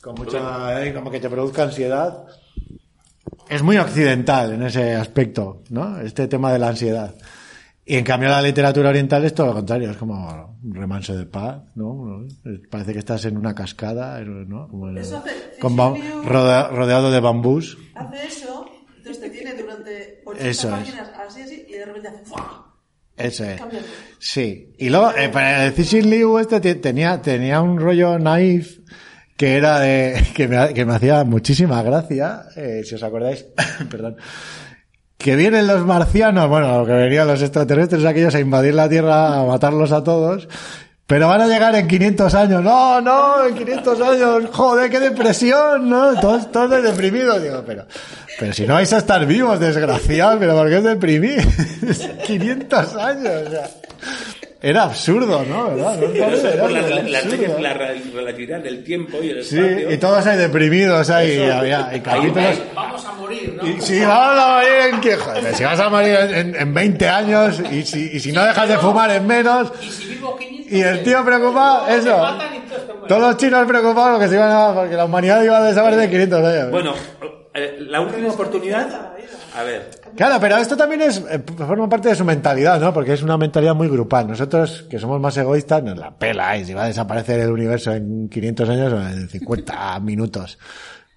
Con 0.00 0.14
mucha, 0.14 0.84
eh, 0.86 0.94
como 0.94 1.10
que 1.10 1.18
te 1.18 1.28
produzca 1.28 1.64
ansiedad. 1.64 2.24
Es 3.48 3.64
muy 3.64 3.78
occidental 3.78 4.52
en 4.52 4.62
ese 4.62 4.94
aspecto, 4.94 5.64
¿no? 5.70 5.98
Este 6.00 6.28
tema 6.28 6.52
de 6.52 6.60
la 6.60 6.68
ansiedad. 6.68 7.16
Y 7.84 7.96
en 7.96 8.04
cambio 8.04 8.28
la 8.28 8.42
literatura 8.42 8.90
oriental 8.90 9.24
es 9.24 9.34
todo 9.34 9.48
lo 9.48 9.54
contrario, 9.54 9.90
es 9.90 9.96
como 9.96 10.56
un 10.62 10.72
remanso 10.72 11.16
de 11.16 11.26
paz, 11.26 11.62
¿no? 11.74 12.24
Parece 12.70 12.92
que 12.92 13.00
estás 13.00 13.24
en 13.24 13.36
una 13.36 13.56
cascada, 13.56 14.20
¿no? 14.20 14.68
Como 14.68 14.88
el- 14.88 14.98
con 15.60 15.76
rodeado 16.70 17.10
de 17.10 17.18
bambús. 17.20 17.78
Hace 17.96 18.26
eso, 18.26 18.66
entonces 18.96 19.22
te 19.22 19.30
tiene 19.30 19.54
durante 19.54 20.22
80 20.24 20.48
Eso 20.48 20.68
es. 20.68 20.74
páginas 20.82 21.10
así, 21.26 21.40
así, 21.42 21.66
y 21.68 21.72
de 21.72 21.84
repente 21.86 22.08
hace 22.08 22.24
¡fua! 22.24 22.62
Eso 23.16 23.44
es. 23.44 23.60
Sí. 24.18 24.74
Y 24.78 24.90
luego, 24.90 25.10
eh, 25.16 25.30
para 25.30 25.64
el 25.66 25.72
Cixin 25.72 26.10
Liu 26.10 26.38
este 26.38 26.60
te- 26.60 26.74
tenía, 26.74 27.22
tenía 27.22 27.62
un 27.62 27.80
rollo 27.80 28.18
naif 28.18 28.80
que 29.38 29.56
era 29.56 29.80
de, 29.80 30.22
que 30.34 30.46
me, 30.48 30.74
que 30.74 30.84
me 30.84 30.94
hacía 30.94 31.24
muchísima 31.24 31.82
gracia, 31.82 32.42
eh, 32.56 32.82
si 32.84 32.94
os 32.94 33.02
acordáis, 33.02 33.46
perdón, 33.90 34.16
que 35.16 35.34
vienen 35.34 35.66
los 35.66 35.84
marcianos, 35.86 36.48
bueno, 36.48 36.84
que 36.84 36.92
venían 36.92 37.26
los 37.26 37.40
extraterrestres 37.40 38.04
aquellos 38.04 38.34
a 38.34 38.40
invadir 38.40 38.74
la 38.74 38.88
Tierra, 38.88 39.40
a 39.40 39.44
matarlos 39.46 39.92
a 39.92 40.04
todos, 40.04 40.46
pero 41.06 41.28
van 41.28 41.40
a 41.40 41.46
llegar 41.46 41.74
en 41.76 41.86
500 41.86 42.34
años. 42.34 42.62
No, 42.62 43.00
no, 43.00 43.46
en 43.46 43.54
500 43.54 44.00
años. 44.00 44.44
Joder, 44.52 44.90
qué 44.90 44.98
depresión, 45.00 45.88
¿no? 45.88 46.18
Todos, 46.20 46.50
todos 46.50 46.82
deprimidos. 46.82 47.42
Digo, 47.42 47.62
pero, 47.66 47.84
pero 48.38 48.52
si 48.52 48.66
no 48.66 48.74
vais 48.74 48.92
a 48.92 48.98
estar 48.98 49.24
vivos, 49.26 49.60
desgraciados, 49.60 50.36
pero 50.40 50.54
¿por 50.56 50.68
qué 50.68 50.76
os 50.78 50.84
deprimís? 50.84 51.46
500 52.26 52.96
años, 52.96 53.32
o 53.46 53.50
sea. 53.50 53.70
Era 54.62 54.84
absurdo, 54.84 55.44
¿no? 55.44 55.70
¿Verdad? 55.76 55.96
¿No 55.98 56.06
os 56.06 56.12
pero 56.12 56.26
eso 56.34 56.58
por 56.58 56.70
la, 56.70 56.80
la- 56.80 57.18
absurdo. 57.18 57.58
la 57.60 57.74
re- 57.74 58.02
relatividad 58.12 58.58
del 58.60 58.82
tiempo 58.82 59.18
y 59.22 59.28
el 59.30 59.44
Sí, 59.44 59.58
espacio. 59.60 59.92
y 59.92 59.96
todos 59.98 60.26
hay 60.26 60.38
deprimidos 60.38 61.10
ahí. 61.10 61.36
y 61.36 61.50
había, 61.50 61.90
y 61.94 62.00
capítulos. 62.00 62.62
Vamos 62.74 63.04
a 63.04 63.12
morir, 63.12 63.54
¿no? 63.62 63.68
Y 63.68 63.80
si 63.80 64.00
vamos 64.00 64.38
a 64.38 64.48
morir 64.56 65.10
en 65.12 65.18
joder, 65.20 65.54
si 65.54 65.62
vas 65.62 65.78
a 65.78 65.88
morir 65.90 66.14
en, 66.34 66.56
en 66.56 66.74
20 66.74 67.08
años 67.08 67.62
y 67.70 67.82
si, 67.84 68.10
y 68.14 68.18
si 68.18 68.32
no 68.32 68.44
dejas 68.44 68.68
de 68.68 68.78
fumar 68.78 69.10
en 69.10 69.26
menos, 69.26 69.70
Y 69.80 69.90
si 69.90 70.06
vivo 70.06 70.36
500 70.36 70.55
y 70.70 70.80
el 70.80 71.02
tío 71.02 71.24
preocupado, 71.24 71.88
eso. 71.88 72.16
todos 73.08 73.20
los 73.20 73.36
chinos 73.36 73.66
preocupados 73.66 74.12
porque, 74.12 74.28
se 74.28 74.34
iban 74.34 74.50
a, 74.50 74.74
porque 74.74 74.94
la 74.94 75.04
humanidad 75.04 75.42
iba 75.42 75.58
a 75.58 75.64
desaparecer 75.64 76.04
en 76.04 76.10
500 76.10 76.44
años. 76.44 76.70
Bueno, 76.70 76.94
eh, 77.54 77.76
la 77.80 78.00
última 78.00 78.28
oportunidad. 78.28 79.12
A 79.56 79.62
ver, 79.62 79.90
Claro, 80.16 80.38
pero 80.40 80.56
esto 80.56 80.76
también 80.76 81.02
es, 81.02 81.18
eh, 81.30 81.42
forma 81.56 81.88
parte 81.88 82.08
de 82.08 82.14
su 82.14 82.24
mentalidad, 82.24 82.80
¿no? 82.80 82.92
Porque 82.92 83.12
es 83.12 83.22
una 83.22 83.36
mentalidad 83.36 83.74
muy 83.74 83.88
grupal. 83.88 84.26
Nosotros, 84.26 84.86
que 84.88 84.98
somos 84.98 85.20
más 85.20 85.36
egoístas, 85.36 85.82
nos 85.82 85.98
la 85.98 86.16
pela 86.16 86.56
y 86.56 86.64
si 86.64 86.72
va 86.72 86.84
a 86.84 86.86
desaparecer 86.86 87.40
el 87.40 87.50
universo 87.50 87.92
en 87.92 88.28
500 88.30 88.68
años 88.70 88.92
o 88.94 89.00
en 89.02 89.28
50 89.28 90.00
minutos. 90.02 90.58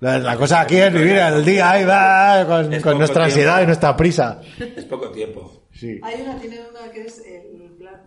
La, 0.02 0.38
cosa 0.38 0.62
aquí 0.62 0.78
es 0.78 0.94
vivir 0.94 1.18
el 1.18 1.44
día 1.44 1.72
ahí 1.72 1.84
va 1.84 2.46
con, 2.48 2.70
nuestra 2.70 2.94
tiempo. 2.94 3.20
ansiedad 3.20 3.62
y 3.62 3.66
nuestra 3.66 3.98
prisa. 3.98 4.40
es 4.58 4.86
poco 4.86 5.12
tiempo. 5.12 5.68
Sí. 5.74 6.00
Hay 6.04 6.22
una, 6.22 6.38
tiene 6.38 6.60
una 6.70 6.92
que 6.92 7.02
es 7.06 7.20
el 7.20 7.76
plan. 7.78 8.02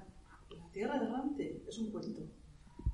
Tierra 0.72 0.96
Errante. 0.96 1.62
Es 1.68 1.78
un 1.78 1.90
cuento. 1.90 2.26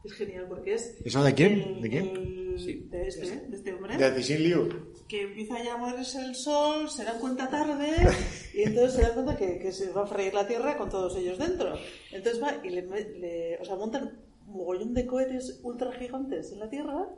Es 0.05 0.13
genial 0.13 0.47
porque 0.49 0.75
es. 0.75 0.97
¿Eso 1.05 1.23
de 1.25 1.35
quién? 1.35 1.53
el- 1.61 1.81
¿De 1.81 1.89
quién? 1.91 2.07
el- 2.17 2.39
Sí. 2.59 2.89
de 2.91 3.07
este, 3.07 3.27
¿eh? 3.27 3.47
de 3.49 3.57
este 3.57 3.73
hombre. 3.73 3.97
De 3.97 4.11
Cixin 4.17 4.43
Liu. 4.43 4.69
que 5.09 5.23
empieza 5.23 5.63
ya 5.63 5.75
a 5.75 5.77
morirse 5.79 6.21
el 6.21 6.35
sol, 6.35 6.91
se 6.91 7.05
dan 7.05 7.19
cuenta 7.21 7.49
tarde 7.49 7.89
y 8.53 8.63
entonces 8.63 8.95
se 8.95 9.03
dan 9.03 9.15
cuenta 9.15 9.37
que, 9.37 9.59
que 9.59 9.73
se 9.73 9.91
va 9.93 10.03
a 10.03 10.07
freír 10.07 10.35
la 10.35 10.47
tierra 10.47 10.77
con 10.77 10.91
todos 10.91 11.17
ellos 11.17 11.39
dentro. 11.39 11.75
Entonces 12.13 12.43
va 12.43 12.57
y 12.65 12.71
le, 12.71 12.83
me- 12.83 13.09
le- 13.09 13.59
o 13.61 13.65
sea, 13.65 13.77
montan 13.77 14.19
un 14.47 14.53
mogollón 14.57 14.93
de 14.93 15.07
cohetes 15.07 15.61
ultra 15.63 15.93
gigantes 15.93 16.53
en 16.53 16.59
la 16.59 16.69
tierra 16.69 17.09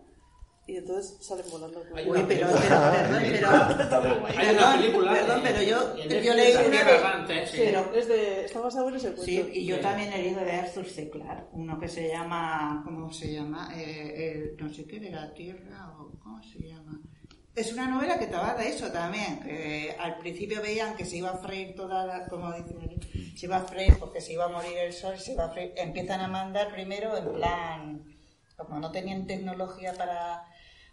y 0.71 0.77
entonces 0.79 1.17
salen 1.21 1.45
volando. 1.51 1.83
Hay 1.95 2.05
Uy, 2.09 2.19
una 2.19 2.29
pero, 2.29 2.47
pero, 2.49 2.77
pero, 3.21 4.27
Hay 4.39 4.55
una 4.57 4.73
película. 4.73 5.13
perdón, 5.13 5.41
pero 5.43 5.63
yo, 5.63 5.97
yo 5.97 6.35
leí 6.35 6.53
una 6.55 6.85
de. 6.85 7.47
Pero 7.57 7.95
es 7.95 8.09
de, 8.09 8.45
está 8.45 8.61
basado 8.61 8.89
en 8.89 8.95
ese 8.97 9.09
cuento. 9.09 9.25
Sí, 9.25 9.51
y 9.53 9.65
yo 9.67 9.81
también 9.81 10.13
he 10.13 10.19
leído 10.23 10.41
de 10.45 10.53
Arthur 10.53 10.87
C. 10.87 11.11
Clarke, 11.11 11.49
uno 11.53 11.79
que 11.79 11.89
se 11.89 12.09
llama, 12.09 12.83
¿cómo 12.85 13.13
se 13.13 13.33
llama? 13.33 13.71
Eh, 13.77 14.53
el- 14.57 14.57
no 14.65 14.73
sé 14.73 14.85
qué, 14.87 15.01
de 15.01 15.11
la 15.11 15.33
Tierra, 15.35 15.93
o 15.99 16.11
¿cómo 16.23 16.43
se 16.43 16.59
llama? 16.61 17.01
Es 17.55 17.73
una 17.73 17.89
novela 17.89 18.19
que 18.19 18.29
trata 18.29 18.55
de 18.63 18.69
eso 18.69 18.91
también, 18.93 19.41
que 19.41 19.95
al 19.99 20.19
principio 20.19 20.63
veían 20.63 20.97
que 20.97 21.05
se 21.05 21.17
iba 21.17 21.31
a 21.31 21.37
freír 21.39 21.75
toda 21.75 22.07
la, 22.07 22.27
como 22.29 22.53
dicen 22.53 22.79
aquí, 22.81 23.35
se 23.37 23.47
iba 23.47 23.57
a 23.57 23.65
freír 23.65 23.99
porque 23.99 24.21
se 24.21 24.33
iba 24.35 24.45
a 24.45 24.49
morir 24.49 24.79
el 24.79 24.93
sol, 24.93 25.19
se 25.19 25.33
iba 25.33 25.47
a 25.47 25.51
freír, 25.51 25.73
empiezan 25.77 26.21
a 26.21 26.29
mandar 26.29 26.71
primero 26.73 27.17
en 27.17 27.33
plan, 27.33 28.05
como 28.57 28.79
no 28.79 28.93
tenían 28.93 29.27
tecnología 29.27 29.93
para, 29.95 30.45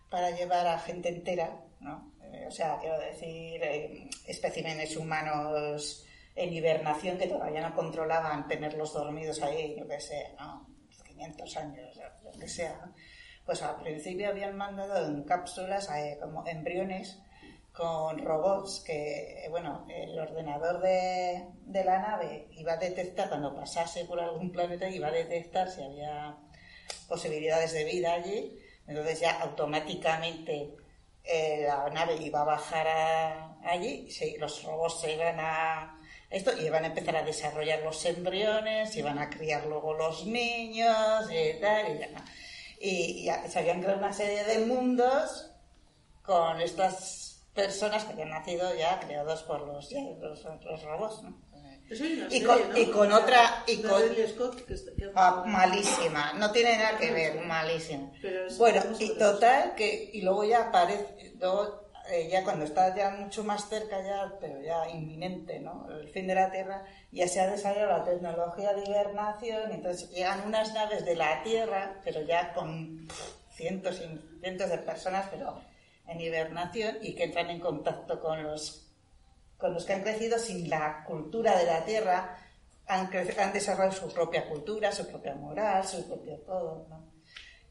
para 0.10 0.32
llevar 0.32 0.68
a 0.68 0.80
gente 0.80 1.10
entera, 1.10 1.62
¿no? 1.80 2.14
Eh, 2.24 2.46
o 2.48 2.52
sea, 2.52 2.78
quiero 2.80 3.00
decir, 3.00 3.62
eh, 3.64 4.10
especímenes 4.28 4.96
humanos 4.98 6.06
en 6.36 6.54
hibernación 6.54 7.18
que 7.18 7.28
todavía 7.28 7.68
no 7.68 7.76
controlaban 7.76 8.48
tenerlos 8.48 8.94
dormidos 8.94 9.42
ahí, 9.42 9.76
yo 9.78 9.88
qué 9.88 10.00
sé, 10.00 10.36
¿no? 10.40 10.68
500 11.18 11.58
años, 11.58 12.00
lo 12.24 12.32
que 12.40 12.48
sea. 12.48 12.92
Pues 13.46 13.62
al 13.64 13.82
principio 13.82 14.30
habían 14.30 14.56
mandado 14.56 15.08
en 15.08 15.24
cápsulas 15.24 15.90
eh, 15.90 16.18
como 16.22 16.46
embriones 16.46 17.20
con 17.72 18.24
robots 18.24 18.84
que, 18.86 19.46
eh, 19.46 19.50
bueno, 19.50 19.86
el 19.90 20.18
ordenador 20.20 20.82
de, 20.82 21.48
de 21.66 21.84
la 21.84 22.00
nave 22.00 22.48
iba 22.52 22.74
a 22.74 22.78
detectar 22.78 23.30
cuando 23.30 23.56
pasase 23.56 24.06
por 24.06 24.20
algún 24.20 24.52
planeta, 24.52 24.90
iba 24.90 25.08
a 25.08 25.12
detectar 25.12 25.70
si 25.70 25.82
había 25.82 26.36
posibilidades 27.08 27.74
de 27.74 27.84
vida 27.86 28.14
allí, 28.14 28.60
entonces 28.88 29.20
ya 29.20 29.40
automáticamente 29.42 30.76
eh, 31.24 31.66
la 31.68 31.90
nave 31.90 32.16
iba 32.22 32.42
a 32.42 32.46
bajar 32.46 32.88
allí, 33.64 34.08
los 34.40 34.64
robots 34.64 35.02
se 35.02 35.14
iban 35.14 35.40
a 35.40 36.00
esto 36.30 36.52
y 36.58 36.66
iban 36.66 36.84
a 36.84 36.88
empezar 36.88 37.16
a 37.18 37.24
desarrollar 37.24 37.82
los 37.84 38.04
embriones, 38.06 38.96
iban 38.96 39.20
a 39.20 39.30
criar 39.30 39.66
luego 39.66 39.94
los 39.94 40.26
niños 40.26 41.26
y 41.32 41.60
tal, 41.60 41.96
y, 41.96 42.00
ya. 42.00 42.26
y 42.80 43.24
ya 43.26 43.48
se 43.48 43.60
habían 43.60 43.82
creado 43.82 44.00
una 44.00 44.14
serie 44.14 44.44
de 44.44 44.66
mundos 44.66 45.52
con 46.24 46.60
estas 46.62 47.46
personas 47.54 48.06
que 48.06 48.14
habían 48.14 48.30
nacido 48.30 48.74
ya 48.76 49.00
creados 49.00 49.44
por 49.44 49.62
los, 49.62 49.90
ya, 49.90 50.02
los 50.22 50.84
robots, 50.84 51.24
¿no? 51.24 51.36
Y 51.90 51.96
serie, 51.96 52.44
con- 52.46 52.70
¿no? 52.70 52.78
y 52.78 52.86
con 52.88 53.12
otra- 53.14 53.64
y 53.68 53.82
con- 53.82 54.02
Ridley 54.02 54.28
Scott, 54.28 54.66
que 54.66 54.74
está- 54.74 54.92
que- 54.98 55.12
Ah, 55.16 55.44
malísima, 55.46 56.34
no 56.34 56.52
tiene 56.52 56.78
nada 56.78 56.98
que 56.98 57.12
ver, 57.12 57.42
malísima. 57.46 58.12
Bueno, 58.58 58.82
y 59.00 59.10
total 59.18 59.74
que 59.76 60.10
y 60.14 60.22
luego 60.22 60.44
ya 60.44 60.68
aparece, 60.68 61.34
luego, 61.40 61.88
eh, 62.10 62.28
ya 62.32 62.44
cuando 62.44 62.66
está 62.66 62.96
ya 62.96 63.10
mucho 63.12 63.44
más 63.44 63.70
cerca 63.70 64.02
ya, 64.04 64.34
pero 64.40 64.62
ya 64.62 64.90
inminente, 64.90 65.60
¿no? 65.60 65.88
El 65.92 66.10
fin 66.10 66.28
de 66.28 66.36
la 66.36 66.52
Tierra, 66.52 66.84
ya 67.12 67.28
se 67.28 67.40
ha 67.40 67.48
desarrollado 67.48 67.98
la 68.00 68.04
tecnología 68.04 68.74
de 68.74 68.84
hibernación, 68.86 69.72
entonces 69.72 70.10
llegan 70.12 70.44
unas 70.46 70.74
naves 70.74 71.06
de 71.06 71.16
la 71.16 71.42
Tierra, 71.44 72.00
pero 72.04 72.22
ya 72.22 72.54
con 72.54 73.08
pff, 73.08 73.34
cientos 73.56 74.02
y 74.02 74.40
cientos 74.42 74.70
de 74.70 74.78
personas, 74.80 75.28
pero 75.32 75.62
en 76.08 76.22
hibernación 76.22 76.98
y 77.02 77.16
que 77.16 77.24
entran 77.26 77.50
en 77.50 77.60
contacto 77.60 78.20
con 78.22 78.42
los 78.44 78.87
con 79.58 79.74
los 79.74 79.86
que 79.86 79.94
han 79.94 80.04
crecido 80.04 80.38
sin 80.38 80.70
la 80.70 81.04
cultura 81.04 81.58
de 81.58 81.66
la 81.66 81.84
tierra, 81.84 82.38
han, 82.88 83.10
han 83.14 83.54
desarrollado 83.54 83.92
su 83.92 84.14
propia 84.14 84.48
cultura, 84.48 84.92
su 84.92 85.08
propia 85.08 85.36
moral, 85.36 85.86
su 85.86 86.08
propio 86.08 86.38
todo. 86.40 86.86
¿no? 86.90 87.12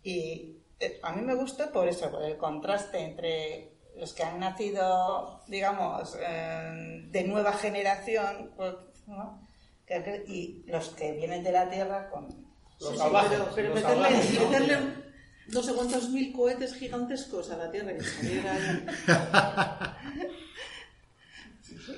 Y 0.03 0.59
eh, 0.79 1.01
a 1.03 1.13
mí 1.13 1.23
me 1.23 1.35
gusta 1.35 1.73
por 1.73 1.89
eso, 1.89 2.11
por 2.11 2.23
el 2.23 2.37
contraste 2.37 2.99
entre 2.99 3.73
los 3.97 4.13
que 4.13 4.25
han 4.25 4.41
nacido, 4.41 5.41
digamos, 5.47 6.17
eh, 6.21 7.07
de 7.09 7.25
nueva 7.25 7.53
generación 7.55 8.53
pues, 8.57 8.75
¿no? 9.07 9.47
Que 9.87 10.25
y 10.27 10.65
los 10.67 10.91
que 10.91 11.13
vienen 11.13 11.45
de 11.45 11.53
la 11.53 11.71
tierra 11.71 12.11
con... 12.11 12.47
Los 12.79 12.91
Sí, 12.91 12.95
sí, 12.95 12.99
salvajes, 12.99 13.31
pero, 13.31 13.55
pero 13.55 13.69
los 13.69 13.77
meterle, 13.77 14.05
salvajes, 14.05 14.41
¿no? 14.41 14.51
meterle 14.51 15.07
no 15.49 15.63
sé 15.63 15.75
cuántos 15.75 16.11
mil 16.11 16.33
cohetes 16.33 16.75
gigantescos 16.75 17.51
a 17.51 17.57
la 17.57 17.71
Tierra 17.71 17.93
salir 18.03 18.45
ahí. 18.47 18.87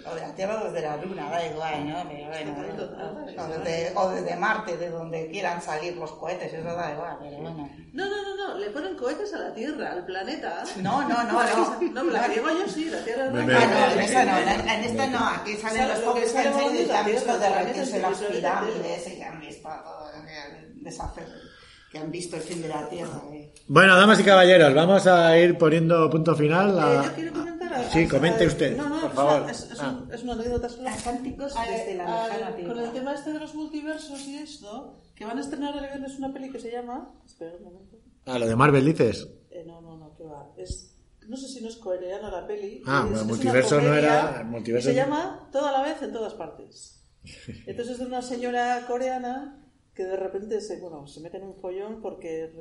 O 0.07 0.15
de 0.15 0.21
la 0.21 0.35
Tierra 0.35 0.61
o 0.63 0.65
desde 0.71 0.87
la 0.87 0.97
Luna, 0.99 1.31
da 1.31 1.47
igual, 1.47 1.89
¿no? 1.89 1.97
Pero 2.09 2.29
bueno, 2.29 2.55
o, 3.39 3.49
desde, 3.49 3.93
o 3.97 4.11
desde 4.11 4.37
Marte, 4.37 4.77
de 4.77 4.91
donde 4.91 5.29
quieran 5.31 5.63
salir 5.63 5.97
los 5.97 6.13
cohetes, 6.13 6.53
eso 6.53 6.65
da 6.75 6.93
igual, 6.93 7.17
pero 7.21 7.39
bueno. 7.39 7.71
No, 7.93 8.05
no, 8.05 8.23
no, 8.23 8.37
no, 8.49 8.59
le 8.59 8.71
ponen 8.71 8.97
cohetes 8.97 9.33
a 9.35 9.39
la 9.39 9.55
Tierra, 9.55 9.93
al 9.93 10.05
planeta. 10.05 10.63
No, 10.83 11.09
no, 11.09 11.25
no, 11.25 11.43
no. 11.93 12.05
No, 12.05 12.11
la 12.11 12.27
que 12.27 12.35
digo 12.35 12.49
yo 12.51 12.69
sí, 12.69 12.91
la 12.91 13.03
Tierra 13.05 13.27
no. 13.27 13.33
Bebé. 13.33 13.57
Ah, 13.57 13.67
no, 13.67 13.93
en 13.95 14.01
esta 14.01 14.25
no, 14.25 14.39
en, 14.39 14.85
esta 14.85 15.07
no, 15.07 15.19
aquí 15.29 15.57
salen 15.57 15.79
Sale 15.79 15.95
los 15.95 16.03
pobres 16.03 16.33
que 16.33 16.39
han 16.39 16.77
y 16.77 16.85
la 16.87 17.03
visto 17.03 17.27
la 17.27 17.39
derretirse 17.39 17.93
Tierra, 17.93 18.11
las 18.11 18.21
la 18.21 18.29
pirámides 18.29 19.07
y 19.09 19.17
que 19.17 19.25
han 19.25 19.41
visto 19.41 19.69
todo, 19.69 20.11
deshacer, 20.81 21.27
que 21.91 21.99
han 21.99 22.11
visto 22.11 22.37
el 22.37 22.43
fin 22.43 22.63
de 22.63 22.69
la 22.69 22.89
Tierra. 22.89 23.21
eh. 23.33 23.53
Bueno, 23.67 23.97
damas 23.97 24.21
y 24.21 24.25
caballeros, 24.25 24.75
vamos 24.75 25.07
a 25.07 25.37
ir 25.39 25.57
poniendo 25.59 26.09
punto 26.11 26.35
final. 26.37 26.77
Eh, 26.77 26.81
a- 26.81 27.58
a- 27.81 27.91
Sí, 27.91 28.05
a- 28.05 28.09
comente 28.09 28.45
a- 28.45 28.47
usted, 28.49 28.77
No, 28.77 28.89
no, 28.89 29.01
por 29.01 29.11
es 29.11 29.17
favor. 29.17 29.43
Una, 29.43 29.51
es, 29.53 29.71
es 29.71 29.81
Ah. 29.81 29.91
un- 30.03 30.13
es 30.15 30.23
una 30.23 30.33
anécdota 30.35 30.69
solo. 30.69 30.89
Cánticos 31.05 31.57
Al- 31.57 31.69
desde 31.71 31.95
la 31.97 32.25
al- 32.25 32.31
lejana 32.31 32.69
Con 32.75 32.79
el 32.85 32.93
tema 32.93 33.15
este 33.15 33.33
de 33.33 33.39
los 33.39 33.55
multiversos 33.55 34.21
y 34.27 34.39
esto, 34.39 35.01
que 35.15 35.25
van 35.25 35.39
a 35.39 35.41
estrenar 35.41 35.75
el 35.77 35.81
viernes 35.85 36.19
una 36.19 36.33
peli 36.33 36.51
que 36.51 36.59
se 36.61 36.71
llama. 36.71 37.15
Espera 37.27 37.57
un 37.59 37.65
momento. 37.65 37.97
Ah, 38.27 38.39
lo 38.39 38.47
de 38.47 38.57
Marvel 38.57 38.85
dices. 38.85 39.29
Eh, 39.51 39.65
no, 39.67 39.81
no, 39.81 39.97
no, 39.97 40.15
que 40.17 40.25
va. 40.25 40.51
Es, 40.57 40.95
no 41.27 41.37
sé 41.37 41.49
si 41.49 41.61
no 41.63 41.69
es 41.69 41.77
coreana 41.77 42.31
la 42.31 42.47
peli. 42.47 42.83
Ah, 42.87 42.99
es, 42.99 43.03
bueno, 43.05 43.17
es 43.17 43.23
una 43.23 43.29
multiverso 43.35 43.81
no 43.81 43.95
era- 43.95 44.45
multiverso 44.45 44.91
y 44.91 44.93
se 44.95 44.99
no- 45.01 45.05
llama 45.07 45.49
Toda 45.53 45.73
la 45.73 45.83
vez 45.83 46.01
en 46.03 46.13
todas 46.13 46.35
partes. 46.35 47.03
Entonces 47.67 47.95
es 47.95 47.99
de 48.01 48.07
una 48.07 48.23
señora 48.23 48.85
coreana 48.87 49.65
que 49.95 50.05
de 50.05 50.17
repente 50.17 50.61
se, 50.61 50.79
bueno, 50.81 51.07
se 51.09 51.21
mete 51.21 51.39
en 51.39 51.45
un 51.45 51.57
follón 51.57 52.01
porque. 52.01 52.53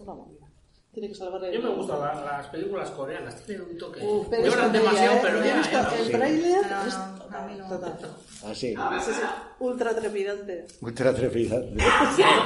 Una 0.00 0.14
movida. 0.14 0.46
Tiene 0.96 1.08
que 1.10 1.14
salvar 1.14 1.44
el. 1.44 1.52
Yo 1.52 1.60
me 1.60 1.74
gustan 1.74 2.00
la- 2.00 2.14
las 2.24 2.46
películas 2.46 2.88
coreanas, 2.92 3.36
tienen 3.44 3.66
un 3.70 3.76
toque. 3.76 4.00
Pero 4.30 4.42
es 4.46 4.48
Lloran 4.54 4.72
demasiado, 4.72 5.16
¿eh? 5.16 5.20
pero 5.22 5.36
Yo 5.40 5.44
he 5.44 5.48
ya, 5.48 5.56
visto 5.56 5.72
ya, 5.72 5.96
el 5.98 6.04
sí. 6.06 6.10
tráiler. 6.12 6.66
No, 6.70 6.86
es- 6.86 6.96
no, 7.30 7.36
a 7.36 7.42
mí 7.42 7.54
no. 7.58 7.68
Total. 7.68 7.98
Así. 8.50 8.66
Ese 8.68 9.12
ultra 9.58 9.94
trepidante. 9.94 10.66
Ultra 10.80 11.14
trepidante. 11.14 11.84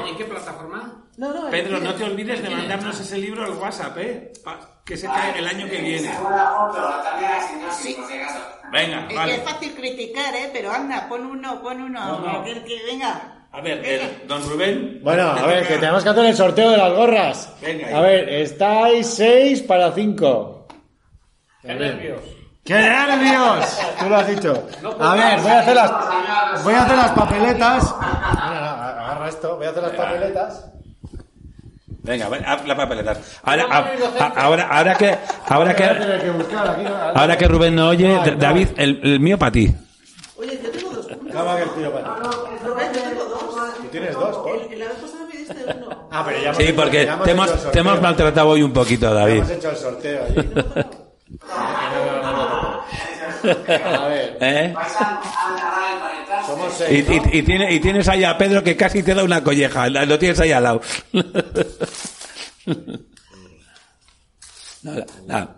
¿En 0.09 0.17
qué 0.17 0.25
plataforma? 0.25 1.05
No, 1.17 1.33
no, 1.33 1.49
Pedro, 1.49 1.79
no 1.79 1.95
te 1.95 2.03
olvides 2.03 2.43
de 2.43 2.51
mandarnos 2.51 2.99
ese 2.99 3.19
libro 3.19 3.45
al 3.45 3.53
WhatsApp, 3.53 3.97
¿eh? 3.99 4.33
Pa- 4.43 4.81
que 4.85 4.97
se 4.97 5.07
cae 5.07 5.39
el 5.39 5.47
año 5.47 5.69
que 5.71 5.79
viene. 5.81 6.11
Venga, 8.73 9.01
Es 9.03 9.09
que 9.09 9.15
vale. 9.15 9.35
es 9.37 9.43
fácil 9.45 9.75
criticar, 9.77 10.35
¿eh? 10.35 10.51
Pero 10.53 10.73
anda, 10.73 11.09
pon 11.09 11.25
uno, 11.25 11.63
pon 11.63 11.81
uno. 11.83 12.05
No, 12.05 12.33
no. 12.33 12.45
Que, 12.45 12.65
que 12.65 12.83
venga. 12.85 13.40
A 13.53 13.61
ver, 13.61 13.85
el- 13.85 14.29
don 14.29 14.49
Rubén. 14.49 15.01
Bueno, 15.03 15.31
a 15.33 15.41
te 15.41 15.47
ver, 15.47 15.67
que 15.67 15.75
tenemos 15.79 16.03
que 16.05 16.09
hacer 16.11 16.25
el 16.27 16.37
sorteo 16.37 16.71
de 16.71 16.77
las 16.77 16.93
gorras. 16.93 17.53
Venga, 17.61 17.99
A 17.99 18.01
ver, 18.01 18.29
estáis 18.29 19.07
6 19.09 19.63
para 19.63 19.91
5. 19.93 20.69
¡Qué 21.63 21.75
nervios! 21.75 22.21
¡Qué 22.65 22.75
nervios! 22.75 23.79
Tú 23.99 24.09
lo 24.09 24.17
has 24.17 24.29
dicho. 24.29 24.69
A 25.01 25.15
ver, 25.17 25.41
voy 25.41 25.51
a 25.51 25.59
hacer 25.61 25.75
las, 25.75 26.65
voy 26.65 26.75
a 26.75 26.83
hacer 26.85 26.97
las 26.97 27.11
papeletas. 27.11 27.95
No, 28.01 28.55
no, 28.55 28.55
agarra 28.55 29.29
esto. 29.29 29.57
Voy 29.57 29.67
a 29.67 29.71
hacer 29.71 29.83
las 29.83 29.93
papeletas. 29.93 30.67
Venga, 32.03 32.29
va- 32.29 32.37
haz 32.39 32.67
la 32.67 32.77
papeleta. 32.77 33.17
Ahora, 33.43 33.65
a- 33.69 34.25
a- 34.25 34.29
ahora, 34.45 34.69
ahora 34.71 34.95
que, 34.95 35.19
ahora 35.49 35.75
Voy 35.75 35.85
a 35.85 35.89
que, 35.95 36.01
tener 36.01 36.21
que 36.23 36.31
buscar 36.31 36.69
aquí. 36.71 36.83
ahora 37.15 37.37
que 37.37 37.49
Rubén 37.49 37.75
no 37.75 37.89
oye. 37.89 38.19
David, 38.39 38.69
el, 38.77 39.01
el 39.03 39.21
mío 39.21 39.39
para 39.39 39.53
ti. 39.53 39.75
Oye, 40.39 40.59
yo 40.63 40.70
tengo 41.31 41.45
dos 41.45 41.55
puntos. 41.55 41.55
Calma 41.55 41.57
que 41.57 41.63
el 41.63 41.71
tuyo 41.71 41.93
para 41.93 42.15
ti. 42.15 42.21
Rubén, 42.65 42.93
yo 42.93 43.01
tengo 43.03 43.25
dos. 43.25 43.41
¿Tú 43.77 43.85
tienes 43.91 44.15
dos, 44.15 44.37
Paul? 44.37 44.61
El- 44.71 44.79
La 44.79 44.87
vez 44.87 44.95
pasada 44.97 45.25
me 45.27 45.37
diste 45.37 45.65
uno. 45.77 46.09
Ah, 46.11 46.23
pero 46.27 46.37
ya 46.39 46.45
hemos 46.45 46.57
Sí, 46.57 46.63
hecho- 46.65 46.77
porque 46.77 47.05
ya 47.05 47.13
te 47.13 47.15
hecho 47.15 47.25
el 47.25 47.31
hemos, 47.31 47.51
sorteo. 47.51 47.71
te 47.71 47.79
hemos 47.79 48.01
maltratado 48.03 48.49
hoy 48.49 48.63
un 48.63 48.73
poquito, 48.73 49.07
Ya 49.09 49.15
David. 49.15 49.37
Hemos 49.37 49.51
hecho 49.51 49.71
el 49.71 49.77
sorteo 49.77 50.25
allí. 50.25 50.51
A 53.43 54.07
ver, 54.09 54.37
¿Eh? 54.41 54.75
Somos 56.47 56.73
Y, 56.75 56.77
seis. 56.79 57.09
¿no? 57.09 57.15
y- 57.15 57.39
y 57.39 57.43
tiene- 57.43 57.73
y 57.73 57.81
tienes 57.81 58.09
ahí 58.09 58.25
a 58.25 58.37
Pedro 58.37 58.63
que 58.63 58.77
casi 58.77 59.03
te 59.03 59.15
da 59.15 59.25
una 59.25 59.43
colleja. 59.43 59.89
Lo 59.89 60.19
tienes 60.19 60.39
ahí 60.41 60.53
al 60.53 60.63
lado. 60.65 60.81
Nada, 64.83 65.05
nada. 65.27 65.57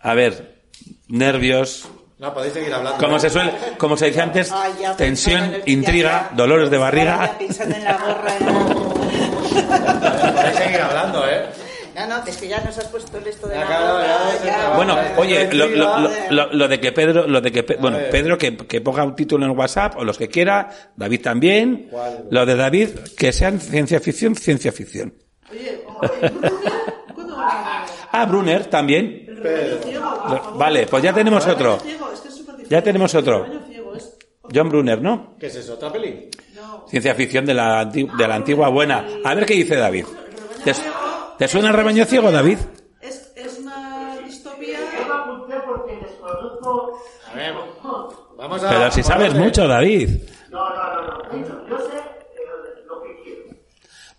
A 0.00 0.14
ver, 0.14 0.62
nervios. 1.08 1.88
No, 2.18 2.32
podéis 2.32 2.52
seguir 2.54 2.72
hablando. 2.72 2.98
Como 2.98 3.18
se 3.18 3.28
suele, 3.28 3.52
como 3.76 3.96
se 3.96 4.06
dice 4.06 4.20
antes, 4.20 4.52
Ay, 4.52 4.72
ya 4.80 4.96
tensión, 4.96 5.56
intriga, 5.66 6.10
ya, 6.10 6.28
ya. 6.30 6.36
dolores 6.36 6.70
de 6.70 6.78
barriga. 6.78 7.34
pensando 7.38 7.74
en 7.76 7.84
la 7.84 7.92
gorra. 7.98 8.32
Podéis 10.34 10.56
seguir 10.56 10.80
hablando, 10.80 11.28
¿eh? 11.28 11.46
No, 11.96 12.06
no, 12.08 12.24
es 12.26 12.36
que 12.36 12.48
ya 12.48 12.60
nos 12.60 12.76
has 12.76 12.86
puesto 12.86 13.18
el 13.18 13.26
esto 13.28 13.46
de 13.46 13.56
la 13.56 13.66
claro, 13.66 13.94
gorra. 13.94 14.76
Bueno, 14.76 14.98
oye, 15.16 15.52
lo, 15.54 15.66
lo- 15.68 16.08
lo- 16.30 16.52
lo- 16.52 16.68
de 16.68 16.80
que 16.80 16.90
Pedro, 16.90 17.26
lo 17.28 17.40
de 17.40 17.52
que, 17.52 17.62
Pe- 17.62 17.76
bueno, 17.76 17.98
ver. 17.98 18.10
Pedro 18.10 18.36
que, 18.36 18.56
que 18.56 18.80
ponga 18.80 19.04
un 19.04 19.14
título 19.14 19.44
en 19.44 19.52
el 19.52 19.56
WhatsApp 19.56 19.96
o 19.98 20.04
los 20.04 20.18
que 20.18 20.28
quiera, 20.28 20.70
David 20.96 21.20
también. 21.22 21.86
¿Cuál? 21.90 22.24
Lo 22.30 22.44
de 22.46 22.56
David, 22.56 22.88
que 23.16 23.32
sean 23.32 23.60
ciencia 23.60 24.00
ficción, 24.00 24.34
ciencia 24.34 24.72
ficción. 24.72 25.14
Oye, 25.52 25.84
oye, 26.00 26.28
Brunner, 26.30 26.52
¿cuándo 27.14 27.36
vamos 27.36 27.52
a? 27.52 27.86
Ah, 28.10 28.24
Brunner 28.26 28.64
también. 28.66 29.26
Vale, 30.56 30.86
pues 30.86 31.02
ya 31.02 31.12
tenemos 31.12 31.46
otro. 31.46 31.78
ciego, 31.80 32.10
es 32.12 32.20
que 32.20 32.28
es 32.28 32.34
súper 32.36 32.68
Ya 32.68 32.82
tenemos 32.82 33.14
otro. 33.14 33.46
John 34.54 34.68
Brunner, 34.68 35.00
¿no? 35.00 35.34
¿Qué 35.40 35.46
es 35.46 35.56
eso? 35.56 35.74
¿Otra 35.74 35.90
peli? 35.90 36.28
No. 36.54 36.84
Ciencia 36.88 37.14
ficción 37.14 37.46
de 37.46 37.54
la, 37.54 37.84
de 37.86 38.28
la 38.28 38.34
antigua 38.34 38.68
buena. 38.68 39.04
A 39.24 39.34
ver 39.34 39.46
qué 39.46 39.54
dice 39.54 39.74
David. 39.76 40.04
¿Te, 40.62 40.74
te 41.38 41.48
suena 41.48 41.68
el 41.68 41.74
rebaño 41.74 42.04
ciego, 42.04 42.30
David? 42.30 42.58
Es, 43.00 43.32
es 43.34 43.58
una 43.58 44.16
distopía. 44.24 44.78
A 47.30 47.34
ver, 47.34 47.54
vamos 48.36 48.62
a... 48.62 48.68
Pero 48.68 48.90
si 48.90 49.02
sabes 49.02 49.34
mucho, 49.34 49.66
David. 49.66 50.10
No, 50.50 50.68
no, 50.68 50.74
no, 50.74 51.02
no. 51.02 51.32
Yo, 51.32 51.66
yo 51.68 51.78
sé 51.78 51.96
eh, 51.96 52.84
lo 52.86 53.02
que 53.02 53.22
quiero. 53.24 53.42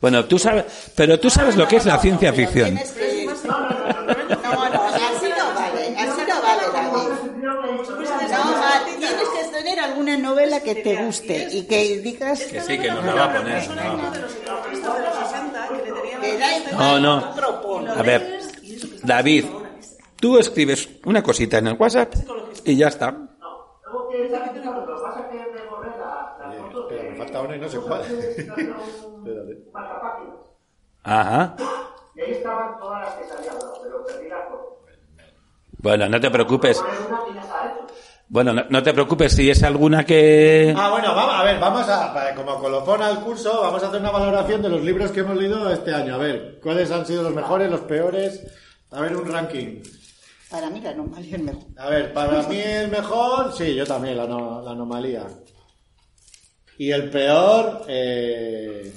Bueno, 0.01 0.25
tú 0.25 0.37
sabes, 0.39 0.91
pero 0.95 1.19
tú 1.19 1.29
sabes 1.29 1.55
lo 1.55 1.67
que 1.67 1.77
es 1.77 1.85
la 1.85 1.97
ciencia 1.99 2.33
ficción. 2.33 2.75
Tienes 2.75 2.91
que- 2.91 3.25
No, 3.45 3.59
no, 3.59 3.69
no, 3.69 3.77
no. 3.77 4.05
No, 4.05 4.69
no, 4.69 4.83
así 4.85 5.29
no 5.29 5.53
vale, 5.55 5.97
así 5.97 6.21
no 6.27 6.41
vale, 6.41 6.63
David. 6.73 7.13
No, 7.41 7.61
va, 7.61 8.85
tienes 8.85 9.13
que 9.15 9.43
novela 10.17 10.61
que 10.61 10.75
te 10.75 11.03
guste 11.03 11.47
y 11.51 11.67
que 11.67 11.99
digas 11.99 12.43
Que 12.43 12.61
sí, 12.61 12.77
que 12.79 12.91
nos 12.91 13.03
la 13.05 13.13
va 13.13 13.25
a 13.25 13.37
poner. 13.37 13.69
no. 13.69 14.11
de 14.11 14.21
los 14.21 14.35
ecologistas 14.35 14.97
de 14.97 15.03
los 15.03 15.15
60 15.15 15.67
que 15.67 15.75
le 15.75 15.81
tenían 15.91 16.21
que 16.21 16.37
da 16.37 16.57
igual, 16.57 17.01
No. 17.01 17.91
A 17.93 18.01
ver, 18.03 18.39
David, 19.03 19.45
tú 20.19 20.37
escribes 20.37 20.89
una 21.05 21.21
cosita 21.23 21.57
en 21.57 21.67
el 21.67 21.77
WhatsApp 21.77 22.13
y 22.63 22.75
ya 22.75 22.87
está. 22.87 23.15
Falta 27.17 27.41
una 27.41 27.55
y 27.55 27.59
no. 27.59 27.67
Ajá. 31.03 31.55
Y 32.15 32.21
ahí 32.21 32.31
estaban 32.31 32.79
todas 32.79 33.05
las 33.05 33.13
que 33.15 33.25
salían, 33.25 33.55
pero 33.83 34.05
perdí 34.05 34.29
las 34.29 34.49
fotos. 34.49 34.73
Bueno, 35.77 36.09
no 36.09 36.19
te 36.19 36.31
preocupes. 36.31 36.83
Bueno, 38.27 38.53
no, 38.53 38.63
no 38.69 38.81
te 38.83 38.91
preocupes 38.93 39.33
si 39.33 39.49
es 39.49 39.61
alguna 39.63 40.03
que... 40.03 40.73
Ah, 40.75 40.89
bueno, 40.89 41.13
vamos, 41.13 41.35
a 41.35 41.43
ver, 41.43 41.59
vamos 41.59 41.87
a, 41.87 42.33
como 42.35 42.57
colofón 42.59 43.01
al 43.03 43.19
curso, 43.21 43.61
vamos 43.61 43.83
a 43.83 43.87
hacer 43.87 44.01
una 44.01 44.09
valoración 44.11 44.61
de 44.63 44.69
los 44.69 44.81
libros 44.83 45.11
que 45.11 45.19
hemos 45.19 45.37
leído 45.37 45.71
este 45.71 45.93
año. 45.93 46.15
A 46.15 46.17
ver, 46.17 46.59
¿cuáles 46.61 46.89
han 46.89 47.05
sido 47.05 47.21
los 47.23 47.33
mejores, 47.35 47.69
los 47.69 47.81
peores? 47.81 48.41
A 48.91 49.01
ver, 49.01 49.15
un 49.15 49.31
ranking. 49.31 49.81
Para 50.49 50.69
mí 50.71 50.79
la 50.81 50.89
anomalía 50.91 51.35
es 51.35 51.41
mejor. 51.43 51.63
A 51.77 51.89
ver, 51.89 52.13
para 52.13 52.41
mí 52.47 52.57
el 52.59 52.89
mejor, 52.89 53.53
sí, 53.55 53.75
yo 53.75 53.85
también, 53.85 54.17
la, 54.17 54.25
no- 54.25 54.61
la 54.61 54.71
anomalía. 54.71 55.27
Y 56.79 56.91
el 56.91 57.09
peor, 57.11 57.83
eh, 57.87 58.91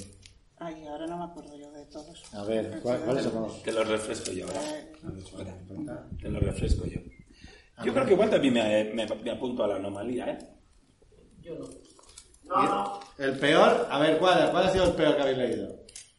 Ay, 0.59 0.87
ahora 0.87 1.07
no 1.07 1.19
me 1.19 1.25
acuerdo 1.25 1.57
yo 1.57 1.71
de 1.73 1.85
todos. 1.87 2.23
a 2.35 2.43
ver, 2.45 2.81
¿cuál, 2.83 2.99
cuál 3.01 3.19
es 3.19 3.27
el 3.27 3.33
mejor? 3.33 3.53
Te 3.63 3.73
lo 3.73 3.85
refresco 3.85 4.33
yo 4.33 4.47
ahora. 4.47 4.61
Eh, 4.71 4.93
Te 6.21 6.29
lo 6.31 6.41
refresco 6.41 6.87
yo. 6.87 7.01
Yo 7.85 7.93
creo 7.93 8.07
que 8.07 8.13
igual 8.15 8.31
también 8.31 8.55
me, 8.55 8.85
me- 8.95 9.07
me 9.07 9.31
apunto 9.31 9.65
a 9.65 9.69
la 9.69 9.77
anomalía, 9.77 10.27
¿eh? 10.31 10.39
No, 12.45 12.63
no. 12.63 13.01
El 13.19 13.39
peor, 13.39 13.87
a 13.91 13.99
ver, 13.99 14.19
¿cuál, 14.19 14.51
¿cuál 14.51 14.67
ha 14.67 14.71
sido 14.71 14.85
el 14.85 14.93
peor 14.95 15.17
que 15.17 15.23
habéis 15.23 15.39
leído? 15.39 15.69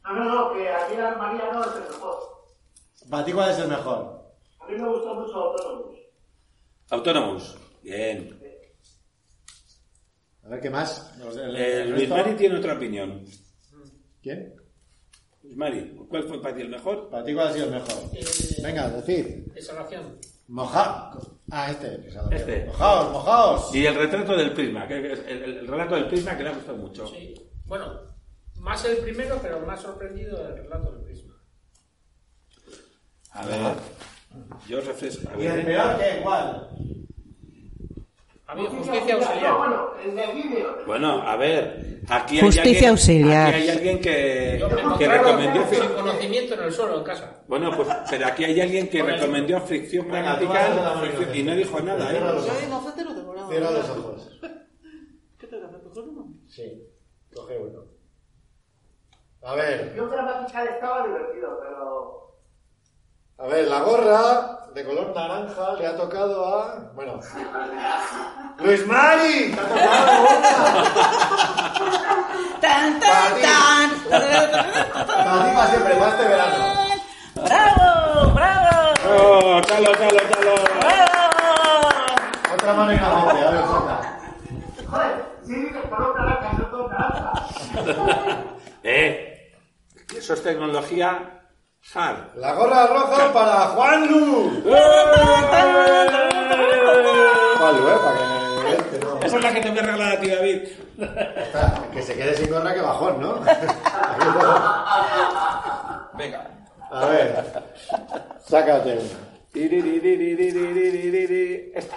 No, 0.04 0.14
no, 0.14 0.24
no, 0.24 0.52
que 0.54 0.68
aquí 0.68 0.96
la 0.96 1.16
María 1.16 1.52
no 1.52 1.60
es 1.62 1.74
el 1.76 1.82
mejor. 1.82 2.18
Para 3.10 3.24
ti, 3.24 3.32
¿cuál 3.32 3.50
es 3.50 3.58
el 3.58 3.68
mejor? 3.68 4.32
A 4.60 4.66
mí 4.68 4.78
me 4.78 4.88
gusta 4.88 5.12
mucho 5.14 5.34
Autónomos. 5.34 5.96
Autónomos. 6.90 7.58
Bien. 7.82 8.40
A 10.44 10.48
ver, 10.48 10.60
¿qué 10.60 10.70
más? 10.70 11.12
El- 11.20 11.56
Eh, 11.56 11.84
Luis. 11.86 12.08
Mari 12.08 12.34
tiene 12.36 12.58
otra 12.58 12.74
opinión. 12.74 13.24
¿Quién? 14.22 14.54
Luis 15.42 15.56
Mari, 15.56 15.96
¿cuál 16.08 16.24
fue 16.24 16.40
para 16.42 16.54
ti 16.54 16.62
el 16.62 16.68
mejor? 16.68 17.08
Para 17.10 17.24
ti, 17.24 17.34
¿cuál 17.34 17.48
ha 17.48 17.52
sido 17.52 17.64
el 17.66 17.72
mejor? 17.72 17.94
Eh, 18.14 18.24
Venga, 18.62 18.88
decid. 18.90 19.48
Exhalación. 19.56 20.18
Moja... 20.50 21.12
Ah, 21.52 21.70
este. 21.70 22.06
Este. 22.32 22.64
Mojaos, 22.66 23.12
mojaos. 23.12 23.74
Y 23.74 23.86
el 23.86 23.94
retrato 23.94 24.36
del 24.36 24.52
prisma, 24.52 24.86
que 24.88 25.12
es 25.12 25.18
el, 25.20 25.42
el- 25.42 25.58
el 25.58 25.66
relato 25.68 25.94
del 25.94 26.08
prisma 26.08 26.36
que 26.36 26.42
le 26.42 26.48
ha 26.50 26.54
gustado 26.54 26.76
mucho. 26.78 27.06
Sí. 27.06 27.34
Bueno, 27.66 28.00
más 28.56 28.84
el 28.84 28.96
primero, 28.98 29.38
pero 29.40 29.60
más 29.60 29.80
sorprendido 29.80 30.46
el 30.48 30.56
relato 30.56 30.90
del 30.92 31.02
prisma. 31.02 31.34
A 33.32 33.46
ver, 33.46 33.60
yo 34.68 34.80
refresco. 34.80 35.40
¿Y 35.40 35.46
el 35.46 35.64
peor 35.64 35.98
qué? 35.98 36.20
¿Cuál? 36.22 36.68
A 38.50 38.54
mí, 38.56 38.66
justicia 38.66 39.14
auxiliar. 39.14 39.52
No, 39.52 39.58
bueno, 39.58 39.90
el 40.04 40.16
del 40.16 40.32
vídeo. 40.34 40.76
Bueno, 40.84 41.22
a 41.22 41.36
ver, 41.36 42.00
aquí 42.08 42.40
Justicia 42.40 42.62
hay 42.62 42.68
alguien, 42.74 42.90
auxiliar. 42.90 43.46
Aquí 43.54 43.62
hay 43.62 43.68
alguien 43.70 44.00
que, 44.00 44.64
que 44.98 45.08
recomendó 45.08 45.66
sin 45.70 45.88
conocimiento 45.90 46.54
en 46.54 46.60
el 46.64 46.72
suelo 46.72 46.98
en 46.98 47.04
casa. 47.04 47.42
Bueno, 47.46 47.70
pues, 47.76 47.88
pero 48.10 48.26
aquí 48.26 48.44
hay 48.44 48.60
alguien 48.60 48.88
que 48.88 49.02
recomendó 49.04 49.60
fricción 49.60 50.08
gramatical 50.08 50.98
fricción- 51.00 51.34
y 51.36 51.42
no 51.44 51.54
dijo 51.54 51.80
nada, 51.80 52.12
¿eh? 52.12 52.20
Cierra 53.48 53.70
los 53.70 53.88
ojos. 53.90 54.38
¿Qué 55.38 55.48
que 55.48 55.56
hacer? 55.56 55.80
¿Coger 55.82 56.04
uno? 56.08 56.26
Sí, 56.48 56.82
coge 57.34 57.56
uno. 57.58 57.84
A 59.42 59.54
ver, 59.54 59.94
Yo 59.96 60.08
gramatical 60.08 60.66
estaba 60.68 61.06
divertido, 61.06 61.58
pero. 61.62 62.29
A 63.42 63.46
ver, 63.46 63.68
la 63.68 63.80
gorra 63.80 64.58
de 64.74 64.84
color 64.84 65.14
naranja 65.14 65.72
le 65.78 65.86
ha 65.86 65.96
tocado 65.96 66.46
a. 66.46 66.78
Bueno. 66.94 67.20
¡Luis 68.58 68.86
Mari! 68.86 69.54
¡Te 69.54 69.60
ha 69.60 69.68
tocado 69.68 70.22
una! 70.36 70.50
Tan, 72.60 73.00
ti. 73.00 73.06
tan, 73.42 73.90
Para 75.06 75.44
ti, 75.44 75.50
para 75.54 75.66
siempre, 75.68 75.94
para 75.94 76.10
este 76.10 76.28
verano. 76.28 76.54
tan. 77.34 77.44
¡Bravo! 77.46 78.30
¡Bravo! 78.34 78.68
¡Oh, 79.08 79.60
chalo, 79.62 79.94
chalo, 79.94 80.20
chalo! 80.30 80.54
Otra 82.54 82.74
mano 82.74 82.92
inocente, 82.92 83.44
a 83.44 83.50
ver, 83.50 83.62
saca. 83.62 84.20
Joder, 84.90 85.24
sí, 85.46 85.54
dices 85.54 85.82
color 85.88 86.14
naranja, 86.20 86.52
no 86.58 86.70
color 86.70 86.90
naranja. 86.92 87.32
¡Eh! 88.82 89.52
Eso 90.14 90.34
es 90.34 90.42
tecnología 90.42 91.39
hard. 91.94 92.36
La 92.36 92.52
gorra 92.54 92.86
roja 92.86 93.32
para 93.32 93.66
Juan 93.68 94.06
Lu. 94.08 94.62
Juan 97.58 97.76
Lu, 97.76 97.88
eh, 97.88 97.98
para 98.04 98.16
que 98.16 98.24
me- 98.24 98.30
que 98.90 98.98
no- 99.04 99.18
Esa 99.20 99.36
es 99.36 99.42
la 99.42 99.52
que 99.54 99.60
te 99.60 99.70
voy 99.70 99.78
a 99.78 99.82
regalar 99.82 100.12
a 100.16 100.20
ti, 100.20 100.28
David. 100.30 100.62
Está, 100.98 101.82
Que 101.92 102.02
se 102.02 102.14
quede 102.14 102.34
sin 102.36 102.50
gorra 102.50 102.74
que 102.74 102.80
bajón, 102.80 103.20
¿no? 103.20 103.40
Venga. 106.18 106.46
A 106.90 107.06
ver, 107.06 107.44
sácate 108.46 108.92
una. 108.94 109.02
Esta. 111.74 111.96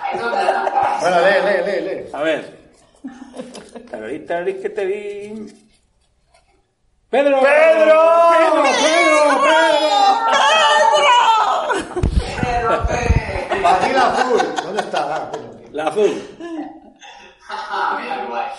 Bueno, 1.01 1.17
lee, 1.21 1.41
lee, 1.45 1.61
lee, 1.65 1.81
lee. 1.81 2.05
A 2.13 2.21
ver. 2.21 2.41
Carolita, 3.89 4.41
Riz, 4.41 4.57
di. 7.13 7.19
¡Pedro! 7.19 7.39
¡Pedro! 7.41 7.99
¡Pedro! 8.31 8.63
¡Pedro! 12.41 12.83
Para 13.61 13.79
ti 13.79 13.91
la 13.93 14.03
azul. 14.07 14.41
¿Dónde 14.63 14.81
está? 14.81 15.15
Ah. 15.15 15.31
La 15.71 15.87
azul. 15.87 16.11
Mira 17.99 18.25
guay. 18.27 18.49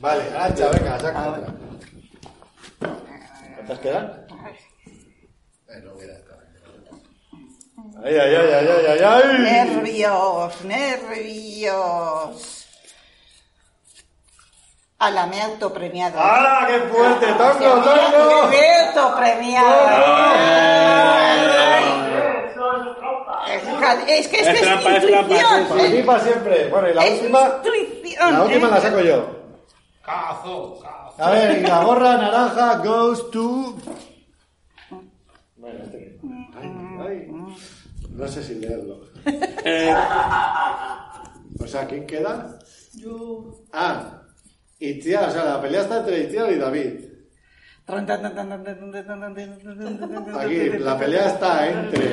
Vale, 0.00 0.22
Arancha, 0.34 0.68
venga, 0.70 0.98
saca 0.98 1.30
otra. 1.30 1.46
¿Cuántas 3.54 3.78
quedan? 3.78 4.26
No. 5.84 5.92
Ay, 8.04 8.16
ay, 8.16 8.34
ay, 8.34 8.52
ay, 8.52 8.68
ay, 8.68 8.86
ay, 8.88 9.00
ay. 9.00 9.38
Nervios, 9.38 10.64
nervios. 10.64 12.61
Ala, 15.02 15.26
me 15.26 15.36
he 15.38 15.42
autopremiado. 15.42 16.18
¡Hala, 16.20 16.66
qué 16.68 16.78
fuerte! 16.88 17.26
¡Tongo, 17.26 17.58
Me 17.58 17.82
tongo! 17.82 18.52
he 18.52 18.86
autopremiado. 18.86 19.76
Eso 23.48 23.70
es 24.06 24.28
que 24.28 24.40
es, 24.40 24.46
Es 24.46 24.48
que 24.48 24.58
es 24.58 24.60
trampa, 24.62 24.96
es 24.96 25.06
trampa, 25.06 25.34
intuición. 25.34 25.68
Para 25.68 25.90
ti, 25.90 26.02
para 26.02 26.20
siempre. 26.20 26.68
Bueno, 26.68 26.88
y 26.90 26.94
la 26.94 27.04
Es 27.06 27.20
última. 27.20 27.40
intuición. 27.56 28.32
La 28.32 28.42
última 28.44 28.68
¿eh? 28.68 28.70
la 28.70 28.80
saco 28.80 29.00
yo. 29.00 29.36
Cazo, 30.04 30.80
cazo. 30.80 31.14
A 31.22 31.30
ver, 31.30 31.58
y 31.58 31.66
la 31.66 31.84
gorra 31.84 32.16
naranja 32.16 32.76
goes 32.78 33.30
to. 33.30 33.76
Bueno, 35.56 35.84
este. 35.84 36.18
Ay, 36.56 36.70
ay. 37.08 37.28
No 38.10 38.28
sé 38.28 38.42
si 38.42 38.54
leerlo. 38.54 39.00
Eh, 39.26 39.94
O 41.60 41.66
sea, 41.66 41.86
¿quién 41.86 42.06
queda? 42.06 42.58
Yo. 42.94 43.44
Ah, 43.72 44.21
Itziar, 44.82 45.28
o 45.28 45.32
sea, 45.32 45.44
la 45.44 45.60
pelea 45.60 45.82
está 45.82 45.98
entre 45.98 46.20
Itziar 46.20 46.50
y 46.52 46.58
David. 46.58 47.12
Aquí, 50.38 50.70
la 50.78 50.98
pelea 50.98 51.26
está 51.26 51.68
entre. 51.68 52.12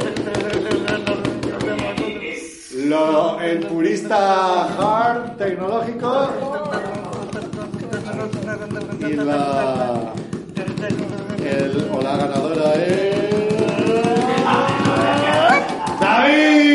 El 3.41 3.59
purista 3.67 4.65
hard 4.77 5.37
tecnológico 5.37 6.29
y 8.99 9.13
la. 9.13 10.13
El, 11.43 11.89
o 11.91 12.01
la 12.01 12.73
es. 12.75 13.29
¡David! 15.99 16.69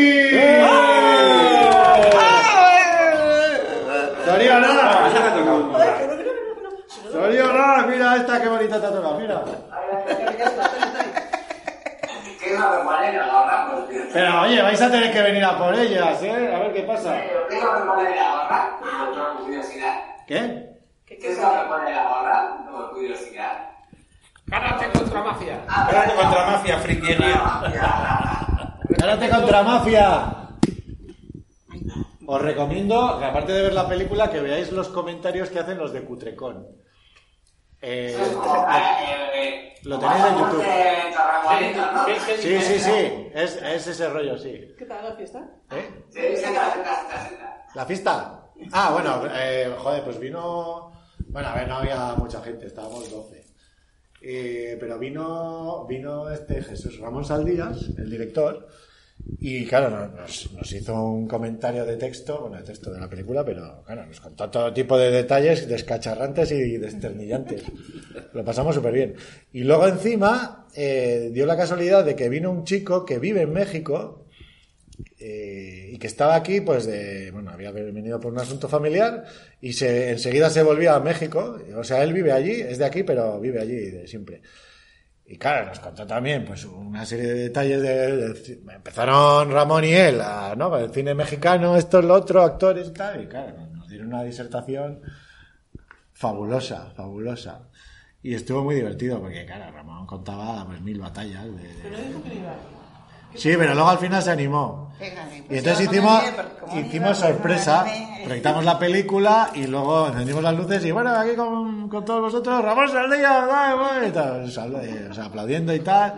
¡Soriana! 4.25 4.71
¡Soriana! 7.11 7.85
Mira 7.87 8.15
esta, 8.17 8.41
qué 8.41 8.47
bonita 8.49 8.79
te 8.79 8.85
ha 8.85 8.89
tocado, 8.91 9.19
mira. 9.19 9.43
¿Qué 12.39 12.53
es 12.53 12.59
la 12.59 12.77
compañera? 12.77 13.27
La 13.27 13.39
verdad, 13.39 13.67
pues. 13.87 14.07
Pero 14.13 14.41
oye, 14.41 14.61
vais 14.61 14.74
a 14.85 14.91
tener 14.91 15.11
que 15.11 15.21
venir 15.21 15.43
a 15.43 15.57
por 15.57 15.73
ellas, 15.73 16.21
¿eh? 16.21 16.53
A 16.53 16.59
ver 16.59 16.73
qué 16.73 16.81
pasa. 16.83 17.19
¿Qué 17.49 17.57
es 17.57 17.63
la 17.63 17.79
compañera? 17.79 18.47
La 18.49 18.77
no 18.81 19.11
tengo 19.11 19.45
curiosidad. 19.45 19.95
¿Qué? 20.27 20.69
¿Qué 21.05 21.31
es 21.31 21.37
la 21.39 21.63
compañera? 21.63 22.03
La 22.03 22.21
verdad, 22.21 22.49
no 22.59 22.65
tengo 22.65 22.91
curiosidad. 22.91 23.69
Karate 24.49 24.99
contra 24.99 25.23
mafia. 25.23 25.65
Karate 25.65 26.15
contra 26.15 26.45
mafia, 26.45 26.77
friquería. 26.79 27.41
Karate 28.99 29.29
contra 29.29 29.63
mafia. 29.63 30.31
Os 32.27 32.41
recomiendo, 32.41 33.19
que 33.19 33.25
aparte 33.25 33.51
de 33.51 33.61
ver 33.63 33.73
la 33.73 33.87
película, 33.87 34.31
que 34.31 34.41
veáis 34.41 34.71
los 34.71 34.89
comentarios 34.89 35.49
que 35.49 35.59
hacen 35.59 35.77
los 35.77 35.93
de 35.93 36.03
Cutrecon. 36.03 36.67
Eh, 37.87 38.17
lo 39.83 39.99
tenéis 39.99 40.25
en 40.25 40.37
YouTube. 40.39 40.65
Sí, 42.39 42.61
sí, 42.61 42.79
sí. 42.79 43.29
Es, 43.33 43.55
es 43.61 43.87
ese 43.87 44.09
rollo, 44.09 44.37
sí. 44.37 44.73
¿Qué 44.75 44.85
tal 44.85 45.05
la 45.05 45.15
fiesta? 45.15 45.47
¿Eh? 45.71 46.03
¿La 47.75 47.85
fiesta? 47.85 48.49
Ah, 48.71 48.89
bueno, 48.91 49.21
eh, 49.35 49.71
joder, 49.77 50.03
pues 50.03 50.19
vino. 50.19 50.91
Bueno, 51.27 51.49
a 51.49 51.55
ver, 51.55 51.67
no 51.67 51.75
había 51.75 52.15
mucha 52.15 52.41
gente, 52.41 52.65
estábamos 52.65 53.11
12. 53.11 53.45
Eh, 54.21 54.77
pero 54.79 54.97
vino, 54.97 55.85
vino 55.85 56.27
este 56.31 56.63
Jesús 56.63 56.97
Ramón 56.99 57.23
Saldías, 57.23 57.89
el 57.97 58.09
director, 58.09 58.67
y 59.39 59.65
claro, 59.65 59.89
no- 59.89 60.07
nos, 60.21 60.51
nos 60.53 60.71
hizo 60.71 60.93
un 61.03 61.27
comentario 61.27 61.85
de 61.85 61.97
texto, 61.97 62.41
bueno, 62.41 62.57
de 62.57 62.63
texto 62.63 62.91
de 62.91 62.99
la 62.99 63.09
película, 63.09 63.43
pero 63.43 63.83
claro, 63.83 64.05
nos 64.05 64.19
contó 64.19 64.49
todo 64.49 64.73
tipo 64.73 64.97
de 64.97 65.11
detalles 65.11 65.67
descacharrantes 65.67 66.51
y 66.51 66.77
desternillantes. 66.77 67.63
Lo 68.33 68.43
pasamos 68.45 68.75
súper 68.75 68.93
bien. 68.93 69.15
Y 69.53 69.63
luego 69.63 69.87
encima 69.87 70.67
eh, 70.75 71.29
dio 71.33 71.45
la 71.45 71.57
casualidad 71.57 72.05
de 72.05 72.15
que 72.15 72.29
vino 72.29 72.51
un 72.51 72.63
chico 72.65 73.05
que 73.05 73.17
vive 73.19 73.41
en 73.41 73.53
México 73.53 74.25
eh, 75.19 75.89
y 75.91 75.97
que 75.97 76.07
estaba 76.07 76.35
aquí, 76.35 76.61
pues 76.61 76.85
de, 76.85 77.31
bueno, 77.31 77.51
había 77.51 77.71
venido 77.71 78.19
por 78.19 78.31
un 78.31 78.39
asunto 78.39 78.67
familiar 78.69 79.25
y 79.61 79.73
se, 79.73 80.11
enseguida 80.11 80.49
se 80.49 80.63
volvía 80.63 80.95
a 80.95 80.99
México. 80.99 81.57
O 81.75 81.83
sea, 81.83 82.03
él 82.03 82.13
vive 82.13 82.31
allí, 82.31 82.51
es 82.61 82.77
de 82.77 82.85
aquí, 82.85 83.03
pero 83.03 83.39
vive 83.39 83.59
allí 83.59 83.75
de 83.75 84.07
siempre. 84.07 84.41
Y 85.27 85.37
claro, 85.37 85.67
nos 85.67 85.79
contó 85.79 86.05
también 86.05 86.45
pues 86.45 86.65
una 86.65 87.03
serie 87.05 87.25
de 87.27 87.33
detalles 87.49 87.81
de, 87.81 88.61
empezaron 88.73 89.51
Ramón 89.51 89.83
y 89.83 89.93
él, 89.93 90.21
a, 90.21 90.53
¿no? 90.55 90.77
El 90.77 90.91
cine 90.91 91.15
mexicano, 91.15 91.75
esto, 91.75 92.01
lo 92.01 92.13
otro, 92.13 92.43
actores 92.43 92.89
y 92.89 92.93
tal, 92.93 93.23
y 93.23 93.27
claro, 93.27 93.55
nos 93.73 93.89
dieron 93.89 94.07
una 94.09 94.23
disertación 94.23 95.01
fabulosa, 96.13 96.91
fabulosa. 96.95 97.69
Y 98.21 98.33
estuvo 98.35 98.63
muy 98.63 98.75
divertido 98.75 99.19
porque, 99.19 99.45
claro, 99.45 99.71
Ramón 99.71 100.05
contaba 100.07 100.65
pues 100.65 100.81
mil 100.81 100.99
batallas. 100.99 101.45
de- 101.45 101.51
de- 101.51 102.74
Sí, 103.35 103.53
pero 103.57 103.73
luego 103.73 103.89
al 103.89 103.97
final 103.99 104.21
se 104.23 104.31
animó. 104.31 104.93
Y 105.49 105.57
entonces 105.57 105.87
hicimos, 105.87 106.23
hicimos 106.75 107.17
sorpresa, 107.17 107.85
proyectamos 108.23 108.63
la 108.65 108.79
película 108.79 109.51
y 109.53 109.67
luego 109.67 110.07
encendimos 110.07 110.41
las 110.43 110.55
luces 110.55 110.83
y 110.85 110.91
bueno, 110.91 111.11
aquí 111.15 111.35
con, 111.35 111.89
con 111.89 112.03
todos 112.05 112.21
vosotros, 112.21 112.63
Ramón 112.63 112.89
Saldía, 112.89 113.45
dale, 113.45 113.77
dale", 113.81 114.07
y 114.07 114.11
tal, 114.11 114.51
sal- 114.51 114.75
eh, 114.83 115.07
o 115.11 115.13
sea, 115.13 115.25
aplaudiendo 115.25 115.73
y 115.73 115.79
tal. 115.81 116.15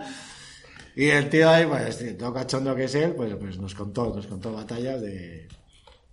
Y 0.96 1.10
el 1.10 1.28
tío 1.28 1.48
ahí, 1.50 1.66
pues, 1.66 1.98
tío, 1.98 2.16
todo 2.16 2.32
cachondo 2.34 2.74
que 2.74 2.84
es 2.84 2.94
él, 2.94 3.12
pues, 3.14 3.34
pues 3.36 3.58
nos 3.58 3.74
contó, 3.74 4.12
nos 4.14 4.26
contó 4.26 4.52
batallas 4.52 5.00
de, 5.00 5.48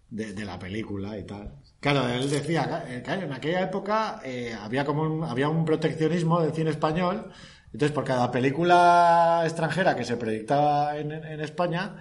de, 0.09 0.33
de 0.33 0.45
la 0.45 0.59
película 0.59 1.17
y 1.17 1.23
tal. 1.23 1.53
Claro, 1.79 2.07
él 2.09 2.29
decía, 2.29 2.83
eh, 2.87 3.01
claro, 3.03 3.23
en 3.23 3.33
aquella 3.33 3.61
época 3.61 4.19
eh, 4.23 4.55
había 4.59 4.83
como 4.85 5.03
un, 5.03 5.23
había 5.23 5.49
un 5.49 5.65
proteccionismo 5.65 6.41
del 6.41 6.51
cine 6.53 6.71
español, 6.71 7.31
entonces 7.75 7.93
por 7.93 8.05
cada 8.05 8.31
película 8.31 9.41
extranjera 9.43 9.97
que 9.97 10.05
se 10.05 10.15
proyectaba 10.15 10.97
en, 10.97 11.11
en 11.11 11.41
España, 11.41 11.97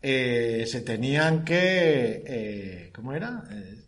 eh, 0.00 0.64
se 0.66 0.80
tenían 0.80 1.44
que, 1.44 2.24
eh, 2.26 2.90
¿cómo 2.94 3.12
era? 3.12 3.42
Eh, 3.50 3.82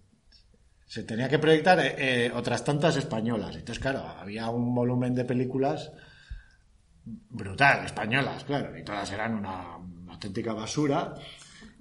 se 0.86 1.05
tenía 1.05 1.26
que 1.30 1.38
proyectar 1.38 1.78
eh, 1.80 2.30
otras 2.34 2.62
tantas 2.64 2.98
españolas. 2.98 3.56
Entonces, 3.56 3.78
claro, 3.80 4.01
había 4.20 4.51
un 4.51 4.74
volumen 4.74 5.14
de 5.14 5.24
películas 5.24 5.90
brutal, 7.05 7.86
españolas, 7.86 8.44
claro, 8.44 8.76
y 8.76 8.84
todas 8.84 9.10
eran 9.10 9.36
una, 9.36 9.78
una 9.78 10.12
auténtica 10.12 10.52
basura. 10.52 11.14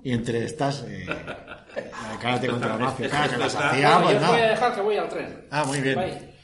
Y 0.02 0.14
entre 0.14 0.46
estas, 0.46 0.84
eh, 0.84 1.06
la 1.08 1.66
de 2.14 2.18
Karate 2.22 2.48
contra 2.48 2.70
la 2.70 2.78
Mafia, 2.78 3.10
claro, 3.10 3.32
que 3.32 3.38
las 3.38 3.56
hacía, 3.56 3.98
Bueno, 3.98 4.12
yo 4.12 4.26
os 4.26 4.32
voy 4.32 4.42
a 4.42 4.48
dejar 4.48 4.76
que 4.76 4.82
voy 4.82 4.98
al 4.98 5.10
tren. 5.10 5.46
Ah, 5.52 5.66
muy 5.66 5.82
bien. 5.82 5.96
Bye. 5.96 6.35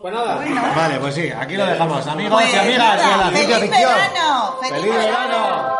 Pues 0.00 0.14
nada. 0.14 0.44
Vale, 0.76 0.98
pues 1.00 1.14
sí, 1.14 1.30
aquí 1.30 1.56
lo 1.56 1.66
dejamos. 1.66 2.06
Amigos 2.06 2.40
Pues 2.40 2.54
y 2.54 2.58
amigas 2.58 2.96
de 2.96 3.16
la 3.16 3.30
ciencia 3.30 3.58
¡feliz 3.58 3.70
verano! 3.70 4.56
¡Feliz 4.60 4.94
verano! 4.94 5.76